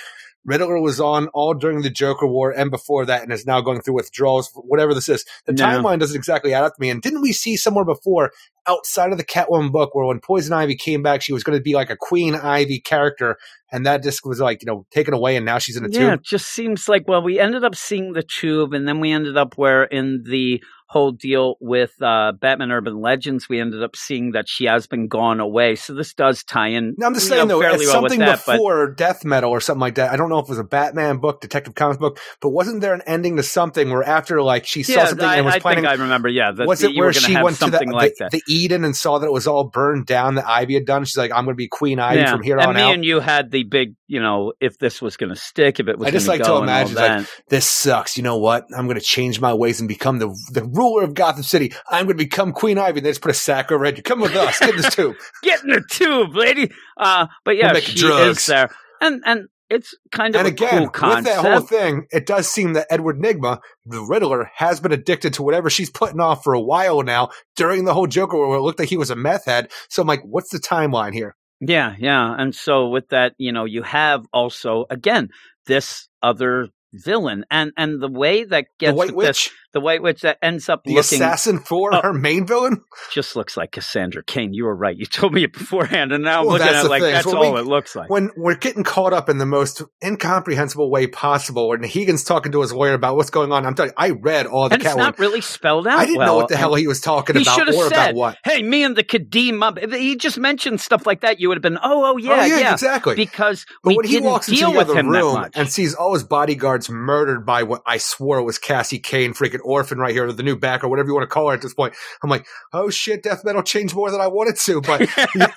[0.46, 3.80] Riddler was on all during the Joker War and before that, and is now going
[3.82, 5.24] through withdrawals, whatever this is.
[5.44, 5.64] The No.
[5.66, 6.88] timeline doesn't exactly add up to me.
[6.88, 8.30] And didn't we see somewhere before
[8.66, 11.62] outside of the Catwoman book where when Poison Ivy came back, she was going to
[11.62, 13.36] be like a Queen Ivy character,
[13.70, 16.10] and that just was like, you know, taken away, and now she's in a yeah,
[16.10, 16.20] tube?
[16.20, 19.36] it just seems like well, we ended up seeing the tube, and then we ended
[19.36, 24.32] up where in the whole deal with uh, Batman Urban Legends, we ended up seeing
[24.32, 25.74] that she has been gone away.
[25.74, 26.94] So this does tie in.
[26.96, 29.60] No, I'm just saying know, though, it's well something that, but- before Death Metal or
[29.60, 30.12] something like that.
[30.12, 32.94] I don't know if it was a Batman book, Detective Comics book, but wasn't there
[32.94, 35.58] an ending to something where after like she saw yeah, something I, and was I
[35.58, 35.84] planning?
[35.84, 36.28] think I remember.
[36.28, 39.18] Yeah, that was it where she went to the, like the, the Eden and saw
[39.18, 41.04] that it was all burned down that Ivy had done?
[41.04, 42.30] She's like, I'm going to be Queen Ivy yeah.
[42.30, 42.94] from here and on me out.
[42.94, 45.98] and you had the big, you know, if this was going to stick, if it
[45.98, 46.08] was.
[46.08, 48.16] I just like to imagine, like, this sucks.
[48.16, 48.66] You know what?
[48.76, 51.72] I'm going to change my ways and become the the ruler of Gotham City.
[51.88, 52.98] I'm going to become Queen Ivy.
[52.98, 53.96] And they just put a sack over it.
[53.96, 54.58] You come with us.
[54.58, 55.16] Get in this tube.
[55.42, 56.70] get in the tube, lady.
[56.96, 58.38] Uh, but yeah, she drugs.
[58.38, 58.70] is there,
[59.00, 62.74] and and it's kind of and again, cool with that whole thing, it does seem
[62.74, 66.60] that Edward Nygma, the Riddler, has been addicted to whatever she's putting off for a
[66.60, 67.30] while now.
[67.56, 69.70] During the whole Joker, where it looked like he was a meth head.
[69.88, 71.34] So I'm like, what's the timeline here?
[71.60, 72.34] Yeah, yeah.
[72.38, 75.30] And so with that, you know, you have also again
[75.66, 79.80] this other villain and and the way that The gets White with this- Witch, the
[79.80, 82.00] white witch that ends up the looking assassin for Oh.
[82.02, 82.80] her main villain.
[83.12, 84.54] just looks like Cassandra Cain.
[84.54, 84.96] You were right.
[84.96, 87.12] You told me it beforehand and now I'm looking at it like thing.
[87.12, 88.08] that's all we- it looks like.
[88.08, 92.60] When we're getting caught up in the most incomprehensible way possible, when Hegan's talking to
[92.62, 94.96] his lawyer about what's going on, I'm telling you, I read all the and it's
[94.96, 95.98] not really spelled out.
[95.98, 96.26] I didn't well.
[96.28, 98.38] know what the hell he was talking he about or said, about what.
[98.44, 101.62] "Hey, me and the Kadim." mob," he just mentioned stuff like that, you would have
[101.62, 103.14] been, "Oh, oh yeah, oh, yeah, yeah," exactly.
[103.14, 105.34] because But we when he didn't walks into deal the with other him that room
[105.34, 105.52] much.
[105.54, 109.98] and sees all his bodyguards murdered by what I swore was Cassie Cain, freaking orphan
[109.98, 111.94] right here, the new back or whatever you want to call her at this point,
[112.22, 114.80] I'm like, oh shit, death metal changed more than I wanted to.
[114.80, 115.08] But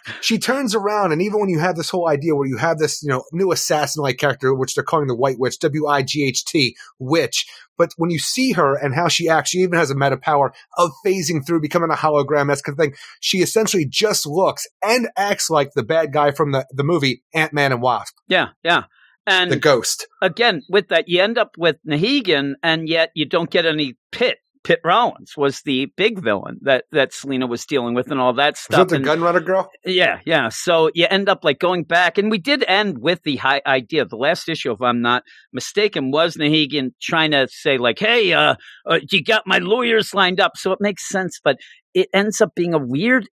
[0.21, 3.01] she turns around, and even when you have this whole idea where you have this,
[3.03, 6.45] you know, new assassin-like character, which they're calling the White Witch, W I G H
[6.45, 7.45] T, witch.
[7.77, 10.53] But when you see her and how she acts, she even has a meta power
[10.77, 12.93] of phasing through, becoming a hologram, that kind of thing.
[13.21, 17.53] She essentially just looks and acts like the bad guy from the, the movie Ant
[17.53, 18.83] Man and Wasp, yeah, yeah.
[19.29, 20.07] And the ghost.
[20.21, 24.37] again, with that, you end up with Nahegan, and yet you don't get any Pit.
[24.61, 28.57] Pit Rollins was the big villain that that Selina was dealing with, and all that
[28.57, 28.89] stuff.
[28.89, 29.71] that the and- Gunrunner girl?
[29.85, 30.49] Yeah, yeah.
[30.49, 34.03] So you end up like going back, and we did end with the high idea.
[34.03, 35.23] The last issue, if I'm not
[35.53, 40.41] mistaken, was Nahegan trying to say like, "Hey, uh, uh, you got my lawyers lined
[40.41, 41.39] up," so it makes sense.
[41.41, 41.57] But
[41.93, 43.29] it ends up being a weird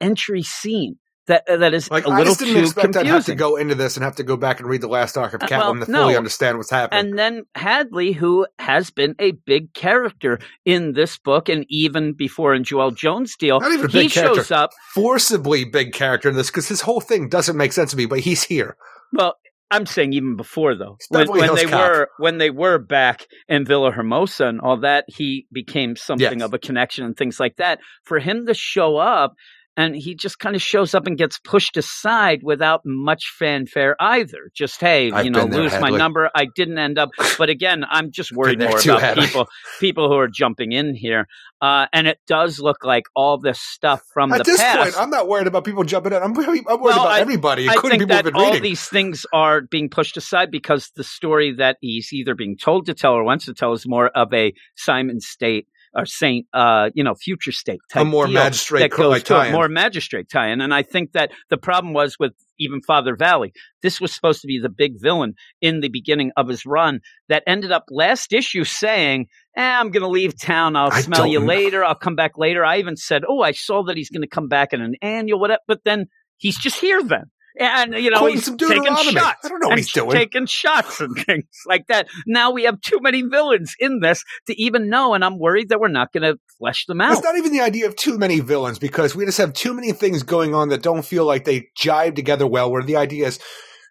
[0.00, 0.96] entry scene
[1.30, 3.34] that uh, that is Like a I little just didn't too expect I'd have to
[3.34, 5.46] go into this and have to go back and read the last arc of Uh,
[5.46, 6.16] Catwoman well, to fully no.
[6.18, 7.06] understand what's happening.
[7.10, 12.54] And then Hadley, who has been a big character in this book, and even before
[12.54, 14.36] in Joëlle Jones' deal, Not even a he big character.
[14.42, 14.70] shows up.
[14.94, 18.20] Forcibly big character in this because his whole thing doesn't make sense to me, but
[18.20, 18.76] he's here.
[19.12, 19.34] Well,
[19.72, 21.80] I'm saying even before though, when, when they cop.
[21.90, 26.42] were when they were back in Villa Hermosa and all that, he became something Yes.
[26.42, 27.78] of a connection and things like that.
[28.04, 29.34] For him to show up.
[29.80, 34.50] And he just kind of shows up and gets pushed aside without much fanfare either.
[34.54, 36.28] Just hey, I've you know, there, lose my number.
[36.34, 39.26] I didn't end up, but again, I'm just worried more too, about Hadley.
[39.26, 39.46] people
[39.80, 41.26] people who are jumping in here.
[41.62, 44.78] Uh, and it does look like all this stuff from At the this past.
[44.78, 46.22] point, I'm not worried about people jumping in.
[46.22, 48.62] I'm, worried- I'm worried Well, about I- everybody, I think that all reading.
[48.62, 52.94] these things are being pushed aside because the story that he's either being told to
[52.94, 57.02] tell or wants to tell is more of a Simon State or Saint, uh, you
[57.02, 59.52] know, future state type a more magistrate that goes like to a tie-in.
[59.52, 60.60] more magistrate tie-in.
[60.60, 63.52] And I think that the problem was with even Father Valley.
[63.82, 67.42] This was supposed to be the big villain in the beginning of his run that
[67.46, 69.26] ended up last issue saying,
[69.56, 70.76] eh, I'm going to leave town.
[70.76, 71.46] I'll I smell you know.
[71.46, 71.84] later.
[71.84, 72.64] I'll come back later.
[72.64, 75.40] I even said, oh, I saw that he's going to come back in an annual,
[75.40, 75.60] whatever.
[75.66, 76.06] But then
[76.36, 77.24] he's just here then.
[77.58, 79.44] And, you know, Quoting he's taking shots.
[79.44, 80.10] I don't know what and he's doing.
[80.10, 82.08] Taking shots and things like that.
[82.26, 85.80] Now we have too many villains in this to even know, and I'm worried that
[85.80, 87.12] we're not going to flesh them out.
[87.12, 89.92] It's not even the idea of too many villains because we just have too many
[89.92, 92.70] things going on that don't feel like they jive together well.
[92.70, 93.40] Where the idea is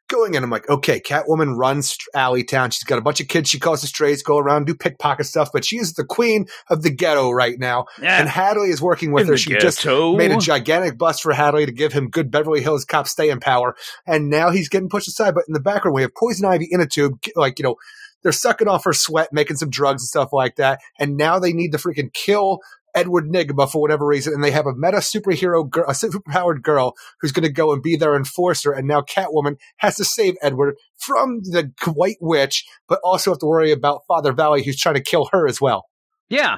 [0.09, 2.71] going in, I'm like, okay, Catwoman runs Alley Town.
[2.71, 5.49] She's got a bunch of kids she calls the strays, go around, do pickpocket stuff,
[5.53, 7.85] but she is the queen of the ghetto right now.
[8.01, 8.19] Yeah.
[8.19, 9.37] And Hadley is working with In her.
[9.37, 13.07] She just made a gigantic bust for Hadley to give him good Beverly Hills cop
[13.07, 13.75] staying power.
[14.05, 15.33] And now he's getting pushed aside.
[15.33, 17.75] But in the background, we have Poison Ivy in a tube, like, you know,
[18.21, 20.79] they're sucking off her sweat, making some drugs and stuff like that.
[20.99, 22.59] And now they need to freaking kill
[22.95, 26.95] Edward Nygma for whatever reason, and they have a meta superhero, girl, a superpowered girl
[27.21, 28.71] who's going to go and be their enforcer.
[28.71, 33.45] And now Catwoman has to save Edward from the White Witch, but also have to
[33.45, 35.85] worry about Father Valley, who's trying to kill her as well.
[36.29, 36.57] Yeah.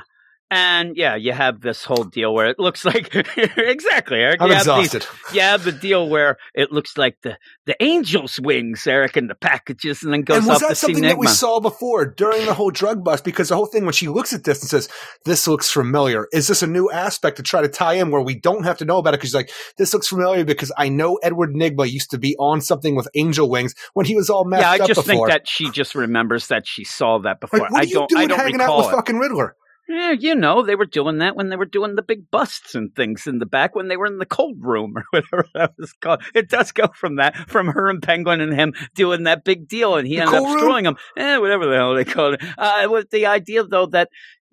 [0.54, 4.42] And yeah, you have this whole deal where it looks like exactly, Eric.
[4.42, 5.34] I'm you have these- exhausted.
[5.36, 9.36] you have the deal where it looks like the the angel's wings, Eric, and the
[9.36, 12.70] packages, and then goes and was that something that we saw before during the whole
[12.70, 13.24] drug bust?
[13.24, 14.90] Because the whole thing, when she looks at this and says,
[15.24, 18.38] "This looks familiar," is this a new aspect to try to tie in where we
[18.38, 19.18] don't have to know about it?
[19.20, 22.60] Because she's like, "This looks familiar," because I know Edward Nygma used to be on
[22.60, 24.78] something with angel wings when he was all messed up.
[24.78, 25.28] yeah, I up just before.
[25.28, 27.60] think that she just remembers that she saw that before.
[27.60, 28.10] like, what I are you don't.
[28.10, 28.92] doing I don't hanging out with it.
[28.92, 29.56] fucking Riddler?
[29.94, 32.95] Yeah, you know, they were doing that when they were doing the big busts and
[32.95, 35.92] things in the back when they were in the cold room or whatever that was
[35.94, 36.24] called.
[36.34, 39.95] It does go from that, from her and Penguin and him doing that big deal,
[39.98, 40.53] and he The ended up room?
[40.53, 40.98] destroying him.
[41.18, 42.44] Eh, whatever the hell they called it.
[42.58, 44.10] Uh, with the idea though that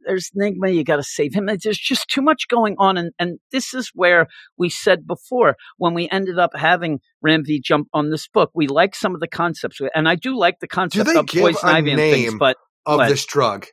[0.07, 1.47] there's Nygma, you got to save him.
[1.47, 5.93] There's just too much going on, and and this is where we said before when
[5.93, 9.29] we ended up having Ram V jump on this book, we like some of the
[9.29, 13.09] concepts, and I do like the concept of poison ivy and things, but Of What?
[13.09, 13.67] this drug,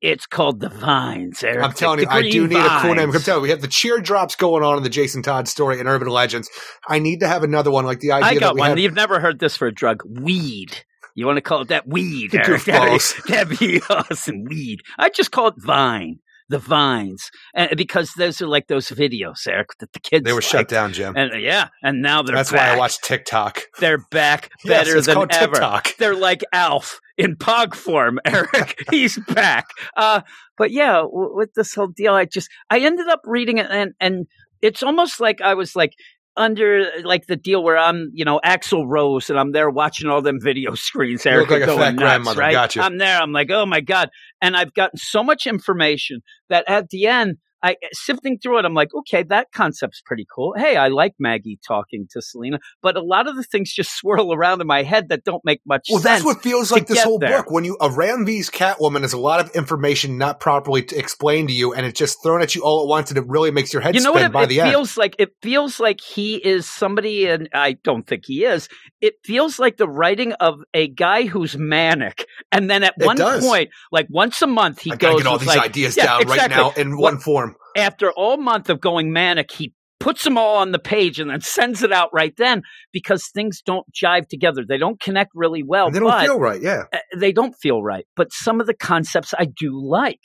[0.00, 1.42] it's called the vines.
[1.42, 1.64] Eric.
[1.64, 3.10] I'm telling you, I do need a cool name.
[3.10, 5.80] I'm telling you, we have the cheer drops going on in the Jason Todd story
[5.80, 6.50] and Urban Legends.
[6.86, 8.70] I need to have another one like the idea I got one.
[8.70, 8.78] had.
[8.78, 10.02] You've never heard this for a drug.
[10.04, 10.84] Weed.
[11.14, 12.62] You want to call it that weed, Eric?
[12.64, 14.44] That'd be, that'd be awesome.
[14.44, 14.82] Weed.
[14.98, 16.20] I just call it vine.
[16.50, 20.36] The vines, and because those are like those videos, Eric, that the kids They were
[20.38, 20.44] like.
[20.44, 21.14] shut down, Jim.
[21.14, 22.68] And yeah, and now they're That's back.
[22.70, 23.60] why I watch TikTok.
[23.80, 25.28] They're back better it's than ever.
[25.52, 25.96] TikTok.
[25.98, 28.82] They're like Alf in pog form, Eric.
[28.90, 29.66] He's back.
[29.94, 30.22] Uh,
[30.56, 33.92] but yeah, w- with this whole deal, I just I ended up reading it, and
[34.00, 34.26] and
[34.62, 35.92] it's almost like I was like
[36.38, 40.22] under like the deal where I'm, you know, Axl Rose, and I'm there watching all
[40.22, 41.26] them video screens.
[41.26, 42.40] Eric, like a going fat nuts, grandmother.
[42.40, 42.52] Right?
[42.52, 42.82] Gotcha.
[42.82, 43.20] I'm there.
[43.20, 44.08] I'm like, oh my god,
[44.40, 47.36] and I've gotten so much information that at the end.
[47.62, 50.54] I sifting through it, I'm like, okay, that concept's pretty cool.
[50.56, 54.32] Hey, I like Maggie talking to Selina, but a lot of the things just swirl
[54.32, 56.04] around in my head that don't make much Well, sense.
[56.24, 57.38] Well, that's what feels like this whole there.
[57.42, 57.50] book.
[57.50, 61.54] When you a Ram V's Catwoman is a lot of information not properly explained to
[61.54, 63.82] you, and it's just thrown at you all at once, and it really makes your
[63.82, 64.70] head you know spin what it, by it the end.
[64.70, 65.16] feels like?
[65.18, 68.68] It feels like he is somebody, and I don't think he is.
[69.00, 73.16] It feels like the writing of a guy who's manic, and then at It one
[73.16, 73.44] does.
[73.44, 76.28] point, like once a month, he I goes get all these like- ideas Yeah, down
[76.28, 77.47] right now in one form.
[77.78, 81.40] After all month of going manic, he puts them all on the page and then
[81.40, 84.64] sends it out right then because things don't jive together.
[84.66, 85.86] They don't connect really well.
[85.86, 86.60] And they don't feel right.
[86.60, 88.06] Yeah, uh, they don't feel right.
[88.16, 90.20] But some of the concepts I do like.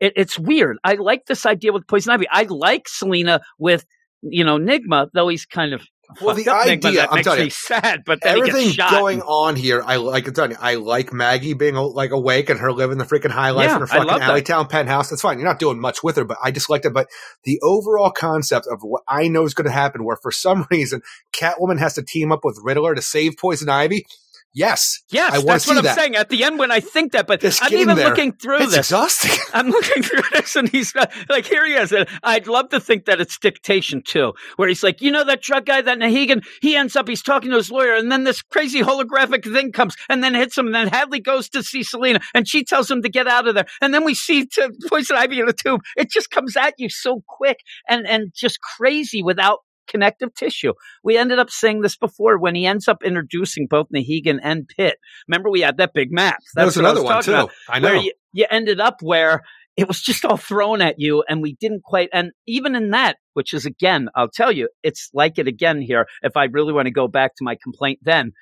[0.00, 0.76] It, it's weird.
[0.84, 2.26] I like this idea with Poison Ivy.
[2.30, 3.86] I like Selina with,
[4.22, 5.82] you know, Nygma, though he's kind of
[6.20, 6.70] Well, the up Nygma.
[6.70, 8.02] idea- That I'm makes telling me you, sad.
[8.06, 9.82] But everything going on here.
[9.84, 10.26] I like.
[10.28, 13.50] I'm telling you, I like Maggie being like awake and her living the freaking high
[13.50, 14.20] life Yeah, in her fucking that.
[14.30, 15.10] Alleytown penthouse.
[15.10, 15.38] That's fine.
[15.38, 16.92] You're not doing much with her, but I just liked it.
[16.92, 17.08] But
[17.44, 21.02] the overall concept of what I know is going to happen, where for some reason
[21.32, 24.06] Catwoman has to team up with Riddler to save Poison Ivy.
[24.56, 25.96] Yes, yes, I that's what I'm that.
[25.96, 26.14] saying.
[26.14, 28.08] At the end, when I think that, but Just I'm even there.
[28.08, 28.78] looking through it's this.
[28.86, 29.32] exhausting.
[29.52, 31.90] I'm looking through this and he's like, here he is.
[31.90, 35.42] And I'd love to think that it's dictation too, where he's like, you know, that
[35.42, 38.42] drug guy, that Nahegan, he ends up, he's talking to his lawyer and then this
[38.42, 40.66] crazy holographic thing comes and then hits him.
[40.66, 43.56] And then Hadley goes to see Selina and she tells him to get out of
[43.56, 43.66] there.
[43.80, 45.80] And then we see to Poison Ivy in a tube.
[45.96, 47.58] It just comes at you so quick
[47.88, 50.72] and, and just crazy without connective tissue.
[51.02, 54.96] We ended up saying this before when he ends up introducing both Nahegan and Pitt.
[55.28, 56.38] Remember we had that big map.
[56.54, 57.32] That was what I another one too.
[57.32, 57.88] about I know.
[57.88, 59.42] where you, you ended up where
[59.76, 63.16] it was just all thrown at you and we didn't quite and even in that
[63.32, 66.86] which is again i'll tell you it's like it again here if i really want
[66.86, 68.32] to go back to my complaint then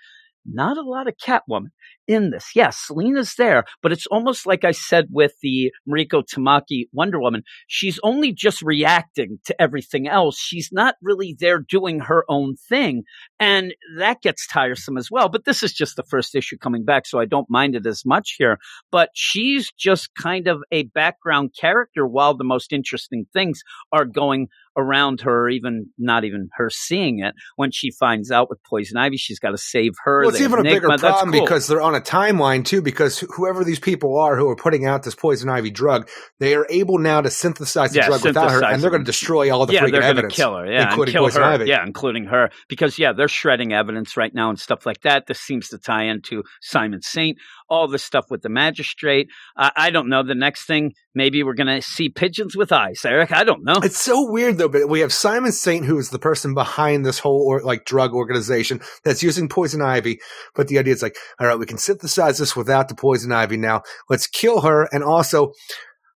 [0.44, 1.70] not a lot of catwoman
[2.08, 6.86] in this yes selina's there but it's almost like i said with the mariko tamaki
[6.92, 12.24] wonder woman she's only just reacting to everything else she's not really there doing her
[12.28, 13.02] own thing
[13.38, 17.06] and that gets tiresome as well but this is just the first issue coming back
[17.06, 18.58] so i don't mind it as much here
[18.90, 24.48] but she's just kind of a background character while the most interesting things are going
[24.76, 27.34] around her, even not even her seeing it.
[27.56, 30.22] When she finds out with Poison Ivy, she's got to save her.
[30.22, 31.42] Well, it's even a bigger problem cool.
[31.42, 32.82] because they're on a timeline too.
[32.82, 36.66] Because whoever these people are who are putting out this poison ivy drug, they are
[36.70, 39.66] able now to synthesize the Yeah, drug without her, and they're going to destroy all
[39.66, 40.34] the yeah, freaking they're going to evidence.
[40.34, 40.70] kill her.
[40.70, 41.48] Yeah, including kill Poison her.
[41.48, 41.64] Ivy.
[41.66, 45.26] Yeah, including her because yeah, they're shredding evidence right now and stuff like that.
[45.26, 47.38] This seems to tie into Simon Saint.
[47.68, 49.28] All this stuff with the magistrate.
[49.56, 50.22] I I don't know.
[50.22, 53.32] The next thing, maybe we're going to see pigeons with eyes, Eric.
[53.32, 53.80] I don't know.
[53.82, 57.18] It's so weird though, but we have Simon Saint, who is the person behind this
[57.18, 60.20] whole or, like drug organization that's using poison ivy.
[60.54, 63.56] But the idea is like, all right, we can synthesize this without the poison ivy
[63.56, 63.82] now.
[64.08, 65.52] Let's kill her, and also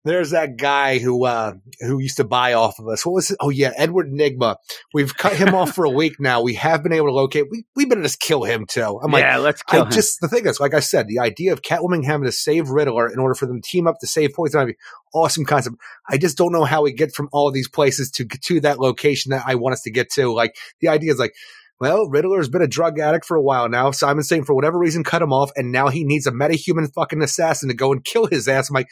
[0.05, 3.07] There's that guy who uh who used to buy off of us.
[3.07, 3.37] What was it?
[3.39, 4.57] Oh yeah, Edward Nygma.
[4.93, 6.43] We've cut him off for a week now.
[6.43, 7.45] We have been able to locate.
[7.53, 8.99] We we better just kill him too.
[9.01, 9.91] I'm like, yeah, let's kill I him.
[9.93, 13.13] just the thing is, like I said, the idea of Catwoman having to save Riddler
[13.13, 14.77] in order for them to team up to save Poison Ivy,
[15.15, 15.77] awesome concept.
[16.09, 18.81] I just don't know how we get from all of these places to to that
[18.81, 20.33] location that I want us to get to.
[20.33, 21.35] Like the idea is like.
[21.83, 23.91] Well, Riddler's been a drug addict for a while now.
[23.91, 27.21] Simon Saint for whatever reason cut him off, and now he needs a metahuman fucking
[27.21, 28.71] assassin to go and kill his ass.
[28.71, 28.87] I'm like,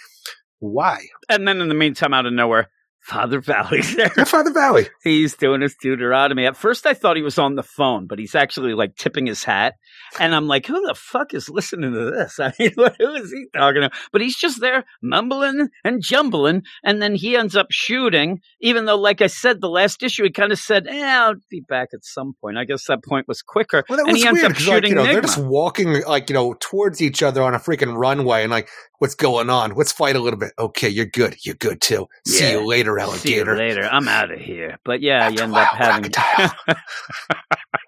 [0.58, 0.98] why?
[1.28, 2.68] and then in the meantime, out of nowhere,
[3.02, 4.10] Father Valley's there.
[4.10, 4.88] Father Valley.
[5.02, 6.46] He's doing his Deuteronomy.
[6.46, 9.44] At first, I thought he was on the phone, but he's actually like tipping his
[9.44, 9.74] hat.
[10.18, 12.38] And I'm like, who the fuck is listening to this?
[12.40, 13.90] I mean, what, who is he talking to?
[14.12, 16.62] But he's just there mumbling and jumbling.
[16.84, 20.30] And then he ends up shooting, even though, like I said, the last issue, he
[20.30, 22.58] kind of said, eh, I'll be back at some point.
[22.58, 23.84] I guess that point was quicker.
[23.88, 26.02] Well, that and was he ends weird up because like, you know they're just walking
[26.02, 28.68] like you know towards each other on a freaking runway, and like,
[29.00, 29.72] what's going on?
[29.72, 30.52] Let's fight a little bit.
[30.58, 31.36] Okay, you're good.
[31.44, 32.06] You're good too.
[32.26, 33.20] See you later, alligator.
[33.20, 33.88] See you later.
[33.90, 34.78] I'm out of here.
[34.84, 36.54] But yeah, you end up having crocodile.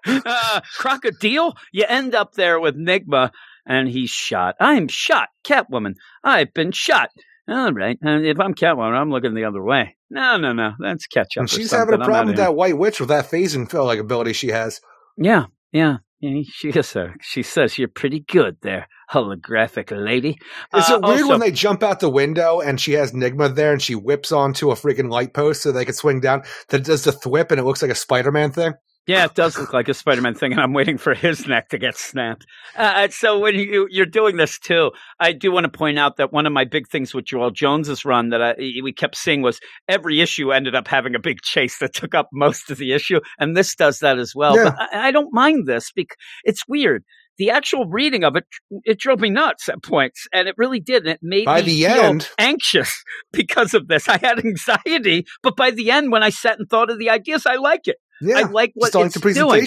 [0.25, 1.55] uh, crocodile.
[1.71, 3.31] You end up there with Nygma,
[3.65, 4.55] and he's shot.
[4.59, 5.93] I'm shot, Catwoman.
[6.23, 7.09] I've been shot.
[7.47, 7.97] All right.
[8.01, 9.95] And if I'm Catwoman, I'm looking the other way.
[10.09, 10.73] No, no, no.
[10.79, 11.41] That's catch up.
[11.41, 14.33] And she's having a problem with that white witch with that phasing feel like ability
[14.33, 14.81] she has.
[15.17, 15.97] Yeah, yeah.
[16.21, 20.37] yeah, She is a, She says you're pretty good there, holographic lady.
[20.75, 23.55] Is Uh, it weird also- when they jump out the window and she has Nygma
[23.55, 26.43] there and she whips onto a freaking light post so they can swing down?
[26.69, 28.73] That does the thwip and it looks like a Spider Man thing.
[29.05, 31.77] Yeah, it does look like a Spider-Man thing, and I'm waiting for his neck to
[31.77, 32.45] get snapped.
[32.73, 36.31] Uh, so when you, you're doing this too, I do want to point out that
[36.31, 39.59] one of my big things with Joëlle Jones's run that I, we kept seeing was
[39.89, 43.19] every issue ended up having a big chase that took up most of the issue,
[43.37, 44.55] and this does that as well.
[44.55, 44.63] Yeah.
[44.69, 47.03] But I, I don't mind this because it's weird.
[47.43, 48.45] The actual reading of it,
[48.85, 51.03] it drove me nuts at points, and it really did.
[51.03, 54.07] And it made By me feel end- anxious because of this.
[54.07, 57.45] I had anxiety, but by the end, when I sat and thought of the ideas,
[57.45, 57.97] I like it.
[58.21, 59.63] Yeah, I like what like it's the doing.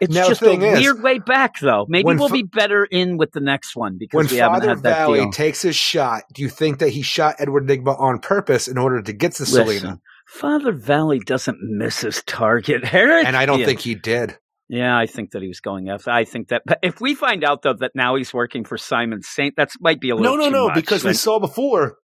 [0.00, 1.86] It's Now, just a is, weird way back, though.
[1.88, 4.68] Maybe we'll fa- be better in with the next one because When we haven't Father
[4.68, 5.32] had that Valley deal.
[5.32, 9.02] takes his shot, do you think that he shot Edward Nygma on purpose in order
[9.02, 9.98] to get to Selina?
[10.28, 13.26] Father Valley doesn't miss his target, Eric.
[13.26, 14.38] And I don't think he did.
[14.68, 16.10] Yeah, I think that he was going after.
[16.10, 19.22] I think that but if we find out though that now he's working for Simon
[19.22, 20.74] Saint, that might be a little no, too no, much.
[20.74, 21.96] because we saw before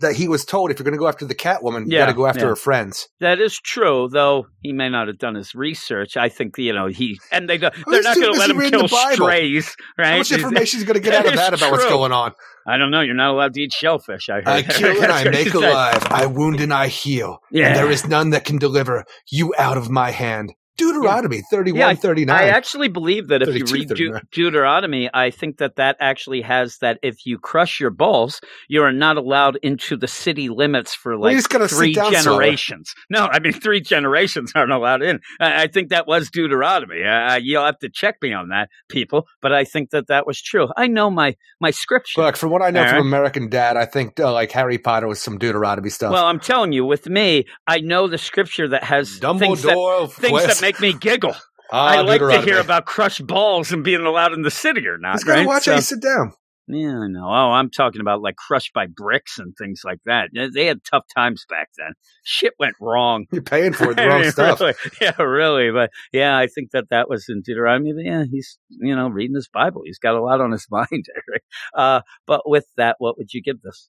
[0.00, 2.06] that he was told if you're going to go after the Catwoman, you Yeah, got
[2.06, 2.46] to go after yeah.
[2.48, 3.08] her friends.
[3.20, 6.16] that is true, though he may not have done his research.
[6.16, 9.74] I think you know he and they they're not going to let him kill strays,
[9.98, 10.06] right?
[10.12, 12.32] How much information is going to get out of that about what's going on?
[12.66, 13.00] I don't know.
[13.00, 14.28] You're not allowed to eat shellfish.
[14.28, 14.48] I heard.
[14.48, 16.06] I kill and I make alive.
[16.10, 17.38] I wound and I heal.
[17.50, 17.68] Yeah.
[17.68, 20.52] And there is none that can deliver you out of my hand.
[20.76, 22.36] Deuteronomy 31, Yeah, 39.
[22.36, 24.22] I actually believe that if you read 39.
[24.32, 28.92] Deuteronomy, I think that that actually has that if you crush your balls, you are
[28.92, 32.22] not allowed into the city limits for like just three somewhere.
[32.22, 32.94] generations.
[33.10, 35.20] No, I mean three generations aren't allowed in.
[35.38, 37.02] I, I think that was Deuteronomy.
[37.02, 39.26] Uh, you'll have to check me on that, people.
[39.40, 40.68] But I think that that was true.
[40.76, 42.22] I know my my scripture.
[42.22, 45.20] Look, from what I know from American Dad, I think uh, like Harry Potter was
[45.20, 46.12] some Deuteronomy stuff.
[46.12, 50.46] well, I'm telling you, with me, I know the scripture that has things that things
[50.46, 51.34] that make me giggle.
[51.74, 54.98] Ah, I like to hear about crushed balls and being allowed in the city or
[54.98, 55.14] not.
[55.14, 55.46] Just gotta right?
[55.46, 56.34] watch So- how you sit down.
[56.68, 57.24] Yeah, I know.
[57.26, 60.28] Oh, I'm talking about like crushed by bricks and things like that.
[60.54, 61.92] They had tough times back then.
[62.24, 63.24] Shit went wrong.
[63.32, 64.60] You're paying for the wrong mean, stuff.
[64.60, 64.74] really.
[65.00, 65.70] yeah, really.
[65.70, 67.92] But yeah, I think that that was in Deuteronomy.
[67.96, 69.80] Yeah, he's you know reading his Bible.
[69.86, 71.42] He's got a lot on his mind, Eric.
[71.74, 73.88] Uh, but with that, what would you give this?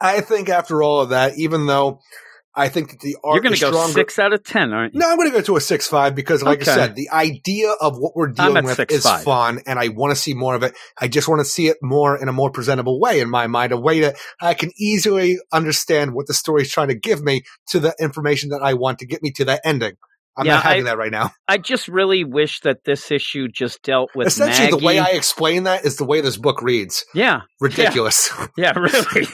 [0.00, 2.00] I think after all of that, even though
[2.56, 3.92] I think that the art You're going to go stronger.
[3.92, 5.00] six out of ten, aren't you?
[5.00, 6.70] No, I'm going to go to a six five because, like Okay.
[6.70, 8.92] I said, the idea of what we're dealing with 6'5".
[8.92, 10.74] is fun, and I want to see more of it.
[11.00, 13.72] I just want to see it more in a more presentable way in my mind,
[13.72, 17.42] a way that I can easily understand what the story is trying to give me
[17.68, 19.96] to the information that I want to get me to that ending.
[20.36, 21.30] I'm Yeah, not having I- that right now.
[21.48, 25.64] I just really wish that this issue just dealt with Essentially, the way I explain
[25.64, 27.04] that is the way this book reads.
[27.14, 28.30] yeah, Ridiculous.
[28.56, 29.26] yeah, really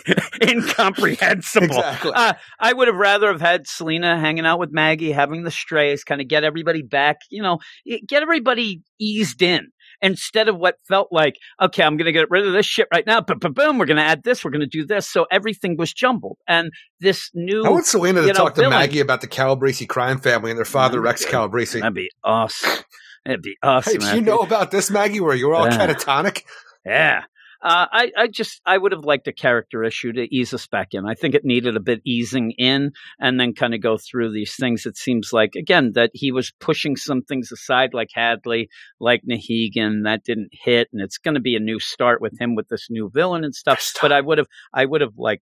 [0.47, 1.67] incomprehensible.
[1.67, 2.13] exactly.
[2.15, 6.05] Uh, I would have rather have had Selina hanging out with Maggie, having the strays,
[6.05, 7.59] kind of get everybody back, you know,
[8.07, 9.69] get everybody eased in
[10.03, 13.07] instead of what felt like, okay, I'm going to get rid of this shit right
[13.07, 13.21] now.
[13.21, 15.09] But boom, we're going to add this, we're going to do this.
[15.09, 16.39] So everything was jumbled.
[16.49, 16.71] And
[17.01, 18.79] this new, I want Selina to know, talk to villain.
[18.79, 21.31] Maggie about the Calabrese crime family and their father, Rex good.
[21.31, 21.81] Calabrese.
[21.81, 22.85] that'd be awesome.
[23.27, 23.99] It'd be Hey, awesome.
[23.99, 25.87] do you know about this, Maggie, where you're all Yeah.
[25.87, 26.43] catatonic?
[26.87, 27.23] Yeah.
[27.63, 30.89] Uh, I, I just, I would have liked a character issue to ease us back
[30.93, 31.07] in.
[31.07, 34.55] I think it needed a bit easing in and then kind of go through these
[34.59, 34.87] things.
[34.87, 40.05] It seems like, again, that he was pushing some things aside, like Hadley, like Nahegan,
[40.05, 40.89] that didn't hit.
[40.93, 43.55] And it's going to be a new start with him with this new villain and
[43.55, 43.93] stuff.
[44.01, 45.43] But I would have, I would have like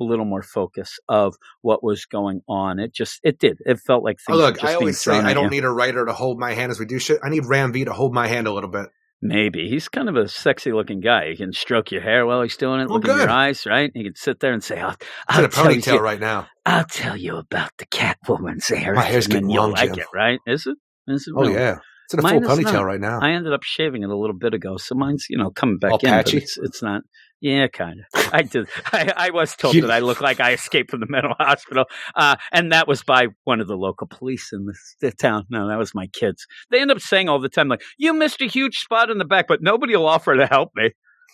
[0.00, 2.78] a little more focus of what was going on.
[2.78, 3.58] It just it did.
[3.66, 5.50] It felt like Oh, things were look, just I always say I don't you.
[5.50, 7.18] need a writer to hold my hand as we do shit.
[7.22, 8.86] I need Ram V to hold my hand a little bit.
[9.20, 11.30] Maybe he's kind of a sexy looking guy.
[11.30, 13.90] He can stroke your hair while he's doing it, Oh, look in your eyes, right?
[13.92, 14.96] He can sit there and say, "I'll,
[15.28, 16.46] I'll a tell ponytail you, right now.
[16.64, 20.00] I'll tell you about the Catwoman's hair." My hair's getting you'll long, like Jim.
[20.04, 20.38] it, right?
[20.46, 20.76] Is it?
[21.08, 21.34] Is it?
[21.36, 21.54] Oh really?
[21.54, 22.84] yeah, it's in a Mine full ponytail not.
[22.86, 23.20] right now.
[23.20, 25.92] I ended up shaving it a little bit ago, so mine's you know coming back
[25.92, 26.04] All in.
[26.10, 26.38] But patchy?
[26.38, 27.02] it's, it's not.
[27.40, 28.30] Yeah, kind of.
[28.32, 28.68] I did.
[28.92, 31.84] I, I was told You- that I look like I escaped from the mental hospital,
[32.16, 35.44] uh, and that was by one of the local police in this the town.
[35.50, 36.46] No, that was my kids.
[36.70, 39.24] They end up saying all the time, like, "You missed a huge spot in the
[39.24, 40.90] back, but nobody will offer to help me."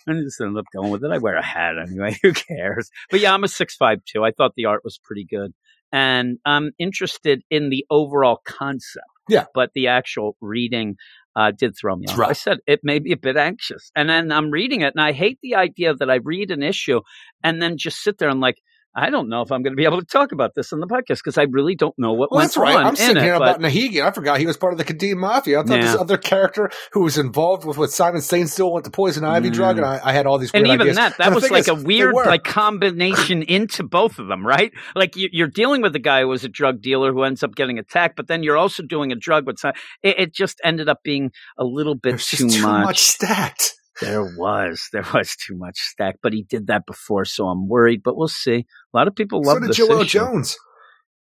[0.07, 1.09] And I just ended up going with it.
[1.11, 2.17] I wear a hat anyway.
[2.21, 2.89] Who cares?
[3.09, 4.23] But yeah, I'm a six five two.
[4.23, 5.53] I thought the art was pretty good,
[5.91, 9.05] and I'm interested in the overall concept.
[9.27, 9.45] Yeah.
[9.53, 10.95] but the actual reading
[11.35, 12.19] uh, did throw me off.
[12.19, 15.11] I said it made me a bit anxious, and then I'm reading it, and I
[15.11, 17.01] hate the idea that I read an issue
[17.43, 18.57] and then just sit there and like.
[18.95, 20.87] I don't know if I'm going to be able to talk about this on the
[20.87, 22.75] podcast because I really don't know what Well, went that's right.
[22.77, 23.23] on I'm in sitting it.
[23.23, 24.01] here but- about Nahigi.
[24.01, 25.59] I forgot he was part of the Kadim Mafia.
[25.59, 29.23] I thought this other character who was involved with what Simon Sainstill with the poison
[29.25, 29.53] ivy Mm.
[29.53, 30.51] drug, and I, I had all these.
[30.53, 30.95] and even ideas.
[30.95, 34.71] that, that And was like is, a weird like combination into both of them, right?
[34.95, 37.53] Like you, you're dealing with a guy who was a drug dealer who ends up
[37.55, 39.63] getting attacked, but then you're also doing a drug with.
[40.03, 42.85] It, it just ended up being a little bit There's too, just too much.
[42.85, 43.74] much stacked.
[44.01, 48.01] There was, there was too much stack, but he did that before, so I'm worried.
[48.03, 48.65] But we'll see.
[48.93, 50.19] A lot of people love So did this issue.
[50.19, 50.57] Jones.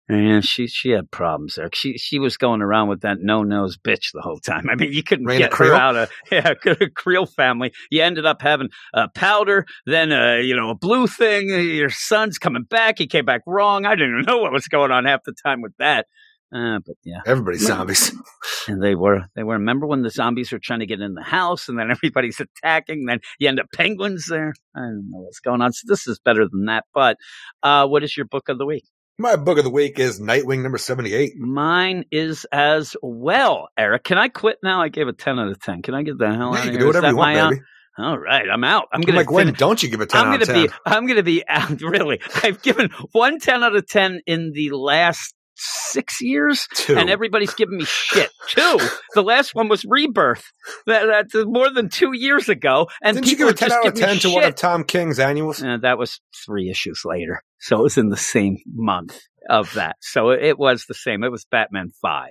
[0.09, 1.69] Yeah, she she had problems there.
[1.73, 4.67] She she was going around with that no nose bitch the whole time.
[4.69, 5.75] I mean, you couldn't Raina get her Creel?
[5.75, 7.71] out of yeah, a Creel family.
[7.89, 11.47] You ended up having a powder, then a you know a blue thing.
[11.49, 12.97] Your son's coming back.
[12.97, 13.85] He came back wrong.
[13.85, 16.07] I didn't even know what was going on half the time with that.
[16.53, 18.11] Uh, but yeah, Everybody's zombies.
[18.67, 19.53] and they were they were.
[19.53, 23.05] Remember when the zombies were trying to get in the house, and then everybody's attacking.
[23.05, 24.53] Then you end up penguins there.
[24.75, 25.71] I don't know what's going on.
[25.73, 26.85] So this is better than that.
[26.93, 27.17] But
[27.63, 28.83] uh, what is your book of the week?
[29.17, 31.33] My book of the week is Nightwing number seventy-eight.
[31.37, 34.03] Mine is as well, Eric.
[34.03, 34.81] Can I quit now?
[34.81, 35.83] I gave a 10 out of 10.
[35.83, 36.79] Can I get the hell Yeah, out you of can here?
[36.79, 37.49] do whatever you want, out?
[37.51, 37.61] baby.
[37.99, 38.87] All right, I'm out.
[38.91, 40.29] I'm going to I'm going like, to when don't you give a 10 I'm out
[40.31, 40.65] going of to 10?
[40.67, 42.19] be I'm going to be out really.
[42.43, 46.97] I've given one 10 out of 10 in the last 6 years Two.
[46.97, 48.31] and everybody's giving me shit.
[48.49, 48.79] Two.
[49.13, 50.43] The last one was Rebirth.
[50.87, 53.77] That, that's more than 2 years ago and Didn't you people give a 10 just
[53.77, 54.55] out of 10 to one of.
[54.55, 55.61] Tom King's annuals?
[55.61, 57.43] Uh, that was three issues later.
[57.59, 59.97] So it was in the same month of that.
[60.01, 61.23] So it was the same.
[61.23, 62.29] It was Batman 5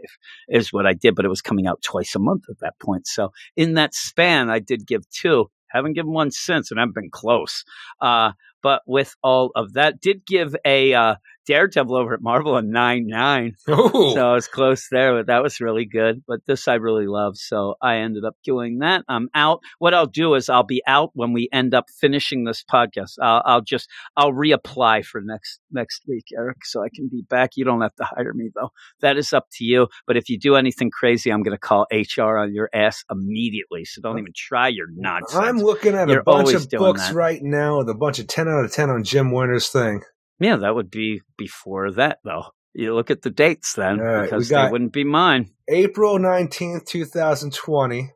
[0.48, 3.06] is what I did, but it was coming out twice a month at that point.
[3.06, 5.50] So in that span, I did give two.
[5.70, 7.64] Haven't given one since, and I've been close.
[8.00, 8.32] Uh,
[8.62, 11.14] but with all of that, did give a uh,
[11.46, 13.56] Daredevil over at Marvel a 9 9.
[13.70, 14.12] Ooh.
[14.14, 16.22] So I was close there, but that was really good.
[16.26, 17.36] But this I really love.
[17.36, 19.04] So I ended up doing that.
[19.08, 19.60] I'm out.
[19.78, 23.14] What I'll do is I'll be out when we end up finishing this podcast.
[23.20, 27.50] I'll, I'll just, I'll reapply for next, next week, Eric, so I can be back.
[27.56, 28.70] You don't have to hire me though.
[29.00, 29.88] That is up to you.
[30.06, 33.84] But if you do anything crazy, I'm going to call HR on your ass immediately.
[33.84, 35.34] So don't even try your nonsense.
[35.34, 37.14] I'm looking at You're a bunch of books that.
[37.14, 40.02] right now with a bunch of 10 out of 10 on Jim Winter's thing.
[40.40, 42.44] Yeah, that would be before that though.
[42.72, 45.50] You look at the dates then right, because they wouldn't be mine.
[45.68, 48.12] April 19th, 2020.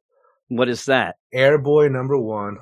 [0.48, 1.16] What is that?
[1.34, 2.58] Airboy number one.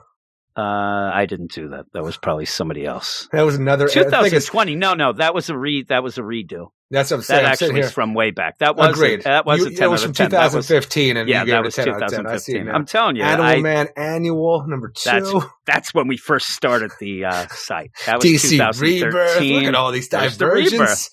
[0.57, 1.87] Uh, I didn't do that.
[1.95, 3.29] That was probably somebody else.
[3.33, 3.87] That was another.
[3.87, 4.77] I think 2020.
[4.77, 5.85] No, no, that was a re.
[5.89, 6.69] That was a redo.
[6.93, 7.43] That's what I'm saying.
[7.43, 8.59] That I'm actually is from way back.
[8.59, 9.21] That was Agreed.
[9.21, 10.31] A, that was You- a it 10 was out from of 10.
[10.31, 12.27] That was, 2015, and yeah, you gave that it a was 10 out of 10.
[12.27, 12.67] I see it 2015.
[12.67, 12.73] now.
[12.75, 15.11] I'm telling you, Animal I, Man Annual number two.
[15.11, 15.33] That's
[15.67, 17.91] that's when we first started the uh, site.
[18.07, 19.03] That was DC 2013.
[19.05, 19.41] Rebirth.
[19.41, 21.09] Look at all these the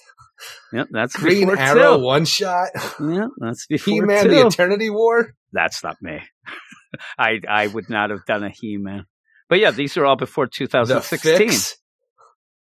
[0.72, 2.04] Yep, that's Green Arrow two.
[2.04, 2.70] one shot.
[3.00, 5.34] Yeah, that's before He Man the Eternity War.
[5.52, 6.20] That's not me.
[7.18, 9.06] I I would not have done a He Man.
[9.50, 11.38] But yeah, these are all before The 2016.
[11.38, 11.78] Fix.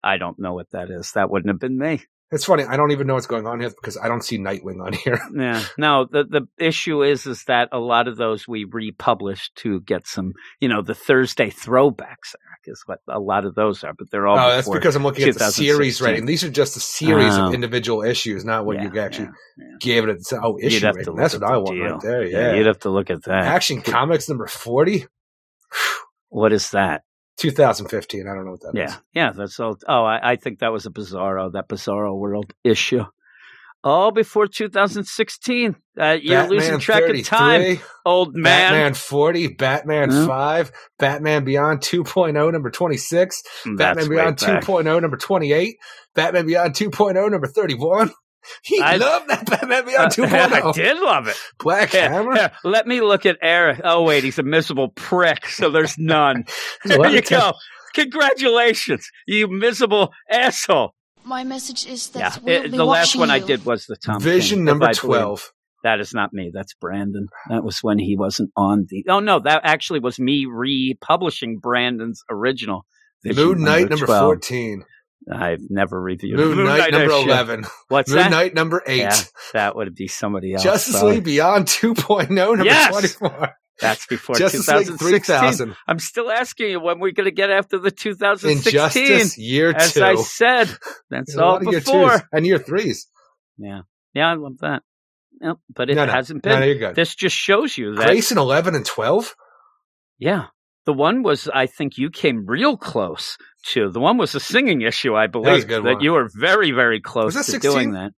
[0.03, 1.13] I don't know what that is.
[1.13, 2.03] That wouldn't have been me.
[2.31, 2.63] It's funny.
[2.63, 5.19] I don't even know what's going on here because I don't see Nightwing on here.
[5.33, 5.63] Yeah.
[5.77, 10.07] No, the the issue is is that a lot of those we republished to get
[10.07, 14.09] some, you know, the Thursday throwbacks, Eric, is what a lot of those are, but
[14.09, 16.05] they're all Oh, that's because I'm looking at the series 2016.
[16.11, 16.25] rating.
[16.25, 17.47] These are just a series Oh.
[17.49, 19.77] of individual issues, not what Yeah, you actually yeah, yeah.
[19.79, 20.09] gave it.
[20.31, 21.15] A, oh, issue rating.
[21.15, 21.85] That's what I want deal.
[21.85, 22.23] right there.
[22.25, 22.53] Yeah, Yeah.
[22.55, 23.43] you'd have to look at that.
[23.45, 25.05] Action Comics number 40,
[26.29, 27.03] What is that?
[27.37, 28.27] 2015.
[28.27, 28.91] I don't know what that is.
[28.91, 29.77] Yeah, yeah, that's all.
[29.87, 33.03] Oh, I, I think that was a Bizarro, uh, that Bizarro World issue.
[33.87, 35.75] Oh, before 2016.
[35.97, 38.71] Uh, you're Batman losing track of time, old man.
[38.71, 40.25] Batman 40, Batman Yeah.
[40.25, 45.75] 5, Batman Beyond 2.0 number 26, hmm, That's Batman Beyond 2.0 number 28,
[46.15, 48.11] Batman Beyond 2.0 number 31.
[48.63, 51.37] He I- loved that Batman Beyond Uh, I did love it.
[51.59, 52.35] Black Here, Hammer.
[52.35, 53.81] here, let me look at Eric.
[53.83, 55.45] Oh wait, he's a miserable prick.
[55.47, 56.45] So there's none.
[56.83, 57.53] There's a there you of ten- go.
[57.93, 60.93] Congratulations, you miserable asshole.
[61.23, 63.85] My message is that Yeah, we'll it- be the last watching one I did was
[63.85, 65.51] the Tom Vision King, number 12.
[65.83, 66.51] That is not me.
[66.53, 67.27] That's Brandon.
[67.49, 69.05] That was when he wasn't on the.
[69.07, 72.85] Oh no, that actually was me republishing Brandon's original.
[73.23, 74.21] Vision Moon Knight number 12.
[74.23, 74.83] 14.
[75.31, 77.65] I've never reviewed Moon, Knight number 11.
[77.87, 78.31] What's Moon that?
[78.31, 78.97] Knight number 8.
[78.97, 79.15] Yeah,
[79.53, 80.63] that would be somebody else.
[80.63, 81.15] Justice Sorry.
[81.15, 82.91] League Beyond 2.0 number Yes!
[82.91, 83.55] 24.
[83.81, 85.37] That's before Justice League 2016.
[85.37, 85.75] 3000.
[85.87, 88.71] I'm still asking you when we're going to get after the 2016.
[88.71, 89.77] Injustice year 2.
[89.77, 90.69] As I said,
[91.09, 92.11] that's all year before.
[92.11, 93.07] twos and year threes.
[93.57, 93.81] Yeah,
[94.13, 94.83] yeah, I love that.
[95.41, 96.11] Yep, but it no, no.
[96.11, 96.79] hasn't been.
[96.79, 96.93] no.
[96.93, 98.05] This just shows you that.
[98.05, 99.35] Grayson 11 and 12?
[100.17, 100.45] Yeah.
[100.85, 103.89] The one was, I think you came real close to.
[103.89, 105.67] The one was a singing issue, I believe.
[105.67, 105.99] that one.
[106.01, 107.71] you were very, very close that to 16?
[107.71, 108.11] doing that.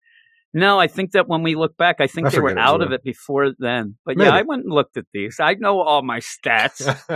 [0.56, 2.62] No, I think that when we look back, I think I they were forget it
[2.62, 3.98] was out of it before then.
[4.06, 4.30] But Maybe.
[4.30, 5.38] yeah, I went and looked at these.
[5.42, 6.88] I know all my stats.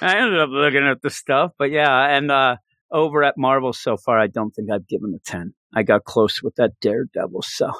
[0.00, 2.56] I ended up looking at the stuff, but yeah, and uh
[2.90, 5.52] over at Marvel so far, I don't think I've given a ten.
[5.74, 7.72] I got close with that Daredevil, so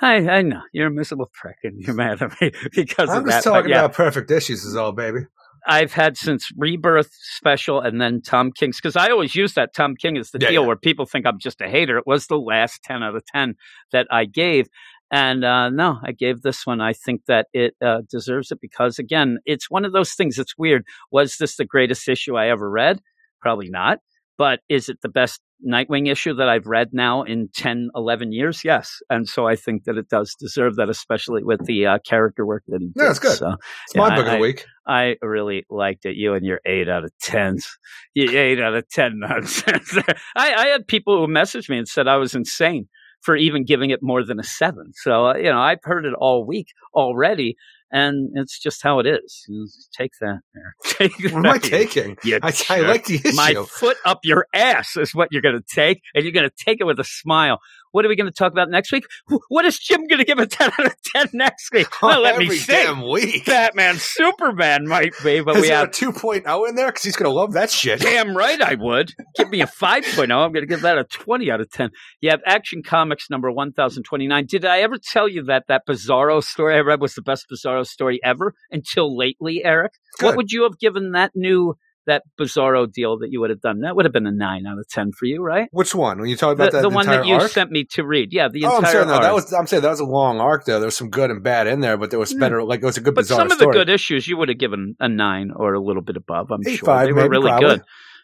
[0.00, 3.24] I I know you're a miserable prick and you're mad at me because I'm of
[3.26, 3.30] that.
[3.30, 5.26] just but talking yeah, about perfect issues, is all, baby.
[5.66, 9.94] I've had since Rebirth special and then Tom King's because I always use that Tom
[9.96, 10.66] King is the Yeah, deal yeah.
[10.68, 11.98] where people think I'm just a hater.
[11.98, 13.54] It was the last ten out of ten
[13.92, 14.68] that I gave.
[15.12, 16.80] And uh, no, I gave this one.
[16.80, 20.38] I think that it uh, deserves it because, again, it's one of those things.
[20.38, 20.84] It's weird.
[21.10, 23.00] Was this the greatest issue I ever read?
[23.40, 23.98] Probably not.
[24.40, 28.62] But is it the best Nightwing issue that I've read now in 10, 11 years?
[28.64, 29.02] Yes.
[29.10, 32.62] And so I think that it does deserve that, especially with the uh, character work
[32.68, 32.94] that he did.
[32.96, 33.36] Yeah, it's good.
[33.36, 34.64] So, It's my Yeah, book of the week.
[34.86, 36.16] I really liked it.
[36.16, 37.68] You and your eight out of tens.
[38.14, 39.94] You eight out of ten nonsense.
[40.34, 42.88] I, I had people who messaged me and said I was insane
[43.20, 44.92] for even giving it more than a seven.
[44.94, 47.56] So uh, you know, I've heard it all week already,
[47.90, 49.44] and it's just how it is.
[49.48, 50.40] You take that.
[50.54, 50.74] There.
[50.84, 52.16] Take What am I taking?
[52.24, 53.34] You I, I like the issue.
[53.34, 56.64] My foot up your ass is what you're going to take, and you're going to
[56.64, 57.60] take it with a smile.
[57.92, 59.04] What are we going to talk about next week?
[59.48, 61.86] What is Jim going to give a 10 out of 10 next week?
[62.02, 62.86] Well, let me Every think.
[62.86, 63.44] damn week.
[63.46, 66.86] Batman, Superman might be, but Is we have a 2.0 in there?
[66.86, 68.00] Because he's going to love that shit.
[68.10, 69.12] Damn right I would.
[69.36, 70.22] Give me a 5.0.
[70.22, 71.90] I'm going to give that a 20 out of 10.
[72.20, 74.46] You have Action Comics number 1029.
[74.46, 77.86] Did I ever tell you that that Bizarro story I read was the best Bizarro
[77.86, 79.92] story ever until lately, Eric?
[80.20, 81.74] What would you have given that new,
[82.10, 83.80] that Bizarro deal that you would have done?
[83.80, 85.68] That would have been a 9 out of 10 for you, right?
[85.72, 86.18] Which one?
[86.20, 87.50] When you talk The, about that the one that you arc?
[87.50, 88.32] sent me to read.
[88.32, 89.52] Yeah, the Oh, I'm entire saying no, that was.
[89.52, 90.78] I'm saying that was a long arc though.
[90.78, 92.40] There was some good and bad in there, but there was Hmm.
[92.40, 92.62] better.
[92.62, 93.72] Like it was a good But some of story.
[93.72, 96.50] the good issues you would have given a nine or a little bit above.
[96.50, 97.68] I'm Eight, sure five, they were really probably.
[97.76, 97.82] good.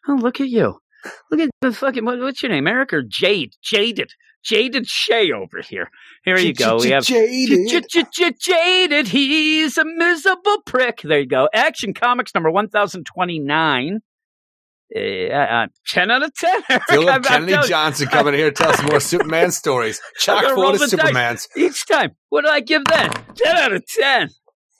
[0.08, 0.78] Oh, look at you!
[1.30, 3.52] Look at the fucking what, what's your name, Eric or Jade?
[3.62, 4.10] Jaded,
[4.46, 5.90] Jaded Shay over here.
[6.24, 6.78] Here you go.
[6.78, 8.38] We have Jaded.
[8.38, 9.08] Jaded.
[9.08, 11.00] He's a miserable prick.
[11.02, 11.48] There you go.
[11.52, 14.00] Action Comics number one thousand twenty nine.
[14.94, 16.62] Uh, uh, ten out of ten.
[16.70, 16.70] Eric.
[16.70, 20.00] I'm- Philip I'm Kennedy Johnson coming here to tell us more Superman stories.
[20.20, 20.80] Chock full of.
[20.80, 21.48] Supermans.
[21.56, 22.12] each time.
[22.28, 23.10] What did I give then?
[23.34, 24.30] 10 out of 10.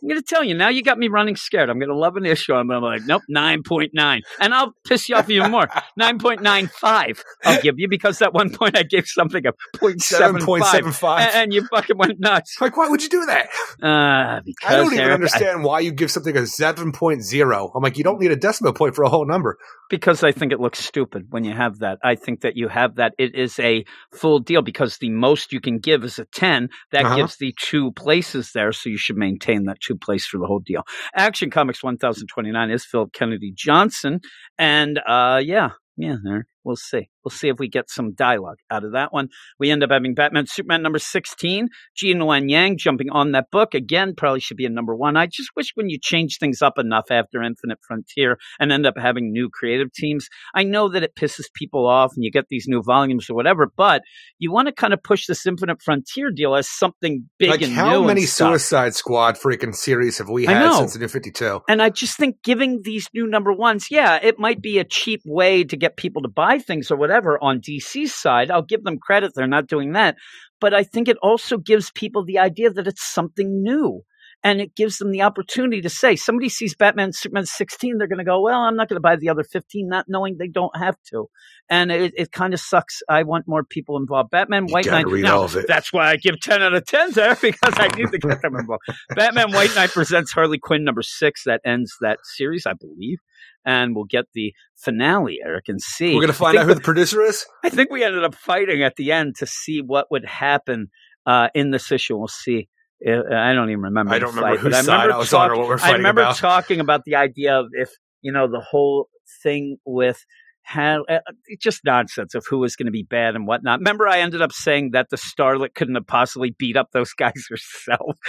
[0.07, 0.69] I'm going to tell you now.
[0.69, 1.69] You got me running scared.
[1.69, 2.55] I'm going to love an issue.
[2.55, 4.21] I'm gonna like, nope, 9.9.
[4.41, 5.67] And I'll piss you off even more.
[6.01, 10.39] 9.95 I'll give you because at one point I gave something a 0.75.
[10.41, 11.19] 7.75.
[11.19, 12.57] And, and you fucking went nuts.
[12.61, 13.49] Like, why would you do that?
[13.83, 17.71] Uh, because I don't even Eric, I- understand why you give something a 7.0.
[17.75, 19.59] I'm like, you don't need a decimal point for a whole number.
[19.91, 21.99] because I think it looks stupid when you have that.
[22.03, 23.13] I think that you have that.
[23.19, 26.69] It is a full deal because the most you can give is a 10.
[26.93, 27.17] That Uh-huh.
[27.17, 28.73] gives the two places there.
[28.73, 30.83] So you should maintain that two place for the whole deal.
[31.15, 34.21] Action Comics 1029 is Philip Kennedy Johnson.
[34.59, 36.47] And uh, yeah, yeah, there.
[36.67, 37.09] We'll see.
[37.25, 39.29] We'll see if we get some dialogue out of that one.
[39.61, 41.69] We end up having Batman Superman number 16.
[41.95, 43.73] Gene Luen Yang jumping on that book.
[43.73, 45.17] Again, probably should be a number one.
[45.17, 48.95] I just wish when you change things up enough after Infinite Frontier and end up
[48.99, 52.67] having new creative teams, I know that it pisses people off and you get these
[52.67, 54.03] new volumes or whatever, but
[54.41, 57.73] you want to kind of push this Infinite Frontier deal as something big like, and
[57.73, 58.07] how new.
[58.09, 58.51] many and stuff.
[58.51, 61.61] Suicide Squad freaking series have we had since the New 52?
[61.69, 65.23] And I just think giving these new number ones, yeah, it might be a cheap
[65.25, 68.51] way to get people to buy things or whatever on DC's side.
[68.51, 69.33] I'll give them credit.
[69.35, 70.17] They're not doing that.
[70.61, 74.03] But I think it also gives people the idea that it's something new.
[74.45, 78.19] And it gives them the opportunity to say, somebody sees Batman Superman 16, they're going
[78.19, 80.77] to go, well, I'm not going to buy the other 15, not knowing they don't
[80.77, 81.29] have to.
[81.69, 83.03] And it, it kind of sucks.
[83.09, 84.31] I want more people involved.
[84.31, 85.09] Batman You White Knight.
[85.09, 85.67] read Now, all of it.
[85.67, 88.55] That's why I give 10 out of 10 there because I need to get them
[88.55, 88.83] involved.
[89.17, 91.43] Batman White Knight presents Harley Quinn number six.
[91.45, 93.19] That ends that series, I believe.
[93.65, 96.15] And we'll get the finale, Eric, and see.
[96.15, 97.45] We're going to find out who the producer is?
[97.65, 100.89] I think we ended up fighting at the end to see what would happen
[101.27, 102.17] uh, in this issue.
[102.17, 102.69] We'll see.
[103.07, 104.15] Uh, I don't even remember.
[104.15, 105.79] I don't remember fight, whose but I side remember I was on or what we're
[105.81, 106.37] I remember about.
[106.37, 107.91] talking about the idea of if
[108.23, 109.09] you know the whole
[109.43, 110.25] thing with
[110.67, 111.21] had uh,
[111.61, 113.79] just nonsense of who was going to be bad and whatnot.
[113.79, 117.47] Remember, I ended up saying that the Starlet couldn't have possibly beat up those guys
[117.49, 118.19] herself.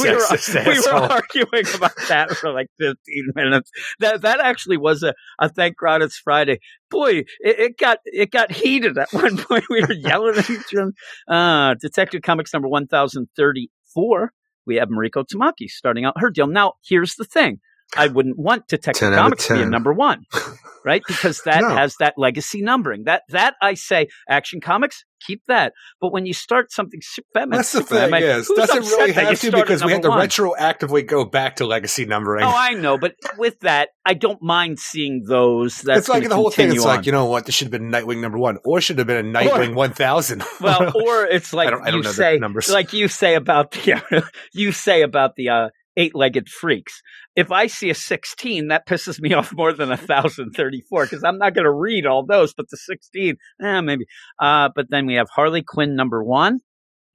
[0.00, 0.18] We, were,
[0.66, 2.96] we were arguing about that for like 15
[3.34, 3.70] minutes.
[4.00, 6.58] That that actually was a, a thank God it's Friday.
[6.90, 9.64] Boy, it, it got it got heated at one point.
[9.70, 10.92] We were yelling at each other.
[11.28, 12.68] Uh, Detective Comics number
[13.94, 14.32] 1034.
[14.64, 16.46] We have Mariko Tamaki starting out her deal.
[16.46, 17.60] Now, here's the thing.
[17.96, 20.24] I wouldn't want Detective 10 out Comics to be a number one,
[20.84, 21.02] right?
[21.06, 21.68] Because that No.
[21.70, 23.04] has that legacy numbering.
[23.04, 25.72] That that I say, Action Comics, keep that.
[26.00, 29.50] But when you start something Superman, That's the thing like, is, doesn't really have to
[29.52, 30.26] because we had to one?
[30.26, 32.44] retroactively go back to legacy numbering.
[32.44, 35.80] Oh, I know, but with that, I don't mind seeing those.
[35.82, 36.70] That's it's like the whole thing.
[36.72, 36.96] It's on.
[36.96, 37.46] like you know what?
[37.46, 40.42] This should have been Nightwing number one, or should have been a Nightwing one thousand.
[40.60, 42.70] well, or it's like I don't, I don't you know say, numbers.
[42.70, 47.02] like you say about the, you say about the uh, eight-legged freaks.
[47.36, 51.24] If I see a sixteen, that pisses me off more than a thousand thirty-four because
[51.24, 52.54] I'm not going to read all those.
[52.54, 54.06] But the sixteen, eh, maybe.
[54.38, 56.60] Uh, but then we have Harley Quinn number one.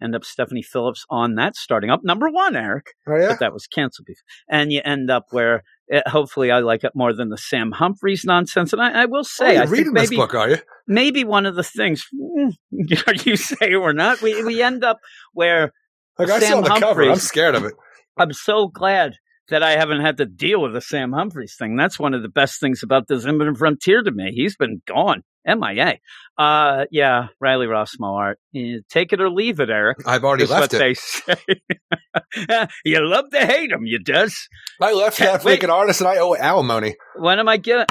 [0.01, 2.85] End up Stephanie Phillips on that starting up number one, Eric.
[3.07, 4.21] oh yeah, but that was canceled before.
[4.47, 8.23] And you end up where uh, hopefully I like it more than the Sam Humphries
[8.23, 8.73] nonsense.
[8.73, 10.57] And I, I will oh, say, you're I think reading this maybe book, are you?
[10.87, 14.99] maybe one of the things mm, you say or not, we we end up
[15.33, 15.71] where
[16.19, 17.09] Like I Sam saw the cover.
[17.09, 17.73] I'm scared of it.
[18.17, 19.13] I'm so glad
[19.49, 21.75] that I haven't had to deal with the Sam Humphries thing.
[21.77, 24.31] That's one of the best things about the Zimmerman Frontier to me.
[24.33, 25.23] He's been gone.
[25.45, 25.99] MIA.
[26.37, 28.37] Uh, yeah, Riley Rossmo art.
[28.53, 29.99] Eh, take it or leave it, Eric.
[30.05, 30.77] I've already left what it.
[30.77, 32.67] they say.
[32.85, 34.35] you love to hate him, you does.
[34.81, 36.95] I left Ten- that freaking artist, and I owe alimony.
[37.15, 37.85] When am I giving?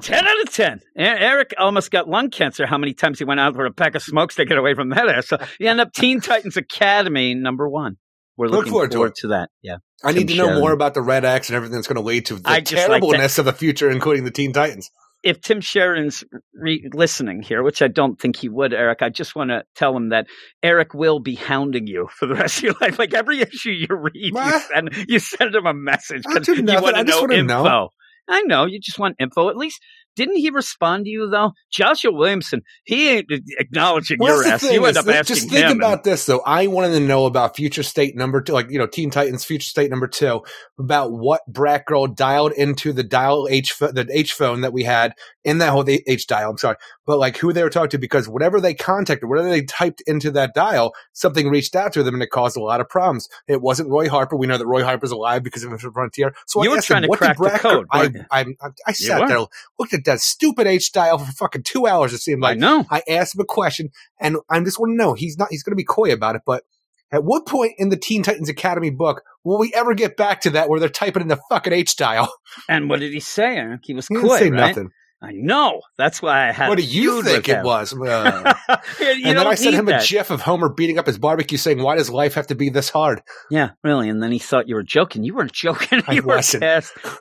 [0.00, 0.78] 10 out of 10.
[0.78, 2.64] E- Eric almost got lung cancer.
[2.66, 4.88] How many times he went out for a pack of smokes to get away from
[4.90, 5.28] that ass?
[5.28, 7.98] So you end up Teen Titans Academy number one.
[8.36, 9.50] We're Look looking forward forward, to to, that.
[9.62, 9.76] Yeah.
[10.02, 12.26] I need to know more about the Red X and everything that's going to lead
[12.26, 14.90] to the just like terribleness of the future, including the Teen Titans.
[15.22, 19.36] If Tim Sheridan's re- listening here, which I don't think he would, Eric, I just
[19.36, 20.26] want to tell him that
[20.64, 22.98] Eric will be hounding you for the rest of your life.
[22.98, 26.94] Like every issue you read, you send, you send him a message I do nothing.
[26.94, 27.90] I just wanna know.
[28.28, 29.48] I know you just want info.
[29.48, 29.80] At least
[30.16, 31.52] didn't he respond to you though?
[31.70, 33.26] Joshua Williamson, he ain't
[33.58, 34.62] acknowledging Well, your ass.
[34.62, 36.42] You end up asking just think about this though.
[36.44, 39.68] I wanted to know about Future State number two, like you know, Teen Titans Future
[39.68, 40.42] State number two,
[40.78, 45.14] about what Brat Girl dialed into the dial H the H phone that we had
[45.44, 46.50] in that whole H dial.
[46.50, 49.62] I'm sorry, but like who they were talking to because whatever they contacted, whatever they
[49.62, 52.88] typed into that dial, something reached out to them and it caused a lot of
[52.88, 53.28] problems.
[53.48, 54.36] It wasn't Roy Harper.
[54.36, 56.34] We know that Roy Harper's alive because of Frontier.
[56.46, 58.10] So You I were trying him, to crack did the code, I.
[58.30, 59.38] I, I, I sat there,
[59.78, 62.12] looked at that stupid H dial for fucking two hours.
[62.12, 62.58] It seemed I like.
[62.58, 62.84] know.
[62.90, 63.90] I asked him a question,
[64.20, 66.42] and I just want to know he's not he's going to be coy about it.
[66.46, 66.64] But
[67.10, 70.50] at what point in the Teen Titans Academy book will we ever get back to
[70.50, 72.32] that where they're typing in the fucking H dial?
[72.68, 73.62] And what did he say?
[73.82, 74.58] He was He coy, didn't say right?
[74.68, 74.90] nothing.
[75.22, 75.82] I know.
[75.96, 76.68] That's why I had.
[76.68, 77.94] What do you think it was?
[78.02, 78.54] Uh,
[79.00, 80.04] and then I sent him that.
[80.04, 82.68] a gif of Homer beating up his barbecue, saying, "Why does life have to be
[82.68, 84.08] this hard?" Yeah, really.
[84.08, 85.22] And then he thought you were joking.
[85.22, 86.02] You weren't joking.
[86.08, 86.64] I you were wasn't.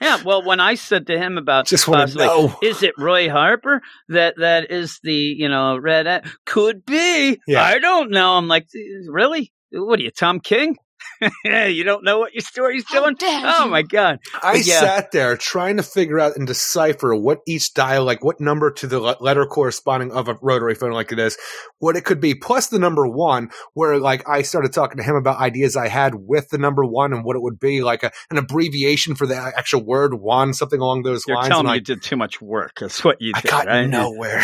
[0.02, 0.22] Yeah.
[0.24, 2.56] Well, when I said to him about Just want to know.
[2.64, 6.26] is it Roy Harper that that is the you know red?
[6.46, 7.40] Could be.
[7.48, 7.62] Yeah.
[7.64, 8.34] I don't know.
[8.34, 8.68] I'm like,
[9.08, 9.52] really?
[9.72, 10.78] What are you, Tom King?
[11.46, 13.16] you don't know what your story's doing?
[13.22, 14.20] Oh my god!
[14.42, 14.80] I yeah.
[14.80, 18.88] sat there trying to figure out and decipher what each dial, like what number to
[18.88, 21.38] the letter corresponding of a rotary phone like it is,
[21.80, 25.16] what it could be, plus the number one, where like I started talking to him
[25.16, 28.12] about ideas I had with the number one and what it would be, like a,
[28.30, 31.50] an abbreviation for the actual word one, something along those You're lines.
[31.50, 32.74] telling and me I, you did too much work.
[32.80, 33.88] That's what you I did, got right?
[33.88, 34.42] nowhere.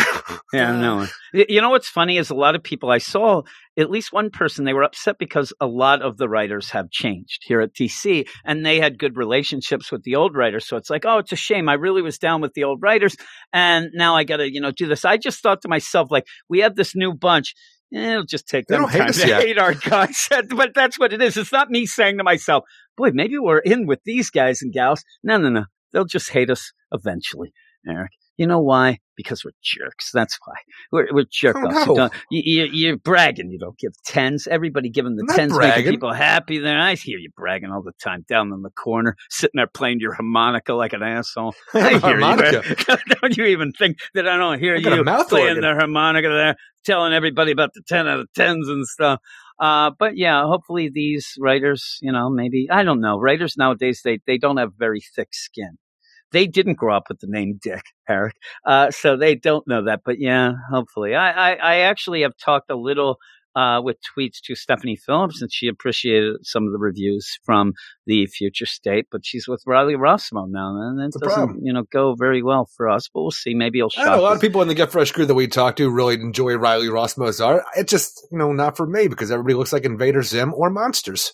[0.52, 1.06] Yeah, no.
[1.32, 3.42] You know what's funny is a lot of people I saw,
[3.78, 7.44] at least one person, they were upset because a lot of the writers have changed
[7.46, 10.66] here at DC and they had good relationships with the old writers.
[10.66, 11.68] So it's like, oh, it's a shame.
[11.68, 13.16] I really was down with the old writers
[13.52, 15.04] and now I got to, you know, do this.
[15.04, 17.54] I just thought to myself, like, we have this new bunch.
[17.94, 19.42] Eh, it'll just take They them don't hate to yet.
[19.42, 20.28] hate our guys.
[20.50, 21.36] but that's what it is.
[21.36, 22.64] It's not me saying to myself,
[22.96, 25.04] boy, maybe we're in with these guys and gals.
[25.22, 25.64] No, no, no.
[25.92, 27.52] They'll just hate us eventually,
[27.88, 28.10] Eric.
[28.38, 29.00] You know why?
[29.16, 30.10] Because we're jerks.
[30.14, 30.54] That's why.
[30.92, 32.08] We're, we're jerk Oh, no.
[32.30, 33.50] You don't, you, bragging.
[33.50, 34.46] You don't give tens.
[34.46, 36.58] Everybody giving the tens, making people happy.
[36.58, 39.98] There, I hear you bragging all the time down in the corner, sitting there playing
[39.98, 41.52] your harmonica like an asshole.
[41.74, 42.62] I hear Harmonica.
[42.64, 42.96] you.
[43.20, 45.62] don't you even think that I don't hear I you playing organ.
[45.62, 49.20] the harmonica there, telling everybody about the ten out of tens and stuff.
[49.58, 53.18] Uh, but yeah, hopefully these writers, you know, maybe I don't know.
[53.18, 55.76] Writers nowadays they they don't have very thick skin.
[56.32, 58.34] They didn't grow up with the name Dick, Eric,
[58.66, 60.00] uh, so they don't know that.
[60.04, 63.16] But yeah, hopefully, I, I I actually have talked a little
[63.56, 67.72] uh, with tweets to Stephanie Phillips, and she appreciated some of the reviews from
[68.06, 69.06] the future state.
[69.10, 71.60] But she's with Riley Rossmo now, and it The doesn't, problem.
[71.64, 73.08] you know, go very well for us.
[73.12, 73.54] But we'll see.
[73.54, 74.36] Maybe he'll I know a lot us.
[74.36, 77.40] of people in the Get Fresh crew that we talk to really enjoy Riley Rossmo's
[77.40, 77.64] art.
[77.76, 81.32] It just, you know, not for me because everybody looks like Invader Zim or monsters.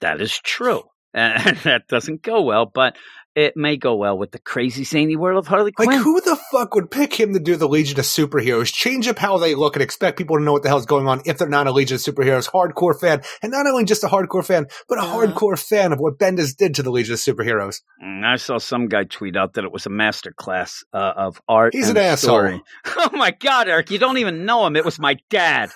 [0.00, 0.82] That is true.
[1.46, 2.96] And that doesn't go well, but
[3.36, 5.88] it may go well with the crazy zany world of Harley Quinn.
[5.88, 8.72] Like, who the fuck would pick him to do the Legion of Superheroes?
[8.72, 11.20] Change up how they look and expect people to know what the hell's going on
[11.26, 13.22] if they're not a Legion of Superheroes hardcore fan.
[13.42, 16.74] And not only just a hardcore fan, but a hardcore fan of what Bendis did
[16.76, 17.82] to the Legion of Superheroes.
[18.02, 21.40] Mm, I saw some guy tweet out that it was a master class uh, of
[21.46, 21.74] art.
[21.74, 22.28] He's and an asshole.
[22.28, 22.62] story.
[22.98, 24.76] Oh my God, Eric, you don't even know him.
[24.76, 25.70] It was my dad.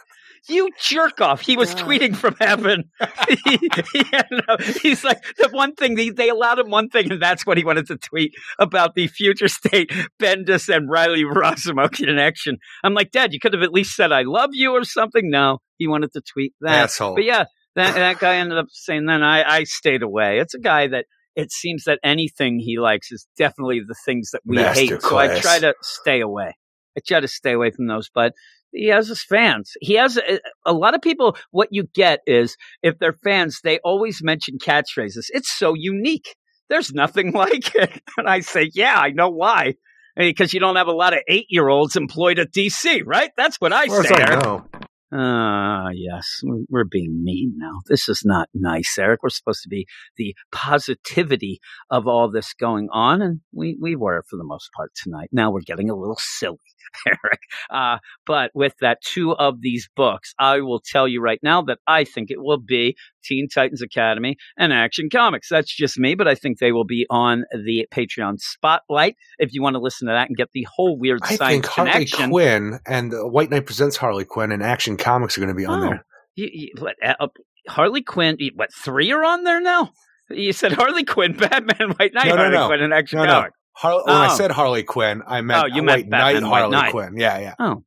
[0.48, 1.40] You jerk off.
[1.40, 2.84] He was tweeting from heaven.
[3.44, 3.58] he,
[3.92, 7.46] he no- he's like, the one thing, they, they allowed him one thing, and that's
[7.46, 12.58] what he wanted to tweet about the future state Bendis and Riley Rossimo connection.
[12.82, 15.30] I'm like, Dad, you could have at least said, I love you or something.
[15.30, 16.84] No, he wanted to tweet that.
[16.84, 17.14] Asshole.
[17.14, 17.44] But yeah,
[17.76, 20.38] that, that guy ended up saying then I, I stayed away.
[20.38, 21.04] It's a guy that
[21.36, 25.00] it seems that anything he likes is definitely the things that we hate.
[25.02, 26.56] So I try to stay away.
[26.96, 28.10] I try to stay away from those.
[28.12, 28.32] But
[28.72, 29.72] he has his fans.
[29.80, 31.36] He has a, a lot of people.
[31.50, 35.26] What you get is if they're fans, they always mention catchphrases.
[35.30, 36.36] It's so unique.
[36.68, 38.02] There's nothing like it.
[38.16, 39.74] And I say, yeah, I know why.
[40.16, 43.30] Because you don't have a lot of eight year olds employed at DC, right?
[43.36, 44.14] That's what I as say.
[44.14, 44.69] I know.
[45.12, 47.80] Ah, yes, we're- we're being mean now.
[47.86, 49.22] This is not nice, Eric.
[49.24, 54.22] We're supposed to be the positivity of all this going on, and we, we were
[54.30, 55.28] for the most part tonight.
[55.32, 56.58] Now we're getting a little silly,
[57.08, 57.40] Eric.
[57.70, 61.78] Uh, but with that, two of these books, I will tell you right now that
[61.88, 65.48] I think it will be Teen Titans Academy and Action Comics.
[65.48, 69.62] That's just me, but I think they will be on the Patreon spotlight if you
[69.62, 72.30] want to listen to that and get the whole weird I science think Harley connection.
[72.30, 75.66] Quinn and uh, White Knight Presents Harley Quinn and Action Comics are going to be
[75.66, 75.88] on Oh.
[75.90, 76.04] there.
[76.36, 77.26] You, you, what, uh,
[77.68, 79.92] Harley Quinn, what, three are on there now?
[80.30, 82.66] You said Harley Quinn, Batman, White Knight, No, no, Harley no.
[82.68, 83.32] Quinn, and Action No, no.
[83.32, 83.52] Comic.
[83.72, 84.36] Har- when I Oh.
[84.36, 86.90] said Harley Quinn, I meant Oh, you White meant Knight Batman, White Harley Knight.
[86.92, 87.14] Quinn.
[87.16, 87.54] Yeah, yeah.
[87.58, 87.82] Oh,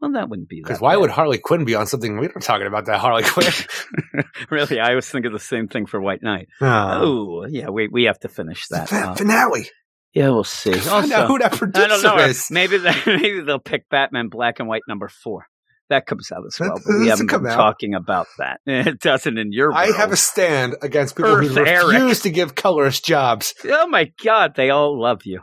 [0.00, 0.60] well, that wouldn't be.
[0.62, 1.00] Because why bad.
[1.00, 3.50] would Harley Quinn be on something we're talking about that Harley Quinn?
[4.50, 4.78] really?
[4.80, 6.48] I was thinking the same thing for White Knight.
[6.60, 8.92] oh, Oh, yeah, we we have to finish that.
[8.92, 9.68] Uh, finale.
[10.14, 10.72] yeah, we'll see.
[10.74, 12.16] Find Also, who that I producer don't know.
[12.24, 12.48] is.
[12.50, 15.46] Maybe they, maybe they'll pick Batman Black and White number four.
[15.88, 17.56] That comes out as That well, but we haven't come been out.
[17.56, 18.58] talking about that.
[18.66, 19.72] It doesn't in your.
[19.72, 19.96] I world.
[19.96, 21.86] have a stand against people Earth who Eric.
[21.92, 23.54] refuse to give colorist jobs.
[23.64, 25.42] Oh my God, they all love you.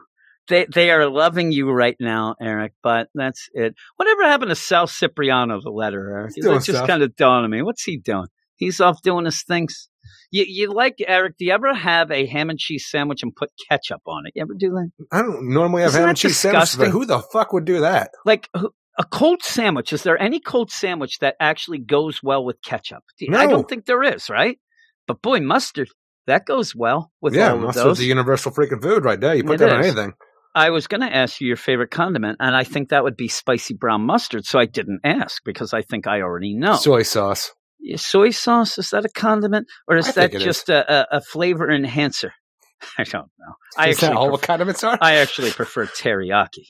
[0.50, 2.74] They they are loving you right now, Eric.
[2.84, 3.76] But that's it.
[3.96, 6.30] Whatever happened to Sal Cipriano, the letterer?
[6.36, 7.62] Doing just kind of dawned on me.
[7.62, 8.28] What's he doing?
[8.56, 9.90] He's off doing his things.
[10.32, 11.38] You, you like Eric?
[11.38, 14.34] Do you ever have a ham and cheese sandwich and put ketchup on it?
[14.36, 14.90] You ever do that?
[15.12, 17.00] I don't normally have Isn't ham and cheese sandwiches, but disgusting?
[17.00, 18.12] who the fuck would do that?
[18.26, 19.94] Like a cold sandwich?
[19.94, 23.04] Is there any cold sandwich that actually goes well with ketchup?
[23.20, 24.60] You- I don't think there is, right?
[25.08, 25.90] But boy, mustard
[26.28, 27.98] that goes well with yeah, all of mustard's those.
[28.00, 29.36] the universal freaking food right there.
[29.36, 30.14] You put It that on anything.
[30.56, 33.28] I was going to ask you your favorite condiment, and I think that would be
[33.28, 34.46] spicy brown mustard.
[34.46, 36.76] So I didn't ask because I think I already know.
[36.76, 37.52] Soy sauce.
[37.96, 41.70] Soy sauce is that a condiment, or is I that just a, a, a flavor
[41.70, 42.34] enhancer?
[42.98, 43.54] I don't know.
[43.78, 44.98] I is that all pref- what condiments are?
[45.02, 46.68] I actually prefer teriyaki.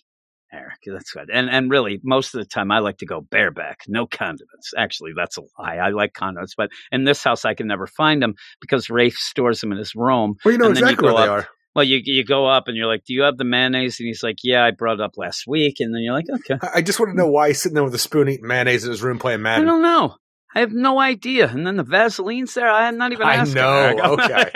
[0.52, 1.30] Eric, that's good.
[1.34, 4.72] And and really, most of the time, I like to go bareback, no condiments.
[4.78, 5.78] Actually, that's a lie.
[5.78, 9.62] I like condiments, but in this house, I can never find them because Rafe stores
[9.62, 10.36] them in his room.
[10.46, 11.48] well, you know and then you exactly where they up- are.
[11.76, 14.22] Well, you you go up and you're like, "Do you have the mayonnaise?" And he's
[14.24, 17.00] like, "Yeah, I brought it up last week." And then you're like, "Okay." I just
[17.00, 19.18] want to know why he's sitting there with a spoon eating mayonnaise in his room
[19.20, 20.16] playing I don't know.
[20.56, 21.48] I have no idea.
[21.50, 22.70] And then the Vaseline's there.
[22.70, 23.56] I'm not even I asking.
[23.56, 23.98] know.
[24.14, 24.52] Okay.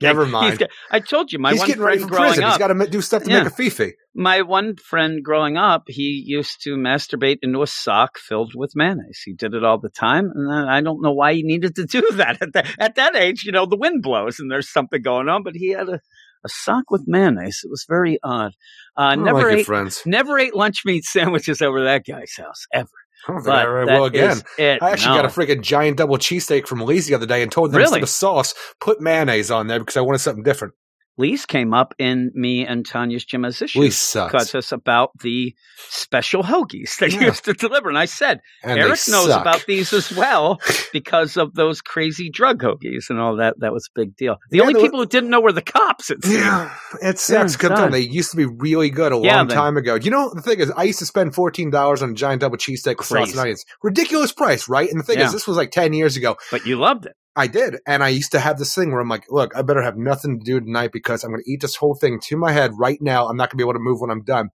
[0.00, 0.58] Never He's mind.
[0.58, 2.44] got- I told you, my he's one getting ready friend for growing prison.
[2.44, 2.58] He's up.
[2.58, 3.42] got to do stuff to Yeah.
[3.42, 3.92] make a fifi.
[4.14, 9.20] my one friend growing up, he used to masturbate into a sock filled with mayonnaise.
[9.22, 11.84] He did it all the time, and I I don't know why he needed to
[11.84, 13.44] do that at that at that age.
[13.44, 16.00] You know, the wind blows and there's something going on, but he had a,
[16.44, 17.60] a sock with mayonnaise.
[17.64, 18.52] It was very odd.
[18.96, 20.02] Uh, never like ate friends.
[20.06, 22.88] never ate lunch meat sandwiches over that guy's house ever.
[23.26, 24.42] I don't think I ever again.
[24.58, 24.82] it.
[24.82, 25.22] I actually No.
[25.22, 27.86] got a freaking giant double cheesesteak from Lee's the other day and told them Really?
[28.00, 30.74] instead of sauce, put mayonnaise on there because I wanted something different.
[31.16, 33.96] Lee's came up in me and Tanya's gym as Lee issues.
[33.96, 34.32] sucks.
[34.32, 37.26] Cuts us about the special hoagies they Yeah.
[37.26, 37.88] used to deliver.
[37.88, 39.40] And I said, And Eric knows suck.
[39.42, 40.58] about these as well
[40.92, 43.54] because of those crazy drug hoagies and all that.
[43.60, 44.38] That was a big deal.
[44.50, 46.10] The Yeah, only were- people who didn't know were the cops.
[46.10, 46.18] It.
[46.26, 47.30] Yeah, it sucks.
[47.30, 47.96] Yeah, 'cause I'm telling God.
[47.98, 49.94] you, they used to be really good a Yeah, long they- time ago.
[49.94, 52.56] You know, the thing is, I used to spend fourteen dollars on a giant double
[52.56, 53.64] cheesesteak with sauce and onions.
[53.82, 54.90] Ridiculous price, right?
[54.90, 56.36] And the thing is, this was like ten years ago.
[56.50, 57.12] But you loved it.
[57.36, 59.82] I did, and I used to have this thing where I'm like, "Look, I better
[59.82, 62.52] have nothing to do tonight because I'm going to eat this whole thing to my
[62.52, 63.26] head right now.
[63.26, 64.50] I'm not going to be able to move when I'm done."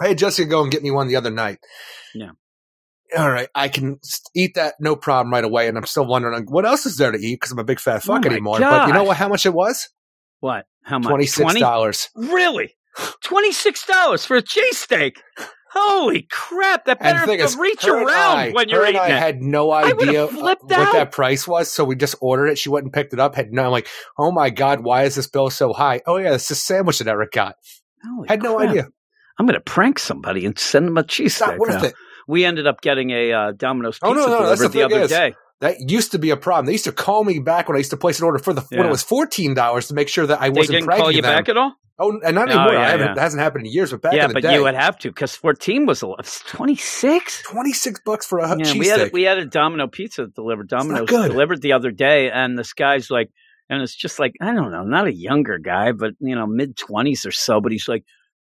[0.00, 1.58] I had Jessica go and get me one the other night.
[2.14, 2.30] Yeah.
[3.16, 3.98] all right, I can
[4.34, 5.68] eat that no problem right away.
[5.68, 7.78] And I'm still wondering like, what else is there to eat because I'm a big
[7.80, 8.58] fat oh fuck Oh anymore.
[8.58, 9.16] But you know what?
[9.16, 9.88] How much it was?
[10.40, 10.66] What?
[10.82, 11.08] How much?
[11.08, 11.60] Twenty six 20?
[11.60, 12.08] dollars.
[12.16, 12.74] Really?
[13.22, 15.16] Twenty six dollars for a cheesesteak?
[15.74, 16.84] Holy crap!
[16.84, 19.18] That better the is, reach around I- when you're eating I it.
[19.18, 20.92] had no idea what out.
[20.92, 22.58] that price was, so we just ordered it.
[22.58, 23.34] She went and picked it up.
[23.34, 26.02] Had no, I'm like, oh my god, why is this bill so high?
[26.06, 27.56] Oh yeah, it's a sandwich that Eric got.
[28.04, 28.88] Holy Had no idea.
[29.38, 31.94] I'm going to prank somebody and send them a It's not worth it.
[32.28, 35.00] We ended up getting a uh, Domino's Oh, pizza no, no, delivered the the, other
[35.00, 35.34] is, day.
[35.62, 36.66] That used to be a problem.
[36.66, 38.60] They used to call me back when I used to place an order for the
[38.70, 41.22] when it was fourteen dollars to make sure that I They wasn't didn't call you
[41.22, 41.32] them.
[41.34, 41.74] back at all?
[41.98, 42.72] Oh, and not Oh, anymore.
[42.72, 43.12] yeah, yeah.
[43.12, 45.36] It hasn't happened in years, but back yeah, but day, you would have to because
[45.36, 46.26] 14 was a lot.
[46.46, 47.42] 26?
[47.42, 50.68] twenty six bucks for a Yeah, we had a, we had a Domino pizza delivered.
[50.68, 53.30] Domino's delivered the other day, and this guy's like,
[53.70, 56.76] and it's just like I don't know, not a younger guy, but you know, mid
[56.76, 57.60] twenties or so.
[57.60, 58.04] But he's like,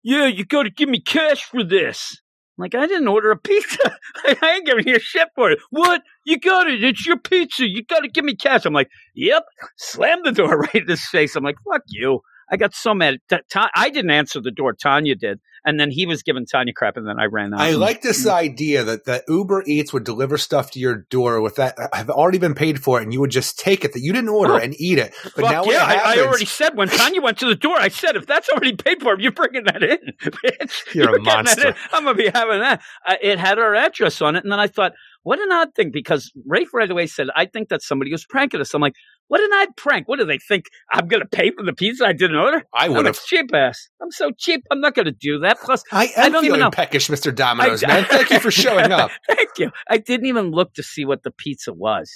[0.05, 2.22] "Yeah, you got to give me cash for this."
[2.59, 3.97] Like, I didn't order a pizza.
[4.27, 5.59] I ain't giving you shit for it.
[5.71, 6.03] What?
[6.25, 6.85] You got it.
[6.85, 7.67] It's your pizza.
[7.67, 8.65] You got to give me cash.
[8.65, 9.45] I'm like, yep.
[9.79, 11.37] Slam the door right in his face.
[11.37, 12.21] I'm like, fuck you.
[12.51, 13.19] I got so mad.
[13.29, 14.75] Ta- Ta- I didn't answer the door.
[14.75, 15.41] Tanya did.
[15.65, 17.61] And then he was giving Tanya crap, and then I ran out.
[17.61, 21.41] I And- like this idea that, that Uber Eats would deliver stuff to your door
[21.41, 24.01] with that have already been paid for it, and you would just take it that
[24.01, 24.59] you didn't order Oh.
[24.59, 25.15] and eat it.
[25.37, 27.89] But now yeah, happens, I, I already said when Tanya went to the door, I
[27.89, 29.99] said, if that's already paid for, you're bringing that in.
[30.23, 30.95] Bitch.
[30.95, 31.75] You're a getting that monster.
[31.93, 32.83] I'm going to be having that.
[33.07, 34.43] Uh, it had our address on it.
[34.43, 34.93] And then I thought,
[35.23, 38.61] what an odd thing, because Rafe right away said, I think that somebody was pranking
[38.61, 38.75] us.
[38.75, 38.95] I'm like,
[39.29, 40.09] what an odd prank.
[40.09, 40.67] What do they think?
[40.93, 42.65] I'm going to pay for the pizza I didn't order?
[42.75, 43.25] I I'm would a have.
[43.25, 43.89] cheap ass.
[44.03, 44.65] I'm so cheap.
[44.71, 45.61] I'm not going to do that.
[45.61, 46.71] Plus, I I don't even feeling know.
[46.71, 48.05] peckish, Mister Domino's, I- man.
[48.07, 49.11] Thank you for showing up.
[49.29, 49.71] Thank you.
[49.89, 52.11] I didn't even look to see what the pizza was.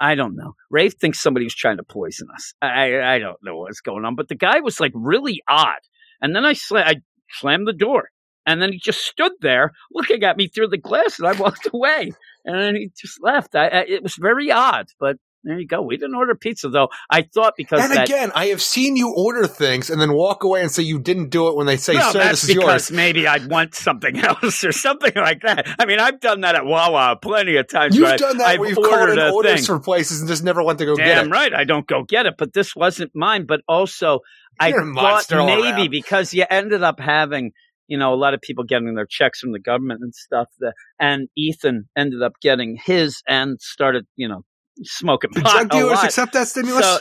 [0.00, 0.54] I don't know.
[0.70, 2.54] Rafe thinks somebody was trying to poison us.
[2.62, 5.80] I I don't know what's going on, but the guy was like really odd.
[6.20, 6.96] And then I sla- I
[7.30, 8.08] slammed the door,
[8.48, 11.68] and then he just stood there looking at me through the glass, and I walked
[11.72, 12.12] away,
[12.44, 13.54] and then he just left.
[13.54, 15.16] I, I it was very odd, but.
[15.44, 15.82] There you go.
[15.82, 16.88] We didn't order pizza though.
[17.08, 20.42] I thought because And that again, I have seen you order things and then walk
[20.42, 22.56] away and say you didn't do it when they say, well, "Sir, that's this is
[22.56, 25.68] because yours." maybe I'd want something else or something like that.
[25.78, 27.96] I mean, I've done that at Wawa plenty of times.
[27.96, 29.76] You've done that I've where you've called ordered in orders thing.
[29.76, 31.30] for places and just never went to go get Damn it.
[31.30, 32.34] right, I don't go get it.
[32.36, 33.46] But this wasn't mine.
[33.46, 34.20] But also,
[34.58, 35.90] I You're a thought maybe around.
[35.90, 37.52] because you ended up having,
[37.88, 40.48] you know, a lot of people getting their checks from the government and stuff.
[40.60, 44.42] That, and Ethan ended up getting his and started, you know,
[44.82, 46.84] smoking The pot drug dealers accept that stimulus.
[46.84, 46.98] So,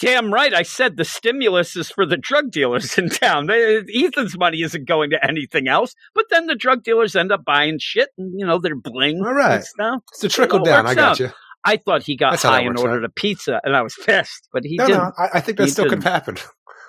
[0.00, 0.52] damn right.
[0.54, 3.46] I said the stimulus is for the drug dealers in town.
[3.46, 5.94] They, Ethan's money isn't going to anything else.
[6.14, 9.32] But then the drug dealers end up buying shit and, you know, they're bling All
[9.34, 9.56] right.
[9.56, 10.02] and stuff.
[10.12, 10.86] it's a trickle down.
[10.86, 11.20] I got out.
[11.20, 11.30] you.
[11.64, 14.48] I thought he got That's high and works ordered a pizza, and I was pissed.
[14.52, 15.02] But he No, didn't.
[15.02, 16.04] no, I, I think that He still could didn't.
[16.04, 16.36] happen.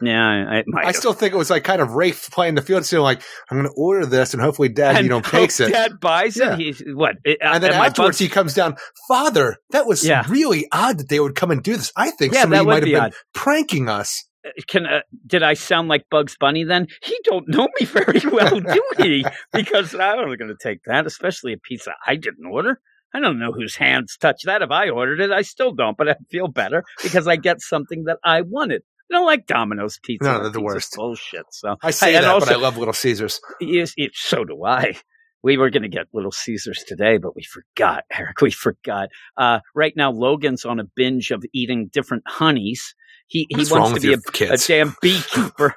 [0.01, 0.95] Yeah, I, I might I have.
[0.95, 3.67] still think it was like kind of Rafe playing the field, still like, I'm going
[3.69, 5.71] to order this, and hopefully Dad, and you know, oh, takes hope it.
[5.73, 6.53] Dad buys Yeah.
[6.53, 6.59] it.
[6.59, 7.15] He's what?
[7.25, 8.75] It, and then afterwards, he comes down,
[9.07, 10.23] Father, that was Yeah.
[10.29, 11.91] really odd that they would come and do this.
[11.95, 13.13] I think Yeah, somebody might have be been odd.
[13.33, 14.25] pranking us.
[14.45, 16.87] Uh, can uh, did I sound like Bugs Bunny then?
[17.03, 19.25] He don't know me very well, do he?
[19.51, 22.79] Because I'm not going to take that, especially a pizza I didn't order.
[23.13, 24.61] I don't know whose hands touched that.
[24.61, 28.03] If I ordered it, I still don't, but I feel better because I get something
[28.03, 28.83] that I wanted.
[29.11, 30.27] I don't like Domino's pizza.
[30.27, 30.95] No, they're the pizza's worst.
[30.95, 31.45] Bullshit.
[31.51, 33.39] So I say and that, also, but I love Little Caesars.
[33.59, 34.95] Yes, it, so do I.
[35.41, 38.41] We were going to get Little Caesars today, but we forgot, Eric.
[38.41, 39.09] We forgot.
[39.37, 42.93] Uh, right now, Logan's on a binge of eating different honeys.
[43.27, 44.13] He he What's wants to be
[44.45, 45.75] a, a damn beekeeper.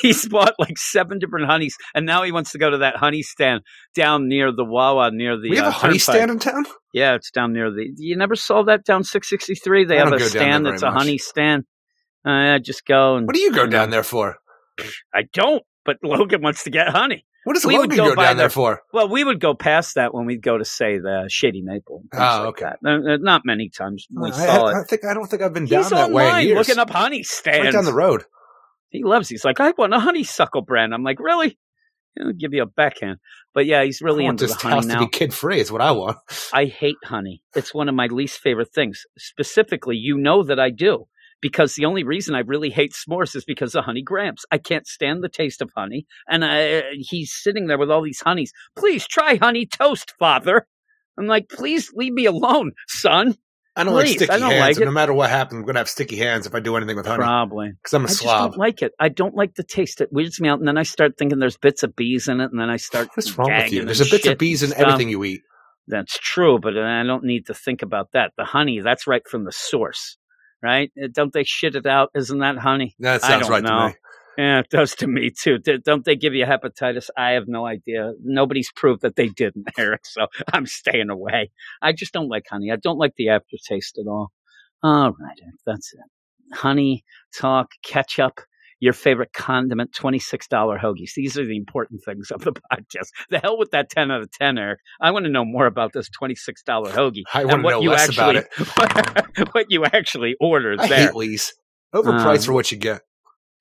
[0.00, 3.20] He's bought like seven different honeys, and now he wants to go to that honey
[3.22, 3.60] stand
[3.94, 5.50] down near the Wawa, near the.
[5.50, 6.14] we have uh, a honey turnpike.
[6.16, 6.64] stand in town?
[6.94, 7.92] Yeah, it's down near the.
[7.98, 9.84] You never saw that down six sixty three?
[9.84, 10.98] They I have a go down there stand that's a much.
[10.98, 11.64] honey stand.
[12.26, 13.26] Uh, yeah, just go and.
[13.26, 14.36] What do you go down there for?
[15.14, 17.24] I don't, but Logan wants to get honey.
[17.44, 18.82] What does We would Logan go go, down there there- for?
[18.92, 22.02] Well, we would go past that when we'd go to say the Shady Maple.
[22.12, 22.72] Oh, okay.
[22.84, 25.54] Uh, uh, not many times we I, saw I, I think I don't think I've
[25.54, 26.58] been down He's that way in online years.
[26.68, 27.64] looking up honey stands.
[27.64, 28.24] right down the road.
[28.90, 29.28] He loves.
[29.28, 30.92] He's like, I want a honeysuckle brand.
[30.92, 31.58] I'm like, really?
[32.20, 33.18] I'll give you a backhand.
[33.54, 34.94] But yeah, he's really I into the this honey house now.
[35.00, 35.60] to be kid free.
[35.60, 36.18] Is what I want.
[36.52, 37.42] I hate honey.
[37.54, 39.04] It's one of my least favorite things.
[39.16, 41.06] Specifically, you know that I do.
[41.40, 44.44] Because the only reason I really hate s'mores is because of honey grahams.
[44.50, 46.06] I can't stand the taste of honey.
[46.28, 48.52] And I, he's sitting there with all these honeys.
[48.76, 50.66] Please try honey toast, father.
[51.18, 53.36] I'm like, please leave me alone, son.
[53.76, 54.76] I don't Please, like sticky I don't hands.
[54.78, 57.06] like no matter what happens, I'm gonna have sticky hands if I do anything with
[57.06, 57.70] honey Probably.
[57.70, 58.50] because I'm a I slob.
[58.50, 58.90] don't like it.
[58.98, 60.00] I don't like the taste.
[60.00, 60.58] It weirds me out.
[60.58, 62.50] And then I start thinking there's bits of bees in it.
[62.50, 63.08] And then I start.
[63.14, 63.84] What's wrong with you?
[63.84, 65.42] There's a bits of bees in everything you eat.
[65.86, 68.32] That's true, but uh, I don't need to think about that.
[68.36, 70.18] The honey, that's right from the source,
[70.62, 70.90] right?
[71.02, 72.10] Uh, Don't they shit it out?
[72.14, 72.94] Isn't that honey?
[72.98, 73.68] That sounds right know.
[73.68, 73.94] to me.
[74.38, 75.58] Yeah, it does to me too.
[75.58, 77.10] Don't they give you hepatitis?
[77.16, 78.12] I have no idea.
[78.22, 80.06] Nobody's proved that they didn't, Eric.
[80.06, 81.50] So I'm staying away.
[81.82, 82.70] I just don't like honey.
[82.70, 84.30] I don't like the aftertaste at all.
[84.80, 86.56] All right, Eric, that's it.
[86.56, 87.04] Honey,
[87.36, 88.40] talk, ketchup,
[88.80, 90.48] your favorite condiment, $26
[90.80, 91.12] hoagies.
[91.16, 93.08] These are the important things of the podcast.
[93.30, 94.80] The hell with that 10 out of 10, Eric.
[95.00, 97.22] I want to know more about this $26 hoagie.
[97.34, 98.66] I want to what know you less about actually,
[99.38, 99.48] it.
[99.52, 101.52] what you actually ordered I there hate.
[101.94, 103.02] Overpriced Um, for what you get.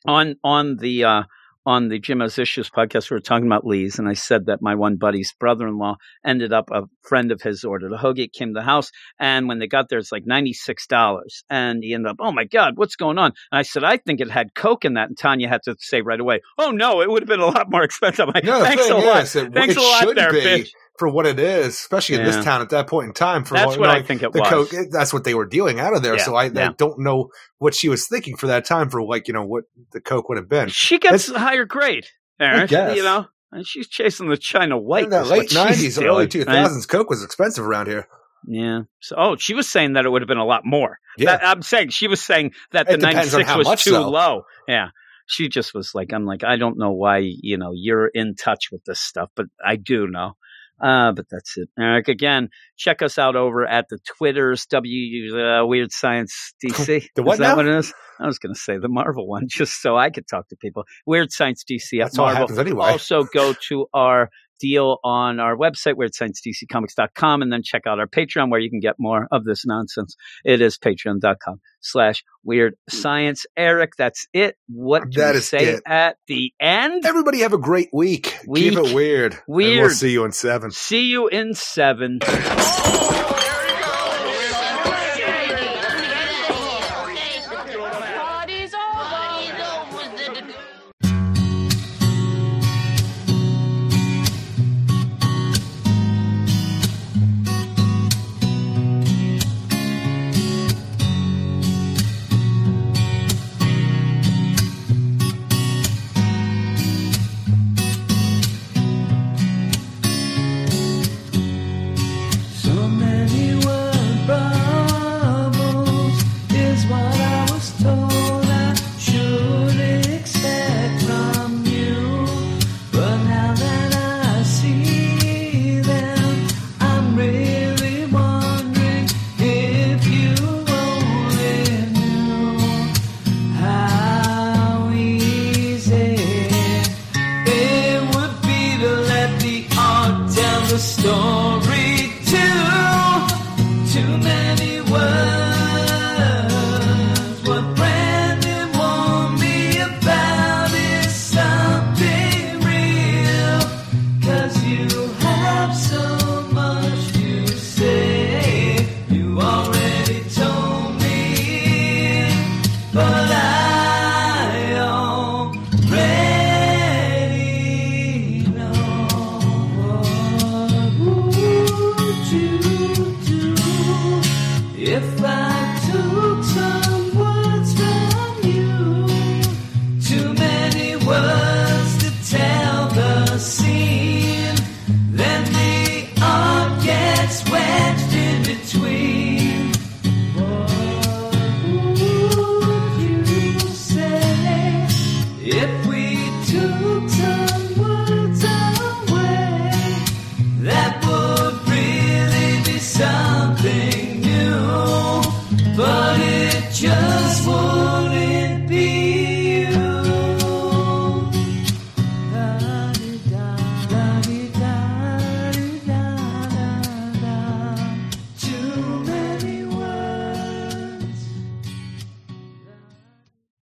[0.05, 1.23] on on the uh
[1.67, 4.75] on the Jim Issues podcast, we were talking about Lee's, and I said that my
[4.75, 8.31] one buddy's brother-in-law ended up a friend of his ordered a hoagie.
[8.31, 8.89] Came to the house,
[9.19, 12.45] and when they got there, it's like ninety-six dollars, and he ended up, oh my
[12.45, 13.33] god, what's going on?
[13.51, 16.01] And I said, I think it had Coke in that, and Tanya had to say
[16.01, 18.29] right away, oh no, it would have been a lot more expensive.
[18.29, 20.39] I'm like, No, thanks a lot, is, it, thanks it a lot, should there, be
[20.39, 20.69] bitch.
[20.98, 23.43] For what it is, especially in this town at that point in time.
[23.43, 24.50] For That's what, what I knowing think it the was.
[24.50, 26.17] Coke, that's what they were dealing out of there.
[26.17, 26.69] Yeah, so I, yeah.
[26.69, 29.66] I don't know what she was thinking for that time for like you know what
[29.92, 30.69] the Coke would have been.
[30.69, 32.06] She gets a higher grade,
[32.40, 32.72] Eric.
[32.72, 35.06] You know, and she's chasing the China White.
[35.06, 38.08] in the late nineties, early two thousands, Coke was expensive around here.
[38.48, 38.82] Yeah.
[39.01, 41.00] So, oh, she was saying that it would have been a lot more.
[41.17, 44.09] Yeah, That- I'm saying she was saying that It the 96 was much, too though.
[44.09, 44.43] low.
[44.67, 44.90] Yeah.
[45.26, 48.69] She just was like, I'm like, I don't know why, you know, you're in touch
[48.72, 50.38] with this stuff, but I do know.
[50.81, 51.69] Uh, but that's it.
[51.80, 57.07] Eric, again, check us out over at the Twitters, W uh, Weird Science DC.
[57.15, 57.56] The what is that now?
[57.56, 57.93] what it is?
[58.19, 60.83] I was going to say the Marvel one, just so I could talk to people.
[61.06, 62.41] Weird Science DC at that's all Marvel.
[62.41, 62.91] happens anyway.
[62.91, 64.30] Also, go to our
[64.60, 68.95] deal on our website, weirdsciencedccomics.com, and then check out our Patreon where you can get
[69.00, 70.16] more of this nonsense.
[70.44, 72.98] It is patreon.com slash weird hmm.
[72.98, 73.45] science.
[73.56, 74.56] Eric, that's it.
[74.68, 75.84] What do That you is say it.
[75.86, 77.06] at the end?
[77.06, 78.38] Everybody have a great week.
[78.48, 78.72] Week.
[78.72, 79.34] Keep it weird.
[79.34, 79.82] And Weird.
[79.82, 80.72] we'll see you in seven.
[80.72, 82.19] See you in seven.
[82.24, 83.53] Oh,